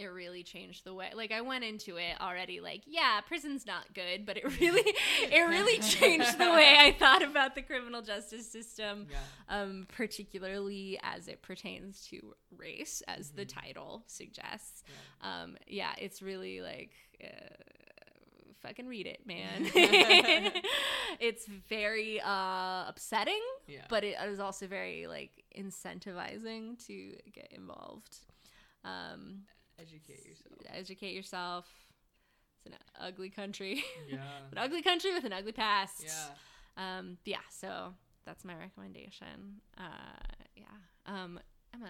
it 0.00 0.06
really 0.06 0.42
changed 0.42 0.84
the 0.84 0.94
way 0.94 1.10
like 1.14 1.30
I 1.30 1.42
went 1.42 1.62
into 1.64 1.96
it 1.96 2.14
already 2.20 2.60
like, 2.60 2.82
yeah, 2.86 3.20
prison's 3.20 3.66
not 3.66 3.92
good, 3.94 4.24
but 4.26 4.36
it 4.36 4.44
really 4.60 4.82
it 5.22 5.48
really 5.48 5.78
changed 5.96 6.38
the 6.38 6.50
way 6.50 6.76
I 6.78 6.92
thought 6.98 7.22
about 7.22 7.54
the 7.54 7.62
criminal 7.62 8.02
justice 8.02 8.50
system, 8.50 9.06
Yeah. 9.10 9.18
um 9.60 9.86
particularly 9.96 10.98
as 11.02 11.28
it 11.28 11.42
pertains 11.42 12.06
to 12.10 12.34
race 12.56 13.02
as 13.06 13.30
the 13.30 13.44
title 13.44 14.02
suggests. 14.06 14.82
Yeah. 14.86 15.42
Um 15.42 15.56
yeah, 15.66 15.92
it's 15.98 16.22
really 16.22 16.60
like 16.60 16.92
uh, 17.22 17.54
fucking 18.62 18.86
read 18.86 19.06
it, 19.06 19.26
man. 19.26 19.70
it's 21.20 21.46
very 21.68 22.20
uh 22.20 22.84
upsetting 22.88 23.42
Yeah. 23.66 23.84
but 23.88 24.04
it 24.04 24.16
is 24.26 24.40
also 24.40 24.66
very 24.66 25.06
like 25.06 25.44
incentivizing 25.58 26.84
to 26.86 27.14
get 27.32 27.48
involved 27.52 28.18
um 28.84 29.42
Educate 29.80 30.26
yourself. 30.26 30.58
educate 30.74 31.14
yourself 31.14 31.66
it's 32.58 32.66
an 32.66 32.78
ugly 33.00 33.30
country 33.30 33.82
Yeah. 34.08 34.18
an 34.52 34.58
ugly 34.58 34.82
country 34.82 35.12
with 35.14 35.24
an 35.24 35.32
ugly 35.32 35.52
past 35.52 36.04
Yeah. 36.04 36.96
um 36.98 37.16
yeah 37.24 37.38
so 37.50 37.94
that's 38.26 38.44
my 38.44 38.54
recommendation 38.54 39.60
uh 39.78 39.82
yeah 40.56 40.64
um 41.06 41.40
emma. 41.74 41.88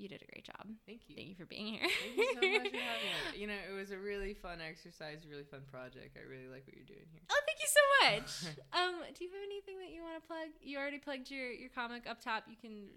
You 0.00 0.08
did 0.08 0.22
a 0.24 0.28
great 0.32 0.44
job 0.48 0.64
Thank 0.88 1.02
you. 1.08 1.14
thank 1.14 1.28
you 1.28 1.34
for 1.36 1.44
being 1.44 1.66
here 1.76 1.84
Thank 1.84 2.16
you 2.16 2.24
so 2.32 2.40
much 2.40 2.72
for 2.72 2.80
having 2.80 3.12
me. 3.12 3.36
You 3.40 3.46
know, 3.46 3.60
it 3.68 3.74
was 3.76 3.90
a 3.92 3.98
really 3.98 4.32
fun 4.32 4.58
exercise, 4.64 5.24
really 5.28 5.44
fun 5.44 5.60
project. 5.70 6.16
I 6.16 6.24
really 6.28 6.48
like 6.48 6.64
what 6.66 6.74
you're 6.76 6.88
doing 6.88 7.04
here. 7.12 7.20
Oh, 7.30 7.40
thank 7.44 7.60
you 7.60 7.68
so 7.68 7.84
much. 8.00 8.28
um, 8.80 8.94
do 9.12 9.24
you 9.24 9.30
have 9.30 9.44
anything 9.44 9.76
that 9.80 9.92
you 9.92 10.00
want 10.02 10.16
to 10.20 10.24
plug? 10.26 10.48
You 10.60 10.78
already 10.80 10.98
plugged 10.98 11.30
your, 11.30 11.52
your 11.52 11.68
comic 11.68 12.08
up 12.08 12.20
top. 12.20 12.44
You 12.48 12.56
can. 12.56 12.88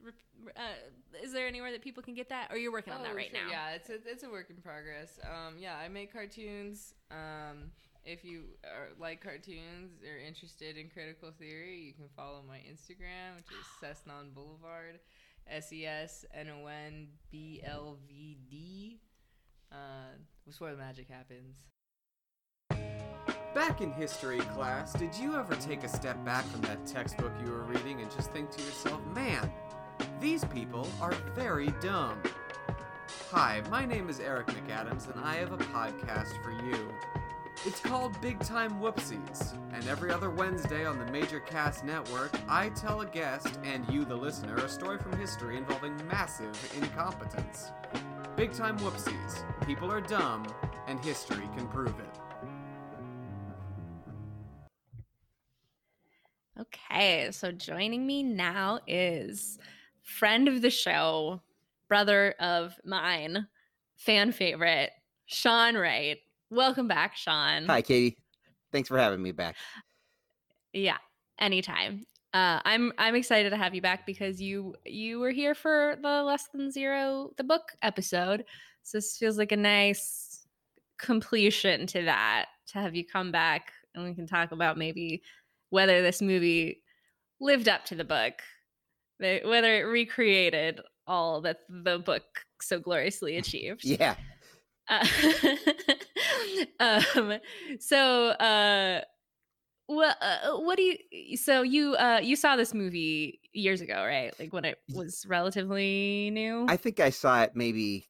Uh, 0.56 0.80
is 1.22 1.32
there 1.32 1.48
anywhere 1.48 1.72
that 1.72 1.82
people 1.82 2.02
can 2.04 2.14
get 2.16 2.30
that, 2.30 2.52
or 2.52 2.58
you're 2.58 2.72
working 2.72 2.94
on 2.94 3.04
that 3.04 3.12
Oh, 3.14 3.16
right 3.16 3.32
sure. 3.32 3.40
now? 3.46 3.52
Yeah, 3.52 3.76
it's 3.76 3.90
a 3.90 3.98
it's 4.08 4.24
a 4.24 4.30
work 4.30 4.50
in 4.50 4.58
progress. 4.58 5.20
Um, 5.24 5.56
yeah, 5.60 5.76
I 5.78 5.88
make 5.88 6.12
cartoons. 6.12 6.94
Um, 7.12 7.72
if 8.06 8.26
you 8.26 8.44
are, 8.66 8.90
like 9.00 9.24
cartoons 9.24 9.92
or 10.04 10.18
interested 10.18 10.76
in 10.78 10.90
critical 10.90 11.32
theory, 11.32 11.80
you 11.88 11.94
can 11.94 12.10
follow 12.18 12.44
my 12.48 12.58
Instagram, 12.68 13.36
which 13.38 13.48
is 13.52 13.66
Sesnon 13.82 14.34
Boulevard, 14.34 15.00
S 15.48 15.72
E 15.72 15.86
S 15.86 16.26
N 16.34 16.50
O 16.50 16.68
N 16.68 17.08
B 17.32 17.62
L 17.64 17.98
V 18.08 18.38
D. 18.50 19.00
Uh, 19.72 20.16
that's 20.46 20.60
where 20.60 20.72
the 20.72 20.78
magic 20.78 21.08
happens. 21.10 21.66
Back 23.54 23.82
in 23.82 23.92
history 23.92 24.40
class, 24.40 24.94
did 24.94 25.16
you 25.16 25.36
ever 25.36 25.56
take 25.56 25.84
a 25.84 25.88
step 25.88 26.24
back 26.26 26.44
from 26.46 26.62
that 26.62 26.86
textbook 26.88 27.32
you 27.46 27.52
were 27.52 27.62
reading 27.62 28.02
and 28.02 28.12
just 28.12 28.32
think 28.32 28.50
to 28.50 28.62
yourself, 28.64 29.00
man, 29.14 29.52
these 30.20 30.44
people 30.46 30.88
are 31.00 31.14
very 31.36 31.68
dumb? 31.80 32.18
Hi, 33.30 33.62
my 33.70 33.86
name 33.86 34.10
is 34.10 34.20
Eric 34.20 34.48
McAdams, 34.48 35.12
and 35.14 35.24
I 35.24 35.36
have 35.36 35.52
a 35.52 35.58
podcast 35.58 36.42
for 36.44 36.52
you. 36.52 36.92
It's 37.66 37.80
called 37.80 38.20
Big 38.20 38.42
Time 38.42 38.82
Whoopsies, 38.82 39.54
and 39.72 39.88
every 39.88 40.12
other 40.12 40.30
Wednesday 40.30 40.86
on 40.86 41.00
the 41.00 41.10
Major 41.14 41.40
Cast 41.40 41.86
Network, 41.86 42.34
I 42.50 42.68
tell 42.68 43.00
a 43.00 43.06
guest, 43.06 43.58
and 43.64 43.88
you, 43.90 44.04
the 44.04 44.18
listener, 44.18 44.58
a 44.58 44.68
story 44.68 44.98
from 44.98 45.18
history 45.18 45.56
involving 45.56 45.96
massive 46.08 46.52
incompetence. 46.76 47.72
Big 48.36 48.52
Time 48.52 48.78
Whoopsies. 48.80 49.66
People 49.66 49.90
are 49.90 50.02
dumb, 50.02 50.46
and 50.88 51.00
history 51.06 51.48
can 51.56 51.66
prove 51.70 51.96
it. 51.98 52.20
Okay, 56.60 57.30
so 57.32 57.54
joining 57.54 58.06
me 58.06 58.24
now 58.24 58.80
is 58.88 59.58
friend 60.02 60.50
of 60.50 60.62
the 60.62 60.70
show, 60.70 61.42
brother 61.88 62.36
of 62.42 62.76
mine, 62.84 63.48
fan 63.96 64.34
favorite, 64.34 64.92
Sean 65.28 65.78
Wright. 65.78 66.18
Welcome 66.54 66.88
back, 66.88 67.16
Sean. 67.16 67.66
Hi, 67.66 67.82
Katie. 67.82 68.16
Thanks 68.72 68.88
for 68.88 68.98
having 69.00 69.24
me 69.24 69.32
back. 69.32 69.56
Yeah, 70.72 70.98
anytime. 71.40 72.06
Uh, 72.32 72.60
I'm 72.64 72.94
I'm 73.00 73.16
excited 73.16 73.50
to 73.50 73.58
have 73.58 73.74
you 73.74 73.82
back 73.82 74.06
because 74.06 74.40
you 74.40 74.76
you 74.86 75.20
were 75.20 75.32
here 75.32 75.56
for 75.56 75.98
the 76.02 76.22
less 76.22 76.50
than 76.54 76.70
zero 76.70 77.32
the 77.38 77.44
book 77.44 77.72
episode, 77.82 78.46
so 78.84 78.98
this 78.98 79.18
feels 79.18 79.38
like 79.38 79.52
a 79.52 79.58
nice 79.58 80.46
completion 81.00 81.88
to 81.88 82.04
that 82.04 82.46
to 82.68 82.78
have 82.78 82.96
you 82.96 83.04
come 83.04 83.32
back 83.32 83.72
and 83.96 84.04
we 84.04 84.14
can 84.14 84.28
talk 84.28 84.52
about 84.52 84.78
maybe 84.78 85.24
whether 85.70 86.04
this 86.04 86.22
movie 86.22 86.84
lived 87.40 87.68
up 87.68 87.84
to 87.86 87.96
the 87.96 88.04
book, 88.04 88.42
whether 89.20 89.76
it 89.76 89.88
recreated 89.88 90.82
all 91.08 91.42
that 91.42 91.62
the 91.68 91.98
book 91.98 92.46
so 92.62 92.80
gloriously 92.80 93.38
achieved. 93.40 93.84
Yeah. 93.84 94.16
Uh, 94.88 95.06
um, 96.80 97.40
so, 97.80 98.30
uh, 98.30 99.02
well, 99.88 100.16
uh, 100.22 100.58
what 100.60 100.78
do 100.78 100.84
you? 100.84 101.38
So 101.38 101.62
you 101.62 101.96
uh, 101.96 102.20
you 102.24 102.36
saw 102.36 102.56
this 102.56 102.74
movie 102.74 103.40
years 103.54 103.82
ago, 103.82 103.96
right? 103.96 104.34
Like 104.40 104.54
when 104.54 104.66
it 104.66 104.80
was 104.94 105.26
relatively 105.28 106.30
new. 106.32 106.66
I 106.70 106.78
think 106.78 107.00
I 107.00 107.10
saw 107.10 107.44
it 107.44 107.52
maybe 107.56 108.08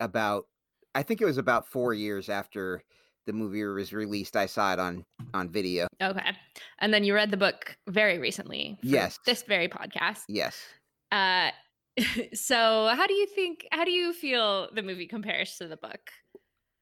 about, 0.00 0.46
I 0.94 1.02
think 1.02 1.20
it 1.20 1.24
was 1.24 1.38
about 1.38 1.66
four 1.66 1.94
years 1.94 2.28
after 2.28 2.82
the 3.26 3.32
movie 3.32 3.64
was 3.64 3.92
released. 3.92 4.36
I 4.36 4.46
saw 4.46 4.72
it 4.72 4.78
on 4.78 5.04
on 5.34 5.50
video. 5.50 5.88
Okay. 6.00 6.30
And 6.78 6.94
then 6.94 7.04
you 7.04 7.14
read 7.14 7.30
the 7.30 7.36
book 7.36 7.76
very 7.88 8.18
recently. 8.18 8.78
for 8.80 8.86
Yes. 8.86 9.18
This 9.26 9.42
very 9.42 9.68
podcast. 9.68 10.22
Yes. 10.28 10.56
Uh, 11.10 11.50
so 12.34 12.92
how 12.94 13.06
do 13.06 13.14
you 13.14 13.26
think? 13.26 13.66
How 13.72 13.84
do 13.84 13.90
you 13.90 14.12
feel 14.12 14.68
the 14.72 14.82
movie 14.82 15.06
compares 15.06 15.56
to 15.56 15.66
the 15.66 15.76
book? 15.76 16.10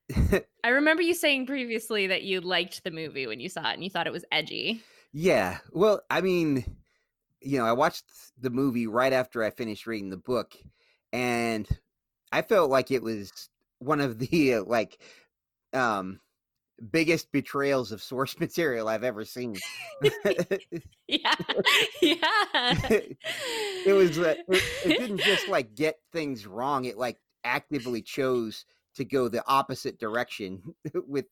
I 0.65 0.69
remember 0.69 1.03
you 1.03 1.15
saying 1.15 1.47
previously 1.47 2.07
that 2.09 2.23
you 2.23 2.41
liked 2.41 2.85
the 2.85 2.91
movie 2.91 3.27
when 3.27 3.41
you 3.41 3.49
saw 3.49 3.71
it 3.71 3.75
and 3.75 3.85
you 3.85 3.91
thought 3.91 4.07
it 4.07 4.13
was 4.13 4.25
edgy. 4.31 4.83
Yeah. 5.13 5.59
Well, 5.73 6.03
I 6.11 6.21
mean, 6.21 6.65
you 7.41 7.59
know, 7.59 7.65
I 7.65 7.73
watched 7.73 8.05
the 8.39 8.51
movie 8.51 8.87
right 8.87 9.13
after 9.13 9.43
I 9.43 9.51
finished 9.51 9.87
reading 9.87 10.11
the 10.11 10.17
book, 10.17 10.55
and 11.13 11.69
I 12.33 12.43
felt 12.43 12.71
like 12.71 12.91
it 12.91 13.03
was 13.03 13.31
one 13.79 14.01
of 14.01 14.19
the 14.19 14.55
uh, 14.55 14.65
like 14.65 14.99
um 15.73 16.21
biggest 16.91 17.31
betrayals 17.31 17.93
of 17.93 18.03
source 18.03 18.39
material 18.41 18.89
I've 18.89 19.05
ever 19.05 19.25
seen. 19.25 19.57
Yeah, 21.07 21.35
yeah. 22.01 22.79
it 22.81 23.95
was 23.95 24.19
uh, 24.19 24.37
it, 24.49 24.63
it 24.87 24.99
didn't 24.99 25.21
just 25.21 25.49
like 25.49 25.75
get 25.75 25.99
things 26.13 26.47
wrong; 26.47 26.87
it 26.87 26.97
like 26.97 27.19
actively 27.45 28.01
chose 28.01 28.65
to 28.97 29.05
go 29.05 29.29
the 29.29 29.45
opposite 29.47 29.99
direction 29.99 30.63
with 31.07 31.27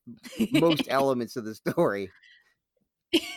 most 0.51 0.83
elements 0.89 1.35
of 1.35 1.45
the 1.45 1.55
story. 1.55 2.09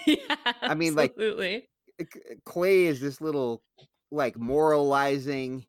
yeah, 0.07 0.36
I 0.62 0.74
mean, 0.74 0.94
like, 0.94 1.12
absolutely. 1.12 1.69
C- 2.01 2.20
Clay 2.44 2.85
is 2.85 3.01
this 3.01 3.20
little 3.20 3.62
like 4.11 4.39
moralizing 4.39 5.66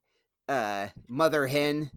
uh 0.48 0.88
mother 1.08 1.48
hen 1.48 1.90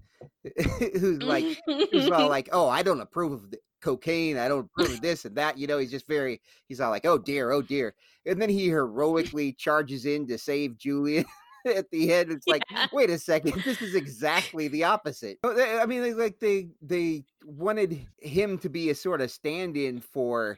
who's 0.78 1.23
like 1.23 1.45
who's 1.66 2.11
all 2.11 2.28
like, 2.28 2.49
"Oh, 2.53 2.69
I 2.69 2.82
don't 2.82 3.01
approve 3.01 3.32
of 3.32 3.51
the 3.51 3.59
cocaine. 3.81 4.37
I 4.37 4.49
don't 4.49 4.66
approve 4.66 4.95
of 4.95 5.01
this 5.01 5.24
and 5.24 5.37
that." 5.37 5.59
You 5.59 5.66
know, 5.66 5.78
he's 5.78 5.91
just 5.91 6.07
very 6.07 6.41
he's 6.69 6.81
all 6.81 6.91
like, 6.91 7.07
"Oh 7.07 7.19
dear, 7.19 7.51
oh 7.53 7.62
dear," 7.62 7.95
and 8.27 8.41
then 8.41 8.49
he 8.49 8.66
heroically 8.66 9.53
charges 9.53 10.07
in 10.07 10.27
to 10.28 10.39
save 10.39 10.77
Julian. 10.77 11.24
At 11.77 11.91
the 11.91 12.12
end, 12.12 12.32
it's 12.32 12.47
like, 12.47 12.62
Yeah. 12.70 12.87
wait 12.93 13.11
a 13.11 13.19
second, 13.19 13.62
this 13.65 13.82
is 13.82 13.95
exactly 13.95 14.69
the 14.69 14.85
opposite. 14.85 15.39
I 15.45 15.87
mean, 15.87 16.16
like 16.16 16.41
they 16.41 16.69
they 16.82 17.24
wanted 17.45 18.07
him 18.19 18.59
to 18.59 18.69
be 18.69 18.91
a 18.91 18.95
sort 18.95 19.20
of 19.20 19.31
stand-in 19.31 20.01
for 20.01 20.57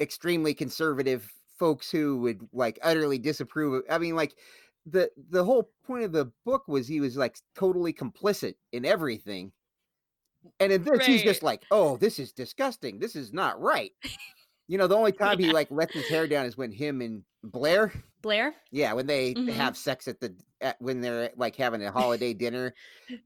extremely 0.00 0.54
conservative 0.54 1.32
folks 1.58 1.90
who 1.90 2.18
would 2.18 2.46
like 2.52 2.78
utterly 2.82 3.18
disapprove 3.18 3.74
of 3.74 3.82
I 3.88 3.96
mean 3.98 4.14
like 4.14 4.36
the 4.84 5.10
the 5.30 5.42
whole 5.42 5.70
point 5.86 6.04
of 6.04 6.12
the 6.12 6.30
book 6.44 6.68
was 6.68 6.86
he 6.86 7.00
was 7.00 7.16
like 7.16 7.38
totally 7.54 7.92
complicit 7.92 8.54
in 8.72 8.84
everything. 8.84 9.52
And 10.60 10.70
in 10.70 10.84
this 10.84 11.06
he's 11.06 11.24
just 11.24 11.42
like, 11.42 11.64
"Oh, 11.72 11.96
this 11.96 12.20
is 12.20 12.32
disgusting. 12.32 13.00
This 13.00 13.16
is 13.16 13.32
not 13.32 13.60
right." 13.60 13.92
You 14.68 14.78
know, 14.78 14.88
the 14.88 14.96
only 14.96 15.12
time 15.12 15.38
he 15.38 15.52
like 15.52 15.70
lets 15.70 15.94
his 15.94 16.08
hair 16.08 16.26
down 16.26 16.44
is 16.44 16.56
when 16.56 16.72
him 16.72 17.00
and 17.00 17.22
Blair, 17.50 17.92
Blair. 18.22 18.54
yeah, 18.72 18.92
when 18.94 19.06
they 19.06 19.36
Mhm. 19.36 19.48
have 19.48 19.76
sex 19.76 20.08
at 20.08 20.20
the 20.20 20.36
at, 20.60 20.80
when 20.80 21.00
they're 21.00 21.32
like 21.36 21.56
having 21.56 21.84
a 21.84 21.92
holiday 21.92 22.34
dinner. 22.34 22.74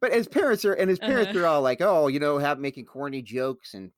But 0.01 0.13
his 0.13 0.29
parents 0.29 0.65
are 0.65 0.75
and 0.75 0.91
his 0.91 1.01
parents 1.01 1.35
Uh-huh. 1.35 1.41
are 1.41 1.47
all 1.47 1.63
like, 1.63 1.81
"Oh, 1.81 2.09
you 2.09 2.21
know, 2.21 2.39
have 2.39 2.59
making 2.61 2.87
corny 2.87 3.23
jokes 3.23 3.75
and 3.75 3.93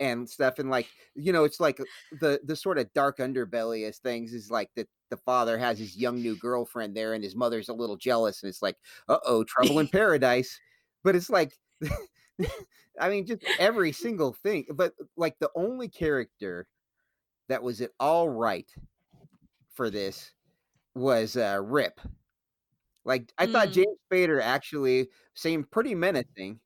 and 0.00 0.28
stuff 0.28 0.58
and 0.58 0.70
like 0.70 0.90
you 1.14 1.32
know 1.32 1.44
it's 1.44 1.60
like 1.60 1.78
the 2.12 2.40
the 2.44 2.56
sort 2.56 2.78
of 2.78 2.92
dark 2.94 3.18
underbelly 3.18 3.88
as 3.88 3.98
things 3.98 4.34
is 4.34 4.50
like 4.50 4.70
that 4.76 4.88
the 5.10 5.16
father 5.16 5.58
has 5.58 5.78
his 5.78 5.96
young 5.96 6.20
new 6.22 6.36
girlfriend 6.36 6.96
there 6.96 7.14
and 7.14 7.24
his 7.24 7.36
mother's 7.36 7.68
a 7.70 7.74
little 7.74 7.96
jealous 7.96 8.42
and 8.42 8.50
it's 8.50 8.62
like 8.62 8.76
uh-oh 9.08 9.44
trouble 9.44 9.78
in 9.78 9.88
paradise 9.92 10.60
but 11.04 11.16
it's 11.16 11.30
like 11.30 11.58
i 13.00 13.08
mean 13.08 13.26
just 13.26 13.42
every 13.58 13.92
single 13.92 14.32
thing 14.32 14.66
but 14.74 14.94
like 15.16 15.38
the 15.38 15.50
only 15.54 15.88
character 15.88 16.68
that 17.48 17.62
was 17.62 17.80
at 17.80 17.90
all 18.00 18.28
right 18.28 18.70
for 19.74 19.90
this 19.90 20.32
was 20.94 21.36
uh 21.36 21.58
rip 21.62 22.00
like 23.04 23.32
i 23.38 23.46
thought 23.46 23.68
Mm. 23.68 23.72
james 23.72 23.98
spader 24.10 24.40
actually 24.40 25.08
seemed 25.34 25.70
pretty 25.70 25.94
menacing 25.94 26.60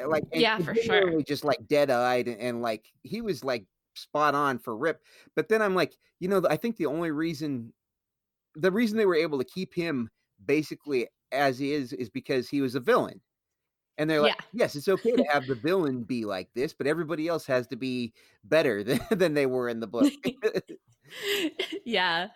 uh, 0.00 0.08
like 0.08 0.24
Yeah, 0.32 0.58
for 0.58 0.74
sure. 0.74 1.20
just 1.22 1.44
like 1.44 1.66
dead-eyed 1.66 2.28
and, 2.28 2.40
and 2.40 2.62
like 2.62 2.86
he 3.02 3.20
was 3.20 3.44
like 3.44 3.66
spot 3.94 4.34
on 4.34 4.58
for 4.58 4.76
rip 4.76 5.02
but 5.34 5.48
then 5.48 5.60
i'm 5.60 5.74
like 5.74 5.96
you 6.20 6.28
know 6.28 6.42
i 6.48 6.56
think 6.56 6.76
the 6.76 6.86
only 6.86 7.10
reason 7.10 7.72
the 8.54 8.70
reason 8.70 8.96
they 8.96 9.06
were 9.06 9.14
able 9.16 9.38
to 9.38 9.44
keep 9.44 9.74
him 9.74 10.08
basically 10.46 11.08
as 11.32 11.58
he 11.58 11.72
is 11.72 11.92
is 11.92 12.08
because 12.08 12.48
he 12.48 12.60
was 12.60 12.76
a 12.76 12.80
villain 12.80 13.20
and 13.98 14.08
they're 14.08 14.22
like 14.22 14.34
Yeah. 14.38 14.44
yes 14.64 14.74
it's 14.76 14.88
okay 14.88 15.12
to 15.12 15.24
have 15.24 15.46
the 15.46 15.54
villain 15.54 16.04
be 16.04 16.24
like 16.24 16.48
this 16.54 16.72
but 16.72 16.86
everybody 16.86 17.28
else 17.28 17.44
has 17.46 17.66
to 17.68 17.76
be 17.76 18.14
better 18.44 18.82
than, 18.82 19.00
than 19.10 19.34
they 19.34 19.46
were 19.46 19.68
in 19.68 19.80
the 19.80 19.86
book 19.86 20.12
yeah. 21.84 22.28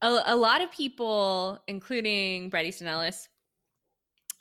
A, 0.00 0.22
a 0.26 0.36
lot 0.36 0.60
of 0.60 0.70
people, 0.72 1.60
including 1.68 2.50
Bret 2.50 2.66
Easton 2.66 2.88
Ellis, 2.88 3.28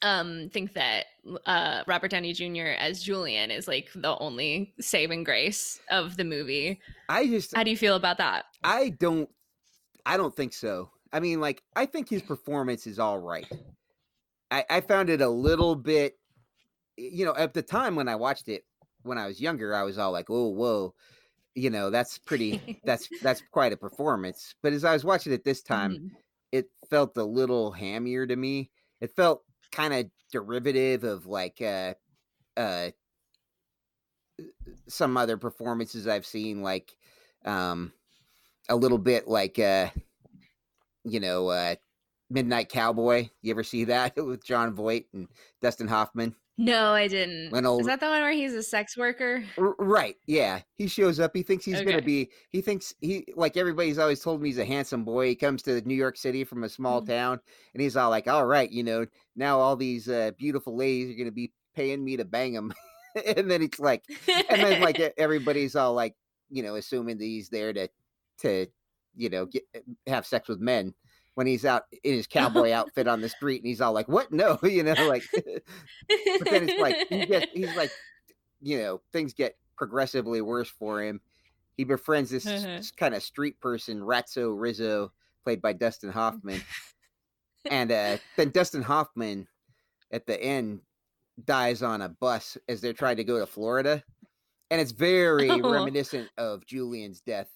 um, 0.01 0.49
think 0.51 0.73
that 0.73 1.05
uh, 1.45 1.83
Robert 1.85 2.09
Downey 2.11 2.33
Jr. 2.33 2.73
as 2.79 3.03
Julian 3.03 3.51
is 3.51 3.67
like 3.67 3.89
the 3.93 4.17
only 4.17 4.73
saving 4.79 5.23
grace 5.23 5.79
of 5.91 6.17
the 6.17 6.23
movie. 6.23 6.81
i 7.09 7.27
just 7.27 7.55
How 7.55 7.63
do 7.63 7.69
you 7.69 7.77
feel 7.77 7.95
about 7.95 8.17
that? 8.17 8.45
I 8.63 8.89
don't 8.89 9.29
I 10.05 10.17
don't 10.17 10.35
think 10.35 10.53
so. 10.53 10.89
I 11.13 11.19
mean, 11.19 11.39
like, 11.39 11.61
I 11.75 11.85
think 11.85 12.09
his 12.09 12.21
performance 12.21 12.87
is 12.87 12.97
all 12.97 13.19
right. 13.19 13.45
I, 14.49 14.65
I 14.69 14.81
found 14.81 15.09
it 15.09 15.21
a 15.21 15.29
little 15.29 15.75
bit 15.75 16.17
you 16.97 17.25
know, 17.25 17.35
at 17.35 17.53
the 17.53 17.61
time 17.61 17.95
when 17.95 18.07
I 18.07 18.15
watched 18.15 18.47
it 18.49 18.65
when 19.03 19.17
I 19.17 19.27
was 19.27 19.41
younger, 19.41 19.73
I 19.75 19.83
was 19.83 19.97
all 19.97 20.11
like, 20.11 20.29
oh 20.29 20.49
whoa, 20.49 20.95
you 21.55 21.69
know, 21.69 21.89
that's 21.89 22.17
pretty 22.19 22.63
that's 22.85 23.11
that's 23.21 23.41
quite 23.51 23.73
a 23.73 23.77
performance. 23.77 24.55
But 24.63 24.73
as 24.73 24.85
I 24.85 24.93
was 24.93 25.05
watching 25.05 25.33
it 25.33 25.43
this 25.43 25.63
time, 25.63 25.99
Mhm. 25.99 26.11
it 26.51 26.71
felt 26.89 27.17
a 27.17 27.23
little 27.23 27.73
hammier 27.73 28.27
to 28.27 28.35
me. 28.35 28.71
It 29.01 29.15
felt 29.15 29.45
kind 29.71 29.93
of 29.93 30.11
derivative 30.31 31.03
of 31.03 31.25
like 31.27 31.61
uh 31.61 31.95
uh 32.57 32.91
some 34.87 35.17
other 35.17 35.37
performances 35.37 36.07
I've 36.07 36.25
seen 36.25 36.61
like 36.61 36.97
um 37.45 37.93
a 38.69 38.75
little 38.75 38.97
bit 38.97 39.27
like 39.27 39.59
uh 39.59 39.89
you 41.03 41.19
know 41.19 41.49
uh 41.49 41.75
Midnight 42.29 42.69
Cowboy. 42.69 43.29
You 43.41 43.51
ever 43.51 43.63
see 43.63 43.85
that 43.85 44.15
with 44.25 44.43
Jon 44.45 44.73
Voight 44.73 45.07
and 45.13 45.27
Dustin 45.61 45.87
Hoffman? 45.87 46.35
No, 46.57 46.93
I 46.93 47.07
didn't. 47.07 47.65
Old- 47.65 47.81
Is 47.81 47.87
that 47.87 47.99
the 47.99 48.07
one 48.07 48.21
where 48.21 48.31
he's 48.31 48.53
a 48.53 48.61
sex 48.61 48.95
worker? 48.95 49.43
R- 49.57 49.75
right. 49.79 50.15
Yeah. 50.27 50.61
He 50.75 50.87
shows 50.87 51.19
up. 51.19 51.31
He 51.35 51.41
thinks 51.43 51.65
he's 51.65 51.81
going 51.81 51.97
to 51.97 52.03
be, 52.03 52.29
he 52.49 52.61
thinks 52.61 52.93
he, 53.01 53.25
like 53.35 53.57
everybody's 53.57 53.97
always 53.97 54.19
told 54.21 54.41
me 54.41 54.49
he's 54.49 54.57
a 54.59 54.65
handsome 54.65 55.03
boy. 55.03 55.27
He 55.29 55.35
comes 55.35 55.63
to 55.63 55.81
New 55.81 55.95
York 55.95 56.17
City 56.17 56.43
from 56.43 56.63
a 56.63 56.69
small 56.69 57.01
Mhm. 57.01 57.07
town 57.07 57.39
and 57.73 57.81
he's 57.81 57.97
all 57.97 58.09
like, 58.11 58.27
all 58.27 58.45
right, 58.45 58.69
you 58.69 58.83
know, 58.83 59.07
now 59.35 59.59
all 59.59 59.75
these 59.75 60.07
uh, 60.07 60.31
beautiful 60.37 60.75
ladies 60.75 61.09
are 61.11 61.17
going 61.17 61.25
to 61.25 61.31
be 61.31 61.51
paying 61.75 62.03
me 62.03 62.17
to 62.17 62.25
bang 62.25 62.53
them. 62.53 62.73
and 63.25 63.49
then 63.49 63.61
it's 63.63 63.79
like, 63.79 64.03
and 64.27 64.61
then 64.61 64.81
like 64.81 64.99
everybody's 65.17 65.75
all 65.75 65.93
like, 65.93 66.15
you 66.49 66.61
know, 66.61 66.75
assuming 66.75 67.17
that 67.17 67.25
he's 67.25 67.49
there 67.49 67.73
to, 67.73 67.87
to, 68.39 68.67
you 69.15 69.29
know, 69.29 69.45
get, 69.45 69.63
have 70.05 70.25
sex 70.27 70.47
with 70.47 70.59
men 70.59 70.93
when 71.35 71.47
he's 71.47 71.65
out 71.65 71.83
in 72.03 72.13
his 72.13 72.27
cowboy 72.27 72.71
outfit 72.73 73.07
on 73.07 73.21
the 73.21 73.29
street 73.29 73.61
and 73.61 73.67
he's 73.67 73.81
all 73.81 73.93
like, 73.93 74.07
what? 74.07 74.31
No, 74.31 74.59
you 74.63 74.83
know, 74.83 74.93
like, 75.07 75.23
but 75.33 76.49
then 76.49 76.67
it's 76.69 76.79
like 76.79 77.07
he 77.09 77.25
gets, 77.25 77.51
he's 77.53 77.75
like, 77.75 77.91
you 78.61 78.77
know, 78.79 79.01
things 79.13 79.33
get 79.33 79.57
progressively 79.77 80.41
worse 80.41 80.69
for 80.69 81.01
him. 81.01 81.21
He 81.77 81.83
befriends 81.85 82.29
this 82.29 82.45
Mhm. 82.45 82.95
kind 82.97 83.15
of 83.15 83.23
street 83.23 83.59
person, 83.59 84.01
Ratso 84.01 84.53
Rizzo, 84.55 85.11
played 85.43 85.61
by 85.61 85.73
Dustin 85.73 86.11
Hoffman, 86.11 86.61
and 87.65 87.91
uh, 87.91 88.17
then 88.37 88.49
Dustin 88.51 88.81
Hoffman 88.83 89.47
at 90.11 90.27
the 90.27 90.39
end 90.41 90.81
dies 91.43 91.81
on 91.81 92.01
a 92.01 92.09
bus 92.09 92.57
as 92.67 92.81
they're 92.81 92.93
trying 92.93 93.17
to 93.17 93.23
go 93.23 93.39
to 93.39 93.45
Florida, 93.47 94.03
and 94.69 94.79
it's 94.81 94.91
very 94.91 95.49
Oh. 95.49 95.71
reminiscent 95.71 96.29
of 96.37 96.65
Julian's 96.67 97.21
death 97.21 97.49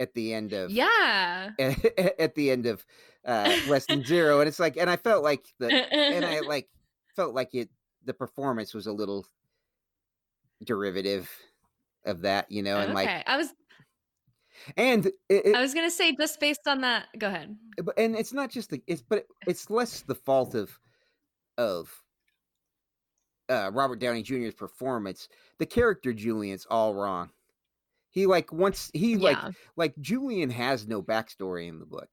at 0.00 0.12
the 0.14 0.34
end 0.34 0.52
of 0.52 0.70
yeah. 0.70 1.50
at 1.58 2.34
the 2.34 2.50
end 2.50 2.66
of 2.66 2.84
uh, 3.24 3.56
less 3.68 3.86
than 3.86 4.04
zero, 4.04 4.40
and 4.40 4.48
it's 4.48 4.60
like, 4.60 4.76
and 4.76 4.88
I 4.88 4.96
felt 4.96 5.22
like 5.24 5.46
the 5.58 5.68
and 5.92 6.24
I 6.24 6.40
like 6.46 6.68
felt 7.14 7.34
like 7.34 7.54
it 7.54 7.68
the 8.04 8.14
performance 8.14 8.72
was 8.74 8.86
a 8.86 8.92
little 8.92 9.26
derivative 10.64 11.30
of 12.04 12.22
that, 12.22 12.50
you 12.50 12.62
know, 12.62 12.78
and 12.78 12.94
like. 12.94 13.08
I 13.26 13.36
was 13.36 13.52
and 14.76 15.10
it, 15.28 15.54
I 15.54 15.60
was 15.60 15.74
gonna 15.74 15.90
say 15.90 16.14
just 16.16 16.40
based 16.40 16.66
on 16.66 16.80
that. 16.80 17.06
Go 17.18 17.28
ahead. 17.28 17.56
but- 17.82 17.98
and 17.98 18.16
it's 18.16 18.32
not 18.32 18.50
just 18.50 18.70
the 18.70 18.82
it's 18.86 19.02
but 19.02 19.26
it's 19.46 19.70
less 19.70 20.02
the 20.02 20.14
fault 20.14 20.54
of 20.54 20.78
of 21.58 21.90
uh 23.48 23.70
Robert 23.72 23.98
Downey 23.98 24.22
Jr.'s 24.22 24.54
performance. 24.54 25.28
The 25.58 25.66
character 25.66 26.12
Julian's 26.12 26.66
all 26.70 26.94
wrong. 26.94 27.30
He 28.16 28.24
like 28.24 28.50
once 28.50 28.90
he 28.94 29.18
like 29.18 29.36
yeah. 29.36 29.50
like 29.76 29.94
Julian 30.00 30.48
has 30.48 30.88
no 30.88 31.02
backstory 31.02 31.68
in 31.68 31.78
the 31.78 31.84
book. 31.84 32.08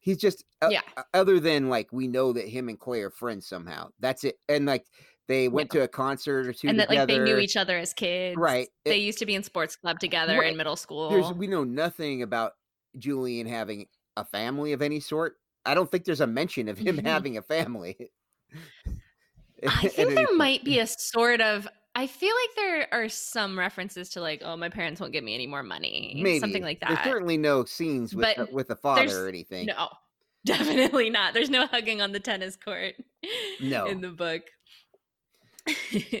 He's 0.00 0.16
just 0.18 0.44
uh, 0.60 0.68
Yeah. 0.72 0.80
uh, 0.96 1.04
other 1.14 1.38
than 1.38 1.68
like 1.68 1.92
we 1.92 2.08
know 2.08 2.32
that 2.32 2.48
him 2.48 2.68
and 2.68 2.76
Clay 2.76 3.02
are 3.02 3.10
friends 3.10 3.46
somehow. 3.46 3.90
That's 4.00 4.24
it. 4.24 4.34
And 4.48 4.66
like 4.66 4.84
they 5.28 5.46
went 5.46 5.70
to 5.70 5.82
a 5.84 5.88
concert 5.88 6.48
or 6.48 6.52
two 6.52 6.66
and 6.66 6.80
that 6.80 6.90
like 6.90 7.06
they 7.06 7.20
knew 7.20 7.38
each 7.38 7.56
other 7.56 7.78
as 7.78 7.92
kids. 7.94 8.36
Right. 8.36 8.66
They 8.84 8.96
It- 8.96 9.02
used 9.02 9.18
to 9.20 9.26
be 9.26 9.36
in 9.36 9.44
sports 9.44 9.76
club 9.76 10.00
together 10.00 10.40
Right. 10.40 10.50
in 10.50 10.56
middle 10.56 10.74
school. 10.74 11.08
There's 11.08 11.32
we 11.34 11.46
know 11.46 11.62
nothing 11.62 12.22
about 12.22 12.54
Julian 12.98 13.46
having 13.46 13.86
a 14.16 14.24
family 14.24 14.72
of 14.72 14.82
any 14.82 14.98
sort. 14.98 15.36
I 15.64 15.74
don't 15.74 15.88
think 15.88 16.04
there's 16.04 16.20
a 16.20 16.26
mention 16.26 16.68
of 16.68 16.78
him 16.78 16.96
Mhm. 16.96 17.04
having 17.04 17.36
a 17.36 17.42
family. 17.42 18.10
I 19.68 19.86
think 19.86 20.14
there 20.16 20.34
might 20.34 20.64
be 20.64 20.80
a 20.80 20.86
sort 20.88 21.40
of. 21.40 21.68
I 21.96 22.06
feel 22.06 22.34
like 22.42 22.56
there 22.56 22.88
are 22.92 23.08
some 23.08 23.58
references 23.58 24.10
to 24.10 24.20
like, 24.20 24.42
oh, 24.44 24.54
my 24.54 24.68
parents 24.68 25.00
won't 25.00 25.14
give 25.14 25.24
me 25.24 25.34
any 25.34 25.46
more 25.46 25.62
money, 25.62 26.20
maybe 26.22 26.38
something 26.40 26.62
like 26.62 26.80
that. 26.80 26.90
There's 26.90 27.04
certainly 27.04 27.38
no 27.38 27.64
scenes 27.64 28.14
with 28.14 28.26
But 28.36 28.36
the, 28.48 28.54
with 28.54 28.68
the 28.68 28.76
father 28.76 29.24
or 29.24 29.28
anything. 29.28 29.64
No, 29.64 29.88
definitely 30.44 31.08
not. 31.08 31.32
There's 31.32 31.48
no 31.48 31.66
hugging 31.66 32.02
on 32.02 32.12
the 32.12 32.20
tennis 32.20 32.54
court. 32.56 32.94
No. 33.60 33.86
in 33.86 34.02
the 34.02 34.10
book. 34.10 34.42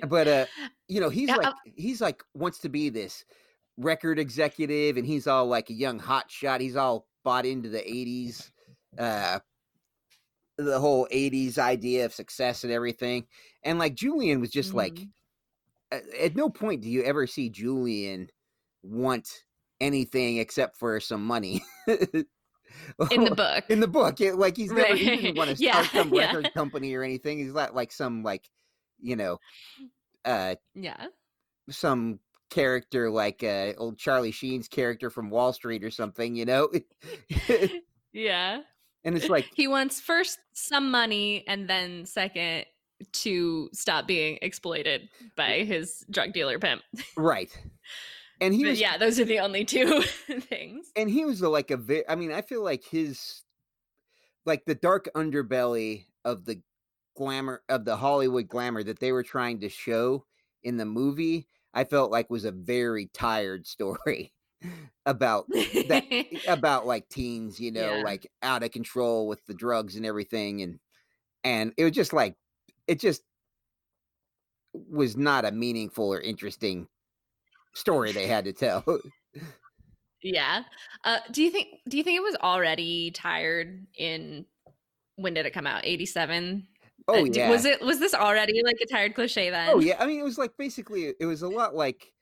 But 0.08 0.26
uh, 0.26 0.46
you 0.88 1.00
know, 1.00 1.10
he's 1.10 1.28
Yeah, 1.28 1.36
like 1.36 1.46
uh 1.48 1.52
he's 1.76 2.00
like 2.00 2.24
wants 2.34 2.58
to 2.60 2.70
be 2.70 2.88
this 2.88 3.24
record 3.76 4.18
executive, 4.18 4.96
and 4.96 5.06
he's 5.06 5.26
all 5.26 5.46
like 5.46 5.68
a 5.68 5.74
young 5.74 5.98
hot 5.98 6.30
shot. 6.30 6.60
He's 6.62 6.74
all 6.74 7.06
bought 7.22 7.44
into 7.46 7.68
the 7.68 7.80
'80s, 7.80 8.50
uh, 8.98 9.40
the 10.56 10.80
whole 10.80 11.06
'80s 11.12 11.58
idea 11.58 12.06
of 12.06 12.14
success 12.14 12.64
and 12.64 12.72
everything. 12.72 13.26
And 13.62 13.78
like 13.78 13.94
Julian 13.94 14.40
was 14.40 14.50
just 14.50 14.74
like, 14.74 14.94
Mhm. 14.94 15.10
At, 15.92 16.36
no 16.36 16.48
point 16.48 16.82
do 16.82 16.88
you 16.88 17.02
ever 17.02 17.26
see 17.26 17.48
Julian 17.48 18.28
want 18.82 19.28
anything 19.80 20.38
except 20.38 20.76
for 20.76 21.00
some 21.00 21.24
money. 21.24 21.62
in 23.10 23.24
the 23.24 23.34
book. 23.34 23.64
in 23.68 23.80
the 23.80 23.88
book, 23.88 24.20
it, 24.20 24.36
like 24.36 24.56
he's 24.56 24.72
never 24.72 24.94
he 24.94 25.04
didn't 25.04 25.36
want 25.36 25.50
to 25.50 25.56
Yeah, 25.62 25.82
start 25.82 26.08
some 26.08 26.14
yeah. 26.14 26.26
record 26.26 26.52
company 26.54 26.94
or 26.94 27.02
anything. 27.02 27.38
He's 27.38 27.54
not 27.54 27.74
like 27.74 27.92
some 27.92 28.22
like 28.22 28.48
you 29.00 29.16
know 29.16 29.38
uh 30.24 30.54
yeah. 30.74 31.06
some 31.70 32.18
character 32.50 33.10
like 33.10 33.42
uh 33.42 33.72
old 33.76 33.98
Charlie 33.98 34.32
Sheen's 34.32 34.68
character 34.68 35.10
from 35.10 35.30
Wall 35.30 35.52
Street 35.52 35.84
or 35.84 35.90
something, 35.90 36.34
you 36.34 36.44
know? 36.44 36.68
Yeah. 38.12 38.62
and 39.04 39.14
it's 39.14 39.28
like 39.28 39.50
He 39.54 39.68
wants 39.68 40.00
first 40.00 40.38
some 40.54 40.90
money 40.90 41.44
and 41.46 41.68
then 41.68 42.06
second 42.06 42.64
to 43.12 43.68
stop 43.72 44.06
being 44.06 44.38
exploited 44.42 45.08
by 45.36 45.64
his 45.64 46.04
drug 46.10 46.32
dealer 46.32 46.58
pimp. 46.58 46.82
right. 47.16 47.50
And 48.40 48.52
he 48.54 48.64
was 48.66 48.78
yeah, 48.80 48.98
those 48.98 49.18
are 49.18 49.24
the 49.24 49.38
only 49.40 49.64
two 49.64 50.02
things. 50.40 50.90
and 50.94 51.08
he 51.08 51.24
was 51.24 51.40
like 51.40 51.70
a 51.70 51.76
very 51.76 52.08
I 52.08 52.14
mean, 52.16 52.32
I 52.32 52.42
feel 52.42 52.62
like 52.62 52.84
his 52.84 53.42
like 54.44 54.64
the 54.64 54.74
dark 54.74 55.08
underbelly 55.14 56.04
of 56.24 56.44
the 56.44 56.60
glamour 57.16 57.62
of 57.68 57.84
the 57.84 57.96
Hollywood 57.96 58.48
glamour 58.48 58.82
that 58.82 58.98
they 59.00 59.12
were 59.12 59.22
trying 59.22 59.60
to 59.60 59.68
show 59.68 60.24
in 60.62 60.76
the 60.76 60.84
movie, 60.84 61.48
I 61.72 61.84
felt 61.84 62.10
like 62.10 62.28
was 62.30 62.44
a 62.44 62.52
very 62.52 63.06
tired 63.12 63.66
story 63.66 64.32
about 65.06 65.46
that 65.48 66.04
about 66.48 66.86
like 66.86 67.08
teens, 67.08 67.58
you 67.58 67.72
know, 67.72 67.96
Yeah. 67.96 68.02
like 68.02 68.26
out 68.42 68.62
of 68.62 68.70
control 68.70 69.28
with 69.28 69.44
the 69.46 69.54
drugs 69.54 69.96
and 69.96 70.04
everything 70.06 70.62
and 70.62 70.78
and 71.44 71.72
it 71.76 71.84
was 71.84 71.92
just 71.92 72.12
like 72.12 72.34
it 72.88 73.00
just 73.00 73.22
was 74.72 75.16
not 75.16 75.44
a 75.44 75.50
meaningful 75.52 76.12
or 76.12 76.20
interesting 76.20 76.88
story 77.74 78.12
they 78.12 78.26
had 78.26 78.44
to 78.46 78.52
tell. 78.52 78.84
yeah. 80.22 80.64
Uh, 81.04 81.18
do 81.30 81.42
you 81.42 81.50
think 81.50 81.80
do 81.88 81.96
you 81.96 82.02
think 82.02 82.16
it 82.16 82.22
was 82.22 82.36
already 82.36 83.10
tired 83.10 83.86
in 83.96 84.46
when 85.16 85.34
did 85.34 85.46
it 85.46 85.52
come 85.52 85.66
out? 85.66 85.84
87? 85.84 86.68
oh 87.08 87.24
Uh, 87.24 87.28
yeah. 87.32 87.48
Was 87.50 87.64
it 87.64 87.80
was 87.82 88.00
this 88.00 88.14
already 88.14 88.62
like 88.64 88.76
a 88.82 88.86
tired 88.86 89.14
cliche 89.14 89.50
then? 89.50 89.70
Oh 89.70 89.80
yeah, 89.80 89.96
I 90.02 90.06
mean 90.06 90.20
it 90.20 90.24
was 90.24 90.38
like 90.38 90.56
basically 90.56 91.14
it 91.18 91.26
was 91.26 91.42
a 91.42 91.48
lot 91.48 91.74
like 91.74 92.12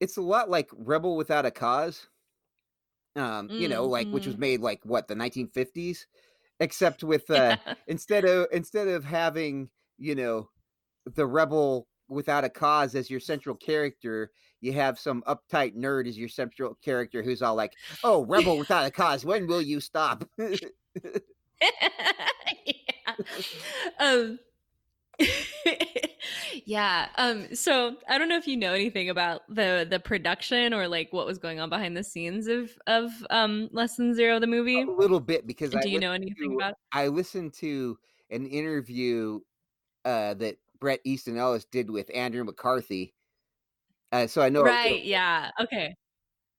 it's 0.00 0.16
a 0.18 0.22
lot 0.22 0.50
like 0.50 0.70
Rebel 0.74 1.16
Without 1.16 1.46
a 1.46 1.52
Cause. 1.52 2.08
Um, 3.16 3.52
you 3.56 3.68
know, 3.68 3.86
like 3.86 4.12
which 4.12 4.26
was 4.26 4.34
Mhm. 4.34 4.38
made 4.38 4.60
like 4.60 4.84
what 4.84 5.06
the 5.06 5.14
1950s, 5.14 6.06
except 6.60 7.04
with 7.04 7.30
uh 7.30 7.56
Yeah. 7.66 7.74
instead 7.86 8.24
of 8.24 8.48
instead 8.52 8.88
of 8.88 9.04
having 9.04 9.70
you 9.98 10.14
know 10.14 10.48
the 11.14 11.26
rebel 11.26 11.86
without 12.08 12.44
a 12.44 12.48
cause 12.50 12.94
as 12.94 13.08
your 13.10 13.20
central 13.20 13.54
character, 13.56 14.30
you 14.60 14.72
have 14.72 14.98
some 14.98 15.22
uptight 15.26 15.74
nerd 15.76 16.06
as 16.08 16.16
your 16.18 16.28
central 16.28 16.76
character 16.82 17.22
who's 17.22 17.42
all 17.42 17.54
like, 17.54 17.72
"Oh, 18.02 18.24
rebel 18.26 18.58
without 18.58 18.86
a 18.86 18.90
cause, 18.90 19.24
when 19.24 19.46
will 19.46 19.62
you 19.62 19.80
stop?" 19.80 20.24
yeah. 20.38 20.58
Um 24.00 24.38
yeah. 26.64 27.08
Um 27.16 27.54
so 27.54 27.96
I 28.08 28.18
don't 28.18 28.28
know 28.28 28.36
if 28.36 28.46
you 28.48 28.56
know 28.56 28.72
anything 28.72 29.10
about 29.10 29.42
the 29.48 29.86
the 29.88 30.00
production 30.00 30.74
or 30.74 30.88
like 30.88 31.12
what 31.12 31.26
was 31.26 31.38
going 31.38 31.60
on 31.60 31.68
behind 31.70 31.96
the 31.96 32.02
scenes 32.02 32.46
of 32.48 32.70
of 32.86 33.10
um 33.30 33.68
Less 33.72 33.96
Than 33.96 34.14
Zero 34.14 34.40
the 34.40 34.46
movie. 34.46 34.82
a 34.82 34.86
little 34.90 35.20
bit 35.20 35.46
because 35.46 35.70
Do 35.70 35.78
I 35.78 35.86
you 35.86 36.00
know 36.00 36.12
anything 36.12 36.50
to- 36.50 36.56
about 36.56 36.70
it? 36.72 36.76
I 36.92 37.08
listened 37.08 37.52
to 37.54 37.96
an 38.30 38.46
interview 38.46 39.40
uh, 40.04 40.34
that 40.34 40.56
Bret 40.80 41.00
Easton 41.04 41.38
Ellis 41.38 41.64
did 41.64 41.90
with 41.90 42.10
Andrew 42.14 42.44
McCarthy. 42.44 43.14
Uh, 44.12 44.26
so 44.26 44.42
I 44.42 44.48
know 44.48 44.62
Right, 44.62 45.04
yeah. 45.04 45.50
Okay. 45.60 45.94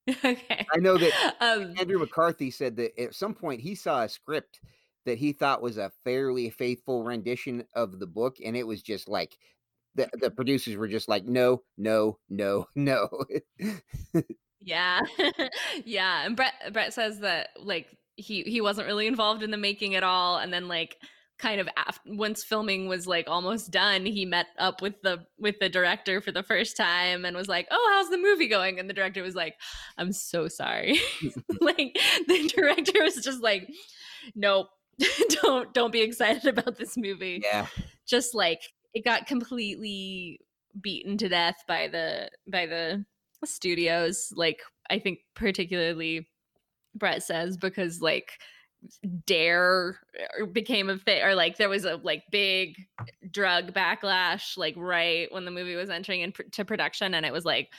okay. 0.09 0.65
I 0.73 0.77
know 0.77 0.97
that 0.97 1.35
Um 1.41 1.73
Andrew 1.79 1.99
McCarthy 1.99 2.51
said 2.51 2.75
that 2.77 2.99
at 2.99 3.15
some 3.15 3.33
point 3.33 3.61
he 3.61 3.75
saw 3.75 4.03
a 4.03 4.09
script 4.09 4.59
that 5.05 5.17
he 5.17 5.33
thought 5.33 5.61
was 5.61 5.77
a 5.77 5.91
fairly 6.03 6.49
faithful 6.49 7.03
rendition 7.03 7.63
of 7.75 7.99
the 7.99 8.07
book, 8.07 8.37
and 8.43 8.57
it 8.57 8.65
was 8.65 8.81
just 8.81 9.07
like 9.07 9.37
the 9.95 10.09
the 10.19 10.31
producers 10.31 10.75
were 10.75 10.87
just 10.87 11.07
like, 11.07 11.25
no, 11.25 11.63
no, 11.77 12.17
no, 12.29 12.67
no. 12.75 13.09
Yeah. 14.65 15.01
yeah. 15.85 16.25
And 16.25 16.35
Bret 16.35 16.53
Bret 16.73 16.93
says 16.93 17.19
that 17.19 17.49
like 17.57 17.87
he 18.15 18.41
he 18.43 18.61
wasn't 18.61 18.87
really 18.87 19.07
involved 19.07 19.43
in 19.43 19.51
the 19.51 19.57
making 19.57 19.95
at 19.95 20.03
all 20.03 20.37
and 20.37 20.51
then 20.51 20.67
like 20.67 20.97
kind 21.37 21.59
of 21.59 21.67
after 21.75 22.01
once 22.13 22.43
filming 22.43 22.87
was 22.87 23.05
like 23.05 23.27
almost 23.27 23.69
done 23.69 24.05
he 24.05 24.25
met 24.25 24.47
up 24.57 24.81
with 24.81 25.01
the 25.01 25.25
with 25.37 25.59
the 25.59 25.67
director 25.67 26.21
for 26.21 26.31
the 26.31 26.43
first 26.43 26.77
time 26.77 27.25
and 27.25 27.35
was 27.35 27.49
like 27.49 27.67
oh 27.71 27.91
how's 27.93 28.09
the 28.09 28.17
movie 28.17 28.47
going? 28.47 28.79
And 28.79 28.89
the 28.89 28.93
director 28.93 29.21
was 29.21 29.35
like 29.35 29.55
i'm 29.97 30.11
so 30.11 30.47
sorry. 30.47 30.99
Like 31.61 31.97
the 32.27 32.51
director 32.55 33.03
was 33.03 33.15
just 33.15 33.41
like 33.41 33.69
nope. 34.35 34.67
Don't 35.41 35.73
don't 35.73 35.91
be 35.91 36.01
excited 36.01 36.45
about 36.45 36.77
this 36.77 36.95
movie. 36.95 37.41
Yeah, 37.43 37.67
just 38.07 38.33
like 38.33 38.61
it 38.93 39.03
got 39.03 39.27
completely 39.27 40.39
beaten 40.81 41.17
to 41.17 41.29
death 41.29 41.57
by 41.67 41.87
the 41.87 42.29
by 42.47 42.65
the 42.65 43.05
studios 43.43 44.31
like 44.35 44.61
i 44.89 44.97
think 44.97 45.19
particularly 45.35 46.27
bret 46.95 47.21
says 47.21 47.57
because 47.57 48.01
like 48.01 48.31
dare 49.25 49.99
uh, 50.41 50.45
became 50.45 50.89
a 50.89 50.97
thing 50.97 51.23
or 51.23 51.35
like 51.35 51.57
there 51.57 51.69
was 51.69 51.85
a 51.85 51.95
like 51.97 52.23
big 52.31 52.87
drug 53.31 53.73
backlash 53.73 54.57
like 54.57 54.75
right 54.77 55.31
when 55.31 55.45
the 55.45 55.51
movie 55.51 55.75
was 55.75 55.89
entering 55.89 56.21
into 56.21 56.65
production 56.65 57.13
and 57.13 57.25
it 57.25 57.33
was 57.33 57.45
like 57.45 57.73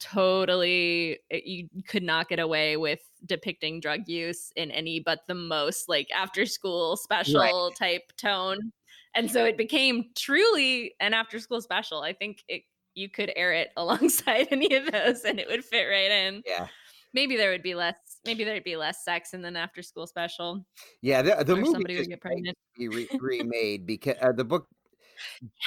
totally 0.00 1.18
it- 1.30 1.44
you 1.44 1.68
could 1.84 2.02
not 2.02 2.28
get 2.28 2.38
away 2.38 2.76
with 2.76 3.00
depicting 3.26 3.80
drug 3.80 4.08
use 4.08 4.52
in 4.56 4.70
any 4.70 5.00
but 5.00 5.20
the 5.26 5.34
most 5.34 5.88
like 5.88 6.08
after 6.14 6.46
school 6.46 6.96
special 6.96 7.72
type 7.72 8.12
tone. 8.16 8.72
And 9.14 9.30
so 9.30 9.44
it 9.44 9.56
became 9.56 10.10
truly 10.14 10.94
an 11.00 11.14
after 11.14 11.40
school 11.40 11.60
special. 11.60 12.02
I 12.02 12.12
think 12.12 12.44
it 12.48 12.62
you 12.94 13.08
could 13.08 13.32
air 13.36 13.52
it 13.52 13.70
alongside 13.76 14.48
any 14.50 14.74
of 14.74 14.90
those 14.92 15.24
and 15.24 15.40
it 15.40 15.48
would 15.48 15.64
fit 15.64 15.84
right 15.84 16.10
in. 16.10 16.42
Yeah, 16.46 16.68
maybe 17.12 17.36
there 17.36 17.50
would 17.50 17.62
be 17.62 17.74
less 17.74 18.07
maybe 18.28 18.44
there'd 18.44 18.62
be 18.62 18.76
less 18.76 19.04
sex 19.04 19.32
in 19.32 19.44
an 19.44 19.56
after 19.56 19.82
school 19.82 20.06
special 20.06 20.64
yeah. 21.00 21.22
The, 21.22 21.42
the 21.44 21.56
movie 21.56 21.70
somebody 21.72 21.96
would 21.96 22.08
get 22.08 22.20
pregnant 22.20 22.56
be 22.76 22.88
re- 22.88 23.08
remade 23.20 23.86
because 23.86 24.16
uh, 24.20 24.32
the 24.32 24.44
book 24.44 24.68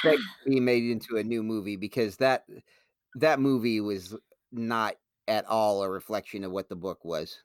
to 0.02 0.18
be 0.46 0.60
made 0.60 0.84
into 0.84 1.16
a 1.16 1.22
new 1.22 1.42
movie 1.42 1.76
because 1.76 2.16
that 2.16 2.44
that 3.16 3.40
movie 3.40 3.80
was 3.80 4.16
not 4.52 4.94
at 5.28 5.44
all 5.46 5.82
a 5.82 5.90
reflection 5.90 6.44
of 6.44 6.52
what 6.52 6.68
the 6.68 6.76
book 6.76 7.04
was. 7.04 7.42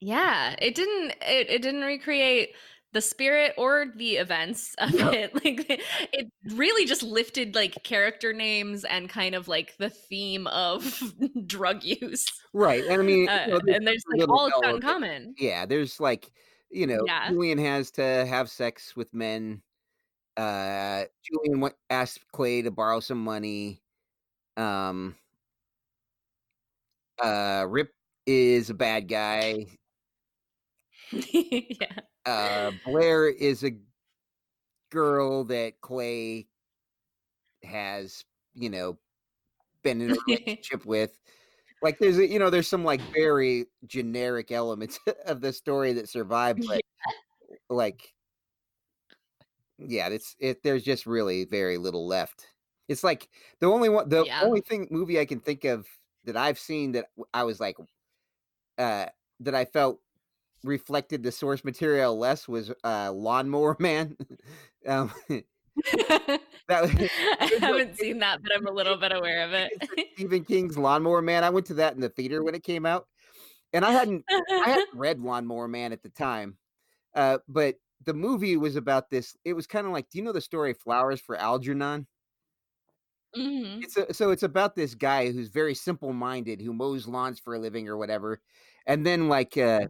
yeah 0.00 0.54
it 0.58 0.74
didn't 0.74 1.12
it, 1.22 1.50
it 1.50 1.62
didn't 1.62 1.82
recreate 1.82 2.54
the 2.92 3.00
spirit 3.00 3.54
or 3.56 3.86
the 3.96 4.16
events 4.16 4.74
of 4.78 4.94
it 4.94 5.34
like 5.44 5.66
it 6.12 6.30
really 6.54 6.84
just 6.86 7.02
lifted 7.02 7.54
like 7.54 7.82
character 7.84 8.32
names 8.32 8.84
and 8.84 9.08
kind 9.08 9.34
of 9.34 9.48
like 9.48 9.74
the 9.78 9.88
theme 9.90 10.46
of 10.48 11.02
drug 11.46 11.82
use. 11.82 12.26
Right, 12.52 12.84
and 12.84 13.00
I 13.00 13.04
mean, 13.04 13.28
uh, 13.28 13.44
you 13.46 13.52
know, 13.52 13.60
there's 13.64 13.76
and 13.76 13.86
there's 13.86 14.04
like 14.14 14.28
all 14.28 14.46
it's 14.46 14.54
got 14.54 14.64
in 14.64 14.68
element- 14.70 14.84
common. 14.84 15.34
yeah 15.38 15.64
there's 15.66 15.98
like 16.00 16.30
you 16.70 16.86
know 16.86 17.02
Yeah. 17.06 17.28
julian 17.30 17.58
has 17.58 17.90
to 17.92 18.02
have 18.02 18.50
sex 18.50 18.94
with 18.96 19.12
men. 19.14 19.62
Uh 20.36 21.04
julian 21.24 21.70
asked 21.90 22.20
clay 22.32 22.62
to 22.62 22.70
borrow 22.70 23.00
some 23.00 23.22
money. 23.22 23.82
Um 24.56 25.14
uh 27.22 27.66
rip 27.68 27.90
is 28.26 28.70
a 28.70 28.74
bad 28.74 29.08
guy. 29.08 29.66
Yeah 31.12 32.00
uh 32.26 32.70
blair 32.84 33.28
is 33.28 33.64
a 33.64 33.72
girl 34.90 35.44
that 35.44 35.80
clay 35.80 36.48
has, 37.62 38.24
you 38.54 38.70
know, 38.70 38.98
been 39.84 40.00
in 40.02 40.12
a 40.12 40.14
relationship 40.28 40.86
with. 40.86 41.18
Like 41.82 41.98
there's 42.00 42.18
a, 42.18 42.28
you 42.28 42.38
know 42.38 42.50
there's 42.50 42.68
some 42.68 42.84
like 42.84 43.04
very 43.16 43.66
generic 43.86 44.52
elements 44.52 45.00
of 45.26 45.42
the 45.42 45.52
story 45.52 45.92
that 45.94 46.08
survive, 46.10 46.60
but 46.68 46.82
like 47.70 48.14
yeah, 49.78 50.08
it's 50.08 50.36
it. 50.38 50.62
There's 50.62 50.84
just 50.84 51.06
really 51.06 51.44
very 51.44 51.78
little 51.78 52.06
left. 52.06 52.48
It's 52.88 53.04
like 53.04 53.28
the 53.60 53.66
only 53.66 53.88
one, 53.88 54.08
the 54.08 54.26
Yeah. 54.26 54.40
only 54.40 54.60
thing 54.60 54.88
movie 54.90 55.18
I 55.20 55.24
can 55.26 55.40
think 55.40 55.64
of 55.64 55.86
that 56.24 56.36
I've 56.36 56.58
seen 56.58 56.92
that 56.92 57.06
I 57.34 57.44
was 57.44 57.58
like, 57.60 57.76
uh, 58.78 59.06
that 59.40 59.54
I 59.54 59.64
felt 59.64 60.01
reflected 60.64 61.22
the 61.22 61.32
source 61.32 61.64
material 61.64 62.16
less 62.16 62.48
was 62.48 62.72
uh, 62.84 63.12
Lawnmower 63.12 63.76
Man. 63.80 64.16
um, 64.86 65.12
that 66.68 66.82
was 66.82 66.90
I 67.40 67.58
haven't 67.60 67.96
seen 67.96 68.18
that, 68.18 68.42
but 68.42 68.52
I'm 68.54 68.66
a 68.66 68.72
little 68.72 68.96
bit 68.96 69.12
aware 69.12 69.42
of 69.42 69.52
it. 69.54 69.72
Stephen 70.14 70.44
King's 70.44 70.76
Lawnmower 70.76 71.22
Man. 71.22 71.44
I 71.44 71.50
went 71.50 71.66
to 71.66 71.74
that 71.74 71.94
in 71.94 72.00
the 72.00 72.10
theater 72.10 72.42
when 72.44 72.54
it 72.54 72.62
came 72.62 72.84
out, 72.84 73.06
and 73.72 73.84
I 73.84 73.92
hadn't 73.92 74.24
I 74.30 74.64
hadn't 74.66 74.90
read 74.94 75.20
Lawnmower 75.20 75.68
Man 75.68 75.92
at 75.92 76.02
the 76.02 76.10
time, 76.10 76.58
uh, 77.14 77.38
but 77.48 77.76
the 78.04 78.14
movie 78.14 78.56
was 78.58 78.76
about 78.76 79.08
this. 79.10 79.34
It 79.44 79.54
was 79.54 79.66
kind 79.66 79.86
of 79.86 79.92
like, 79.92 80.10
do 80.10 80.18
you 80.18 80.24
know 80.24 80.32
the 80.32 80.40
story 80.42 80.74
Flowers 80.74 81.20
for 81.20 81.36
Algernon? 81.36 82.06
Mhm. 83.36 83.82
It's 83.82 83.96
a, 83.96 84.12
so 84.12 84.30
it's 84.30 84.42
about 84.42 84.76
this 84.76 84.94
guy 84.94 85.32
who's 85.32 85.48
very 85.48 85.74
simple 85.74 86.12
minded 86.12 86.60
who 86.60 86.72
mows 86.74 87.06
lawns 87.06 87.38
for 87.40 87.54
a 87.54 87.58
living 87.58 87.88
or 87.88 87.96
whatever, 87.96 88.40
and 88.86 89.06
then 89.06 89.28
like 89.28 89.56
uh, 89.56 89.86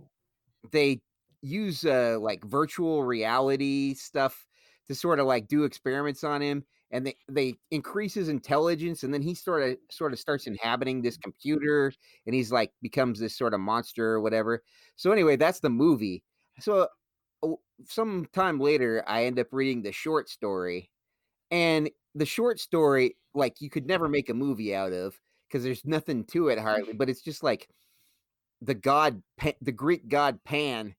they 0.71 1.01
use 1.43 1.85
uh, 1.85 2.19
like 2.21 2.45
virtual 2.45 3.03
reality 3.05 3.95
stuff 3.95 4.47
to 4.87 4.95
sort 4.95 5.19
of 5.21 5.27
like 5.27 5.49
do 5.49 5.65
experiments 5.65 6.25
on 6.25 6.41
him, 6.41 6.65
and 6.91 7.07
they 7.07 7.17
they 7.29 7.55
increase 7.71 8.15
his 8.15 8.29
intelligence, 8.29 9.03
and 9.03 9.13
then 9.13 9.23
he 9.23 9.35
sort 9.35 9.63
of 9.63 9.77
sort 9.91 10.13
of 10.13 10.19
starts 10.19 10.47
inhabiting 10.47 11.03
this 11.03 11.17
computer, 11.17 11.93
and 12.27 12.35
he's 12.35 12.53
like 12.53 12.73
becomes 12.83 13.19
this 13.21 13.37
sort 13.37 13.55
of 13.55 13.61
monster 13.61 14.07
or 14.13 14.21
whatever. 14.21 14.63
So 14.97 15.13
anyway, 15.13 15.37
that's 15.37 15.61
the 15.61 15.71
movie. 15.71 16.23
So 16.61 16.89
uh, 17.43 17.49
some 17.87 18.27
time 18.33 18.61
later, 18.61 19.05
I 19.07 19.25
end 19.25 19.39
up 19.39 19.49
reading 19.53 19.83
the 19.83 19.93
short 19.93 20.29
story, 20.29 20.91
and 21.51 21.91
the 22.15 22.27
short 22.27 22.61
story 22.61 23.17
like 23.35 23.61
you 23.61 23.71
could 23.71 23.87
never 23.87 24.09
make 24.09 24.29
a 24.29 24.35
movie 24.35 24.75
out 24.75 24.93
of 24.93 25.21
because 25.49 25.65
there's 25.65 25.85
nothing 25.85 26.25
to 26.25 26.49
it 26.49 26.59
hardly 26.59 26.93
but 26.93 27.09
it's 27.11 27.23
just 27.23 27.43
like 27.43 27.69
the 28.63 28.75
god 28.75 29.23
the 29.61 29.73
greek 29.73 30.09
god 30.09 30.39
pan 30.45 30.95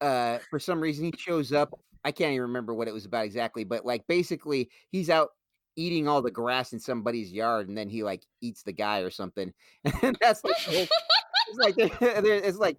uh 0.00 0.38
for 0.50 0.58
some 0.58 0.80
reason 0.80 1.06
he 1.06 1.12
shows 1.16 1.52
up 1.52 1.78
i 2.04 2.12
can't 2.12 2.32
even 2.32 2.42
remember 2.42 2.74
what 2.74 2.88
it 2.88 2.94
was 2.94 3.06
about 3.06 3.24
exactly 3.24 3.64
but 3.64 3.84
like 3.84 4.06
basically 4.06 4.70
he's 4.90 5.10
out 5.10 5.30
eating 5.76 6.08
all 6.08 6.20
the 6.20 6.30
grass 6.30 6.72
in 6.72 6.80
somebody's 6.80 7.32
yard 7.32 7.68
and 7.68 7.78
then 7.78 7.88
he 7.88 8.02
like 8.02 8.22
eats 8.40 8.62
the 8.62 8.72
guy 8.72 9.00
or 9.00 9.10
something 9.10 9.52
and 10.02 10.16
that's 10.20 10.44
like 10.44 10.56
the 10.66 10.72
whole, 10.72 10.86
it's 11.48 12.58
like 12.58 12.76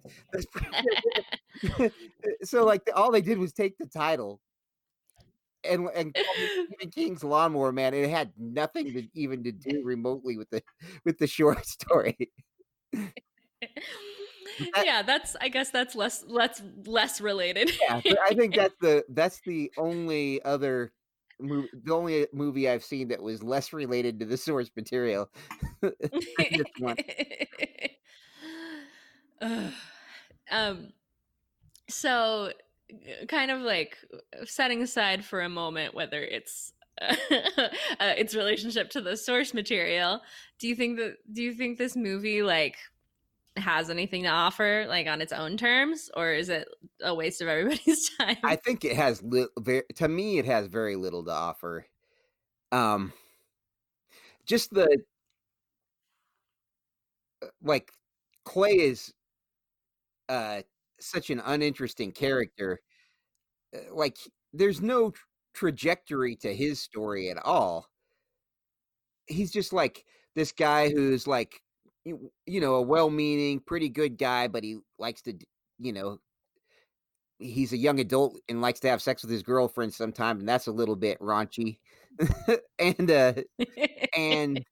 it's 1.72 1.80
like 1.80 1.92
so 2.42 2.64
like 2.64 2.88
all 2.94 3.10
they 3.10 3.20
did 3.20 3.38
was 3.38 3.52
take 3.52 3.76
the 3.78 3.86
title 3.86 4.40
and 5.64 5.88
and 5.94 6.14
call 6.14 6.24
Stephen 6.34 6.90
King's 6.90 7.24
Lawnmower 7.24 7.72
Man. 7.72 7.94
It 7.94 8.08
had 8.08 8.32
nothing 8.38 8.92
to 8.94 9.06
even 9.14 9.44
to 9.44 9.52
do 9.52 9.82
remotely 9.84 10.36
with 10.36 10.50
the 10.50 10.62
with 11.04 11.18
the 11.18 11.26
short 11.26 11.66
story. 11.66 12.30
Yeah, 14.84 15.02
that's. 15.02 15.36
I 15.40 15.48
guess 15.48 15.70
that's 15.70 15.94
less 15.94 16.24
less 16.26 16.62
less 16.86 17.20
related. 17.20 17.70
Yeah, 17.80 18.00
I 18.22 18.34
think 18.34 18.54
that's 18.54 18.74
the 18.80 19.04
that's 19.08 19.40
the 19.44 19.70
only 19.76 20.42
other 20.44 20.92
movie, 21.40 21.68
the 21.84 21.94
only 21.94 22.26
movie 22.32 22.68
I've 22.68 22.84
seen 22.84 23.08
that 23.08 23.22
was 23.22 23.42
less 23.42 23.72
related 23.72 24.20
to 24.20 24.26
the 24.26 24.36
source 24.36 24.70
material. 24.76 25.30
This 25.82 26.66
one. 26.78 26.96
Ugh. 29.40 29.72
um. 30.50 30.92
So, 31.88 32.52
uh, 32.92 33.26
kind 33.26 33.50
of 33.50 33.60
like 33.62 33.96
setting 34.44 34.82
aside 34.82 35.24
for 35.24 35.40
a 35.40 35.48
moment 35.48 35.94
whether 35.94 36.22
it's 36.22 36.72
uh, 37.00 37.14
its 38.00 38.34
relationship 38.34 38.90
to 38.90 39.00
the 39.00 39.16
source 39.16 39.54
material. 39.54 40.20
Do 40.58 40.68
you 40.68 40.74
think 40.74 40.98
that? 40.98 41.16
Do 41.32 41.42
you 41.42 41.54
think 41.54 41.78
this 41.78 41.96
movie 41.96 42.42
like 42.42 42.76
has 43.56 43.90
anything 43.90 44.22
to 44.24 44.28
offer, 44.28 44.86
like 44.88 45.06
on 45.06 45.20
its 45.20 45.32
own 45.32 45.56
terms, 45.56 46.10
or 46.16 46.32
is 46.32 46.48
it 46.48 46.68
a 47.02 47.14
waste 47.14 47.40
of 47.42 47.48
everybody's 47.48 48.10
time? 48.18 48.36
I 48.42 48.56
think 48.56 48.84
it 48.84 48.96
has 48.96 49.22
li- 49.22 49.48
very, 49.58 49.82
to 49.96 50.08
me 50.08 50.38
it 50.38 50.44
has 50.46 50.66
very 50.66 50.96
little 50.96 51.24
to 51.24 51.30
offer. 51.30 51.86
Um, 52.72 53.12
just 54.44 54.70
the 54.72 55.02
uh, 57.42 57.46
like 57.62 57.92
Clay 58.44 58.78
is 58.80 59.12
uh 60.28 60.62
such 61.00 61.30
an 61.30 61.40
uninteresting 61.40 62.12
character. 62.12 62.80
Uh, 63.74 63.94
Like 63.94 64.18
there's 64.52 64.80
no 64.82 65.10
tr- 65.12 65.24
trajectory 65.54 66.36
to 66.36 66.54
his 66.54 66.80
story 66.80 67.30
at 67.30 67.38
all. 67.38 67.88
He's 69.26 69.50
just 69.52 69.72
like 69.72 70.04
this 70.34 70.52
guy 70.52 70.90
who's 70.90 71.26
like 71.26 71.62
you, 72.04 72.60
know 72.60 72.74
a 72.74 72.82
well-meaning, 72.82 73.60
pretty 73.60 73.88
good 73.88 74.18
guy, 74.18 74.48
but 74.48 74.64
he 74.64 74.78
likes 74.98 75.22
to 75.22 75.34
you 75.78 75.92
know 75.92 76.18
he's 77.38 77.72
a 77.72 77.76
young 77.76 78.00
adult 78.00 78.38
and 78.48 78.60
likes 78.60 78.80
to 78.80 78.88
have 78.88 79.02
sex 79.02 79.22
with 79.22 79.30
his 79.30 79.42
girlfriend 79.42 79.94
sometimes, 79.94 80.40
and 80.40 80.48
that's 80.48 80.66
a 80.66 80.72
little 80.72 80.96
bit 80.96 81.18
raunchy. 81.20 81.78
and 82.78 83.10
uh 83.10 83.32
and 84.16 84.62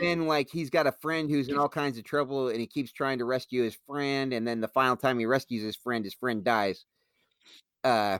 then 0.00 0.26
like 0.26 0.48
he's 0.50 0.70
got 0.70 0.86
a 0.86 0.92
friend 0.92 1.30
who's 1.30 1.48
in 1.48 1.58
all 1.58 1.68
kinds 1.68 1.98
of 1.98 2.04
trouble 2.04 2.48
and 2.48 2.58
he 2.58 2.66
keeps 2.66 2.92
trying 2.92 3.18
to 3.18 3.24
rescue 3.24 3.62
his 3.62 3.76
friend 3.86 4.32
and 4.32 4.46
then 4.46 4.60
the 4.60 4.68
final 4.68 4.96
time 4.96 5.18
he 5.18 5.26
rescues 5.26 5.62
his 5.62 5.76
friend 5.76 6.04
his 6.04 6.14
friend 6.14 6.42
dies 6.42 6.84
uh 7.84 8.18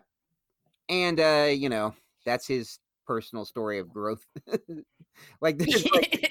and 0.88 1.18
uh 1.20 1.48
you 1.50 1.68
know 1.68 1.94
that's 2.24 2.46
his 2.46 2.78
personal 3.06 3.44
story 3.44 3.78
of 3.78 3.88
growth 3.88 4.24
like 5.40 5.60
like 5.60 6.22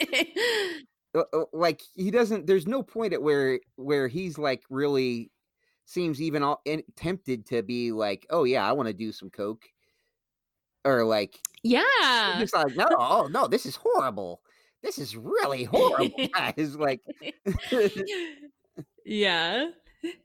Uh, 1.15 1.23
uh, 1.33 1.45
like 1.53 1.81
he 1.95 2.11
doesn't 2.11 2.45
there's 2.45 2.67
no 2.67 2.83
point 2.83 3.13
at 3.13 3.21
where 3.21 3.59
where 3.77 4.07
he's 4.07 4.37
like 4.37 4.63
really 4.69 5.31
seems 5.85 6.21
even 6.21 6.43
all 6.43 6.61
in, 6.65 6.83
tempted 6.95 7.45
to 7.45 7.63
be 7.63 7.91
like 7.91 8.25
oh 8.29 8.43
yeah 8.43 8.67
i 8.67 8.71
want 8.73 8.87
to 8.87 8.93
do 8.93 9.11
some 9.11 9.29
coke 9.29 9.63
or 10.83 11.05
like 11.05 11.39
yeah. 11.63 12.35
just 12.37 12.53
like 12.53 12.75
no 12.75 12.87
oh 12.91 13.27
no 13.31 13.47
this 13.47 13.65
is 13.65 13.75
horrible 13.75 14.41
this 14.83 14.99
is 14.99 15.15
really 15.15 15.63
horrible 15.63 16.27
guys 16.33 16.75
like 16.75 17.01
yeah. 19.05 19.69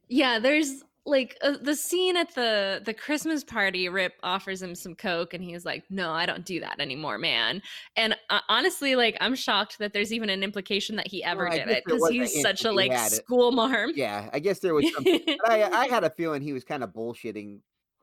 Yeah, 0.09 0.39
there's 0.39 0.83
like 1.07 1.37
uh, 1.43 1.55
the 1.63 1.75
scene 1.75 2.17
at 2.17 2.35
the 2.35 2.83
the 2.85 2.93
Christmas 2.95 3.43
party 3.43 3.89
Rip 3.89 4.13
offers 4.23 4.61
him 4.63 4.75
some 4.75 4.95
coke 4.95 5.33
and 5.35 5.43
he's 5.43 5.65
like, 5.65 5.85
"No, 5.91 6.11
I 6.13 6.27
don't 6.27 6.45
do 6.45 6.61
that 6.61 6.79
anymore, 6.79 7.17
man." 7.19 7.63
And 7.97 8.15
uh, 8.29 8.41
honestly, 8.49 8.97
like 8.97 9.17
I'm 9.21 9.35
shocked 9.35 9.79
that 9.79 9.93
there's 9.93 10.13
even 10.13 10.29
an 10.31 10.43
implication 10.43 10.97
that 10.97 11.07
he 11.07 11.25
ever 11.25 11.45
Well, 11.49 11.57
did 11.59 11.69
it 11.69 11.85
cuz 11.87 12.09
he's 12.09 12.41
such 12.43 12.65
a 12.65 12.73
like 12.73 12.97
school 12.99 13.51
marm. 13.53 13.93
yeah 13.95 14.29
i 14.33 14.39
guess 14.39 14.59
there 14.61 14.75
was 14.75 14.93
some 14.93 15.05
but 15.45 15.51
I, 15.51 15.63
I 15.71 15.89
had 15.89 16.05
a 16.05 16.11
feeling 16.11 16.43
he 16.43 16.53
was 16.53 16.65
kind 16.65 16.85
of 16.85 16.91
bullshitting 16.91 17.61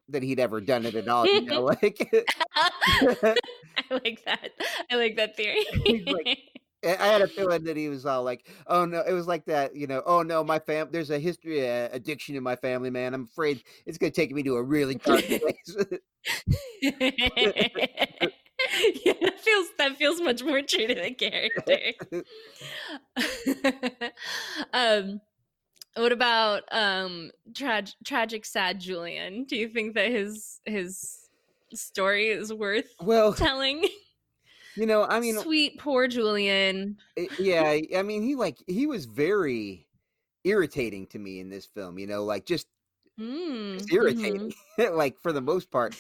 that 0.10 0.24
he'd 0.24 0.40
ever 0.40 0.60
done 0.62 0.86
it 0.86 0.96
at 0.96 1.08
all 1.08 1.26
you 1.26 1.42
know 1.42 1.64
like 1.82 2.10
I 2.56 3.94
like 4.04 4.24
that. 4.26 4.52
I 4.92 4.96
like 4.96 5.16
that 5.18 5.36
theory. 5.38 5.66
Like, 6.08 6.40
I 6.86 7.08
had 7.08 7.22
a 7.22 7.28
feeling 7.28 7.64
that 7.64 7.76
he 7.76 7.90
was 7.90 8.06
all 8.06 8.24
like, 8.24 8.48
"Oh 8.68 8.86
no!" 8.86 9.02
It 9.02 9.14
was 9.14 9.28
like 9.28 9.46
that, 9.46 9.76
you 9.76 9.88
know. 9.88 10.04
Oh 10.06 10.22
no, 10.22 10.44
my 10.44 10.60
fam. 10.60 10.90
There's 10.92 11.10
a 11.10 11.20
history 11.20 11.68
of 11.68 11.94
addiction 11.94 12.36
in 12.36 12.44
my 12.44 12.56
family, 12.56 12.90
man. 12.90 13.14
I'm 13.14 13.24
afraid 13.24 13.64
it's 13.86 13.98
gonna 13.98 14.12
take 14.12 14.32
me 14.32 14.44
to 14.44 14.56
a 14.56 14.64
really 14.64 14.96
dark 14.96 15.26
place. 15.28 15.76
yeah, 16.82 16.92
that 19.22 19.40
feels 19.40 19.68
that 19.78 19.96
feels 19.98 20.22
much 20.22 20.44
more 20.44 20.62
true 20.62 20.88
to 20.88 20.96
the 20.96 21.14
character. 21.14 21.94
um, 24.74 25.22
what 25.96 26.12
about 26.12 26.64
um, 26.72 27.32
trag- 27.54 27.96
tragic 28.06 28.46
sad 28.46 28.80
Julian? 28.80 29.46
Do 29.46 29.56
you 29.56 29.68
think 29.70 29.96
that 29.96 30.12
his 30.12 30.60
his 30.66 31.30
story 31.74 32.28
is 32.28 32.54
worth 32.54 32.94
well, 33.02 33.34
telling? 33.34 33.88
You 34.78 34.86
know, 34.88 35.04
I 35.04 35.20
mean, 35.20 35.40
Sweet 35.44 35.78
poor 35.78 36.08
Julian. 36.08 36.98
yeah, 37.38 37.78
I 37.98 38.04
mean, 38.04 38.24
he 38.24 38.36
like 38.36 38.64
he 38.68 38.88
was 38.88 39.06
very 39.06 39.88
irritating 40.44 41.08
to 41.08 41.20
me 41.20 41.40
in 41.40 41.50
this 41.50 41.66
film. 41.66 42.00
You 42.00 42.08
know, 42.08 42.24
like 42.26 42.46
just, 42.46 42.68
Mm, 43.20 43.90
irritating, 43.92 44.54
like 44.92 45.20
for 45.20 45.32
the 45.32 45.42
most 45.42 45.72
part. 45.72 45.96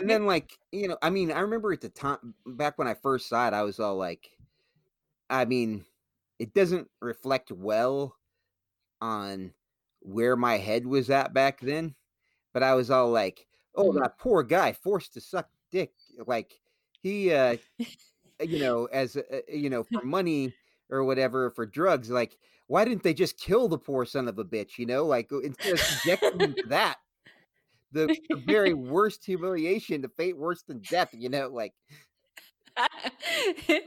and 0.00 0.10
then 0.10 0.26
like 0.26 0.58
you 0.72 0.88
know 0.88 0.98
i 1.02 1.10
mean 1.10 1.32
i 1.32 1.40
remember 1.40 1.72
at 1.72 1.80
the 1.80 1.88
time 1.90 2.34
back 2.46 2.78
when 2.78 2.88
i 2.88 2.94
first 2.94 3.28
saw 3.28 3.48
it 3.48 3.54
i 3.54 3.62
was 3.62 3.80
all 3.80 3.96
like 3.96 4.30
i 5.30 5.44
mean 5.44 5.84
it 6.38 6.54
doesn't 6.54 6.88
reflect 7.00 7.52
well 7.52 8.16
on 9.00 9.54
where 10.00 10.36
my 10.36 10.58
head 10.58 10.86
was 10.86 11.10
at 11.10 11.34
back 11.34 11.60
then 11.60 11.94
but 12.54 12.62
i 12.62 12.74
was 12.74 12.90
all 12.90 13.10
like 13.10 13.46
oh 13.76 13.92
Mhm. 13.92 14.00
that 14.00 14.18
poor 14.18 14.42
guy 14.42 14.72
forced 14.72 15.14
to 15.14 15.20
suck 15.20 15.50
dick 15.70 15.94
like 16.26 16.60
he 17.04 17.32
uh 17.34 17.58
you 18.40 18.58
know, 18.58 18.86
as 18.86 19.16
a, 19.16 19.52
a- 19.52 19.56
you 19.58 19.70
know, 19.70 19.84
for 19.84 20.02
money 20.04 20.54
or 20.90 21.04
whatever 21.04 21.50
for 21.50 21.66
drugs. 21.66 22.10
Like, 22.10 22.36
why 22.68 22.84
didn't 22.84 23.02
they 23.04 23.14
just 23.14 23.38
kill 23.38 23.68
the 23.68 23.78
poor 23.78 24.04
son 24.06 24.28
of 24.28 24.38
a 24.38 24.44
bitch? 24.44 24.78
You 24.78 24.86
know, 24.86 25.06
like 25.06 25.30
instead 25.32 25.74
of 25.74 25.82
subjecting 25.82 26.40
him 26.40 26.56
to 26.62 26.68
that, 26.68 26.98
the, 27.92 28.12
the 28.30 28.38
very 28.38 28.74
worst 28.74 29.24
humiliation, 29.24 30.02
the 30.02 30.10
fate 30.10 30.36
worse 30.38 30.62
than 30.64 30.80
death. 30.90 31.10
You 31.12 31.28
know, 31.30 31.48
like 31.48 31.74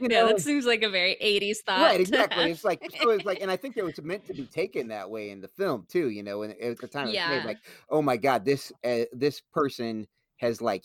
know, 0.00 0.28
that 0.28 0.40
seems 0.40 0.66
like 0.66 0.82
a 0.82 0.88
very 0.90 1.16
80s 1.20 1.58
thought. 1.62 1.92
right, 1.92 2.00
exactly. 2.00 2.50
It's 2.50 2.64
like 2.64 2.82
so. 2.90 3.10
It's 3.10 3.24
like, 3.24 3.40
and 3.40 3.50
I 3.50 3.56
think 3.56 3.76
it 3.76 3.84
was 3.84 4.00
meant 4.02 4.26
to 4.26 4.34
be 4.34 4.46
taken 4.46 4.88
that 4.88 5.10
way 5.10 5.30
in 5.30 5.40
the 5.40 5.48
film 5.48 5.86
too. 5.88 6.08
You 6.10 6.22
know, 6.22 6.42
and 6.42 6.54
at 6.60 6.80
the 6.80 6.88
time 6.88 7.08
it 7.08 7.12
was 7.12 7.14
Yeah. 7.14 7.28
made, 7.28 7.44
like, 7.44 7.58
oh 7.90 8.02
my 8.02 8.16
god, 8.16 8.44
this 8.44 8.72
uh, 8.84 9.04
this 9.12 9.40
person 9.52 10.06
has 10.38 10.60
like 10.62 10.84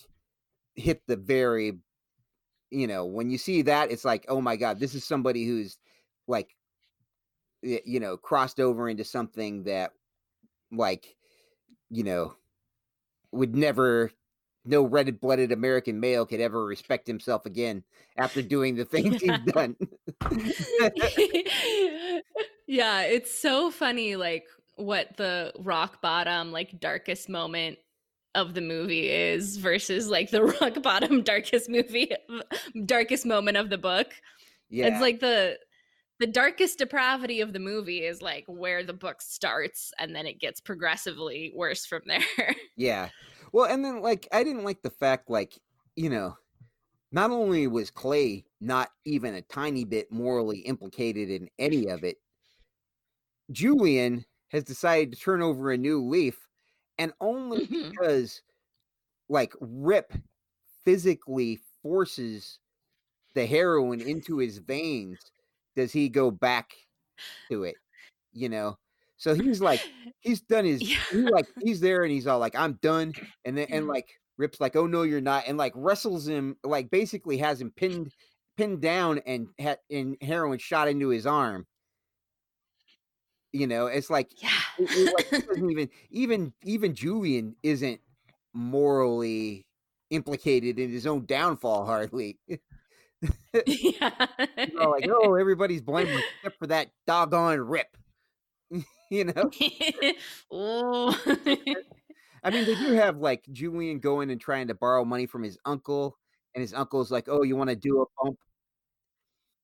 hit 0.76 1.04
the 1.08 1.18
very, 1.18 1.80
you 2.74 2.88
know, 2.88 3.06
when 3.06 3.30
you 3.30 3.38
see 3.38 3.62
that, 3.64 3.92
it's 3.92 4.04
like, 4.04 4.26
oh 4.28 4.42
my 4.42 4.56
god, 4.56 4.80
this 4.80 4.96
is 4.96 5.06
somebody 5.06 5.46
who's 5.46 5.78
like, 6.28 6.56
you 7.62 8.00
know, 8.00 8.18
crossed 8.18 8.60
over 8.60 8.90
into 8.90 9.04
something 9.04 9.64
that, 9.64 9.92
like, 10.72 11.16
you 11.90 12.04
know, 12.04 12.34
would 13.32 13.56
never. 13.56 14.12
No 14.66 14.84
red-blooded 14.84 15.52
American 15.52 16.00
male 16.00 16.26
could 16.26 16.40
ever 16.40 16.64
respect 16.64 17.06
himself 17.06 17.46
again 17.46 17.84
after 18.16 18.42
doing 18.42 18.78
the 18.78 18.86
things 18.94 19.22
he's 19.22 19.38
done. 19.48 19.76
yeah, 22.66 23.02
it's 23.02 23.38
so 23.38 23.72
funny 23.72 24.16
like 24.16 24.46
what 24.78 25.18
the 25.18 25.52
rock 25.60 26.02
bottom 26.02 26.54
like 26.54 26.80
darkest 26.80 27.28
moment 27.28 27.78
of 28.36 28.54
the 28.54 28.62
movie 28.62 29.10
is 29.10 29.58
versus 29.58 30.08
like 30.08 30.32
the 30.32 30.44
rock 30.62 30.82
bottom 30.82 31.22
darkest 31.22 31.70
movie 31.70 32.12
darkest 32.86 33.26
moment 33.26 33.58
of 33.58 33.70
the 33.70 33.78
book. 33.78 34.14
yeah, 34.70 34.88
It's 34.88 35.02
like 35.02 35.20
the 35.20 35.58
the 36.20 36.28
darkest 36.28 36.80
depravity 36.80 37.42
of 37.42 37.54
the 37.54 37.60
movie 37.60 38.04
is 38.06 38.22
like 38.22 38.46
where 38.48 38.84
the 38.84 38.94
book 38.94 39.22
starts 39.22 39.92
and 40.00 40.16
then 40.16 40.26
it 40.26 40.40
gets 40.40 40.62
progressively 40.62 41.52
worse 41.56 41.86
from 41.86 42.02
there. 42.06 42.22
Yeah. 42.78 43.10
Well, 43.52 43.66
and 43.66 43.86
then 43.86 44.02
like 44.02 44.28
I 44.32 44.44
didn't 44.44 44.64
like 44.64 44.82
the 44.82 44.90
fact 44.90 45.30
like, 45.30 45.60
you 45.96 46.10
know, 46.10 46.36
not 47.12 47.30
only 47.30 47.68
was 47.68 47.92
Clay 47.92 48.46
not 48.60 48.90
even 49.06 49.36
a 49.36 49.44
tiny 49.44 49.86
bit 49.86 50.12
morally 50.12 50.60
implicated 50.60 51.30
in 51.30 51.50
any 51.60 51.88
of 51.88 52.04
it, 52.04 52.18
Julian 53.52 54.26
has 54.50 54.64
decided 54.64 55.14
to 55.14 55.20
turn 55.20 55.42
over 55.44 55.72
a 55.72 55.78
new 55.78 56.02
leaf 56.04 56.48
and 56.98 57.14
only 57.22 57.68
Mhm. 57.68 57.92
because 57.92 58.42
like 59.30 59.54
Rip 59.60 60.14
physically 60.86 61.60
forces 61.82 62.60
the 63.34 63.46
heroin 63.46 64.02
into 64.02 64.38
his 64.38 64.60
veins 64.60 65.20
does 65.76 65.92
he 65.92 66.10
go 66.10 66.30
back 66.32 66.72
to 67.50 67.64
it, 67.64 67.76
you 68.34 68.50
know? 68.50 68.78
So 69.18 69.34
he's 69.34 69.62
like 69.62 69.82
he's 70.22 70.42
done 70.42 70.66
his 70.66 70.82
Yeah. 70.82 70.98
he 71.12 71.18
like 71.22 71.48
he's 71.62 71.80
there 71.80 72.04
and 72.04 72.12
he's 72.12 72.28
all 72.28 72.40
like 72.40 72.56
i'm 72.56 72.74
done 72.82 73.14
and 73.46 73.58
then 73.58 73.68
and 73.72 73.88
like 73.88 74.10
rip's 74.38 74.60
like 74.60 74.76
oh 74.76 74.88
no 74.88 75.04
you're 75.04 75.22
not 75.22 75.46
and 75.48 75.58
like 75.58 75.74
wrestles 75.76 76.28
him 76.28 76.58
like 76.64 76.90
basically 76.92 77.38
has 77.38 77.62
him 77.62 77.72
pinned 77.76 78.12
pinned 78.58 78.82
down 78.82 79.20
and 79.26 79.48
had 79.60 79.80
and 79.90 80.18
heroin 80.22 80.60
shot 80.60 80.88
into 80.88 81.10
his 81.10 81.26
arm 81.26 81.66
you 83.54 83.68
know 83.68 83.88
it's 83.88 84.10
like 84.10 84.32
yeah. 84.42 84.50
it- 84.80 84.90
it, 84.92 85.14
like, 85.32 85.48
doesn't 85.48 85.70
even 85.72 85.90
even 86.12 86.54
even 86.64 86.96
julian 86.96 87.56
isn't 87.64 88.00
morally 88.54 89.66
implicated 90.10 90.80
in 90.80 90.92
his 90.92 91.08
own 91.08 91.26
downfall 91.26 91.86
hardly 91.86 92.38
yeah. 93.66 94.28
you 94.58 94.76
know, 94.76 94.90
like 94.90 95.08
oh 95.10 95.36
everybody's 95.36 95.82
blaming 95.82 96.22
except 96.38 96.60
for 96.60 96.68
that 96.68 96.90
doggone 97.08 97.60
rip 97.60 97.88
you 99.12 99.26
know. 99.26 99.52
I 102.44 102.50
mean, 102.50 102.66
they 102.66 102.76
do 102.76 102.94
have 102.94 103.18
like 103.18 103.46
Julian 103.52 104.00
going 104.00 104.30
and 104.30 104.40
trying 104.42 104.68
to 104.68 104.74
borrow 104.74 105.06
money 105.06 105.26
from 105.26 105.44
his 105.44 105.58
uncle, 105.66 106.18
and 106.56 106.62
his 106.62 106.74
uncle's 106.74 107.12
like, 107.12 107.28
"Oh, 107.30 107.44
you 107.44 107.56
want 107.56 107.70
to 107.70 107.76
do 107.76 108.02
a 108.02 108.06
bump?" 108.24 108.38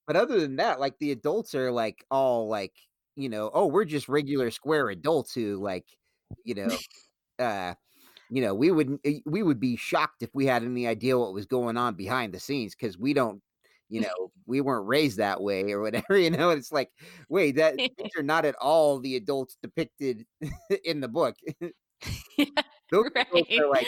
But 0.08 0.16
other 0.16 0.40
than 0.40 0.56
that, 0.58 0.80
like 0.80 0.98
the 1.00 1.12
adults 1.12 1.56
are 1.56 1.72
like 1.72 2.04
all 2.10 2.48
like, 2.48 2.74
you 3.20 3.28
know, 3.28 3.52
oh, 3.54 3.68
we're 3.68 3.86
just 3.86 4.08
regular 4.08 4.50
square 4.50 4.90
adults 4.90 5.34
who 5.34 5.58
like, 5.58 5.86
you 6.46 6.56
know, 6.56 6.70
uh, 7.38 7.74
you 8.30 8.42
know, 8.42 8.54
we 8.54 8.72
would 8.72 8.98
we 9.26 9.44
would 9.44 9.60
be 9.60 9.76
shocked 9.76 10.22
if 10.24 10.30
we 10.34 10.46
had 10.46 10.64
any 10.64 10.88
idea 10.88 11.18
what 11.18 11.34
was 11.34 11.46
going 11.46 11.78
on 11.78 11.96
behind 11.96 12.34
the 12.34 12.40
scenes 12.40 12.76
because 12.76 12.98
we 12.98 13.14
don't, 13.14 13.42
you 13.90 14.02
know, 14.02 14.32
we 14.46 14.62
weren't 14.62 14.88
raised 14.88 15.18
that 15.18 15.42
way 15.42 15.72
or 15.72 15.82
whatever. 15.82 16.18
You 16.18 16.30
know, 16.30 16.52
it's 16.52 16.72
like, 16.72 16.92
wait, 17.28 17.58
that 17.58 17.76
these 17.78 18.12
are 18.18 18.24
not 18.24 18.46
at 18.46 18.56
all 18.56 19.00
the 19.00 19.18
adults 19.18 19.58
depicted 19.62 20.26
in 20.86 21.02
the 21.02 21.08
book. 21.10 21.36
Those 22.92 23.12
adults 23.16 23.52
are 23.60 23.68
like 23.68 23.88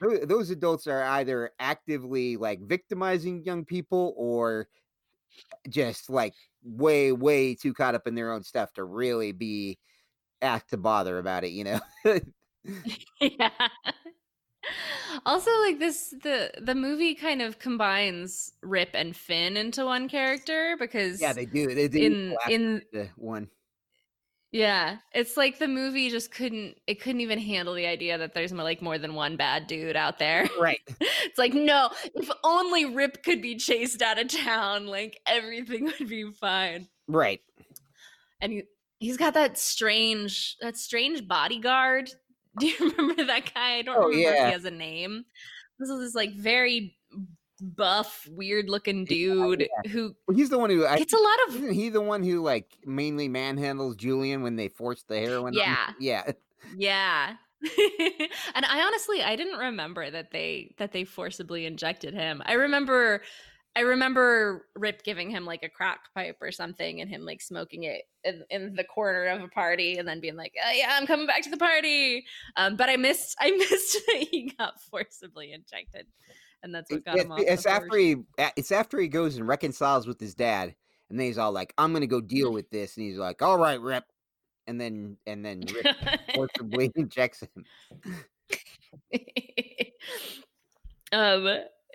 tho- 0.00 0.26
those 0.26 0.50
adults 0.50 0.86
are 0.86 1.02
either 1.04 1.52
actively 1.60 2.36
like 2.36 2.60
victimizing 2.60 3.44
young 3.44 3.64
people 3.64 4.12
or 4.16 4.68
just 5.68 6.10
like 6.10 6.34
way 6.64 7.12
way 7.12 7.54
too 7.54 7.74
caught 7.74 7.94
up 7.94 8.06
in 8.06 8.14
their 8.14 8.32
own 8.32 8.42
stuff 8.42 8.72
to 8.72 8.84
really 8.84 9.32
be 9.32 9.78
asked 10.40 10.70
to 10.70 10.76
bother 10.76 11.18
about 11.18 11.44
it 11.44 11.50
you 11.50 11.64
know 11.64 11.80
yeah. 13.20 13.50
Also, 15.26 15.50
like 15.60 15.78
this, 15.78 16.14
the 16.22 16.52
the 16.60 16.74
movie 16.74 17.14
kind 17.14 17.42
of 17.42 17.58
combines 17.58 18.52
Rip 18.62 18.90
and 18.94 19.14
Finn 19.14 19.56
into 19.56 19.84
one 19.84 20.08
character 20.08 20.76
because 20.78 21.20
yeah 21.20 21.32
they 21.32 21.44
do 21.44 21.74
they 21.74 21.88
do 21.88 22.00
in 22.00 22.36
in 22.48 23.10
one 23.16 23.48
yeah, 24.52 24.98
it's 25.12 25.36
like 25.38 25.58
the 25.58 25.66
movie 25.68 26.10
just 26.10 26.30
couldn't 26.30 26.76
it 26.86 27.00
couldn't 27.00 27.22
even 27.22 27.38
handle 27.38 27.74
the 27.74 27.86
idea 27.86 28.18
that 28.18 28.34
there's 28.34 28.52
mo- 28.52 28.62
like 28.64 28.82
more 28.82 28.98
than 28.98 29.14
one 29.14 29.36
bad 29.36 29.66
dude 29.66 29.96
out 29.96 30.18
there. 30.18 30.48
right 30.60 30.80
It's 31.00 31.38
like 31.38 31.54
no, 31.54 31.90
if 32.14 32.30
only 32.44 32.84
Rip 32.84 33.22
could 33.24 33.40
be 33.40 33.56
chased 33.56 34.02
out 34.02 34.18
of 34.18 34.28
town, 34.28 34.86
like 34.86 35.18
everything 35.26 35.84
would 35.98 36.08
be 36.08 36.30
fine. 36.32 36.88
right 37.08 37.40
And 38.40 38.52
he 38.52 38.62
he's 38.98 39.16
got 39.16 39.34
that 39.34 39.58
strange 39.58 40.56
that 40.60 40.76
strange 40.76 41.26
bodyguard. 41.26 42.10
Do 42.58 42.66
you 42.66 42.74
remember 42.96 43.24
that 43.24 43.54
guy? 43.54 43.76
I 43.78 43.82
don't 43.82 43.96
Oh, 43.96 44.08
remember 44.08 44.36
if 44.36 44.46
he 44.46 44.52
has 44.52 44.64
a 44.66 44.70
name. 44.70 45.24
This 45.78 45.88
is 45.88 45.98
this 46.00 46.14
like 46.14 46.34
very 46.34 46.96
buff, 47.62 48.28
weird 48.30 48.68
looking 48.68 49.04
dude 49.04 49.68
who 49.90 50.14
well, 50.26 50.36
he's 50.36 50.50
the 50.50 50.58
one 50.58 50.70
who 50.70 50.84
I, 50.84 50.98
gets 50.98 51.12
a 51.12 51.16
lot 51.16 51.36
of 51.48 51.56
isn't 51.56 51.72
he 51.72 51.88
the 51.88 52.00
one 52.00 52.22
who 52.22 52.42
like 52.42 52.76
mainly 52.84 53.28
manhandles 53.28 53.96
julian 53.96 54.42
when 54.42 54.56
they 54.56 54.68
force 54.68 55.04
the 55.04 55.18
heroin 55.18 55.54
on? 55.54 55.60
Yeah. 55.60 55.92
yeah 56.00 56.32
Yeah. 56.76 57.34
and 58.54 58.64
I 58.66 58.82
honestly 58.84 59.22
I 59.22 59.36
didn't 59.36 59.58
remember 59.58 60.10
that 60.10 60.32
they 60.32 60.74
that 60.78 60.92
they 60.92 61.04
forcibly 61.04 61.64
injected 61.64 62.12
him. 62.12 62.42
I 62.44 62.54
remember 62.54 63.22
I 63.74 63.80
remember 63.80 64.66
Rip 64.74 65.02
giving 65.02 65.30
him 65.30 65.46
like 65.46 65.62
a 65.62 65.68
crack 65.68 66.00
pipe 66.14 66.36
or 66.42 66.52
something 66.52 67.00
and 67.00 67.08
him 67.08 67.24
like 67.24 67.40
smoking 67.40 67.84
it 67.84 68.02
in, 68.22 68.44
in 68.50 68.74
the 68.74 68.84
corner 68.84 69.26
of 69.26 69.42
a 69.42 69.48
party 69.48 69.96
and 69.96 70.06
then 70.06 70.20
being 70.20 70.36
like, 70.36 70.52
oh, 70.62 70.72
yeah, 70.72 70.90
I'm 70.92 71.06
coming 71.06 71.26
back 71.26 71.42
to 71.44 71.50
the 71.50 71.56
party. 71.56 72.26
Um, 72.56 72.76
but 72.76 72.90
I 72.90 72.96
missed 72.96 73.36
I 73.40 73.50
missed 73.52 73.98
that 74.06 74.26
he 74.30 74.52
got 74.58 74.80
forcibly 74.90 75.52
injected. 75.52 76.06
And 76.62 76.74
that's 76.74 76.90
what 76.90 76.98
It- 76.98 77.04
got 77.04 77.14
it's, 77.16 77.24
him 77.24 77.32
off 77.32 77.40
it's 77.40 77.66
after 77.66 77.96
he 77.96 78.16
it's 78.56 78.72
after 78.72 78.98
he 79.00 79.08
goes 79.08 79.36
and 79.36 79.48
reconciles 79.48 80.06
with 80.06 80.20
his 80.20 80.34
dad 80.34 80.74
and 81.10 81.18
then 81.18 81.26
he's 81.26 81.38
all 81.38 81.52
like 81.52 81.74
i'm 81.76 81.92
gonna 81.92 82.06
go 82.06 82.20
deal 82.20 82.52
with 82.58 82.70
this 82.70 82.96
and 82.96 83.04
he's 83.06 83.18
like 83.18 83.42
all 83.42 83.58
right 83.58 83.80
rip 83.80 84.04
and 84.66 84.80
then 84.80 85.16
and 85.26 85.44
then 85.44 85.62
rip 85.74 85.86
forcibly 86.34 86.90
injects 86.96 87.42
him. 87.42 87.64
Um 91.12 91.46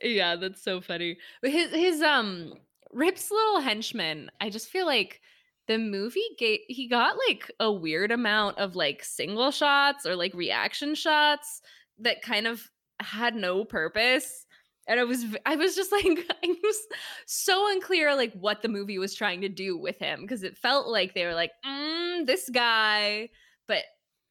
yeah 0.03 0.35
that's 0.35 0.61
so 0.63 0.79
funny. 0.79 1.17
His 1.41 1.71
his 1.71 2.01
um 2.01 2.53
rip's 2.93 3.31
little 3.31 3.59
henchman 3.59 4.29
i 4.39 4.49
just 4.49 4.69
feel 4.69 4.85
like 4.85 5.19
the 5.67 5.77
movie 5.77 6.21
gave 6.37 6.59
he 6.67 6.87
got 6.87 7.17
like 7.27 7.51
a 7.59 7.71
weird 7.71 8.11
amount 8.11 8.57
of 8.59 8.75
like 8.75 9.03
single 9.03 9.51
shots 9.51 10.05
or 10.05 10.15
like 10.15 10.33
reaction 10.33 10.95
shots 10.95 11.61
that 11.99 12.21
kind 12.21 12.47
of 12.47 12.69
had 13.01 13.35
no 13.35 13.65
purpose 13.65 14.45
and 14.87 14.99
i 14.99 15.03
was 15.03 15.25
I 15.45 15.55
was 15.55 15.75
just 15.75 15.91
like 15.97 16.05
i 16.43 16.47
was 16.63 16.87
so 17.25 17.71
unclear 17.71 18.15
like 18.15 18.33
what 18.33 18.61
the 18.61 18.67
movie 18.69 18.97
was 18.97 19.13
trying 19.13 19.41
to 19.41 19.49
do 19.49 19.77
with 19.77 19.97
him 19.99 20.21
because 20.21 20.43
it 20.43 20.57
felt 20.57 20.87
like 20.87 21.13
they 21.13 21.25
were 21.25 21.33
like 21.35 21.51
mm, 21.65 22.25
this 22.25 22.49
guy 22.49 23.29
but 23.67 23.83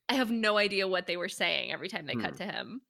i 0.09 0.15
have 0.15 0.31
no 0.31 0.57
idea 0.57 0.87
what 0.89 1.07
they 1.07 1.17
were 1.17 1.29
saying 1.29 1.73
every 1.73 1.89
time 1.89 2.07
they 2.07 2.15
cut 2.15 2.31
Hmm. 2.33 2.37
to 2.39 2.45
him 2.45 2.81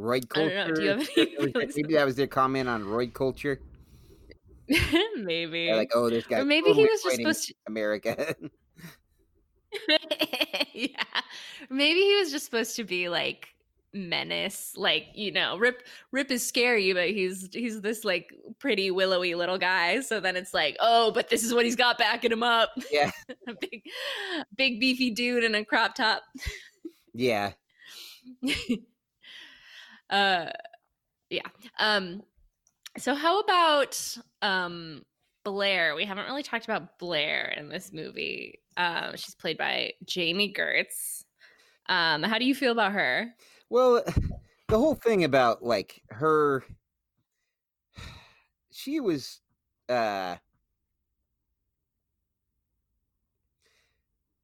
I 0.00 0.20
don't 0.20 0.54
know. 0.54 0.74
Do 0.74 0.82
you 0.82 0.88
have 0.90 1.08
any 1.16 1.34
That 1.36 1.40
was 1.40 1.52
their- 1.52 1.66
maybe 1.76 1.94
that 1.94 2.06
was 2.06 2.14
their 2.16 2.26
comment 2.28 2.68
on 2.68 2.84
Roy 2.84 3.08
culture 3.08 3.60
maybe. 5.16 5.66
They're 5.66 5.76
like 5.76 5.90
oh 5.94 6.08
this 6.10 6.26
guy 6.26 6.38
or 6.40 6.44
maybe 6.44 6.72
he 6.72 6.82
was 6.84 7.02
just 7.02 7.16
supposed 7.16 7.48
to 7.48 7.54
america 7.66 8.34
Yeah. 10.74 11.02
Maybe 11.70 12.00
he 12.00 12.14
was 12.16 12.30
just 12.30 12.44
supposed 12.44 12.76
to 12.76 12.84
be 12.84 13.08
like 13.08 13.48
menace, 13.92 14.72
like, 14.76 15.06
you 15.14 15.32
know, 15.32 15.56
Rip 15.58 15.82
Rip 16.12 16.30
is 16.30 16.46
scary, 16.46 16.92
but 16.92 17.10
he's 17.10 17.48
he's 17.52 17.80
this 17.80 18.04
like 18.04 18.32
pretty 18.58 18.90
willowy 18.90 19.34
little 19.34 19.58
guy. 19.58 20.00
So 20.00 20.20
then 20.20 20.36
it's 20.36 20.54
like, 20.54 20.76
oh, 20.80 21.12
but 21.12 21.28
this 21.28 21.44
is 21.44 21.54
what 21.54 21.64
he's 21.64 21.76
got 21.76 21.98
backing 21.98 22.32
him 22.32 22.42
up. 22.42 22.70
Yeah. 22.90 23.10
a 23.48 23.54
big, 23.60 23.82
big 24.56 24.80
beefy 24.80 25.10
dude 25.10 25.44
in 25.44 25.54
a 25.54 25.64
crop 25.64 25.94
top. 25.94 26.22
Yeah. 27.14 27.52
uh, 30.10 30.50
yeah. 31.30 31.48
Um, 31.78 32.22
so 32.96 33.14
how 33.14 33.40
about 33.40 34.18
um 34.42 35.04
Blair? 35.44 35.94
We 35.94 36.04
haven't 36.04 36.26
really 36.26 36.42
talked 36.42 36.64
about 36.64 36.98
Blair 36.98 37.54
in 37.56 37.68
this 37.68 37.92
movie. 37.92 38.60
Um, 38.76 39.16
she's 39.16 39.34
played 39.34 39.58
by 39.58 39.92
Jami 40.04 40.52
Gertz. 40.52 41.24
Um, 41.88 42.22
how 42.22 42.38
do 42.38 42.44
you 42.44 42.54
feel 42.54 42.72
about 42.72 42.92
her? 42.92 43.34
Well, 43.70 44.02
the 44.68 44.78
whole 44.78 44.94
thing 44.94 45.24
about 45.24 45.62
like 45.62 46.02
her 46.10 46.64
she 48.70 49.00
was 49.00 49.40
uh 49.88 50.36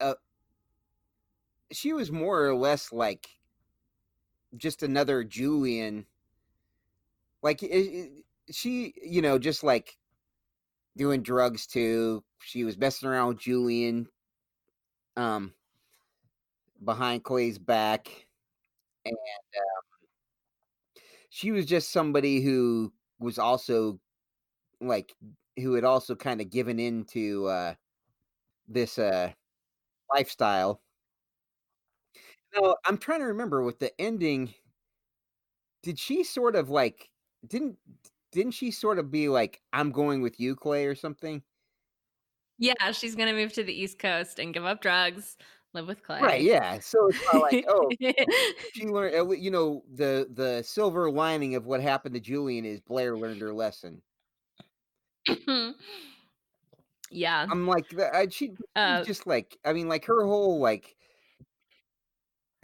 uh 0.01 0.15
she 1.73 1.93
was 1.93 2.11
more 2.11 2.47
or 2.47 2.55
less 2.55 2.93
like 2.93 3.29
just 4.57 4.83
another 4.83 5.25
Julian. 5.25 6.07
Like 7.43 7.61
she 8.51 8.95
you 9.03 9.23
know 9.23 9.39
just 9.39 9.63
like 9.63 9.99
doing 10.97 11.23
drugs 11.23 11.67
too. 11.67 12.25
She 12.43 12.65
was 12.65 12.79
messing 12.79 13.09
around 13.09 13.29
with 13.29 13.39
Julian 13.39 14.09
um 15.17 15.53
behind 16.83 17.23
Clay's 17.23 17.59
back 17.59 18.27
and 19.05 19.15
um, 19.15 20.07
she 21.31 21.53
was 21.53 21.67
just 21.67 21.91
somebody 21.91 22.41
who 22.41 22.93
was 23.19 23.39
also 23.39 24.01
like 24.81 25.15
who 25.57 25.75
had 25.75 25.85
also 25.85 26.15
kind 26.15 26.41
of 26.41 26.51
given 26.51 26.79
into 26.79 27.47
uh 27.47 27.75
this 28.69 28.99
uh 28.99 29.31
lifestyle. 30.13 30.81
No 32.55 32.77
i'm 32.87 32.99
trying 32.99 33.21
to 33.21 33.27
remember 33.27 33.63
with 33.63 33.79
the 33.79 33.93
ending 34.01 34.55
did 35.83 35.99
she 35.99 36.25
sort 36.25 36.57
of 36.57 36.71
like 36.71 37.09
didn't 37.47 37.77
didn't 38.33 38.53
she 38.53 38.71
sort 38.71 38.99
of 38.99 39.11
be 39.11 39.29
like 39.29 39.61
i'm 39.73 39.91
going 39.91 40.23
with 40.23 40.41
you 40.41 40.57
clay 40.57 40.87
or 40.87 40.95
something? 40.95 41.43
Yeah, 42.59 42.93
she's 42.93 43.17
gonna 43.17 43.33
move 43.33 43.53
to 43.55 43.65
the 43.65 43.73
East 43.73 43.99
Coast 43.99 44.39
and 44.39 44.55
give 44.55 44.65
up 44.65 44.81
drugs, 44.81 45.37
live 45.75 45.87
with 45.87 46.03
Clay. 46.03 46.21
right 46.21 46.43
yeah 46.43 46.79
so 46.79 47.09
it's 47.09 47.19
not 47.33 47.43
like 47.43 47.65
oh 47.69 47.91
she 48.73 48.87
learned 48.87 49.15
uh, 49.15 49.31
you 49.31 49.51
know 49.51 49.83
the 49.93 50.29
the 50.33 50.63
silver 50.63 51.11
lining 51.11 51.55
of 51.55 51.67
what 51.67 51.81
happened 51.81 52.15
to 52.15 52.21
julian 52.21 52.65
is 52.65 52.81
blair 52.81 53.17
learned 53.17 53.41
her 53.41 53.53
lesson 53.53 54.01
yeah. 57.15 57.47
I'm 57.49 57.67
like 57.67 57.87
I, 57.99 58.29
she 58.29 58.53
Uh, 58.75 59.05
just 59.05 59.27
like 59.27 59.57
I 59.65 59.73
mean 59.73 59.89
like 59.89 60.05
her 60.07 60.25
whole 60.25 60.61
like 60.61 60.97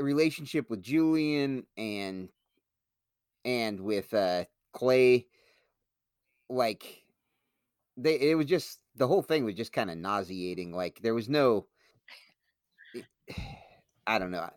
relationship 0.01 0.69
with 0.71 0.83
Julian 0.83 1.65
and 1.77 2.29
and 3.45 3.81
with 3.81 4.13
uh 4.13 4.45
Clay 4.73 5.27
like 6.49 7.05
they 7.97 8.19
it 8.21 8.35
was 8.35 8.47
just 8.47 8.81
the 8.97 9.07
whole 9.07 9.23
thing 9.23 9.45
was 9.45 9.55
just 9.55 9.73
kind 9.73 9.91
of 9.91 9.97
nauseating 9.97 10.73
like 10.73 11.01
there 11.01 11.15
was 11.15 11.29
no 11.29 11.67
I 14.07 14.19
don't 14.19 14.31
know 14.31 14.49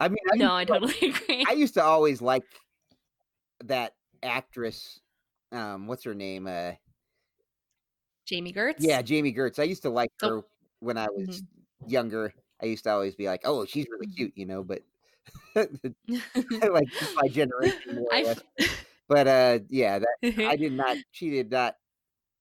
I 0.00 0.08
mean 0.08 0.18
I 0.32 0.36
no, 0.36 0.54
I 0.54 0.64
to- 0.64 0.72
totally 0.74 0.94
agree. 1.10 1.44
I 1.48 1.52
used 1.52 1.74
to 1.74 1.82
always 1.82 2.20
like 2.22 2.44
that 3.64 3.94
actress 4.22 5.00
um 5.52 5.86
what's 5.86 6.04
her 6.04 6.14
name 6.14 6.46
uh 6.46 6.72
Jami 8.26 8.52
Gertz. 8.52 8.76
Yeah, 8.80 9.00
Jami 9.02 9.32
Gertz. 9.32 9.58
I 9.58 9.64
used 9.64 9.82
to 9.82 9.90
like 9.90 10.10
Oh. 10.22 10.28
her 10.28 10.42
when 10.80 10.98
I 10.98 11.06
was 11.10 11.26
Mm-hmm. 11.28 11.90
younger. 11.90 12.32
I 12.62 12.66
used 12.66 12.84
to 12.84 12.90
always 12.90 13.14
be 13.14 13.26
like, 13.26 13.42
"Oh, 13.44 13.64
she's 13.64 13.86
really 13.90 14.06
Mhm. 14.06 14.16
cute," 14.16 14.32
you 14.36 14.46
know. 14.46 14.62
But 14.64 14.82
like 15.56 16.88
my 17.14 17.28
generation, 17.30 17.94
more 17.94 18.12
or 18.12 18.22
less. 18.24 18.38
But 19.08 19.26
uh, 19.28 19.58
yeah, 19.70 20.00
that 20.00 20.16
I 20.46 20.56
did 20.56 20.72
not. 20.72 20.98
She 21.12 21.30
did 21.30 21.50
not 21.50 21.76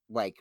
like 0.10 0.36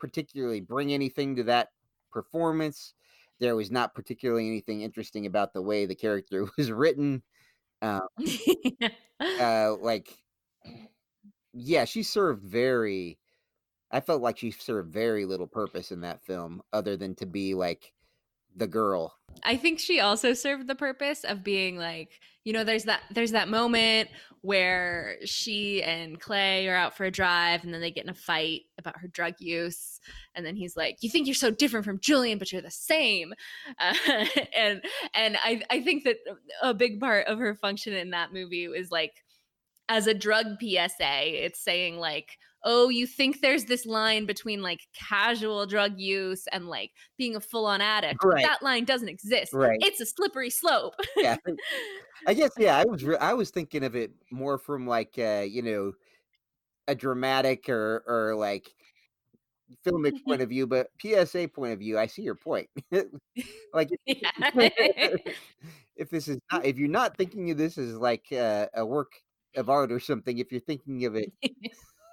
particularly 0.00 0.60
bring 0.60 0.92
anything 0.92 1.36
to 1.36 1.44
that 1.44 1.70
performance. 2.12 2.94
There 3.40 3.56
was 3.56 3.70
not 3.70 3.94
particularly 3.94 4.46
anything 4.46 4.82
interesting 4.82 5.26
about 5.26 5.52
the 5.52 5.62
way 5.62 5.86
the 5.86 5.94
character 5.94 6.46
was 6.56 6.70
written. 6.70 7.22
Uh, 7.82 8.00
uh, 9.40 9.74
like, 9.80 10.08
yeah, 11.52 11.84
she 11.84 12.02
served 12.02 12.42
very. 12.42 13.18
I 13.90 14.00
felt 14.00 14.22
like 14.22 14.38
she 14.38 14.50
served 14.50 14.92
very 14.92 15.24
little 15.24 15.46
purpose 15.46 15.92
in 15.92 16.00
that 16.00 16.24
film, 16.24 16.62
other 16.72 16.96
than 16.96 17.14
to 17.16 17.26
be 17.26 17.54
like 17.54 17.92
the 18.54 18.66
girl. 18.66 19.14
I 19.42 19.56
think 19.56 19.78
she 19.78 20.00
also 20.00 20.32
served 20.32 20.66
the 20.66 20.74
purpose 20.74 21.24
of 21.24 21.42
being 21.42 21.76
like, 21.76 22.20
you 22.44 22.52
know, 22.52 22.64
there's 22.64 22.84
that 22.84 23.00
there's 23.10 23.32
that 23.32 23.48
moment 23.48 24.10
where 24.42 25.16
she 25.24 25.82
and 25.82 26.20
Clay 26.20 26.68
are 26.68 26.76
out 26.76 26.94
for 26.94 27.04
a 27.04 27.10
drive 27.10 27.64
and 27.64 27.72
then 27.72 27.80
they 27.80 27.90
get 27.90 28.04
in 28.04 28.10
a 28.10 28.14
fight 28.14 28.62
about 28.78 28.98
her 28.98 29.08
drug 29.08 29.34
use 29.38 29.98
and 30.34 30.44
then 30.44 30.54
he's 30.54 30.76
like, 30.76 30.98
"You 31.00 31.08
think 31.08 31.26
you're 31.26 31.34
so 31.34 31.50
different 31.50 31.86
from 31.86 32.00
Julian, 32.00 32.38
but 32.38 32.52
you're 32.52 32.62
the 32.62 32.70
same." 32.70 33.34
Uh, 33.80 34.26
and 34.56 34.82
and 35.14 35.36
I 35.42 35.62
I 35.70 35.80
think 35.80 36.04
that 36.04 36.16
a 36.62 36.74
big 36.74 37.00
part 37.00 37.26
of 37.26 37.38
her 37.38 37.54
function 37.54 37.92
in 37.94 38.10
that 38.10 38.32
movie 38.32 38.64
is 38.64 38.90
like 38.90 39.24
as 39.88 40.06
a 40.06 40.14
drug 40.14 40.46
PSA, 40.60 41.44
it's 41.44 41.62
saying 41.62 41.98
like, 41.98 42.38
oh, 42.64 42.88
you 42.88 43.06
think 43.06 43.40
there's 43.40 43.66
this 43.66 43.86
line 43.86 44.26
between 44.26 44.62
like 44.62 44.80
casual 44.94 45.66
drug 45.66 45.98
use 45.98 46.46
and 46.50 46.66
like 46.66 46.92
being 47.18 47.36
a 47.36 47.40
full 47.40 47.66
on 47.66 47.80
addict. 47.80 48.24
Right. 48.24 48.44
That 48.44 48.62
line 48.62 48.84
doesn't 48.84 49.08
exist. 49.08 49.52
Right. 49.52 49.78
It's 49.82 50.00
a 50.00 50.06
slippery 50.06 50.50
slope. 50.50 50.94
Yeah. 51.16 51.36
I 52.26 52.34
guess 52.34 52.52
yeah, 52.58 52.76
I 52.76 52.84
was 52.84 53.04
re- 53.04 53.18
I 53.18 53.34
was 53.34 53.50
thinking 53.50 53.84
of 53.84 53.94
it 53.94 54.12
more 54.30 54.58
from 54.58 54.86
like 54.86 55.14
uh, 55.18 55.44
you 55.46 55.62
know, 55.62 55.92
a 56.88 56.94
dramatic 56.94 57.68
or 57.68 58.02
or 58.06 58.34
like 58.34 58.68
filmic 59.86 60.12
point 60.24 60.40
of 60.42 60.48
view, 60.48 60.66
but 60.66 60.88
PSA 61.00 61.48
point 61.48 61.72
of 61.72 61.78
view, 61.78 61.98
I 61.98 62.06
see 62.06 62.22
your 62.22 62.34
point. 62.34 62.68
like 63.74 63.90
if 64.06 66.10
this 66.10 66.28
is 66.28 66.38
not 66.50 66.64
if 66.64 66.78
you're 66.78 66.88
not 66.88 67.16
thinking 67.16 67.50
of 67.50 67.58
this 67.58 67.76
as 67.76 67.94
like 67.94 68.26
uh, 68.32 68.66
a 68.74 68.84
work 68.84 69.12
of 69.56 69.68
art 69.68 69.92
or 69.92 70.00
something, 70.00 70.38
if 70.38 70.50
you're 70.50 70.60
thinking 70.60 71.04
of 71.04 71.14
it 71.14 71.32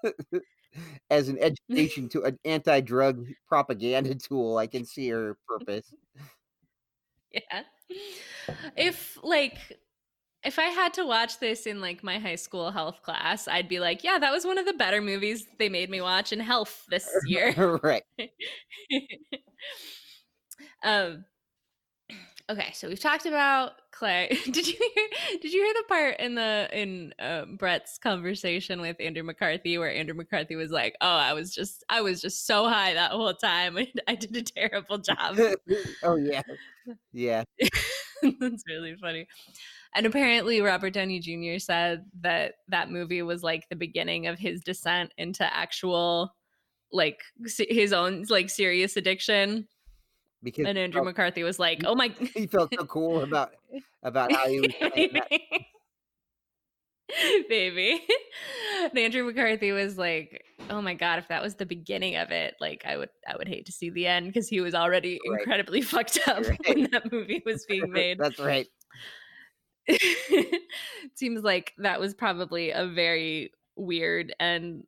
as 1.09 1.29
an 1.29 1.37
education 1.39 2.09
to 2.09 2.23
an 2.23 2.39
anti-drug 2.45 3.27
propaganda 3.47 4.15
tool, 4.15 4.57
I 4.57 4.67
can 4.67 4.85
see 4.85 5.09
her 5.09 5.37
purpose. 5.47 5.93
yeah. 7.31 7.63
If 8.75 9.17
like 9.23 9.57
if 10.43 10.57
I 10.57 10.65
had 10.65 10.93
to 10.95 11.05
watch 11.05 11.39
this 11.39 11.67
in 11.67 11.81
like 11.81 12.03
my 12.03 12.17
high 12.17 12.35
school 12.35 12.71
health 12.71 13.03
class, 13.03 13.47
I'd 13.47 13.69
be 13.69 13.79
like, 13.79 14.03
yeah, 14.03 14.17
that 14.17 14.31
was 14.31 14.45
one 14.45 14.57
of 14.57 14.65
the 14.65 14.73
better 14.73 15.01
movies 15.01 15.45
they 15.59 15.69
made 15.69 15.89
me 15.89 16.01
watch 16.01 16.33
in 16.33 16.39
health 16.39 16.85
this 16.89 17.07
year. 17.25 17.79
right. 17.83 18.03
um 20.83 21.25
okay 22.49 22.71
so 22.73 22.87
we've 22.87 22.99
talked 22.99 23.25
about 23.25 23.73
clay 23.91 24.27
did 24.45 24.67
you 24.67 24.73
hear 24.95 25.07
did 25.41 25.53
you 25.53 25.63
hear 25.63 25.73
the 25.73 25.83
part 25.87 26.19
in 26.19 26.35
the 26.35 26.67
in 26.71 27.13
um, 27.19 27.55
bret's 27.55 27.97
conversation 27.97 28.81
with 28.81 28.95
andrew 28.99 29.23
mccarthy 29.23 29.77
where 29.77 29.93
andrew 29.93 30.15
mccarthy 30.15 30.55
was 30.55 30.71
like 30.71 30.95
oh 31.01 31.07
i 31.07 31.33
was 31.33 31.53
just 31.53 31.83
i 31.89 32.01
was 32.01 32.21
just 32.21 32.45
so 32.45 32.67
high 32.67 32.93
that 32.93 33.11
whole 33.11 33.33
time 33.33 33.77
i 34.07 34.15
did 34.15 34.35
a 34.35 34.41
terrible 34.41 34.97
job 34.97 35.37
oh 36.03 36.15
yeah. 36.15 36.41
Yeah. 37.13 37.43
that's 38.39 38.63
really 38.67 38.95
funny 38.95 39.27
and 39.95 40.05
apparently 40.05 40.61
robert 40.61 40.93
downey 40.93 41.19
jr 41.19 41.59
said 41.59 42.05
that 42.21 42.55
that 42.69 42.89
movie 42.89 43.21
was 43.21 43.43
like 43.43 43.67
the 43.69 43.75
beginning 43.75 44.27
of 44.27 44.39
his 44.39 44.61
descent 44.61 45.13
into 45.17 45.43
actual 45.53 46.33
like 46.91 47.21
his 47.57 47.93
own 47.93 48.25
like 48.29 48.49
serious 48.49 48.97
addiction 48.97 49.67
Because 50.43 50.65
and 50.65 50.77
Andrew 50.77 50.99
felt- 50.99 51.05
McCarthy 51.07 51.43
was 51.43 51.59
like, 51.59 51.83
"Oh 51.85 51.95
my." 51.95 52.07
he 52.33 52.47
felt 52.47 52.73
so 52.73 52.85
cool 52.85 53.21
about 53.21 53.51
about 54.03 54.31
how 54.31 54.47
he 54.47 54.61
was 54.61 54.73
playing 54.73 55.09
that. 55.13 55.29
Baby. 57.49 58.01
And 58.83 58.97
Andrew 58.97 59.25
McCarthy 59.25 59.73
was 59.73 59.97
like, 59.97 60.43
"Oh 60.69 60.81
my 60.81 60.93
god, 60.93 61.19
if 61.19 61.27
that 61.27 61.43
was 61.43 61.55
the 61.55 61.65
beginning 61.65 62.15
of 62.15 62.31
it, 62.31 62.55
like 62.61 62.83
I 62.85 62.95
would 62.97 63.09
I 63.27 63.35
would 63.37 63.47
hate 63.49 63.65
to 63.65 63.71
see 63.71 63.89
the 63.89 64.07
end 64.07 64.27
because 64.27 64.47
he 64.47 64.61
was 64.61 64.73
already 64.73 65.19
Right. 65.29 65.39
incredibly 65.41 65.81
fucked 65.81 66.19
up 66.27 66.47
Right. 66.47 66.59
when 66.67 66.83
that 66.91 67.11
movie 67.11 67.43
was 67.45 67.65
being 67.67 67.91
made." 67.91 68.17
That's 68.17 68.39
right. 68.39 68.67
Seems 71.15 71.43
like 71.43 71.73
that 71.79 71.99
was 71.99 72.13
probably 72.13 72.71
a 72.71 72.87
very 72.87 73.51
weird 73.75 74.33
and 74.39 74.83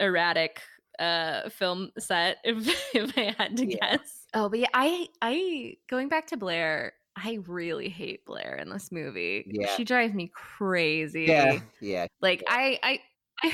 erratic 0.00 0.60
uh 0.98 1.48
film 1.48 1.90
set 1.98 2.36
if 2.44 2.66
if 2.94 3.16
I 3.18 3.34
had 3.36 3.56
to 3.56 3.66
Yeah. 3.66 3.96
guess. 3.96 4.25
Oh, 4.36 4.50
but 4.50 4.58
yeah, 4.58 4.68
I 4.74 5.08
I 5.22 5.78
going 5.88 6.10
back 6.10 6.26
to 6.26 6.36
Blair, 6.36 6.92
I 7.16 7.38
really 7.46 7.88
hate 7.88 8.26
Blair 8.26 8.56
in 8.60 8.68
this 8.68 8.92
movie. 8.92 9.50
Yeah. 9.50 9.74
She 9.74 9.82
drives 9.82 10.12
me 10.12 10.30
crazy. 10.34 11.24
Yeah. 11.24 11.60
Yeah. 11.80 12.06
Like 12.20 12.44
I 12.46 12.78
I 12.82 13.00
I, 13.42 13.52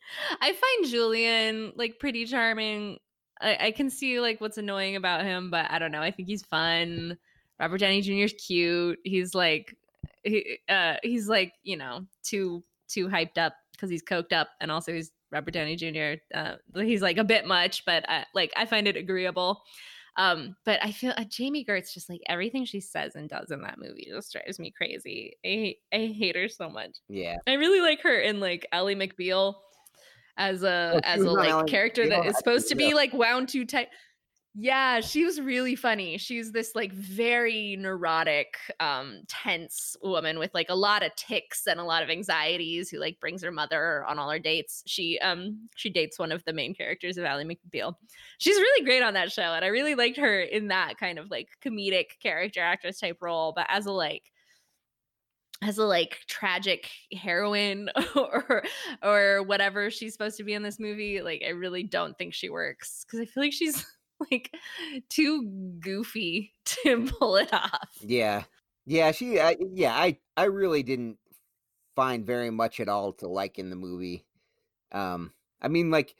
I 0.40 0.52
find 0.52 0.90
Julian 0.90 1.72
like 1.76 2.00
pretty 2.00 2.24
charming. 2.24 2.98
I, 3.40 3.66
I 3.66 3.70
can 3.70 3.88
see 3.88 4.18
like 4.18 4.40
what's 4.40 4.58
annoying 4.58 4.96
about 4.96 5.24
him, 5.24 5.48
but 5.48 5.70
I 5.70 5.78
don't 5.78 5.92
know. 5.92 6.02
I 6.02 6.10
think 6.10 6.26
he's 6.26 6.42
fun. 6.42 7.16
Robert 7.60 7.78
Downey 7.78 8.00
Jr. 8.00 8.24
is 8.24 8.32
cute. 8.32 8.98
He's 9.04 9.32
like, 9.32 9.76
he, 10.24 10.58
uh, 10.68 10.96
he's 11.04 11.28
like, 11.28 11.52
you 11.62 11.76
know, 11.76 12.04
too 12.24 12.64
too 12.88 13.06
hyped 13.06 13.38
up 13.38 13.54
because 13.70 13.90
he's 13.90 14.02
coked 14.02 14.32
up, 14.32 14.48
and 14.60 14.72
also 14.72 14.92
he's 14.92 15.12
Robert 15.30 15.52
Downey 15.52 15.76
Jr. 15.76 16.20
Uh, 16.36 16.56
he's 16.74 17.02
like 17.02 17.16
a 17.16 17.24
bit 17.24 17.46
much, 17.46 17.84
but 17.84 18.04
I, 18.08 18.24
like 18.34 18.52
I 18.56 18.66
find 18.66 18.88
it 18.88 18.96
agreeable. 18.96 19.62
Um, 20.16 20.56
but 20.64 20.80
I 20.82 20.92
feel 20.92 21.12
uh, 21.16 21.24
Jami 21.24 21.64
Gertz 21.64 21.92
just 21.92 22.08
like 22.08 22.22
everything 22.28 22.64
she 22.64 22.80
says 22.80 23.16
and 23.16 23.28
does 23.28 23.50
in 23.50 23.60
that 23.62 23.78
movie 23.78 24.08
just 24.10 24.32
drives 24.32 24.58
me 24.58 24.70
crazy. 24.70 25.36
I 25.44 25.48
hate, 25.48 25.78
I 25.92 25.96
hate 26.16 26.36
her 26.36 26.48
so 26.48 26.70
much. 26.70 26.98
Yeah. 27.08 27.36
I 27.46 27.54
really 27.54 27.80
like 27.80 28.02
her 28.02 28.18
in 28.18 28.40
like 28.40 28.66
Ally 28.72 28.94
McBeal 28.94 29.54
as 30.38 30.62
a 30.62 30.92
Oh, 30.94 31.00
as 31.04 31.20
a 31.20 31.30
like 31.30 31.50
Ally 31.50 31.64
character 31.64 32.08
that 32.08 32.26
is 32.26 32.36
supposed 32.36 32.68
to 32.68 32.74
be 32.74 32.94
like 32.94 33.12
wound 33.12 33.48
too 33.48 33.66
tight. 33.66 33.88
Yeah, 34.58 35.00
she 35.00 35.22
was 35.26 35.38
really 35.38 35.76
funny. 35.76 36.16
She's 36.16 36.50
this 36.50 36.74
like 36.74 36.90
very 36.92 37.76
neurotic, 37.78 38.54
um, 38.80 39.20
tense 39.28 39.96
woman 40.02 40.38
with 40.38 40.54
like 40.54 40.70
a 40.70 40.74
lot 40.74 41.02
of 41.02 41.14
ticks 41.14 41.66
and 41.66 41.78
a 41.78 41.84
lot 41.84 42.02
of 42.02 42.08
anxieties 42.08 42.88
who 42.88 42.98
like 42.98 43.20
brings 43.20 43.42
her 43.42 43.52
mother 43.52 44.02
on 44.06 44.18
all 44.18 44.30
her 44.30 44.38
dates. 44.38 44.82
She 44.86 45.18
um 45.18 45.68
she 45.76 45.90
dates 45.90 46.18
one 46.18 46.32
of 46.32 46.42
the 46.46 46.54
main 46.54 46.74
characters 46.74 47.18
of 47.18 47.24
Ally 47.26 47.44
McBeal. 47.44 47.96
She's 48.38 48.56
really 48.56 48.84
great 48.84 49.02
on 49.02 49.12
that 49.12 49.30
show, 49.30 49.42
and 49.42 49.62
I 49.64 49.68
really 49.68 49.94
liked 49.94 50.16
her 50.16 50.40
in 50.40 50.68
that 50.68 50.96
kind 50.96 51.18
of 51.18 51.30
like 51.30 51.48
comedic 51.62 52.18
character 52.22 52.60
actress 52.62 52.98
type 52.98 53.18
role. 53.20 53.52
But 53.54 53.66
as 53.68 53.84
a 53.84 53.92
like 53.92 54.22
as 55.62 55.78
a 55.78 55.84
like 55.86 56.18
tragic 56.28 56.90
heroine 57.12 57.88
or 58.16 58.62
or 59.02 59.42
whatever 59.42 59.90
she's 59.90 60.12
supposed 60.12 60.36
to 60.36 60.44
be 60.44 60.52
in 60.52 60.62
this 60.62 60.78
movie 60.78 61.22
like 61.22 61.42
i 61.46 61.50
really 61.50 61.82
don't 61.82 62.16
think 62.18 62.34
she 62.34 62.50
works 62.50 63.04
because 63.04 63.20
i 63.20 63.24
feel 63.24 63.42
like 63.42 63.52
she's 63.54 63.86
like 64.30 64.54
too 65.08 65.42
goofy 65.80 66.52
to 66.64 67.06
pull 67.18 67.36
it 67.36 67.52
off 67.52 67.96
Yeah. 68.00 68.44
Yeah, 68.88 69.10
she 69.10 69.40
I, 69.40 69.56
yeah, 69.72 69.94
I 69.94 70.18
I 70.36 70.44
really 70.44 70.82
didn't 70.84 71.18
find 71.96 72.26
very 72.26 72.50
much 72.50 72.80
at 72.80 72.88
all 72.88 73.12
to 73.14 73.28
like 73.28 73.58
in 73.58 73.70
the 73.70 73.76
movie. 73.76 74.26
Um 74.92 75.32
I 75.62 75.68
mean 75.68 75.90
like 75.90 76.14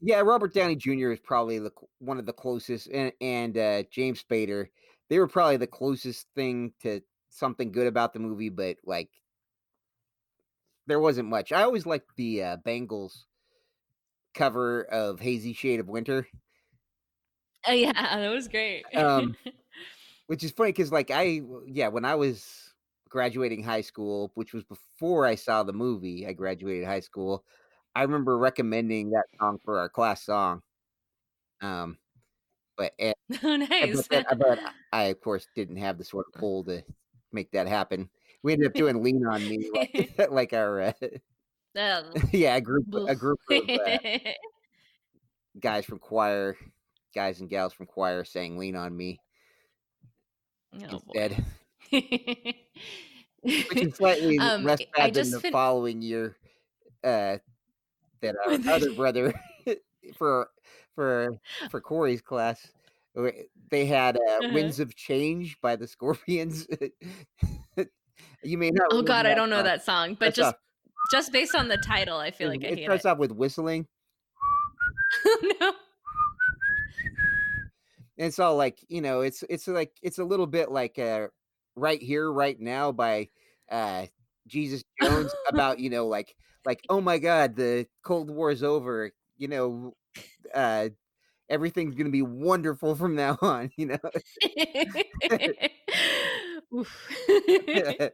yeah, 0.00 0.20
Robert 0.20 0.54
Downey 0.54 0.76
Jr. 0.76 1.12
is 1.12 1.20
probably 1.20 1.58
the 1.58 1.72
one 2.00 2.18
of 2.18 2.26
the 2.26 2.32
closest 2.34 2.88
and 2.88 3.12
and 3.20 3.58
uh 3.58 3.84
James 3.90 4.22
Spader. 4.24 4.68
They 5.10 5.18
were 5.20 5.28
probably 5.28 5.58
the 5.58 5.66
closest 5.68 6.28
thing 6.36 6.74
to 6.82 7.02
something 7.30 7.72
good 7.72 7.86
about 7.88 8.12
the 8.14 8.20
movie, 8.20 8.50
but 8.50 8.78
like 8.84 9.10
there 10.86 11.00
wasn't 11.00 11.28
much. 11.28 11.52
I 11.52 11.62
always 11.62 11.84
liked 11.86 12.16
the 12.16 12.42
uh 12.42 12.56
Bangles 12.56 13.26
cover 14.34 14.82
of 14.84 15.20
Hazy 15.20 15.52
Shade 15.52 15.80
of 15.80 15.88
Winter. 15.88 16.28
Oh 17.66 17.72
yeah 17.72 17.92
that 17.92 18.30
was 18.30 18.48
great. 18.48 18.84
Um, 18.94 19.36
which 20.26 20.42
is 20.42 20.50
funny 20.52 20.70
because 20.70 20.90
like 20.92 21.10
i 21.10 21.42
yeah 21.66 21.88
when 21.88 22.04
i 22.04 22.14
was 22.14 22.72
graduating 23.08 23.62
high 23.62 23.82
school 23.82 24.32
which 24.34 24.52
was 24.52 24.64
before 24.64 25.26
i 25.26 25.34
saw 25.34 25.62
the 25.62 25.72
movie 25.72 26.26
i 26.26 26.32
graduated 26.32 26.84
high 26.86 27.00
school 27.00 27.44
i 27.94 28.02
remember 28.02 28.38
recommending 28.38 29.10
that 29.10 29.26
song 29.38 29.58
for 29.62 29.78
our 29.78 29.88
class 29.88 30.22
song 30.22 30.62
um 31.60 31.98
but 32.76 32.92
and, 32.98 33.14
oh 33.44 33.56
nice. 33.56 34.08
but, 34.08 34.26
but 34.38 34.58
i 34.92 35.04
of 35.04 35.20
course 35.20 35.46
didn't 35.54 35.76
have 35.76 35.98
the 35.98 36.04
sort 36.04 36.26
of 36.32 36.40
pull 36.40 36.64
to 36.64 36.82
make 37.34 37.50
that 37.50 37.66
happen. 37.66 38.08
We 38.42 38.52
ended 38.52 38.68
up 38.68 38.74
doing 38.74 39.02
lean 39.02 39.26
on 39.26 39.46
me 39.46 39.70
like, 39.74 40.30
like 40.30 40.52
our 40.52 40.80
uh, 40.80 40.92
yeah 42.32 42.56
a 42.56 42.60
group 42.60 42.86
a 43.08 43.14
group 43.14 43.40
of 43.50 43.68
uh, 43.68 43.98
guys 45.60 45.84
from 45.84 45.98
choir 45.98 46.56
guys 47.14 47.40
and 47.40 47.48
gals 47.48 47.72
from 47.72 47.86
choir 47.86 48.24
saying 48.24 48.58
lean 48.58 48.76
on 48.76 48.96
me. 48.96 49.18
Oh, 50.90 51.00
instead 51.14 51.44
which 51.92 53.76
is 53.76 53.94
slightly 53.94 54.38
Um, 54.38 54.64
less 54.64 54.80
bad 54.96 55.14
than 55.14 55.30
the 55.30 55.38
fin- 55.40 55.52
following 55.52 56.02
year 56.02 56.36
uh 57.04 57.36
that 58.22 58.34
our 58.46 58.72
other 58.74 58.92
brother 58.94 59.32
for 60.16 60.48
for 60.94 61.30
for 61.70 61.80
Corey's 61.80 62.20
class 62.22 62.66
they 63.70 63.86
had 63.86 64.16
uh, 64.16 64.20
Uh-huh. 64.20 64.50
winds 64.52 64.80
of 64.80 64.96
change 64.96 65.60
by 65.60 65.76
the 65.76 65.86
scorpions. 65.86 66.66
You 68.42 68.58
may 68.58 68.70
not 68.70 68.88
oh 68.90 69.02
god 69.02 69.26
i 69.26 69.34
don't 69.34 69.50
know 69.50 69.62
that 69.62 69.84
song 69.84 70.16
but 70.18 70.34
just 70.34 70.56
just 71.12 71.32
based 71.32 71.54
on 71.54 71.68
the 71.68 71.76
title 71.78 72.16
i 72.18 72.30
feel 72.32 72.48
it- 72.50 72.60
like 72.60 72.64
i 72.64 72.74
it 72.74 72.84
starts 72.84 73.04
it. 73.04 73.08
off 73.08 73.18
with 73.18 73.30
whistling. 73.32 73.86
No 75.60 75.72
and 78.18 78.26
it's 78.26 78.38
all 78.38 78.56
like 78.56 78.78
you 78.88 79.00
know 79.00 79.20
it's 79.20 79.42
it's 79.48 79.68
like 79.68 79.92
it's 80.02 80.18
a 80.18 80.24
little 80.24 80.46
bit 80.46 80.70
like 80.70 80.98
uh 80.98 81.26
right 81.76 82.02
here 82.02 82.30
right 82.30 82.60
now 82.60 82.92
by 82.92 83.28
uh 83.70 84.06
jesus 84.46 84.82
jones 85.02 85.32
about 85.48 85.78
you 85.78 85.90
know 85.90 86.06
like 86.06 86.34
like 86.64 86.80
oh 86.88 87.00
my 87.00 87.18
god 87.18 87.56
the 87.56 87.86
cold 88.02 88.30
war 88.30 88.50
is 88.50 88.62
over 88.62 89.10
you 89.36 89.48
know 89.48 89.94
uh 90.54 90.88
everything's 91.48 91.94
gonna 91.94 92.10
be 92.10 92.22
wonderful 92.22 92.94
from 92.94 93.14
now 93.14 93.36
on 93.42 93.70
you 93.76 93.86
know 93.86 93.98
Oof. 96.74 97.08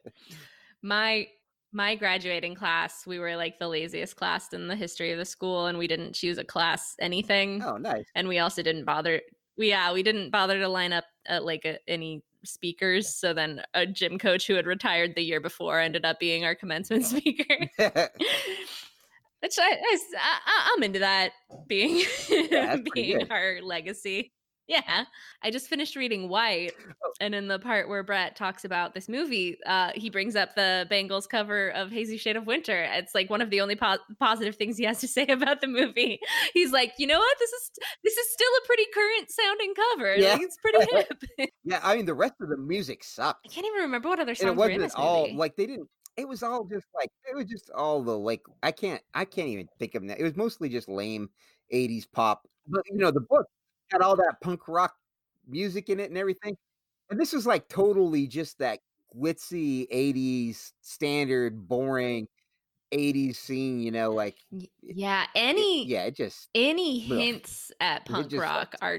my 0.83 1.27
my 1.73 1.95
graduating 1.95 2.55
class 2.55 3.07
we 3.07 3.19
were 3.19 3.37
like 3.37 3.59
the 3.59 3.69
laziest 3.69 4.17
class 4.17 4.53
in 4.53 4.67
the 4.67 4.75
history 4.75 5.13
of 5.13 5.19
the 5.19 5.25
school 5.25 5.67
and 5.67 5.79
we 5.79 5.87
didn't 5.87 6.15
choose 6.15 6.37
a 6.39 6.45
class 6.45 6.97
anything 7.01 7.63
oh 7.63 7.77
nice 7.77 8.05
and 8.15 8.27
we 8.27 8.39
also 8.39 8.63
didn't 8.63 8.85
bother 8.85 9.21
we 9.61 9.69
yeah 9.69 9.93
we 9.93 10.03
didn't 10.03 10.31
bother 10.31 10.59
to 10.59 10.69
line 10.69 10.93
up 10.93 11.05
uh, 11.29 11.41
like 11.41 11.65
a, 11.67 11.79
any 11.87 12.25
speakers 12.45 13.15
so 13.15 13.35
then 13.35 13.63
a 13.75 13.87
gym 13.87 14.19
coach 14.19 14.47
who 14.47 14.55
had 14.55 14.67
retired 14.67 15.13
the 15.15 15.23
year 15.23 15.41
before 15.41 15.79
ended 15.79 16.05
up 16.05 16.19
being 16.19 16.45
our 16.45 16.55
commencement 16.55 17.05
speaker. 17.07 17.69
Which 19.41 19.59
I, 19.59 19.79
I, 20.19 20.75
am 20.77 20.83
into 20.83 20.99
that 20.99 21.33
being 21.67 22.05
pretty 22.27 22.91
being 22.95 23.31
our 23.31 23.61
legacy 23.63 24.33
yeah 24.71 25.05
i 25.43 25.51
just 25.51 25.69
finished 25.69 25.97
reading 25.97 26.29
white 26.29 26.73
Oh. 27.05 27.13
and 27.21 27.35
in 27.35 27.49
the 27.49 27.59
part 27.59 27.89
where 27.89 28.03
bret 28.03 28.37
talks 28.37 28.65
about 28.65 28.95
this 28.95 29.09
movie 29.09 29.59
uh 29.67 29.91
he 29.95 30.09
brings 30.11 30.37
up 30.37 30.55
the 30.55 30.87
bangles 30.89 31.27
cover 31.27 31.71
of 31.71 31.91
hazy 31.91 32.17
shade 32.17 32.37
of 32.37 32.47
winter. 32.47 32.87
It's 32.93 33.15
like 33.15 33.29
one 33.29 33.41
of 33.43 33.51
the 33.51 33.61
only 33.61 33.75
po- 33.77 33.99
positive 34.19 34.55
things 34.57 34.77
he 34.77 34.85
has 34.85 35.01
to 35.01 35.09
say 35.17 35.27
about 35.27 35.61
the 35.61 35.67
movie. 35.67 36.21
He's 36.55 36.73
like 36.73 36.93
you 36.99 37.07
know 37.07 37.19
what? 37.19 37.37
This 37.39 37.51
is 37.51 37.71
this 38.05 38.17
is 38.17 38.33
still 38.33 38.53
a 38.63 38.67
pretty 38.67 38.85
current 38.95 39.31
sounding 39.31 39.75
cover. 39.75 40.15
Yeah. 40.17 40.33
like, 40.35 40.43
it's 40.43 40.57
pretty 40.63 40.87
hip. 41.39 41.51
yeah 41.65 41.81
i 41.83 41.97
mean 41.97 42.07
the 42.07 42.15
rest 42.15 42.35
of 42.41 42.49
the 42.49 42.57
music 42.57 43.03
sucked. 43.05 43.47
i 43.47 43.53
can't 43.53 43.67
even 43.67 43.83
remember 43.83 44.09
what 44.09 44.21
other 44.21 44.31
and 44.31 44.39
songs 44.39 44.51
it 44.53 44.57
were 44.57 44.71
in 44.71 44.81
wasn't 44.81 44.83
this 44.83 44.95
all 44.95 45.23
movie. 45.27 45.37
like 45.37 45.57
they 45.57 45.67
didn't 45.67 45.89
it 46.17 46.27
was 46.29 46.43
all 46.43 46.65
just 46.65 46.87
like 46.95 47.09
it 47.31 47.35
was 47.37 47.47
just 47.47 47.71
all 47.75 48.03
the 48.03 48.17
like 48.17 48.41
i 48.63 48.71
can't 48.71 49.03
i 49.15 49.25
can't 49.25 49.49
even 49.49 49.67
think 49.79 49.95
of 49.95 50.07
that 50.09 50.19
it 50.21 50.23
was 50.25 50.37
mostly 50.37 50.69
just 50.69 50.89
lame 50.89 51.29
80s 51.73 52.07
pop. 52.13 52.47
But 52.67 52.83
you 52.91 52.97
know 52.99 53.11
the 53.11 53.21
book 53.21 53.47
had 53.91 54.03
all 54.03 54.17
that 54.17 54.37
punk 54.41 54.69
rock 54.69 54.95
music 55.49 55.89
in 55.89 56.01
it 56.01 56.11
and 56.11 56.19
everything 56.19 56.57
and 57.11 57.21
this 57.21 57.33
was 57.33 57.47
like 57.47 57.69
totally 57.69 58.27
just 58.27 58.59
that 58.59 58.79
glitzy 59.17 59.89
80s 59.93 60.73
standard 60.81 61.67
boring 61.69 62.29
80s 62.93 63.37
scene 63.37 63.81
you 63.81 63.91
know 63.91 64.11
like 64.13 64.37
yeah 64.83 65.25
it- 65.25 65.29
any 65.35 65.87
yeah 65.87 66.05
it 66.05 66.17
just 66.17 66.49
any 66.55 67.05
Ugh. 67.11 67.19
hints 67.19 67.73
at 67.81 68.05
punk 68.07 68.29
just 68.29 68.41
rock 68.43 68.75
are 68.81 68.99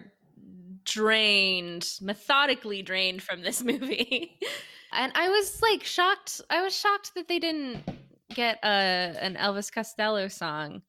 drained 0.84 1.88
methodically 2.02 2.82
drained 2.82 3.22
from 3.22 3.42
this 3.42 3.62
movie 3.64 4.40
and 4.94 5.12
i 5.16 5.30
was 5.30 5.62
like 5.62 5.84
shocked 5.84 6.42
i 6.50 6.62
was 6.62 6.76
shocked 6.76 7.14
that 7.16 7.28
they 7.28 7.40
didn't 7.40 7.84
get 8.34 8.58
a 8.64 8.68
an 9.22 9.36
elvis 9.36 9.72
costello 9.72 10.28
song 10.28 10.82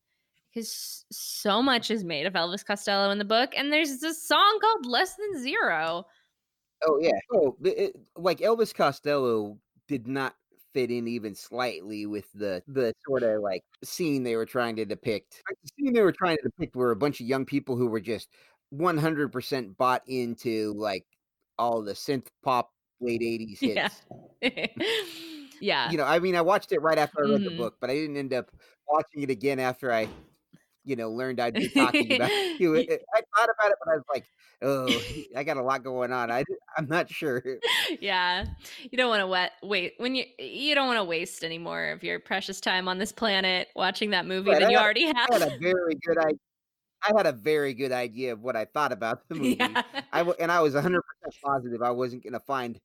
because 0.53 1.05
so 1.11 1.62
much 1.62 1.91
is 1.91 2.05
made 2.05 2.27
of 2.27 2.35
elvis 2.35 2.65
costello 2.65 3.11
in 3.11 3.19
the 3.19 3.24
book 3.24 3.53
and 3.57 3.73
there's 3.73 4.01
this 4.01 4.23
song 4.27 4.59
called 4.61 4.87
less 4.87 5.16
than 5.16 5.39
zero 5.43 6.05
Oh 6.87 6.99
yeah. 7.01 7.12
Oh, 7.33 7.57
the- 7.61 7.85
it, 7.85 7.97
like 8.16 8.39
Elvis 8.39 8.74
Costello 8.74 9.59
did 9.87 10.07
not 10.07 10.37
fit 10.74 10.91
in 10.91 11.07
even 11.07 11.35
slightly 11.35 12.07
with 12.07 12.33
the 12.33 12.62
the 12.66 12.93
sort 13.07 13.23
of 13.23 13.41
like 13.43 13.62
scene 13.85 14.23
they 14.24 14.37
were 14.37 14.47
trying 14.47 14.77
to 14.77 14.85
depict. 14.85 15.43
Like, 15.49 15.59
the 15.62 15.70
scene 15.79 15.93
they 15.93 16.03
were 16.03 16.12
trying 16.12 16.37
to 16.39 16.43
depict 16.45 16.74
were 16.77 16.91
a 16.91 16.97
bunch 16.97 17.20
of 17.20 17.27
young 17.27 17.45
people 17.47 17.77
who 17.77 17.87
were 17.89 18.01
just 18.01 18.31
100% 18.70 19.77
bought 19.77 20.03
into 20.09 20.73
like 20.74 21.07
all 21.59 21.83
the 21.83 21.93
synth 21.93 22.29
pop 22.43 22.73
late 23.01 23.23
80s 23.23 23.61
hits. 23.65 24.03
Yeah. 24.43 24.66
yeah 25.61 25.93
You 25.93 25.97
know, 25.99 26.05
I 26.05 26.19
mean, 26.20 26.37
I 26.37 26.41
watched 26.43 26.73
it 26.73 26.81
right 26.81 26.99
after 26.99 27.20
I 27.24 27.29
read 27.33 27.43
the 27.45 27.51
Mhm. 27.51 27.57
book, 27.57 27.77
but 27.81 27.91
I 27.91 27.95
didn't 27.95 28.16
end 28.16 28.33
up 28.33 28.51
watching 28.89 29.23
it 29.23 29.31
again 29.31 29.59
after 29.59 29.93
I 29.93 30.09
you 30.85 30.97
know 30.97 31.11
learned 31.11 31.41
I'd 31.41 31.55
be 31.55 31.69
talking 31.69 32.13
about 32.15 32.31
you. 32.61 32.77
Eh, 32.77 32.85
eh, 32.89 32.97
I 33.15 33.21
thought 33.37 33.49
about 33.59 33.71
it, 33.71 33.77
but 33.85 33.93
I 33.93 33.95
was 33.97 34.05
like, 34.13 34.25
oh, 34.63 35.03
I 35.37 35.45
got 35.45 35.57
a 35.57 35.63
lot 35.63 35.83
going 35.85 36.13
on. 36.13 36.31
I 36.31 36.45
I'm 36.77 36.87
not 36.89 37.11
sure. 37.11 37.43
yeah, 38.01 38.47
you 38.91 38.97
don't 38.99 39.09
want 39.09 39.21
to 39.21 39.27
wet 39.27 39.53
wait 39.63 39.95
when 39.99 40.15
you 40.15 40.25
you 40.39 40.75
don't 40.75 40.87
want 40.87 40.99
to 40.99 41.05
waste 41.05 41.45
any 41.45 41.59
more 41.59 41.87
of 41.91 42.03
your 42.03 42.19
precious 42.21 42.61
time 42.61 42.89
on 42.89 42.99
this 42.99 43.13
planet 43.13 43.69
watching 43.77 44.11
that 44.11 44.27
movie 44.27 44.51
Right, 44.51 44.61
than 44.61 44.69
I 44.69 44.71
you 44.73 44.77
had- 44.79 44.85
already 44.85 45.05
have. 45.07 45.29
I 45.31 45.39
had 45.39 45.43
a 45.43 45.59
very 45.59 45.95
good 46.07 46.19
idea. 46.19 46.39
I 47.05 47.11
had 47.17 47.27
a 47.27 47.33
very 47.33 47.75
good 47.75 47.91
idea 47.91 48.33
of 48.33 48.43
what 48.43 48.55
I 48.55 48.65
thought 48.65 48.93
about 48.93 49.29
the 49.29 49.35
movie. 49.37 49.57
yeah. 49.59 49.83
I 50.13 50.19
w- 50.19 50.37
and 50.39 50.53
I 50.53 50.61
was 50.61 50.75
100% 50.75 51.01
positive 51.45 51.83
I 51.83 51.91
wasn't 51.91 52.23
going 52.23 52.35
to 52.35 52.39
find. 52.41 52.79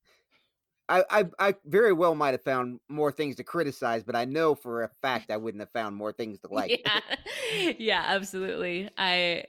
I, 0.90 1.04
I 1.10 1.26
I 1.40 1.56
very 1.66 1.94
well 1.94 2.16
might 2.16 2.34
have 2.34 2.44
found 2.44 2.80
more 2.90 3.12
things 3.12 3.36
to 3.38 3.44
criticize, 3.44 4.04
but 4.04 4.16
I 4.16 4.26
know 4.26 4.56
for 4.56 4.84
a 4.84 4.90
fact 5.02 5.32
I 5.32 5.38
wouldn't 5.38 5.62
have 5.62 5.72
found 5.72 5.96
more 5.96 6.14
things 6.14 6.40
to 6.42 6.48
like. 6.52 6.82
yeah. 6.86 7.72
yeah, 7.78 8.04
absolutely. 8.08 8.90
I 8.98 9.46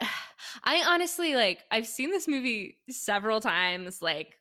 I 0.64 0.84
honestly 0.86 1.34
like 1.34 1.60
I've 1.70 1.86
seen 1.86 2.10
this 2.10 2.28
movie 2.28 2.78
several 2.90 3.40
times 3.40 4.02
like 4.02 4.36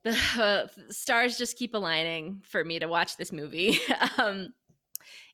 the 0.04 0.16
uh, 0.38 0.66
stars 0.90 1.36
just 1.36 1.58
keep 1.58 1.74
aligning 1.74 2.42
for 2.44 2.64
me 2.64 2.78
to 2.78 2.86
watch 2.86 3.16
this 3.16 3.32
movie. 3.32 3.78
um 4.18 4.48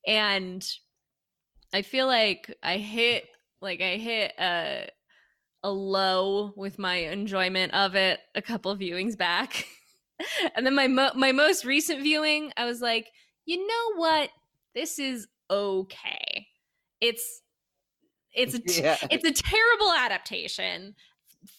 and 0.07 0.69
I 1.73 1.83
feel 1.83 2.07
like 2.07 2.55
I 2.63 2.77
hit 2.79 3.29
like 3.61 3.81
I 3.81 3.97
hit 3.97 4.33
a 4.39 4.89
a 5.67 5.71
low 5.71 6.53
with 6.55 6.79
my 6.79 6.95
enjoyment 6.95 7.75
of 7.75 7.97
it 7.97 8.21
a 8.37 8.41
couple 8.41 8.75
viewings 8.77 9.19
back. 9.19 9.67
and 10.55 10.65
then 10.65 10.77
my 10.77 10.87
mo- 10.87 11.11
my 11.17 11.33
most 11.33 11.65
recent 11.65 12.03
viewing, 12.05 12.53
I 12.57 12.65
was 12.67 12.81
like, 12.81 13.11
"You 13.47 13.67
know 13.67 13.95
what? 13.97 14.31
This 14.75 15.01
is 15.01 15.27
okay. 15.51 16.47
It's 17.01 17.43
it's 18.33 18.55
a 18.55 18.59
t- 18.67 18.83
Yeah. 18.83 18.97
it's 19.11 19.25
a 19.25 19.33
terrible 19.43 19.93
adaptation 19.93 20.95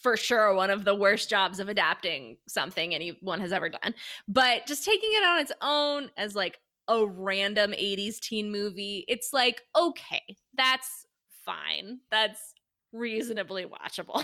for 0.01 0.15
sure 0.15 0.53
one 0.53 0.69
of 0.69 0.85
the 0.85 0.95
worst 0.95 1.29
jobs 1.29 1.59
of 1.59 1.67
adapting 1.67 2.37
something 2.47 2.93
anyone 2.95 3.39
has 3.39 3.53
ever 3.53 3.69
done 3.69 3.93
but 4.27 4.65
just 4.67 4.83
taking 4.83 5.09
it 5.13 5.23
on 5.23 5.39
its 5.39 5.51
own 5.61 6.09
as 6.17 6.35
like 6.35 6.59
a 6.89 7.05
random 7.05 7.71
80s 7.71 8.19
teen 8.19 8.51
movie 8.51 9.05
it's 9.07 9.31
like 9.31 9.61
okay 9.77 10.35
that's 10.57 11.05
fine 11.45 11.99
that's 12.11 12.53
reasonably 12.97 13.65
watchable 13.65 14.15
uh, 14.17 14.23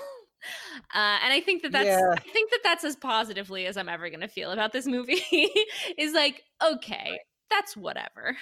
and 1.24 1.34
i 1.34 1.42
think 1.42 1.62
that 1.64 1.72
that's 1.72 1.90
Yeah. 1.90 2.16
i 2.18 2.30
think 2.32 2.52
that 2.52 2.60
that's 2.64 2.84
as 2.84 2.96
positively 2.96 3.66
as 3.66 3.78
i'm 3.78 3.90
ever 3.90 4.10
going 4.10 4.22
to 4.22 4.28
feel 4.28 4.52
about 4.52 4.72
this 4.74 4.86
movie 4.86 5.22
is 5.98 6.14
like 6.14 6.44
okay 6.62 7.20
that's 7.50 7.78
whatever 7.78 8.36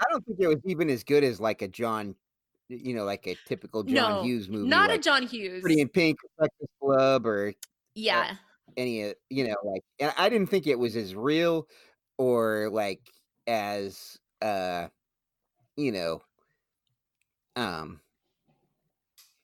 I 0.00 0.04
don't 0.10 0.24
think 0.24 0.38
it 0.40 0.46
was 0.48 0.56
even 0.64 0.88
as 0.88 1.04
good 1.04 1.22
as 1.24 1.40
like 1.40 1.60
a 1.60 1.68
John, 1.68 2.14
you 2.68 2.94
know, 2.94 3.04
like 3.04 3.26
a 3.26 3.36
typical 3.46 3.82
John 3.82 4.14
No, 4.14 4.22
Hughes 4.22 4.48
movie. 4.48 4.68
not 4.68 4.90
a 4.90 4.98
john 4.98 5.26
hughes 5.26 5.60
Pretty 5.60 5.80
in 5.80 5.88
Pink, 5.88 6.18
Breakfast 6.38 6.70
Club, 6.80 7.26
or 7.26 7.52
yeah 7.94 8.36
any, 8.76 9.04
uh, 9.10 9.14
you 9.28 9.46
know, 9.46 9.56
like. 9.64 9.82
And 9.98 10.12
I 10.16 10.28
didn't 10.28 10.48
think 10.48 10.66
it 10.66 10.78
was 10.78 10.96
as 10.96 11.14
real 11.14 11.68
or 12.18 12.70
like 12.70 13.00
as, 13.46 14.16
uh, 14.40 14.88
you 15.76 15.92
know, 15.92 16.22
um, 17.56 18.00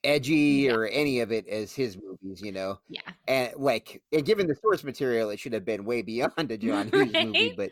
edgy 0.07 0.65
Yeah. 0.65 0.73
or 0.73 0.87
any 0.87 1.19
of 1.19 1.31
it 1.31 1.47
as 1.47 1.73
his 1.73 1.97
movies. 1.97 2.41
You 2.41 2.51
know, 2.51 2.79
yeah 2.89 3.01
and 3.27 3.51
like 3.57 4.01
and 4.11 4.25
given 4.25 4.47
the 4.47 4.55
source 4.55 4.83
material, 4.83 5.29
it 5.29 5.39
should 5.39 5.53
have 5.53 5.65
been 5.65 5.85
way 5.85 6.01
beyond 6.01 6.51
a 6.51 6.57
John 6.57 6.89
Hughes 6.91 7.13
movie, 7.13 7.53
but 7.57 7.69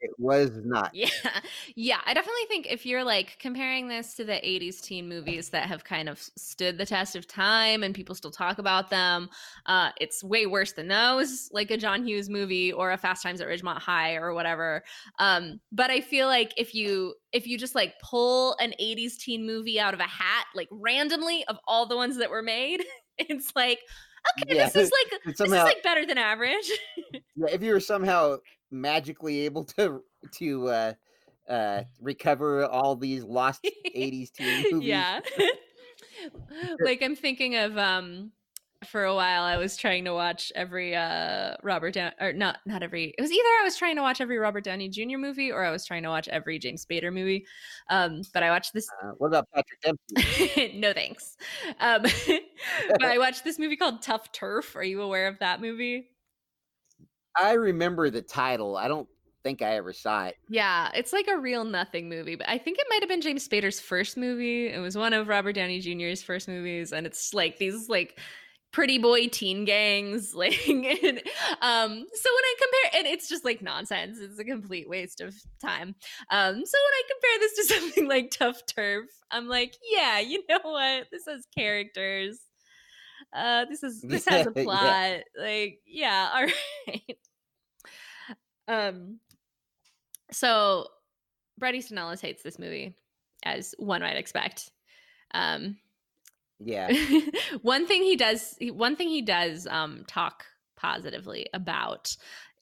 it 0.00 0.10
was 0.18 0.50
not. 0.64 0.90
Yeah. 0.94 1.08
Yeah. 1.74 1.98
I 2.04 2.12
definitely 2.12 2.44
think 2.48 2.66
if 2.70 2.84
you're 2.84 3.04
like 3.04 3.36
comparing 3.38 3.88
this 3.88 4.14
to 4.14 4.24
the 4.24 4.32
80s 4.34 4.80
teen 4.82 5.08
movies 5.08 5.50
that 5.50 5.68
have 5.68 5.84
kind 5.84 6.08
of 6.08 6.18
stood 6.36 6.76
the 6.76 6.84
test 6.84 7.16
of 7.16 7.26
time 7.26 7.82
and 7.82 7.94
people 7.94 8.14
still 8.14 8.30
talk 8.30 8.58
about 8.58 8.90
them, 8.90 9.30
uh, 9.66 9.90
it's 10.00 10.22
way 10.24 10.44
worse 10.46 10.72
than 10.72 10.88
those, 10.88 11.48
like 11.52 11.70
a 11.70 11.76
John 11.76 12.04
Hughes 12.06 12.28
movie 12.28 12.72
or 12.72 12.90
a 12.92 12.98
Fast 12.98 13.22
Times 13.22 13.40
at 13.40 13.48
Ridgemont 13.48 13.78
High 13.78 14.16
or 14.16 14.34
whatever. 14.34 14.82
Um, 15.18 15.60
but 15.70 15.90
I 15.90 16.00
feel 16.00 16.26
like 16.26 16.52
if 16.56 16.74
you 16.74 17.14
if 17.32 17.46
you 17.46 17.56
just 17.56 17.74
like 17.74 17.94
pull 18.02 18.56
an 18.60 18.74
80s 18.80 19.16
teen 19.18 19.46
movie 19.46 19.80
out 19.80 19.94
of 19.94 20.00
a 20.00 20.04
hat, 20.04 20.44
like 20.54 20.68
randomly 20.70 21.44
of 21.48 21.56
all 21.66 21.86
the 21.86 21.96
ones 21.96 22.18
that 22.18 22.30
were 22.30 22.42
made, 22.42 22.84
it's 23.18 23.52
like, 23.56 23.78
okay, 24.42 24.56
Yeah. 24.56 24.66
this 24.68 24.76
is 24.76 24.92
like 25.10 25.20
It's 25.26 25.38
this 25.38 25.46
is 25.48 25.52
like 25.52 25.82
better 25.82 26.04
than 26.04 26.18
average. 26.18 26.70
Yeah, 27.36 27.46
if 27.50 27.62
you 27.62 27.72
were 27.72 27.80
somehow 27.80 28.38
magically 28.72 29.40
able 29.40 29.64
to 29.64 30.02
to 30.32 30.68
uh 30.68 30.92
uh 31.48 31.82
recover 32.00 32.66
all 32.66 32.96
these 32.96 33.24
lost 33.24 33.66
80s 33.96 34.32
teen 34.32 34.66
movies. 34.70 34.88
Yeah. 34.88 35.20
like 36.84 37.02
I'm 37.02 37.16
thinking 37.16 37.56
of 37.56 37.76
um 37.78 38.32
for 38.86 39.04
a 39.04 39.14
while 39.14 39.44
I 39.44 39.58
was 39.58 39.76
trying 39.76 40.04
to 40.06 40.12
watch 40.12 40.50
every 40.56 40.94
uh 40.96 41.54
Robert 41.62 41.94
Down 41.94 42.12
or 42.20 42.32
not 42.32 42.58
not 42.66 42.82
every 42.82 43.14
it 43.16 43.20
was 43.20 43.30
either 43.30 43.48
I 43.60 43.62
was 43.64 43.76
trying 43.76 43.96
to 43.96 44.02
watch 44.02 44.20
every 44.20 44.38
Robert 44.38 44.64
Downey 44.64 44.88
Jr. 44.88 45.18
movie 45.18 45.52
or 45.52 45.64
I 45.64 45.70
was 45.70 45.84
trying 45.84 46.02
to 46.02 46.08
watch 46.08 46.26
every 46.28 46.58
James 46.58 46.84
Spader 46.84 47.12
movie. 47.12 47.46
Um 47.90 48.22
but 48.34 48.42
I 48.42 48.50
watched 48.50 48.72
this 48.72 48.88
Uh, 49.02 49.12
what 49.18 49.28
about 49.28 49.48
Patrick 49.54 49.80
Dempsey? 49.82 50.78
no 50.78 50.92
thanks. 50.92 51.36
Um 51.80 52.02
but 52.02 53.04
I 53.04 53.18
watched 53.18 53.44
this 53.44 53.58
movie 53.58 53.76
called 53.76 54.02
Tough 54.02 54.32
Turf. 54.32 54.74
Are 54.76 54.84
you 54.84 55.00
aware 55.02 55.28
of 55.28 55.38
that 55.40 55.60
movie? 55.60 56.11
I 57.36 57.52
remember 57.52 58.10
the 58.10 58.22
title. 58.22 58.76
I 58.76 58.88
don't 58.88 59.08
think 59.42 59.62
I 59.62 59.76
ever 59.76 59.92
saw 59.92 60.26
it. 60.26 60.36
Yeah, 60.48 60.90
it's 60.94 61.12
like 61.12 61.28
a 61.28 61.38
real 61.38 61.64
nothing 61.64 62.08
movie, 62.08 62.36
but 62.36 62.48
I 62.48 62.58
think 62.58 62.78
it 62.78 62.86
might 62.90 63.00
have 63.00 63.08
been 63.08 63.20
James 63.20 63.46
Spader's 63.46 63.80
first 63.80 64.16
movie. 64.16 64.68
It 64.68 64.78
was 64.78 64.96
one 64.96 65.12
of 65.12 65.28
Robert 65.28 65.54
Downey 65.54 65.80
Jr.'s 65.80 66.22
first 66.22 66.48
movies, 66.48 66.92
and 66.92 67.06
it's 67.06 67.34
like 67.34 67.58
these 67.58 67.88
like 67.88 68.18
pretty 68.72 68.98
boy 68.98 69.28
teen 69.28 69.64
gangs, 69.64 70.34
like 70.34 70.68
and, 70.68 71.22
um. 71.60 71.90
So 72.14 72.30
when 72.30 72.44
I 72.44 72.54
compare, 72.58 73.00
and 73.00 73.06
it's 73.06 73.28
just 73.28 73.44
like 73.44 73.62
nonsense. 73.62 74.18
It's 74.20 74.38
a 74.38 74.44
complete 74.44 74.88
waste 74.88 75.20
of 75.20 75.34
time. 75.60 75.94
Um. 76.30 76.54
So 76.64 76.78
when 76.78 76.94
I 76.94 77.02
compare 77.12 77.38
this 77.40 77.54
to 77.56 77.74
something 77.80 78.08
like 78.08 78.30
Tough 78.30 78.62
Turf, 78.66 79.06
I'm 79.30 79.48
like, 79.48 79.74
yeah, 79.90 80.20
you 80.20 80.42
know 80.48 80.60
what? 80.62 81.06
This 81.10 81.24
has 81.28 81.46
characters. 81.56 82.40
Uh, 83.32 83.64
this 83.66 83.82
is 83.82 84.02
this 84.08 84.24
has 84.26 84.46
a 84.46 84.50
Yeah. 84.52 84.64
plot. 84.64 85.20
Like, 85.38 85.80
yeah, 85.86 86.30
all 86.34 86.46
right. 86.46 87.18
Um, 88.68 89.18
so 90.30 90.86
Bret 91.58 91.74
Easton 91.74 91.98
Ellis 91.98 92.20
hates 92.20 92.42
this 92.42 92.58
movie, 92.58 92.96
as 93.44 93.74
one 93.78 94.00
might 94.02 94.16
expect. 94.16 94.70
Um, 95.34 95.78
Yeah. 96.60 96.92
one 97.62 97.86
thing 97.86 98.02
he 98.02 98.16
does, 98.16 98.56
one 98.60 98.96
thing 98.96 99.08
he 99.08 99.22
does, 99.22 99.66
um, 99.66 100.04
talk 100.06 100.44
positively 100.76 101.46
about, 101.52 102.14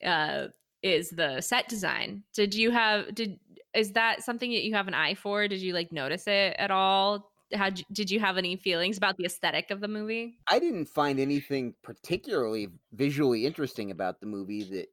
uh, 0.05 0.47
is 0.83 1.11
the 1.11 1.41
set 1.41 1.69
design. 1.69 2.25
Did 2.35 2.55
you 2.55 2.71
have? 2.71 3.15
Did 3.15 3.39
is 3.75 3.93
that 3.93 4.23
something 4.25 4.51
that 4.51 4.65
you 4.65 4.75
have 4.75 4.89
an 4.89 4.95
eye 4.95 5.15
for? 5.15 5.47
Did 5.47 5.61
you 5.61 5.75
like 5.75 5.93
notice 5.93 6.27
it 6.27 6.57
at 6.59 6.71
all? 6.71 7.30
How 7.55 7.71
did 7.71 8.11
you 8.11 8.21
have 8.21 8.37
any 8.39 8.57
feelings 8.57 8.97
about 8.97 9.17
the 9.17 9.25
aesthetic 9.25 9.71
of 9.71 9.81
the 9.81 9.89
movie? 9.89 10.41
I 10.47 10.59
didn't 10.59 10.87
find 10.87 11.21
anything 11.21 11.75
particularly 11.83 12.69
visually 12.93 13.47
interesting 13.47 13.91
about 13.91 14.21
the 14.21 14.27
movie 14.27 14.65
that 14.65 14.89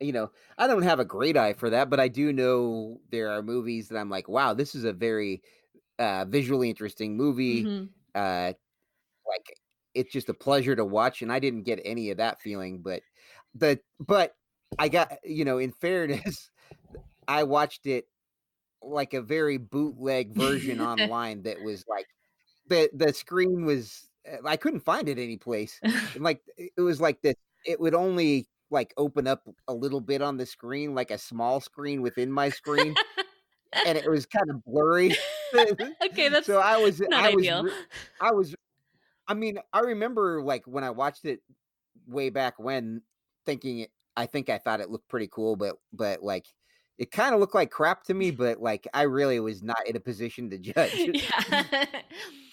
you 0.00 0.12
know, 0.12 0.32
I 0.58 0.66
don't 0.66 0.82
have 0.82 1.00
a 1.00 1.04
great 1.04 1.36
eye 1.36 1.54
for 1.54 1.70
that, 1.70 1.90
but 1.90 2.00
I 2.00 2.08
do 2.08 2.32
know 2.32 3.00
there 3.10 3.30
are 3.30 3.42
movies 3.42 3.88
that 3.88 3.98
I'm 3.98 4.10
like, 4.10 4.28
wow, 4.28 4.54
this 4.54 4.74
is 4.74 4.84
a 4.84 4.92
very 4.92 5.42
uh 5.98 6.26
visually 6.28 6.70
interesting 6.70 7.16
movie. 7.16 7.70
Mhm. 7.70 7.94
uh 8.14 8.52
like 9.28 9.60
it's 9.94 10.12
just 10.12 10.28
a 10.30 10.34
pleasure 10.34 10.76
to 10.76 10.84
watch 10.84 11.22
and 11.22 11.32
i 11.32 11.38
didn't 11.40 11.64
get 11.64 11.80
any 11.84 12.10
of 12.10 12.18
that 12.18 12.40
feeling 12.42 12.82
but 12.82 13.02
the 13.54 13.80
but 14.00 14.34
i 14.78 14.88
got 14.88 15.12
you 15.24 15.44
know 15.44 15.58
in 15.58 15.72
fairness 15.72 16.50
i 17.28 17.42
watched 17.44 17.86
it 17.86 18.06
like 18.84 19.14
a 19.14 19.22
very 19.22 19.56
bootleg 19.56 20.34
version 20.34 20.80
online 20.80 21.42
that 21.42 21.60
was 21.62 21.84
like 21.88 22.06
the 22.68 22.88
the 22.94 23.12
screen 23.12 23.64
was 23.64 24.08
uh, 24.30 24.46
i 24.46 24.56
couldn't 24.56 24.80
find 24.80 25.08
it 25.08 25.18
anyplace 25.18 25.78
and 25.82 26.22
like 26.22 26.40
it 26.56 26.80
was 26.80 27.00
like 27.00 27.20
this 27.22 27.34
it 27.66 27.80
would 27.80 27.94
only 27.94 28.46
like 28.70 28.92
open 28.96 29.26
up 29.26 29.48
a 29.68 29.74
little 29.74 30.00
bit 30.00 30.22
on 30.22 30.36
the 30.36 30.46
screen 30.46 30.94
like 30.94 31.10
a 31.10 31.18
small 31.18 31.60
screen 31.60 32.02
within 32.02 32.30
my 32.30 32.48
screen 32.48 32.94
and 33.86 33.98
it 33.98 34.08
was 34.08 34.26
kind 34.26 34.50
of 34.50 34.64
blurry 34.64 35.14
okay, 36.02 36.28
that's 36.28 36.46
so 36.46 36.58
i 36.58 36.76
was 36.76 37.00
not 37.00 37.12
i 37.24 37.34
was 37.34 37.44
ideal. 37.44 37.62
re- 37.64 37.72
I 38.20 38.32
was 38.32 38.54
I 39.26 39.34
mean, 39.34 39.58
I 39.72 39.80
remember 39.80 40.42
like 40.42 40.66
when 40.66 40.84
I 40.84 40.90
watched 40.90 41.24
it 41.24 41.40
way 42.06 42.30
back 42.30 42.58
when 42.58 43.02
thinking 43.46 43.80
it 43.80 43.90
I 44.16 44.26
think 44.26 44.48
I 44.48 44.58
thought 44.58 44.80
it 44.80 44.90
looked 44.90 45.08
pretty 45.08 45.28
cool, 45.30 45.56
but 45.56 45.76
but 45.92 46.22
like 46.22 46.46
it 46.98 47.10
kind 47.10 47.34
of 47.34 47.40
looked 47.40 47.54
like 47.54 47.70
crap 47.70 48.04
to 48.04 48.14
me, 48.14 48.30
but 48.30 48.60
like 48.60 48.86
I 48.94 49.02
really 49.02 49.40
was 49.40 49.62
not 49.62 49.86
in 49.86 49.96
a 49.96 50.00
position 50.00 50.50
to 50.50 50.58
judge. 50.58 50.94
yeah. 50.94 51.84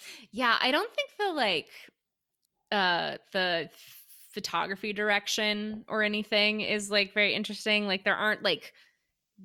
yeah, 0.32 0.58
I 0.60 0.72
don't 0.72 0.94
think 0.94 1.10
the 1.18 1.34
like 1.34 1.70
uh 2.72 3.18
the 3.34 3.70
photography 4.34 4.94
direction 4.94 5.84
or 5.90 6.04
anything 6.04 6.62
is 6.62 6.90
like 6.90 7.14
very 7.14 7.34
interesting. 7.34 7.86
Like 7.86 8.04
there 8.04 8.16
aren't 8.16 8.44
like 8.44 8.74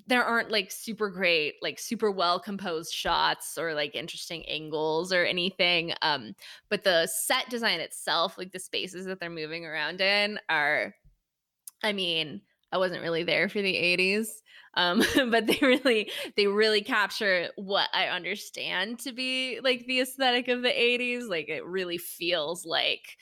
there 0.06 0.24
aren't 0.24 0.50
like 0.50 0.70
super 0.70 1.08
great 1.08 1.54
like 1.62 1.78
super 1.78 2.10
well 2.10 2.38
composed 2.38 2.92
shots 2.92 3.56
or 3.56 3.74
like 3.74 3.94
interesting 3.94 4.44
angles 4.46 5.12
or 5.12 5.24
anything 5.24 5.94
um 6.02 6.34
but 6.68 6.84
the 6.84 7.06
set 7.06 7.48
design 7.48 7.80
itself 7.80 8.36
like 8.36 8.52
the 8.52 8.58
spaces 8.58 9.06
that 9.06 9.18
they're 9.20 9.30
moving 9.30 9.64
around 9.64 10.00
in 10.00 10.38
are 10.48 10.94
i 11.82 11.92
mean 11.92 12.40
i 12.76 12.78
wasn't 12.78 13.02
really 13.02 13.22
there 13.22 13.48
for 13.48 13.62
the 13.62 13.74
80s 13.74 14.28
um 14.74 15.02
but 15.30 15.46
they 15.46 15.58
really 15.62 16.10
they 16.36 16.46
really 16.46 16.82
capture 16.82 17.48
what 17.56 17.88
i 17.94 18.06
understand 18.06 18.98
to 19.00 19.12
be 19.12 19.60
like 19.64 19.86
the 19.86 20.00
aesthetic 20.00 20.48
of 20.48 20.62
the 20.62 20.68
80s 20.68 21.28
like 21.28 21.48
it 21.48 21.64
really 21.64 21.98
feels 21.98 22.66
like 22.66 23.16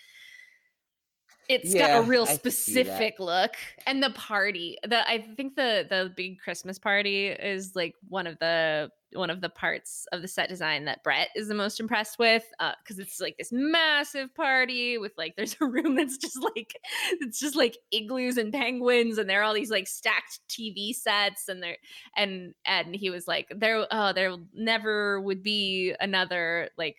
it's 1.49 1.75
got 1.75 1.91
a 1.91 2.03
real 2.03 2.25
I 2.25 2.37
can 2.37 2.51
see 2.51 2.83
that. 2.83 2.95
specific 2.95 3.21
look 3.21 3.53
and 3.87 4.03
the 4.03 4.11
party 4.11 4.79
the 4.83 5.09
i 5.09 5.21
think 5.37 5.57
the 5.57 5.87
the 5.89 6.13
big 6.17 6.39
christmas 6.39 6.79
party 6.79 7.29
is 7.29 7.77
like 7.77 7.95
one 8.09 8.27
of 8.27 8.39
the 8.39 8.91
one 9.15 9.31
of 9.31 9.41
the 9.41 9.49
parts 9.49 10.07
of 10.13 10.23
the 10.23 10.29
set 10.29 10.49
design 10.49 10.85
that 10.85 11.03
bret 11.03 11.29
is 11.35 11.49
the 11.49 11.55
most 11.55 11.81
impressed 11.81 12.19
with 12.19 12.45
uh, 12.61 12.73
because 12.83 12.99
it's 12.99 13.21
like 13.21 13.37
this 13.39 13.53
massive 13.53 14.35
party 14.35 14.99
with 14.99 15.13
like 15.17 15.35
there's 15.37 15.57
a 15.61 15.67
room 15.67 15.95
that's 15.95 16.17
just 16.17 16.43
like 16.43 16.75
it's 17.21 17.39
just 17.39 17.57
like 17.57 17.77
igloos 17.93 18.37
and 18.37 18.53
penguins 18.53 19.19
and 19.19 19.29
there 19.29 19.41
are 19.41 19.45
all 19.45 19.55
these 19.55 19.71
like 19.71 19.87
stacked 19.87 20.41
tv 20.49 20.95
sets 20.95 21.49
and 21.49 21.63
there 21.63 21.77
and 22.17 22.55
and 22.65 22.95
he 22.95 23.11
was 23.11 23.27
like 23.27 23.47
there 23.55 23.87
oh 23.91 24.13
there 24.13 24.35
never 24.55 25.21
would 25.21 25.43
be 25.43 25.95
another 26.01 26.69
like 26.77 26.97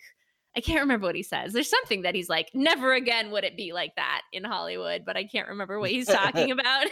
I 0.56 0.60
can't 0.60 0.80
remember 0.80 1.06
what 1.06 1.14
he 1.14 1.22
says. 1.22 1.52
There's 1.52 1.68
something 1.68 2.00
that 2.00 2.14
he's 2.14 2.30
like, 2.30 2.48
never 2.54 2.94
again 2.94 3.30
would 3.30 3.44
it 3.44 3.58
be 3.58 3.74
like 3.74 3.94
that 3.96 4.22
in 4.32 4.42
Hollywood, 4.42 5.02
but 5.04 5.14
I 5.14 5.24
can't 5.24 5.48
remember 5.48 5.78
what 5.78 5.90
he's 5.90 6.06
talking 6.06 6.50
about. 6.52 6.86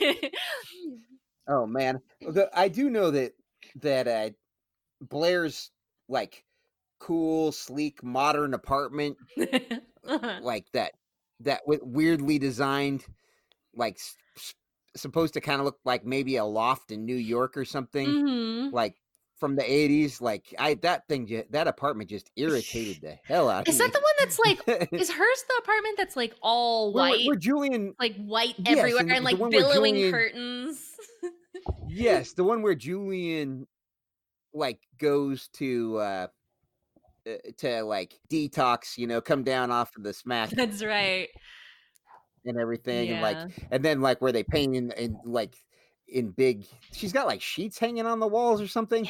Oh 1.50 1.66
man, 1.66 2.00
I 2.54 2.68
do 2.68 2.88
know 2.90 3.10
that 3.10 3.32
that 3.76 4.08
uh, 4.08 4.30
Blair's 5.00 5.70
like 6.08 6.44
cool, 6.98 7.50
sleek, 7.52 8.02
modern 8.02 8.52
apartment, 8.54 9.16
like 10.42 10.66
that 10.72 10.92
that 11.40 11.62
with 11.66 11.80
weirdly 11.82 12.38
designed, 12.38 13.04
like 13.74 13.94
s- 14.36 14.54
supposed 14.96 15.34
to 15.34 15.40
kind 15.40 15.60
of 15.60 15.64
look 15.64 15.78
like 15.84 16.04
maybe 16.04 16.36
a 16.36 16.44
loft 16.44 16.90
in 16.90 17.04
New 17.06 17.16
York 17.16 17.56
or 17.56 17.64
something, 17.64 18.06
Mhm. 18.08 18.72
like 18.72 18.96
from 19.38 19.56
the 19.56 19.62
eighties. 19.70 20.20
Like 20.20 20.54
I 20.58 20.74
that 20.82 21.08
thing, 21.08 21.44
that 21.50 21.66
apartment 21.68 22.10
just 22.10 22.30
irritated 22.36 23.00
the 23.00 23.16
hell 23.24 23.48
out 23.48 23.62
of 23.66 23.68
Is 23.72 23.78
that 23.78 23.92
the 23.92 24.00
one 24.00 24.14
that's 24.18 24.38
like, 24.38 24.90
is 24.92 25.10
hers 25.10 25.44
the 25.48 25.54
apartment 25.62 25.96
that's 25.96 26.16
like 26.16 26.34
all 26.42 26.92
Where- 26.92 27.10
white, 27.10 27.26
where 27.26 27.36
Julian 27.36 27.94
like 27.98 28.16
white 28.16 28.56
Yes, 28.58 28.78
everywhere 28.78 29.02
and 29.02 29.12
and 29.12 29.24
like 29.24 29.38
billowing 29.38 29.94
Julian- 29.94 30.12
curtains? 30.12 30.90
Yes 31.88 32.32
the 32.32 32.44
one 32.44 32.62
where 32.62 32.74
julian 32.74 33.66
like 34.52 34.80
goes 34.98 35.48
to 35.52 35.96
uh 35.98 36.26
uh, 37.26 37.32
to 37.58 37.82
like 37.82 38.18
detox 38.30 38.96
you 38.96 39.06
know 39.06 39.20
come 39.20 39.44
down 39.44 39.70
off 39.70 39.94
of 39.96 40.02
the 40.02 40.12
smack 40.12 40.50
that's 40.50 40.82
right. 40.82 41.28
and 42.44 42.58
everything 42.58 43.10
and 43.10 43.22
like 43.22 43.36
and 43.70 43.84
then 43.84 44.00
like 44.00 44.20
where 44.20 44.32
they 44.32 44.42
paint 44.42 44.74
in, 44.74 44.90
in 44.92 45.18
like 45.24 45.54
in 46.08 46.30
big 46.30 46.66
she's 46.92 47.12
got 47.12 47.26
like 47.26 47.42
sheets 47.42 47.78
hanging 47.78 48.06
on 48.06 48.20
the 48.20 48.26
walls 48.26 48.60
or 48.60 48.66
something 48.66 49.08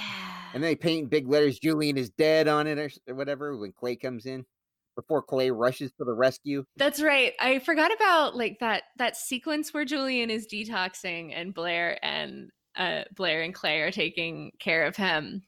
and 0.52 0.62
they 0.62 0.74
paint 0.74 1.08
big 1.08 1.28
letters 1.28 1.58
julian 1.58 1.96
is 1.96 2.10
dead 2.10 2.48
on 2.48 2.66
it 2.66 2.78
or, 2.78 2.90
or 3.08 3.14
whatever 3.14 3.56
when 3.56 3.72
clay 3.72 3.96
comes 3.96 4.26
in 4.26 4.44
before 4.96 5.22
clay 5.22 5.50
rushes 5.50 5.92
to 5.92 6.04
the 6.04 6.12
rescue 6.12 6.64
That's 6.76 7.02
right. 7.02 7.32
I 7.40 7.58
forgot 7.58 7.92
about 7.94 8.36
like 8.36 8.58
that 8.60 8.84
that 8.96 9.16
sequence 9.16 9.72
where 9.72 9.84
Julian 9.84 10.30
is 10.30 10.46
detoxing 10.46 11.32
and 11.34 11.54
Blair 11.54 11.98
and 12.04 12.50
uh 12.76 13.02
Blair 13.14 13.42
and 13.42 13.54
Clay 13.54 13.80
are 13.80 13.90
taking 13.90 14.52
care 14.58 14.84
of 14.84 14.96
him. 14.96 15.42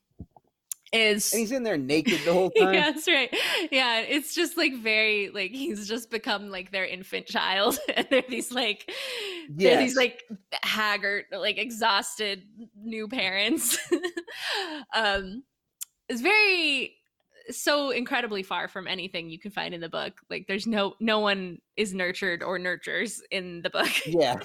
Is 0.93 1.33
and 1.33 1.41
he's 1.41 1.53
in 1.53 1.63
there 1.63 1.79
naked 1.79 2.21
the 2.27 2.35
whole 2.35 2.51
time 2.59 2.75
yeah, 2.75 2.91
that's 2.91 3.09
right. 3.09 3.35
Yeah, 3.71 4.01
it's 4.01 4.35
just 4.35 4.59
like 4.59 4.75
very 4.75 5.31
like 5.31 5.53
he's 5.53 5.89
just 5.89 6.11
become 6.11 6.51
like 6.51 6.71
their 6.71 6.85
infant 6.85 7.27
child. 7.27 7.79
and 7.97 8.07
they're 8.11 8.25
these 8.29 8.53
like 8.53 8.93
they're 9.49 9.79
these 9.79 9.97
like 9.97 10.23
haggard, 10.63 11.25
like 11.33 11.57
exhausted 11.57 12.43
new 12.77 13.09
parents. 13.09 13.79
um 14.95 15.45
it's 16.11 16.21
very 16.21 16.97
so 17.51 17.91
incredibly 17.91 18.43
far 18.43 18.69
from 18.69 18.87
anything 18.87 19.31
you 19.31 19.39
can 19.39 19.51
find 19.51 19.75
in 19.75 19.81
the 19.81 19.89
book. 19.89 20.21
Like 20.31 20.47
there's 20.47 20.67
no 20.67 20.95
no 21.01 21.19
one 21.19 21.59
is 21.77 21.95
nurtured 21.95 22.43
or 22.43 22.59
nurtures 22.59 23.23
in 23.31 23.63
the 23.63 23.71
book. 23.71 23.91
yeah 24.07 24.41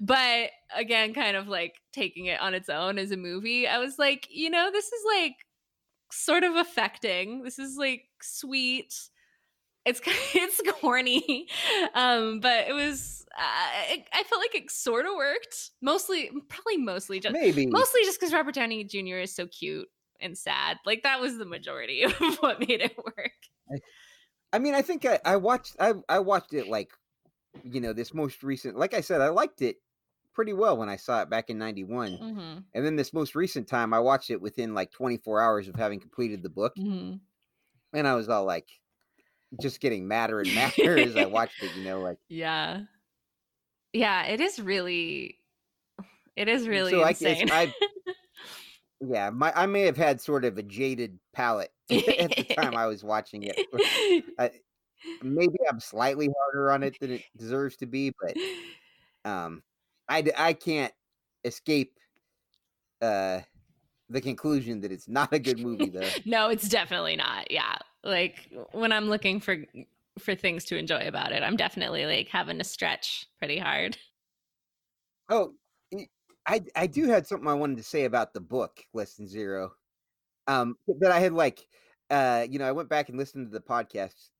but 0.00 0.50
again, 0.76 1.14
kind 1.14 1.36
of 1.36 1.48
like 1.48 1.76
taking 1.92 2.26
it 2.26 2.40
on 2.40 2.54
its 2.54 2.68
own 2.68 2.98
as 2.98 3.10
a 3.10 3.16
movie, 3.16 3.66
I 3.66 3.78
was 3.78 3.98
like, 3.98 4.28
you 4.30 4.50
know, 4.50 4.70
this 4.70 4.86
is 4.86 5.02
like 5.16 5.34
sort 6.12 6.44
of 6.44 6.56
affecting. 6.56 7.42
This 7.42 7.58
is 7.58 7.76
like 7.76 8.02
sweet. 8.22 8.94
It's 9.84 10.00
it's 10.34 10.60
corny, 10.80 11.46
um, 11.94 12.40
but 12.40 12.68
it 12.68 12.74
was. 12.74 13.24
Uh, 13.38 13.92
it, 13.92 14.08
I 14.12 14.24
felt 14.24 14.40
like 14.40 14.54
it 14.54 14.70
sort 14.70 15.06
of 15.06 15.12
worked. 15.16 15.70
Mostly, 15.80 16.30
probably 16.48 16.78
mostly 16.78 17.20
just 17.20 17.32
maybe 17.32 17.66
mostly 17.66 18.02
just 18.02 18.18
because 18.18 18.32
Robert 18.32 18.54
Downey 18.54 18.84
Jr. 18.84 19.18
is 19.18 19.34
so 19.34 19.46
cute 19.46 19.88
and 20.20 20.36
sad. 20.36 20.78
Like 20.84 21.02
that 21.02 21.20
was 21.20 21.38
the 21.38 21.44
majority 21.46 22.02
of 22.04 22.12
what 22.40 22.60
made 22.60 22.80
it 22.80 22.96
work. 22.96 23.80
I 24.52 24.58
mean, 24.58 24.74
I 24.74 24.82
think 24.82 25.04
I, 25.04 25.18
I 25.24 25.36
watched 25.36 25.76
I 25.78 25.94
I 26.08 26.18
watched 26.20 26.54
it 26.54 26.68
like 26.68 26.90
you 27.62 27.80
know 27.80 27.92
this 27.92 28.14
most 28.14 28.42
recent. 28.42 28.76
Like 28.78 28.94
I 28.94 29.00
said, 29.00 29.20
I 29.20 29.28
liked 29.28 29.62
it 29.62 29.76
pretty 30.34 30.52
well 30.52 30.76
when 30.76 30.88
I 30.88 30.96
saw 30.96 31.22
it 31.22 31.30
back 31.30 31.50
in 31.50 31.58
'91, 31.58 32.12
Mm-hmm. 32.18 32.58
and 32.74 32.86
then 32.86 32.96
this 32.96 33.12
most 33.12 33.34
recent 33.34 33.66
time 33.68 33.92
I 33.92 33.98
watched 33.98 34.30
it 34.30 34.40
within 34.40 34.74
like 34.74 34.90
24 34.92 35.40
hours 35.40 35.68
of 35.68 35.74
having 35.74 36.00
completed 36.00 36.42
the 36.42 36.48
book, 36.48 36.74
Mm-hmm. 36.76 37.16
and 37.92 38.08
I 38.08 38.14
was 38.14 38.28
all 38.28 38.44
like, 38.44 38.68
just 39.60 39.80
getting 39.80 40.06
madder 40.08 40.40
and 40.40 40.54
madder 40.54 40.98
as 40.98 41.16
I 41.16 41.26
watched 41.30 41.62
it. 41.62 41.76
You 41.76 41.84
know, 41.84 42.00
like 42.00 42.18
Yeah. 42.28 42.82
Yeah, 43.92 44.24
it 44.26 44.40
is 44.40 44.60
really 44.60 45.38
it 46.36 46.48
is 46.48 46.68
really 46.68 46.92
so 46.92 47.02
I, 47.02 47.08
insane. 47.10 47.50
I 47.50 47.74
yeah, 49.00 49.30
my 49.30 49.52
I 49.54 49.66
may 49.66 49.82
have 49.82 49.96
had 49.96 50.20
sort 50.20 50.44
of 50.44 50.58
a 50.58 50.62
jaded 50.62 51.18
palate 51.32 51.72
at 51.90 52.34
the 52.36 52.54
time 52.56 52.76
I 52.76 52.86
was 52.86 53.04
watching 53.04 53.44
it. 53.44 53.58
I, 54.38 54.50
maybe 55.22 55.58
I'm 55.70 55.80
slightly 55.80 56.28
harder 56.36 56.70
on 56.72 56.82
it 56.82 56.98
than 57.00 57.12
it 57.12 57.24
deserves 57.36 57.76
to 57.78 57.86
be, 57.86 58.12
but 58.20 58.36
um 59.24 59.62
I 60.08 60.24
I 60.36 60.52
can't 60.52 60.92
escape 61.44 61.98
uh 63.00 63.40
the 64.10 64.20
conclusion 64.20 64.80
that 64.80 64.90
it's 64.90 65.08
not 65.08 65.32
a 65.32 65.38
good 65.38 65.58
movie 65.60 65.90
though 65.90 66.08
no, 66.24 66.48
it's 66.48 66.68
definitely 66.68 67.16
not. 67.16 67.50
Yeah. 67.50 67.76
Like 68.02 68.50
when 68.72 68.92
I'm 68.92 69.08
looking 69.08 69.40
for 69.40 69.64
for 70.18 70.34
things 70.34 70.64
to 70.66 70.76
enjoy 70.76 71.06
about 71.06 71.32
it, 71.32 71.42
I'm 71.42 71.56
definitely 71.56 72.06
like 72.06 72.28
having 72.28 72.58
to 72.58 72.64
stretch 72.64 73.26
pretty 73.38 73.58
hard. 73.58 73.96
oh 75.28 75.54
i 76.48 76.62
i 76.76 76.86
do 76.86 77.06
had 77.06 77.26
something 77.26 77.48
i 77.48 77.54
wanted 77.54 77.76
to 77.76 77.82
say 77.84 78.04
about 78.04 78.34
the 78.34 78.40
book 78.40 78.80
less 78.94 79.14
than 79.14 79.28
zero 79.28 79.72
um 80.48 80.76
that 81.00 81.12
i 81.12 81.20
had 81.20 81.32
like 81.34 81.66
uh 82.10 82.46
you 82.50 82.58
know 82.58 82.66
i 82.68 82.72
went 82.72 82.88
back 82.88 83.08
and 83.08 83.18
listened 83.18 83.46
to 83.48 83.52
the 83.58 83.64
podcast 83.64 84.30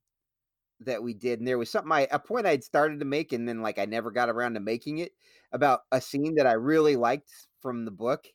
that 0.80 1.02
we 1.02 1.12
did 1.12 1.40
and 1.40 1.48
there 1.48 1.58
was 1.58 1.70
something 1.70 1.90
i 1.92 2.06
a 2.12 2.18
point 2.18 2.46
i 2.46 2.50
had 2.50 2.62
started 2.62 3.00
to 3.00 3.04
make 3.04 3.32
and 3.32 3.48
then 3.48 3.62
like 3.62 3.78
i 3.78 3.84
never 3.84 4.10
got 4.10 4.28
around 4.28 4.54
to 4.54 4.60
making 4.60 4.98
it 4.98 5.12
about 5.52 5.80
a 5.90 6.00
scene 6.00 6.34
that 6.36 6.46
i 6.46 6.52
really 6.52 6.94
liked 6.94 7.30
from 7.60 7.84
the 7.84 7.90
book 7.90 8.26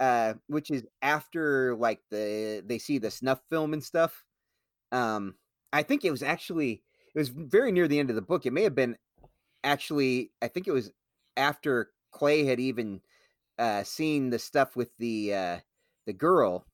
uh 0.00 0.34
which 0.48 0.70
is 0.70 0.84
after 1.02 1.76
like 1.76 2.00
the 2.10 2.62
they 2.66 2.78
see 2.78 2.98
the 2.98 3.10
snuff 3.10 3.40
film 3.50 3.72
and 3.72 3.84
stuff 3.84 4.24
um 4.92 5.34
i 5.72 5.82
think 5.82 6.04
it 6.04 6.10
was 6.10 6.22
actually 6.22 6.82
it 7.14 7.18
was 7.18 7.30
very 7.30 7.72
near 7.72 7.88
the 7.88 7.98
end 7.98 8.10
of 8.10 8.16
the 8.16 8.22
book 8.22 8.46
it 8.46 8.52
may 8.52 8.62
have 8.64 8.74
been 8.74 8.96
actually 9.64 10.32
i 10.42 10.48
think 10.48 10.68
it 10.68 10.72
was 10.72 10.90
after 11.36 11.90
clay 12.12 12.44
had 12.44 12.60
even 12.60 13.00
uh 13.60 13.84
seen 13.84 14.30
the 14.30 14.38
stuff 14.38 14.74
with 14.76 14.96
the 14.98 15.34
uh 15.34 15.58
the 16.06 16.12
girl 16.12 16.66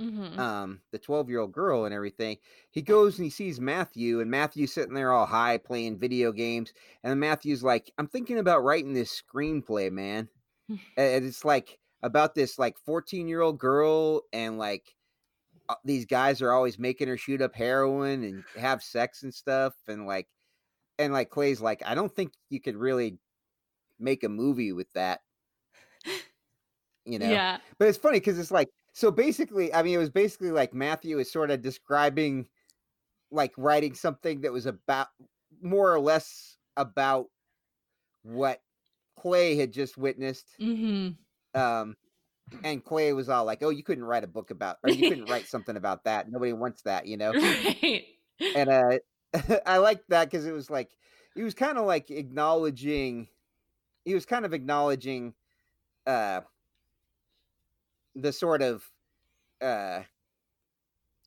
Mm-hmm. 0.00 0.38
um 0.40 0.80
the 0.90 0.98
12 0.98 1.28
year 1.28 1.38
old 1.38 1.52
girl 1.52 1.84
and 1.84 1.94
everything 1.94 2.38
he 2.72 2.82
goes 2.82 3.18
and 3.18 3.24
he 3.24 3.30
sees 3.30 3.60
matthew 3.60 4.20
and 4.20 4.28
matthew's 4.28 4.72
sitting 4.72 4.94
there 4.94 5.12
all 5.12 5.26
high 5.26 5.58
playing 5.58 5.96
video 5.96 6.32
games 6.32 6.72
and 7.04 7.20
matthew's 7.20 7.62
like 7.62 7.92
i'm 7.98 8.08
thinking 8.08 8.38
about 8.38 8.64
writing 8.64 8.94
this 8.94 9.22
screenplay 9.22 9.92
man 9.92 10.28
and 10.68 11.24
it's 11.24 11.44
like 11.44 11.78
about 12.02 12.34
this 12.34 12.58
like 12.58 12.76
14 12.78 13.28
year 13.28 13.42
old 13.42 13.58
girl 13.58 14.22
and 14.32 14.58
like 14.58 14.96
these 15.84 16.04
guys 16.04 16.42
are 16.42 16.52
always 16.52 16.78
making 16.78 17.08
her 17.08 17.16
shoot 17.16 17.40
up 17.40 17.54
heroin 17.54 18.24
and 18.24 18.42
have 18.58 18.82
sex 18.82 19.22
and 19.22 19.32
stuff 19.32 19.74
and 19.86 20.06
like 20.06 20.26
and 20.98 21.12
like 21.12 21.30
clay's 21.30 21.60
like 21.60 21.82
i 21.86 21.94
don't 21.94 22.14
think 22.14 22.32
you 22.50 22.60
could 22.60 22.76
really 22.76 23.18
make 24.00 24.24
a 24.24 24.28
movie 24.28 24.72
with 24.72 24.92
that 24.94 25.20
you 27.04 27.18
know 27.18 27.28
Yeah. 27.30 27.58
but 27.78 27.88
it's 27.88 27.98
funny 27.98 28.18
because 28.20 28.38
it's 28.38 28.50
like 28.50 28.68
so 28.92 29.10
basically 29.10 29.72
i 29.74 29.82
mean 29.82 29.94
it 29.94 29.98
was 29.98 30.10
basically 30.10 30.50
like 30.50 30.72
matthew 30.74 31.18
is 31.18 31.30
sort 31.30 31.50
of 31.50 31.62
describing 31.62 32.48
like 33.30 33.52
writing 33.56 33.94
something 33.94 34.42
that 34.42 34.52
was 34.52 34.66
about 34.66 35.08
more 35.60 35.92
or 35.92 36.00
less 36.00 36.56
about 36.76 37.26
what 38.22 38.60
clay 39.18 39.56
had 39.56 39.72
just 39.72 39.96
witnessed 39.98 40.48
Mm-hmm. 40.60 41.60
Um, 41.60 41.96
and 42.64 42.84
Clay 42.84 43.12
was 43.12 43.28
all 43.28 43.44
like, 43.44 43.62
"Oh, 43.62 43.70
you 43.70 43.82
couldn't 43.82 44.04
write 44.04 44.24
a 44.24 44.28
book 44.28 44.50
about, 44.50 44.78
or 44.82 44.90
you 44.90 45.08
couldn't 45.08 45.28
write 45.30 45.46
something 45.46 45.76
about 45.76 46.04
that. 46.04 46.30
Nobody 46.30 46.52
wants 46.52 46.82
that, 46.82 47.06
you 47.06 47.16
know." 47.16 47.32
right. 47.34 48.04
and 48.56 48.68
uh 48.68 48.98
i 49.66 49.78
liked 49.78 50.08
that 50.08 50.26
because 50.30 50.46
it 50.46 50.52
was 50.52 50.70
like 50.70 50.90
he 51.34 51.42
was 51.42 51.54
kind 51.54 51.78
of 51.78 51.86
like 51.86 52.10
acknowledging 52.10 53.28
he 54.04 54.14
was 54.14 54.26
kind 54.26 54.44
of 54.44 54.52
acknowledging 54.52 55.34
uh 56.06 56.40
the 58.14 58.32
sort 58.32 58.62
of 58.62 58.90
uh 59.60 60.02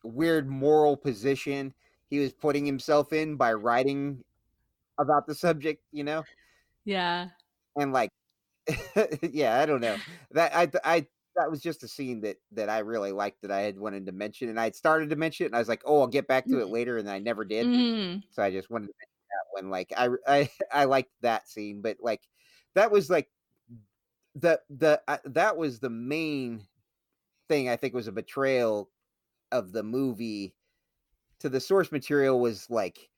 weird 0.03 0.47
moral 0.49 0.95
position 0.95 1.73
he 2.09 2.19
was 2.19 2.33
putting 2.33 2.65
himself 2.65 3.11
in 3.11 3.35
by 3.37 3.53
writing 3.53 4.23
about 4.99 5.27
the 5.27 5.35
subject 5.35 5.83
you 5.91 6.03
know 6.03 6.23
Yeah. 6.85 7.29
and 7.77 7.91
like 7.93 8.11
yeah 9.21 9.59
i 9.59 9.65
don't 9.65 9.81
know 9.81 9.99
that 10.31 10.53
i 10.55 10.69
i 10.83 11.07
that 11.35 11.51
was 11.51 11.61
just 11.61 11.83
a 11.83 11.87
scene 11.87 12.21
that 12.21 12.37
that 12.51 12.69
i 12.69 12.79
really 12.79 13.11
liked 13.11 13.41
that 13.41 13.51
i 13.51 13.61
had 13.61 13.77
wanted 13.79 14.05
to 14.05 14.11
mention 14.11 14.49
and 14.49 14.59
i 14.59 14.65
had 14.65 14.75
started 14.75 15.09
to 15.09 15.15
mention 15.15 15.45
it 15.45 15.47
and 15.47 15.55
i 15.55 15.59
was 15.59 15.69
like 15.69 15.83
oh 15.85 16.01
i'll 16.01 16.07
get 16.07 16.27
back 16.27 16.45
to 16.47 16.59
it 16.59 16.67
later 16.69 16.97
and 16.97 17.09
i 17.09 17.19
never 17.19 17.45
did 17.45 17.67
Mm. 17.67 18.23
so 18.31 18.43
I 18.43 18.51
just 18.51 18.69
wanted 18.69 18.87
to 18.87 18.93
mention 18.99 19.27
that 19.31 19.61
one. 19.63 19.69
Like 19.71 19.93
I 19.97 20.09
I 20.27 20.49
I 20.73 20.85
liked 20.85 21.11
that 21.21 21.47
scene, 21.47 21.81
but 21.81 21.97
like 22.01 22.21
that 22.75 22.91
was 22.91 23.09
like 23.09 23.29
the 24.35 24.61
the 24.69 25.01
uh, 25.07 25.17
that 25.25 25.55
was 25.57 25.79
the 25.79 25.89
main 25.89 26.67
thing 27.47 27.69
I 27.69 27.75
think 27.75 27.93
was 27.93 28.07
a 28.07 28.11
betrayal 28.11 28.89
of 29.51 29.71
the 29.71 29.83
movie 29.83 30.55
to 31.39 31.49
the 31.49 31.59
source 31.59 31.91
material 31.91 32.39
was 32.39 32.69
like 32.69 33.09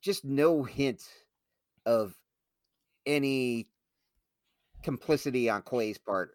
just 0.00 0.24
no 0.24 0.62
hint 0.62 1.02
of 1.86 2.14
any 3.06 3.68
complicity 4.82 5.48
on 5.50 5.62
Clay's 5.62 5.98
part. 5.98 6.32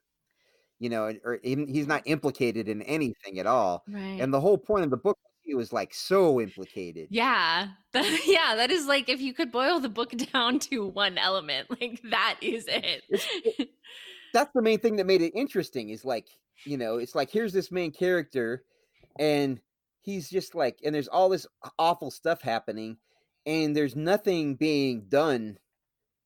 You 0.80 0.90
know, 0.90 1.14
or 1.26 1.40
he's 1.44 1.88
not 1.88 2.04
implicated 2.06 2.70
in 2.70 2.82
anything 2.84 3.38
at 3.38 3.46
all. 3.46 3.84
Right. 3.86 4.22
And 4.22 4.34
the 4.34 4.40
whole 4.40 4.58
point 4.58 4.86
of 4.86 4.90
the 4.90 4.96
book, 4.98 5.18
he 5.41 5.54
was 5.54 5.74
like 5.74 5.94
so 5.94 6.40
implicated. 6.40 7.08
yeah. 7.10 7.70
That, 7.91 8.22
yeah. 8.28 8.56
That 8.56 8.70
is 8.70 8.86
like 8.86 9.10
if 9.10 9.20
you 9.20 9.34
could 9.34 9.52
boil 9.52 9.80
the 9.80 9.90
book 9.90 10.12
down 10.32 10.60
to 10.60 10.86
one 10.86 11.18
element, 11.18 11.70
like 11.82 12.00
that 12.12 12.38
is 12.41 12.66
it. 12.68 13.04
That's 14.34 14.52
the 14.54 14.62
main 14.62 14.80
thing 14.80 14.98
that 14.98 15.06
made 15.06 15.22
it 15.22 15.34
interesting 15.36 15.90
is 15.90 16.06
like 16.06 16.28
you 16.66 16.78
know 16.78 16.98
it's 16.98 17.16
like 17.16 17.32
here's 17.32 17.54
this 17.54 17.72
main 17.72 17.92
character 17.92 18.64
and 19.18 19.60
he's 20.02 20.30
just 20.30 20.56
like 20.56 20.80
and 20.84 20.94
there's 20.94 21.08
all 21.08 21.30
this 21.30 21.48
awful 21.78 22.12
stuff 22.12 22.42
happening 22.42 22.98
and 23.46 23.76
there's 23.76 23.96
nothing 23.96 24.56
being 24.56 25.06
done. 25.10 25.58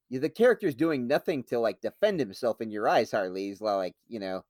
The 0.10 0.30
character's 0.30 0.76
doing 0.76 1.08
nothing 1.08 1.44
to 1.46 1.60
like 1.60 1.82
defend 1.82 2.20
himself 2.20 2.62
in 2.62 2.70
your 2.70 2.88
eyes 2.88 3.10
hardly 3.10 3.48
he's 3.48 3.62
like 3.62 3.96
you 4.08 4.20
know 4.20 4.44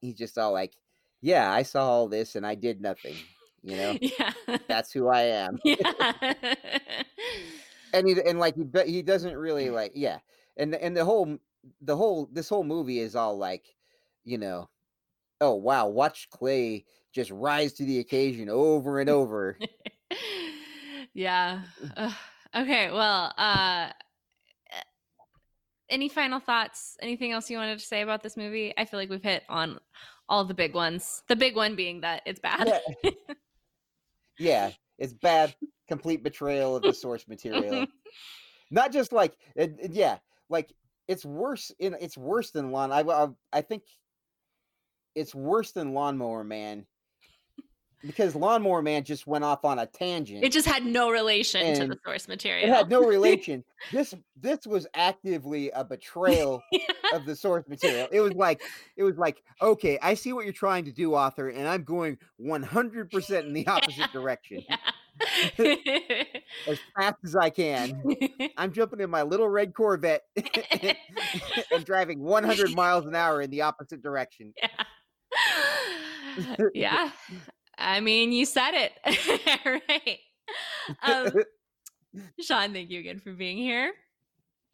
he's 0.00 0.14
just 0.14 0.38
all 0.38 0.52
like 0.52 0.74
yeah 1.20 1.52
i 1.52 1.64
saw 1.64 1.88
all 1.88 2.06
this 2.06 2.36
and 2.36 2.46
i 2.46 2.54
did 2.54 2.80
nothing 2.80 3.16
you 3.62 3.76
know? 3.76 3.98
Yeah. 4.00 4.32
that's 4.68 4.92
who 4.92 5.08
i 5.08 5.22
am. 5.22 5.58
Yeah. 5.64 5.92
and 7.92 8.08
he 8.08 8.16
and 8.24 8.38
like 8.38 8.54
he 8.56 8.92
he 8.92 9.02
doesn't 9.02 9.36
really 9.36 9.70
like 9.70 9.92
yeah. 9.94 10.18
And 10.56 10.74
and 10.74 10.96
the 10.96 11.04
whole 11.04 11.38
the 11.82 11.96
whole 11.96 12.28
this 12.32 12.48
whole 12.48 12.64
movie 12.64 12.98
is 13.00 13.14
all 13.16 13.36
like 13.36 13.66
you 14.24 14.38
know 14.38 14.68
oh 15.40 15.54
wow 15.54 15.86
watch 15.88 16.28
clay 16.30 16.84
just 17.12 17.30
rise 17.30 17.72
to 17.74 17.84
the 17.84 17.98
occasion 17.98 18.48
over 18.48 19.00
and 19.00 19.10
over 19.10 19.58
yeah. 21.14 21.62
Ugh. 21.96 22.12
Okay. 22.54 22.90
Well, 22.90 23.32
uh, 23.36 23.90
eh, 24.72 24.80
any 25.88 26.08
final 26.08 26.40
thoughts? 26.40 26.96
Anything 27.00 27.32
else 27.32 27.50
you 27.50 27.56
wanted 27.58 27.78
to 27.78 27.84
say 27.84 28.02
about 28.02 28.22
this 28.22 28.36
movie? 28.36 28.72
I 28.76 28.84
feel 28.84 28.98
like 29.00 29.10
we've 29.10 29.22
hit 29.22 29.42
on 29.48 29.78
all 30.28 30.44
the 30.44 30.54
big 30.54 30.74
ones. 30.74 31.22
The 31.28 31.36
big 31.36 31.56
one 31.56 31.76
being 31.76 32.00
that 32.02 32.22
it's 32.26 32.40
bad. 32.40 32.66
yeah. 33.04 33.10
yeah 34.38 34.70
it's 34.98 35.12
bad 35.12 35.54
complete 35.88 36.22
betrayal 36.22 36.76
of 36.76 36.82
the 36.82 36.92
source 36.92 37.26
material 37.28 37.86
not 38.70 38.92
just 38.92 39.12
like 39.12 39.36
it, 39.56 39.74
it- 39.80 39.92
yeah 39.92 40.18
like 40.48 40.72
it's 41.10 41.24
worse 41.24 41.72
in 41.80 41.96
it's 42.00 42.16
worse 42.16 42.52
than 42.52 42.70
lawn 42.70 42.92
I, 42.92 43.00
I 43.00 43.28
i 43.52 43.60
think 43.62 43.82
it's 45.16 45.34
worse 45.34 45.72
than 45.72 45.92
lawnmower 45.92 46.44
man 46.44 46.86
because 48.02 48.36
lawnmower 48.36 48.80
man 48.80 49.02
just 49.02 49.26
went 49.26 49.44
off 49.44 49.64
on 49.64 49.78
a 49.78 49.84
tangent. 49.84 50.42
It 50.42 50.52
just 50.52 50.66
had 50.66 50.86
no 50.86 51.10
relation 51.10 51.74
to 51.74 51.86
the 51.86 51.98
source 52.02 52.28
material. 52.28 52.66
it 52.66 52.72
had 52.72 52.88
no 52.88 53.00
relation. 53.06 53.62
This 53.92 54.14
this 54.40 54.66
was 54.66 54.86
actively 54.94 55.70
a 55.70 55.84
betrayal 55.84 56.62
of 57.12 57.26
the 57.26 57.36
source 57.36 57.68
material. 57.68 58.08
It 58.12 58.20
was 58.20 58.32
like 58.32 58.62
it 58.96 59.02
was 59.02 59.18
like 59.18 59.42
okay 59.60 59.98
i 60.00 60.14
see 60.14 60.32
what 60.32 60.44
you're 60.44 60.52
trying 60.52 60.84
to 60.84 60.92
do 60.92 61.14
author 61.14 61.48
and 61.48 61.66
i'm 61.68 61.82
going 61.82 62.16
100% 62.40 63.40
in 63.40 63.52
the 63.52 63.66
opposite 63.66 64.12
direction. 64.12 64.62
Yeah. 64.68 64.76
as 65.58 66.78
fast 66.96 67.16
as 67.24 67.36
i 67.36 67.50
can 67.50 68.02
i'm 68.56 68.72
jumping 68.72 69.00
in 69.00 69.10
my 69.10 69.22
little 69.22 69.48
red 69.48 69.74
corvette 69.74 70.22
and 71.72 71.84
driving 71.84 72.20
100 72.20 72.74
miles 72.74 73.06
an 73.06 73.14
hour 73.14 73.42
in 73.42 73.50
the 73.50 73.62
opposite 73.62 74.02
direction 74.02 74.52
yeah. 74.56 74.70
yeah. 76.74 77.10
I 77.80 78.00
mean, 78.00 78.32
you 78.32 78.44
said 78.44 78.72
it. 78.74 78.92
right. 79.88 80.18
Um, 81.02 81.32
Sean, 82.40 82.72
thank 82.72 82.90
you 82.90 83.00
again 83.00 83.18
for 83.18 83.32
being 83.32 83.56
here. 83.56 83.92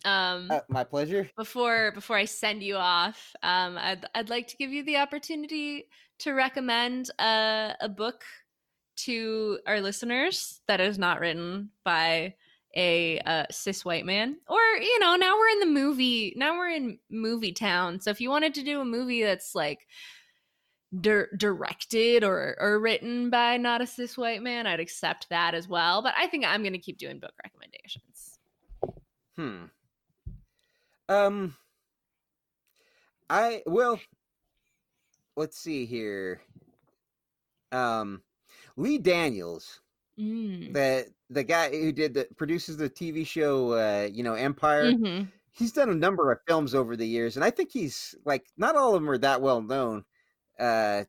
Um, 0.05 0.51
Uh, 0.51 0.61
my 0.69 0.85
pleasure 0.85 1.29
before 1.37 1.93
before 1.93 2.17
I 2.17 2.27
send 2.27 2.63
you 2.63 2.77
off, 2.77 3.35
um, 3.43 3.79
I'd 3.79 4.05
I'd 4.15 4.31
like 4.31 4.47
to 4.49 4.57
give 4.57 4.71
you 4.71 4.85
the 4.85 4.99
opportunity 4.99 5.89
to 6.19 6.33
recommend 6.33 7.11
a, 7.19 7.75
a 7.81 7.89
book 7.89 8.25
to 8.97 9.59
our 9.67 9.81
listeners 9.81 10.61
that 10.69 10.81
is 10.81 10.99
not 10.99 11.21
written 11.21 11.71
by 11.85 12.35
a 12.77 13.19
uh, 13.21 13.45
cis 13.51 13.85
white 13.85 14.05
man, 14.05 14.37
or 14.49 14.61
you 14.81 14.99
know, 14.99 15.17
now 15.17 15.35
we're 15.37 15.49
in 15.49 15.61
the 15.61 15.81
movie. 15.81 16.35
Now 16.37 16.57
we're 16.57 16.71
in 16.71 16.99
movie 17.11 17.53
town. 17.53 18.01
So 18.01 18.11
if 18.11 18.21
you 18.21 18.29
wanted 18.29 18.55
to 18.55 18.63
do 18.63 18.81
a 18.81 18.85
movie 18.85 19.23
that's 19.23 19.55
like 19.55 19.87
dir- 21.01 21.31
directed 21.37 22.23
or 22.23 22.57
or 22.61 22.79
written 22.79 23.31
by 23.31 23.57
not 23.57 23.81
a 23.81 23.87
cis 23.87 24.19
white 24.19 24.43
man, 24.43 24.67
I'd 24.67 24.81
accept 24.81 25.29
that 25.31 25.55
as 25.55 25.69
well. 25.69 26.03
But 26.03 26.15
I 26.19 26.27
think 26.27 26.45
I'm 26.45 26.63
to 26.65 26.79
keep 26.79 26.99
doing 26.99 27.19
book 27.19 27.33
recommendations. 27.43 28.39
Hmm. 29.37 29.65
Um. 31.09 31.57
I 33.31 33.63
well. 33.67 33.99
Let's 35.35 35.59
see 35.59 35.85
here. 35.85 36.41
Um, 37.73 38.23
Lee 38.77 38.99
Daniels, 38.99 39.81
Mm. 40.19 40.73
the 40.73 41.13
the 41.29 41.45
guy 41.45 41.71
who 41.71 41.93
did 41.93 42.15
the 42.15 42.27
produces 42.37 42.77
the 42.77 42.89
TV 42.89 43.27
show, 43.27 43.73
uh, 43.73 44.09
you 44.13 44.23
know, 44.23 44.35
Empire. 44.35 44.93
Mhm. 44.93 45.31
He's 45.53 45.73
done 45.73 45.91
a 45.91 45.95
number 45.95 46.31
of 46.33 46.39
films 46.47 46.75
over 46.75 46.97
the 46.97 47.07
years, 47.07 47.37
and 47.37 47.45
I 47.45 47.51
think 47.51 47.71
he's 47.73 48.15
like 48.25 48.47
not 48.57 48.77
all 48.77 48.95
of 48.95 49.03
them 49.03 49.11
are 49.11 49.19
that 49.19 49.43
well 49.43 49.61
known. 49.63 50.05
Uh, 50.59 51.05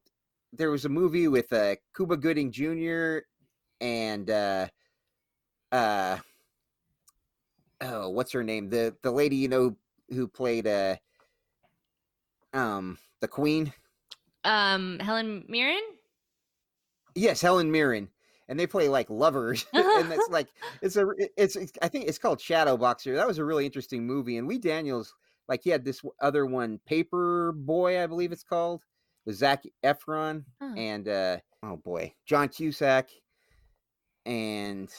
there 0.54 0.72
was 0.72 0.86
a 0.86 0.90
movie 0.90 1.28
with 1.28 1.52
uh, 1.54 1.76
Cuba 1.96 2.18
Gooding 2.18 2.52
Jr. 2.52 3.20
and 3.80 4.30
uh, 4.30 4.68
uh, 5.72 6.18
oh, 7.82 8.10
what's 8.10 8.32
her 8.32 8.44
name? 8.44 8.70
The 8.70 8.96
the 9.04 9.12
lady 9.12 9.36
you 9.38 9.48
know 9.48 9.78
who 10.10 10.28
played 10.28 10.68
uh, 10.68 10.98
um, 12.54 12.98
the 13.22 13.28
Queen. 13.28 13.74
Um, 14.44 15.00
Helen 15.00 15.46
Mirren. 15.48 15.84
Yes, 17.18 17.42
Helen 17.42 17.72
Mirren, 17.72 18.10
and 18.48 18.60
they 18.60 18.68
play 18.68 18.88
like 18.90 19.10
lovers, 19.10 19.66
and 19.74 20.12
it's 20.14 20.30
like 20.30 20.48
it's 20.82 20.96
a 20.96 21.08
it's, 21.36 21.56
it's 21.56 21.72
I 21.82 21.88
think 21.88 22.08
it's 22.08 22.18
called 22.20 22.40
Shadow 22.40 22.78
Boxer. 22.78 23.16
That 23.16 23.28
was 23.28 23.38
a 23.40 23.46
really 23.46 23.66
interesting 23.66 24.06
movie, 24.06 24.38
and 24.38 24.48
Lee 24.48 24.60
Daniels 24.60 25.14
like 25.50 25.64
he 25.64 25.70
had 25.70 25.86
this 25.86 26.02
other 26.22 26.46
one, 26.46 26.80
Paper 26.86 27.54
Boy, 27.54 28.04
I 28.04 28.08
believe 28.08 28.32
it's 28.34 28.44
called, 28.44 28.84
with 29.26 29.36
Zac 29.38 29.64
Efron 29.84 30.44
Oh. 30.62 30.74
and 30.76 31.08
uh 31.08 31.38
oh 31.64 31.78
boy, 31.78 32.14
John 32.26 32.50
Cusack 32.50 33.10
and 34.26 34.90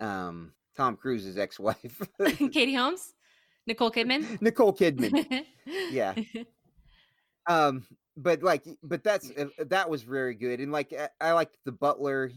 um 0.00 0.52
Tom 0.76 0.96
Cruise's 0.96 1.36
ex-wife, 1.38 2.00
Katie 2.36 2.74
Holmes, 2.74 3.12
Nicole 3.66 3.90
Kidman. 3.92 4.40
Nicole 4.40 4.72
Kidman. 4.72 5.44
Yeah. 5.90 6.14
um 7.46 7.86
but 8.16 8.42
like 8.42 8.66
but 8.82 9.02
that's 9.02 9.30
uh, 9.30 9.46
that 9.58 9.88
was 9.88 10.02
very 10.02 10.34
good 10.34 10.60
and 10.60 10.72
like 10.72 10.92
I, 10.92 11.08
I 11.20 11.32
liked 11.32 11.56
the 11.64 11.72
butler 11.72 12.30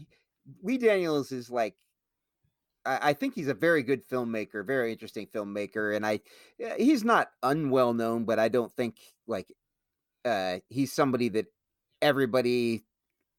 lee 0.62 0.78
daniels 0.78 1.32
is 1.32 1.50
like 1.50 1.76
I, 2.84 3.10
I 3.10 3.12
think 3.12 3.34
he's 3.34 3.48
a 3.48 3.54
very 3.54 3.82
good 3.82 4.08
filmmaker 4.08 4.66
very 4.66 4.92
interesting 4.92 5.26
filmmaker 5.26 5.94
and 5.94 6.06
i 6.06 6.20
he's 6.78 7.04
not 7.04 7.30
unwell 7.42 7.92
known 7.92 8.24
but 8.24 8.38
i 8.38 8.48
don't 8.48 8.72
think 8.74 8.96
like 9.26 9.52
uh 10.24 10.58
he's 10.68 10.92
somebody 10.92 11.28
that 11.30 11.46
everybody 12.00 12.84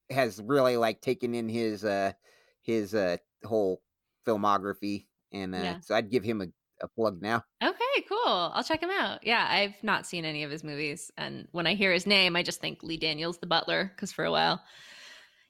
has 0.10 0.42
really 0.42 0.78
like 0.78 1.02
taken 1.02 1.34
in 1.34 1.50
his 1.50 1.84
uh 1.84 2.14
his 2.62 2.94
uh 2.94 3.18
whole 3.44 3.82
filmography 4.26 5.08
and 5.32 5.56
uh 5.56 5.60
Yeah. 5.64 5.80
so 5.82 5.96
i'd 5.96 6.10
give 6.12 6.24
him 6.24 6.42
a 6.42 6.48
a 6.82 6.88
plug 6.88 7.22
now. 7.22 7.44
Okay, 7.64 8.06
cool. 8.08 8.52
I'll 8.54 8.64
check 8.64 8.82
him 8.82 8.90
out. 8.90 9.26
Yeah, 9.26 9.46
I've 9.50 9.76
not 9.84 10.06
seen 10.06 10.26
any 10.26 10.44
of 10.44 10.52
his 10.52 10.64
movies, 10.64 11.12
and 11.18 11.48
when 11.52 11.68
I 11.68 11.76
hear 11.76 11.92
his 11.92 12.08
name, 12.08 12.36
I 12.36 12.44
just 12.44 12.62
think 12.62 12.84
Lee 12.84 12.98
Daniels 12.98 13.38
the 13.40 13.48
Butler, 13.48 13.92
because 13.96 14.12
for 14.12 14.26
a 14.26 14.32
while, 14.32 14.62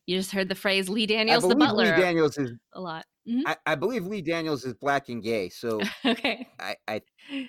you 0.05 0.17
just 0.17 0.31
heard 0.31 0.49
the 0.49 0.55
phrase 0.55 0.89
Lee 0.89 1.05
Daniels 1.05 1.47
the 1.47 1.55
Butler 1.55 1.85
Lee 1.95 2.01
Daniels 2.01 2.37
is. 2.37 2.51
a 2.73 2.81
lot. 2.81 3.05
Mhm. 3.27 3.41
I, 3.45 3.55
I 3.65 3.75
believe 3.75 4.05
Lee 4.05 4.21
Daniels 4.21 4.65
is 4.65 4.73
black 4.73 5.09
and 5.09 5.21
gay. 5.23 5.49
So 5.57 5.89
okay, 6.05 6.47
I, 6.59 6.75
I 6.87 7.01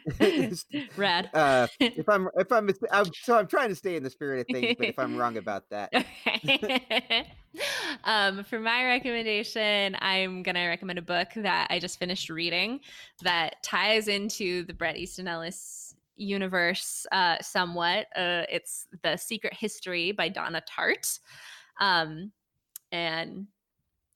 rad. 0.97 1.31
uh, 1.35 1.69
if 1.97 2.09
I'm 2.09 2.29
if 2.37 2.53
I'm, 2.53 2.71
I'm 2.93 3.13
so 3.23 3.37
I'm 3.37 3.47
trying 3.47 3.69
to 3.71 3.75
stay 3.75 3.97
in 3.97 4.03
the 4.03 4.11
spirit 4.11 4.41
of 4.41 4.49
things, 4.49 4.75
but 4.77 4.89
if 4.89 4.99
I'm 4.99 5.15
wrong 5.15 5.37
about 5.37 5.65
that, 5.71 5.93
Okay. 5.95 7.27
um, 8.05 8.45
for 8.45 8.59
my 8.61 8.85
recommendation, 8.85 9.97
I'm 10.01 10.43
going 10.43 10.55
to 10.55 10.67
recommend 10.67 10.99
a 10.99 11.03
book 11.03 11.29
that 11.37 11.69
I 11.71 11.79
just 11.79 11.99
finished 11.99 12.29
reading 12.31 12.81
that 13.23 13.63
ties 13.63 14.09
into 14.09 14.65
the 14.65 14.75
Bret 14.75 14.97
Easton 14.97 15.29
Ellis 15.29 15.95
universe 16.17 17.07
uh, 17.13 17.37
somewhat. 17.41 18.07
Uh, 18.17 18.45
it's 18.51 18.87
The 19.03 19.17
Secret 19.17 19.55
History 19.55 20.13
by 20.13 20.29
Donna 20.29 20.63
Tartt. 20.69 21.19
Um, 21.81 22.33
and 22.93 23.47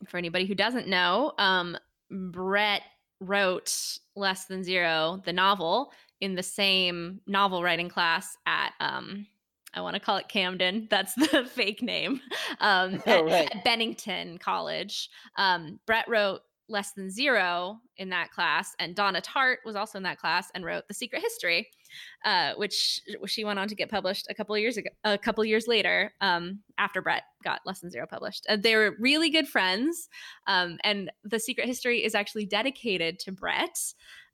for 0.09 0.19
anybody 0.19 0.47
who 0.47 0.55
doesn't 0.55 0.89
know, 0.89 1.33
um, 1.39 1.77
Bret 2.11 2.83
wrote 3.20 3.99
Less 4.16 4.47
Than 4.47 4.62
Zero, 4.65 5.23
the 5.24 5.33
novel, 5.33 5.93
in 6.20 6.35
the 6.35 6.43
same 6.43 7.20
novel 7.27 7.62
writing 7.62 7.89
class 7.89 8.37
at 8.47 8.73
um, 8.81 9.27
I 9.74 9.81
want 9.81 9.95
to 9.95 10.01
call 10.01 10.19
it 10.19 10.29
Camden. 10.29 10.87
That's 10.91 11.15
the 11.15 11.45
fake 11.55 11.83
name. 11.83 12.20
Um, 12.61 13.03
Oh, 13.07 13.11
at, 13.11 13.24
right. 13.24 13.57
at 13.57 13.65
Bennington 13.65 14.39
College. 14.39 15.09
Um, 15.37 15.81
Bret 15.87 16.07
wrote 16.07 16.43
Less 16.69 16.93
Than 16.93 17.11
Zero 17.11 17.81
in 17.97 18.09
that 18.11 18.31
class, 18.31 18.74
and 18.79 18.95
Donna 18.95 19.20
Tartt 19.20 19.57
was 19.65 19.74
also 19.74 19.99
in 19.99 20.05
that 20.05 20.19
class 20.19 20.49
and 20.55 20.65
wrote 20.65 20.87
The 20.87 20.95
Secret 20.95 21.23
History, 21.23 21.69
uh, 22.24 22.52
which 22.56 23.01
she 23.27 23.44
went 23.44 23.59
on 23.59 23.69
to 23.69 23.74
get 23.74 23.90
published 23.90 24.27
a 24.31 24.35
couple 24.35 24.55
of 24.55 24.60
years 24.60 24.77
ago, 24.77 24.90
a 25.05 25.19
couple 25.19 25.44
years 25.44 25.66
later, 25.66 26.12
um, 26.20 26.60
after 26.78 27.02
Bret 27.02 27.23
got 27.44 27.60
Less 27.66 27.81
Than 27.81 27.90
Zero 27.90 28.06
published. 28.06 28.47
And 28.48 28.62
they 28.62 28.77
were 28.77 28.97
really 28.98 29.31
good 29.31 29.48
friends, 29.48 30.09
um, 30.47 30.78
and 30.85 31.10
The 31.24 31.40
Secret 31.40 31.66
History 31.66 32.05
is 32.05 32.14
actually 32.14 32.47
dedicated 32.47 33.19
to 33.20 33.32
Bret. 33.32 33.77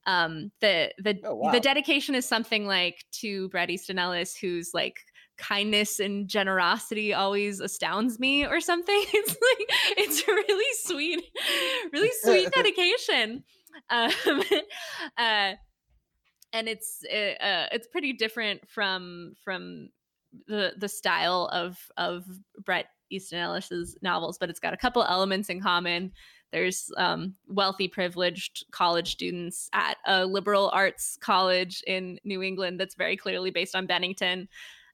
Um, 0.07 0.53
the 0.61 0.93
the 0.99 1.21
Oh, 1.25 1.35
wow. 1.35 1.53
the 1.53 1.61
dedication 1.61 2.15
is 2.15 2.25
something 2.27 2.67
like 2.67 3.05
to 3.21 3.49
Bret 3.51 3.71
Easton 3.71 3.99
Ellis, 3.99 4.37
who's 4.37 4.71
like 4.73 5.01
kindness 5.39 6.01
and 6.01 6.29
generosity 6.29 7.15
always 7.15 7.61
astounds 7.61 8.19
me 8.19 8.45
or 8.45 8.61
something 8.61 9.05
it's 9.15 9.31
like 9.31 9.97
it's 9.97 10.23
a 10.27 10.33
really 10.33 10.75
sweet 10.83 11.25
really 11.93 12.11
sweet 12.23 12.51
dedication 12.55 13.45
um 13.89 14.11
uh 15.17 15.53
and 16.53 16.69
it's 16.69 17.05
uh, 17.13 17.43
uh, 17.43 17.67
it's 17.73 17.87
pretty 17.87 18.13
different 18.13 18.69
from 18.69 19.35
from 19.43 19.89
the 20.47 20.73
the 20.77 20.89
style 20.89 21.49
of 21.53 21.79
of 21.97 22.25
Bret 22.65 22.87
Easton 23.11 23.39
Ellis's 23.39 23.97
novels 24.03 24.39
but 24.39 24.51
it's 24.51 24.61
got 24.61 24.75
a 24.75 24.77
couple 24.77 25.03
elements 25.05 25.49
in 25.49 25.61
common 25.61 26.13
there's 26.51 26.91
um, 26.97 27.35
wealthy 27.47 27.89
privileged 27.89 28.65
college 28.71 29.13
students 29.13 29.69
at 29.75 29.99
a 30.07 30.25
liberal 30.25 30.71
arts 30.73 31.19
college 31.21 31.83
in 31.87 32.19
New 32.25 32.43
England 32.43 32.81
that's 32.81 32.95
very 32.95 33.17
clearly 33.17 33.51
based 33.51 33.75
on 33.75 33.87
Bennington 33.87 34.49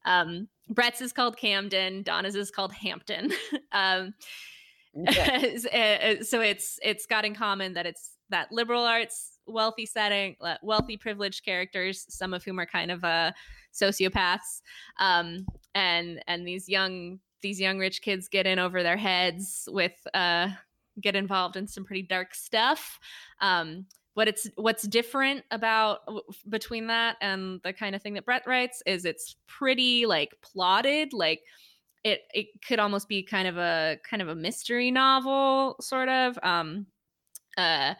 um, 0.04 0.48
Bret's 0.68 1.00
is 1.00 1.12
called 1.14 1.36
Camden. 1.38 2.02
Donna's 2.02 2.34
is 2.34 2.50
called 2.50 2.72
Hampton. 2.72 3.32
um, 3.72 4.14
Okay. 4.96 6.18
so 6.22 6.40
it's 6.40 6.78
it's 6.82 7.06
got 7.06 7.24
in 7.24 7.34
common 7.34 7.74
that 7.74 7.86
it's 7.86 8.16
that 8.30 8.52
liberal 8.52 8.84
arts, 8.84 9.33
wealthy 9.46 9.86
setting, 9.86 10.36
wealthy 10.62 10.96
privileged 10.96 11.44
characters, 11.44 12.06
some 12.08 12.34
of 12.34 12.44
whom 12.44 12.58
are 12.58 12.66
kind 12.66 12.90
of 12.90 13.04
uh, 13.04 13.32
sociopaths, 13.72 14.62
um, 14.98 15.46
and 15.74 16.22
and 16.26 16.46
these 16.46 16.68
young 16.68 17.18
these 17.42 17.60
young 17.60 17.78
rich 17.78 18.00
kids 18.00 18.28
get 18.28 18.46
in 18.46 18.58
over 18.58 18.82
their 18.82 18.96
heads 18.96 19.68
with 19.70 20.06
uh, 20.14 20.48
get 21.00 21.16
involved 21.16 21.56
in 21.56 21.66
some 21.66 21.84
pretty 21.84 22.02
dark 22.02 22.34
stuff. 22.34 22.98
Um, 23.40 23.86
what 24.14 24.28
it's 24.28 24.48
what's 24.56 24.84
different 24.84 25.44
about 25.50 26.00
between 26.48 26.86
that 26.86 27.16
and 27.20 27.60
the 27.64 27.72
kind 27.72 27.94
of 27.94 28.02
thing 28.02 28.14
that 28.14 28.24
Bret 28.24 28.46
writes 28.46 28.82
is 28.86 29.04
it's 29.04 29.36
pretty 29.46 30.06
like 30.06 30.34
plotted 30.40 31.12
like 31.12 31.42
it 32.04 32.22
it 32.32 32.46
could 32.66 32.78
almost 32.78 33.08
be 33.08 33.22
kind 33.22 33.48
of 33.48 33.58
a 33.58 33.98
kind 34.08 34.22
of 34.22 34.28
a 34.28 34.34
mystery 34.34 34.90
novel 34.90 35.76
sort 35.80 36.08
of 36.08 36.38
um 36.44 36.86
uh 37.56 37.94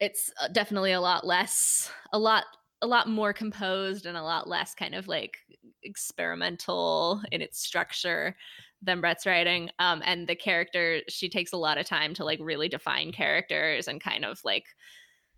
it's 0.00 0.32
uh, 0.40 0.48
definitely 0.48 0.92
a 0.92 1.00
lot 1.00 1.26
less 1.26 1.90
a 2.12 2.18
lot 2.18 2.44
a 2.82 2.86
lot 2.86 3.08
more 3.08 3.32
composed 3.32 4.06
and 4.06 4.16
a 4.16 4.22
lot 4.22 4.48
less 4.48 4.74
kind 4.74 4.94
of 4.94 5.08
like 5.08 5.38
experimental 5.82 7.20
in 7.32 7.42
its 7.42 7.58
structure 7.58 8.36
than 8.82 9.00
Bret's 9.00 9.26
writing. 9.26 9.70
Um, 9.78 10.02
and 10.04 10.28
the 10.28 10.36
character, 10.36 11.00
she 11.08 11.28
takes 11.28 11.52
a 11.52 11.56
lot 11.56 11.78
of 11.78 11.86
time 11.86 12.14
to 12.14 12.24
like 12.24 12.38
really 12.40 12.68
define 12.68 13.12
characters 13.12 13.88
and 13.88 14.00
kind 14.00 14.24
of 14.24 14.40
like 14.44 14.64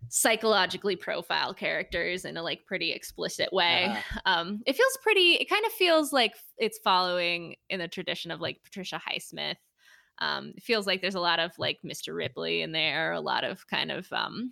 psychologically 0.09 0.95
profile 0.95 1.53
characters 1.53 2.25
in 2.25 2.37
a 2.37 2.43
like 2.43 2.65
pretty 2.65 2.91
explicit 2.91 3.51
way. 3.51 3.85
Uh-huh. 3.85 4.19
Um, 4.25 4.61
it 4.65 4.75
feels 4.75 4.97
pretty. 5.01 5.33
It 5.33 5.49
kind 5.49 5.65
of 5.65 5.71
feels 5.71 6.13
like 6.13 6.35
it's 6.57 6.79
following 6.83 7.55
in 7.69 7.79
the 7.79 7.87
tradition 7.87 8.29
of 8.29 8.39
like 8.39 8.61
Patricia 8.63 9.01
Highsmith. 9.09 9.55
Um, 10.19 10.53
it 10.55 10.63
feels 10.63 10.87
like 10.87 11.01
there's 11.01 11.15
a 11.15 11.19
lot 11.19 11.39
of 11.39 11.51
like 11.57 11.79
Mr. 11.83 12.13
Ripley 12.15 12.61
in 12.61 12.71
there, 12.71 13.11
a 13.13 13.21
lot 13.21 13.43
of 13.43 13.67
kind 13.67 13.91
of 13.91 14.11
um, 14.13 14.51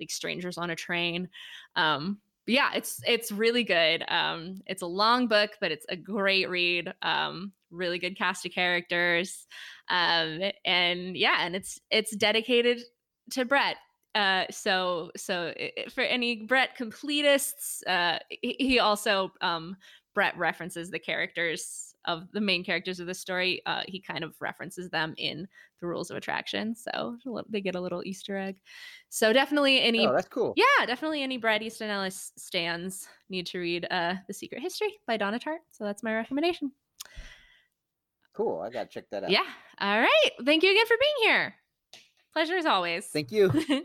like 0.00 0.10
strangers 0.10 0.58
on 0.58 0.70
a 0.70 0.76
train. 0.76 1.28
Um, 1.76 2.20
yeah, 2.46 2.72
it's 2.74 3.00
it's 3.06 3.32
really 3.32 3.64
good. 3.64 4.04
Um, 4.08 4.60
it's 4.66 4.82
a 4.82 4.86
long 4.86 5.28
book, 5.28 5.52
but 5.60 5.72
it's 5.72 5.86
a 5.88 5.96
great 5.96 6.48
read. 6.50 6.92
Um, 7.02 7.52
really 7.70 7.98
good 7.98 8.16
cast 8.18 8.44
of 8.44 8.52
characters, 8.52 9.46
um, 9.88 10.42
and 10.64 11.16
yeah, 11.16 11.38
and 11.40 11.56
it's 11.56 11.80
it's 11.90 12.14
dedicated 12.16 12.82
to 13.30 13.46
Bret. 13.46 13.76
Uh, 14.14 14.44
so 14.50 15.10
so 15.16 15.54
i- 15.58 15.72
i- 15.78 15.88
for 15.88 16.02
any 16.02 16.42
Bret 16.44 16.76
completists, 16.76 17.82
uh, 17.86 18.18
he 18.28 18.56
he 18.58 18.78
also 18.78 19.32
um, 19.40 19.76
Bret 20.12 20.36
references 20.36 20.90
the 20.90 20.98
characters 20.98 21.93
of 22.06 22.30
the 22.32 22.40
main 22.40 22.64
characters 22.64 23.00
of 23.00 23.06
the 23.06 23.14
story. 23.14 23.62
Uh, 23.66 23.82
he 23.86 24.00
kind 24.00 24.24
of 24.24 24.34
references 24.40 24.90
them 24.90 25.14
in 25.18 25.46
the 25.80 25.86
rules 25.86 26.10
of 26.10 26.16
attraction, 26.16 26.74
so 26.74 27.16
they 27.48 27.60
get 27.60 27.74
a 27.74 27.80
little 27.80 28.02
Easter 28.04 28.36
egg. 28.36 28.56
So 29.08 29.32
definitely 29.32 29.80
any 29.82 30.06
Oh, 30.06 30.12
that's 30.12 30.28
cool. 30.28 30.54
yeah, 30.56 30.86
definitely 30.86 31.22
any 31.22 31.36
Bret 31.36 31.62
Easton 31.62 31.90
Ellis 31.90 32.32
stands 32.36 33.08
need 33.28 33.46
to 33.46 33.58
read 33.58 33.86
uh, 33.90 34.14
The 34.28 34.34
Secret 34.34 34.60
History 34.62 34.94
by 35.06 35.16
Donna 35.16 35.38
Tartt. 35.38 35.58
So 35.70 35.84
that's 35.84 36.02
my 36.02 36.14
recommendation. 36.14 36.72
Cool. 38.32 38.60
I 38.60 38.70
gotta 38.70 38.88
check 38.88 39.04
that 39.10 39.24
out. 39.24 39.30
Yeah. 39.30 39.44
All 39.80 40.00
right. 40.00 40.30
Thank 40.44 40.62
you 40.62 40.70
again 40.70 40.86
for 40.86 40.96
being 41.00 41.30
here. 41.30 41.54
Pleasure 42.32 42.56
as 42.56 42.66
always. 42.66 43.06
Thank 43.06 43.30
you. 43.30 43.52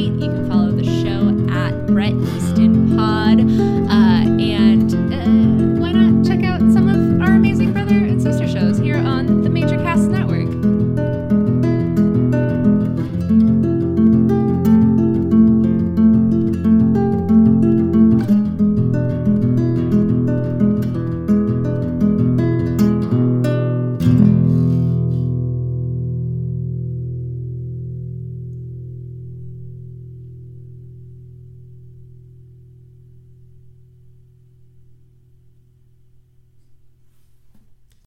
You 0.00 0.18
can 0.18 0.48
follow 0.48 0.72
the 0.72 0.84
show 0.84 1.28
at 1.52 1.86
Bret 1.86 2.14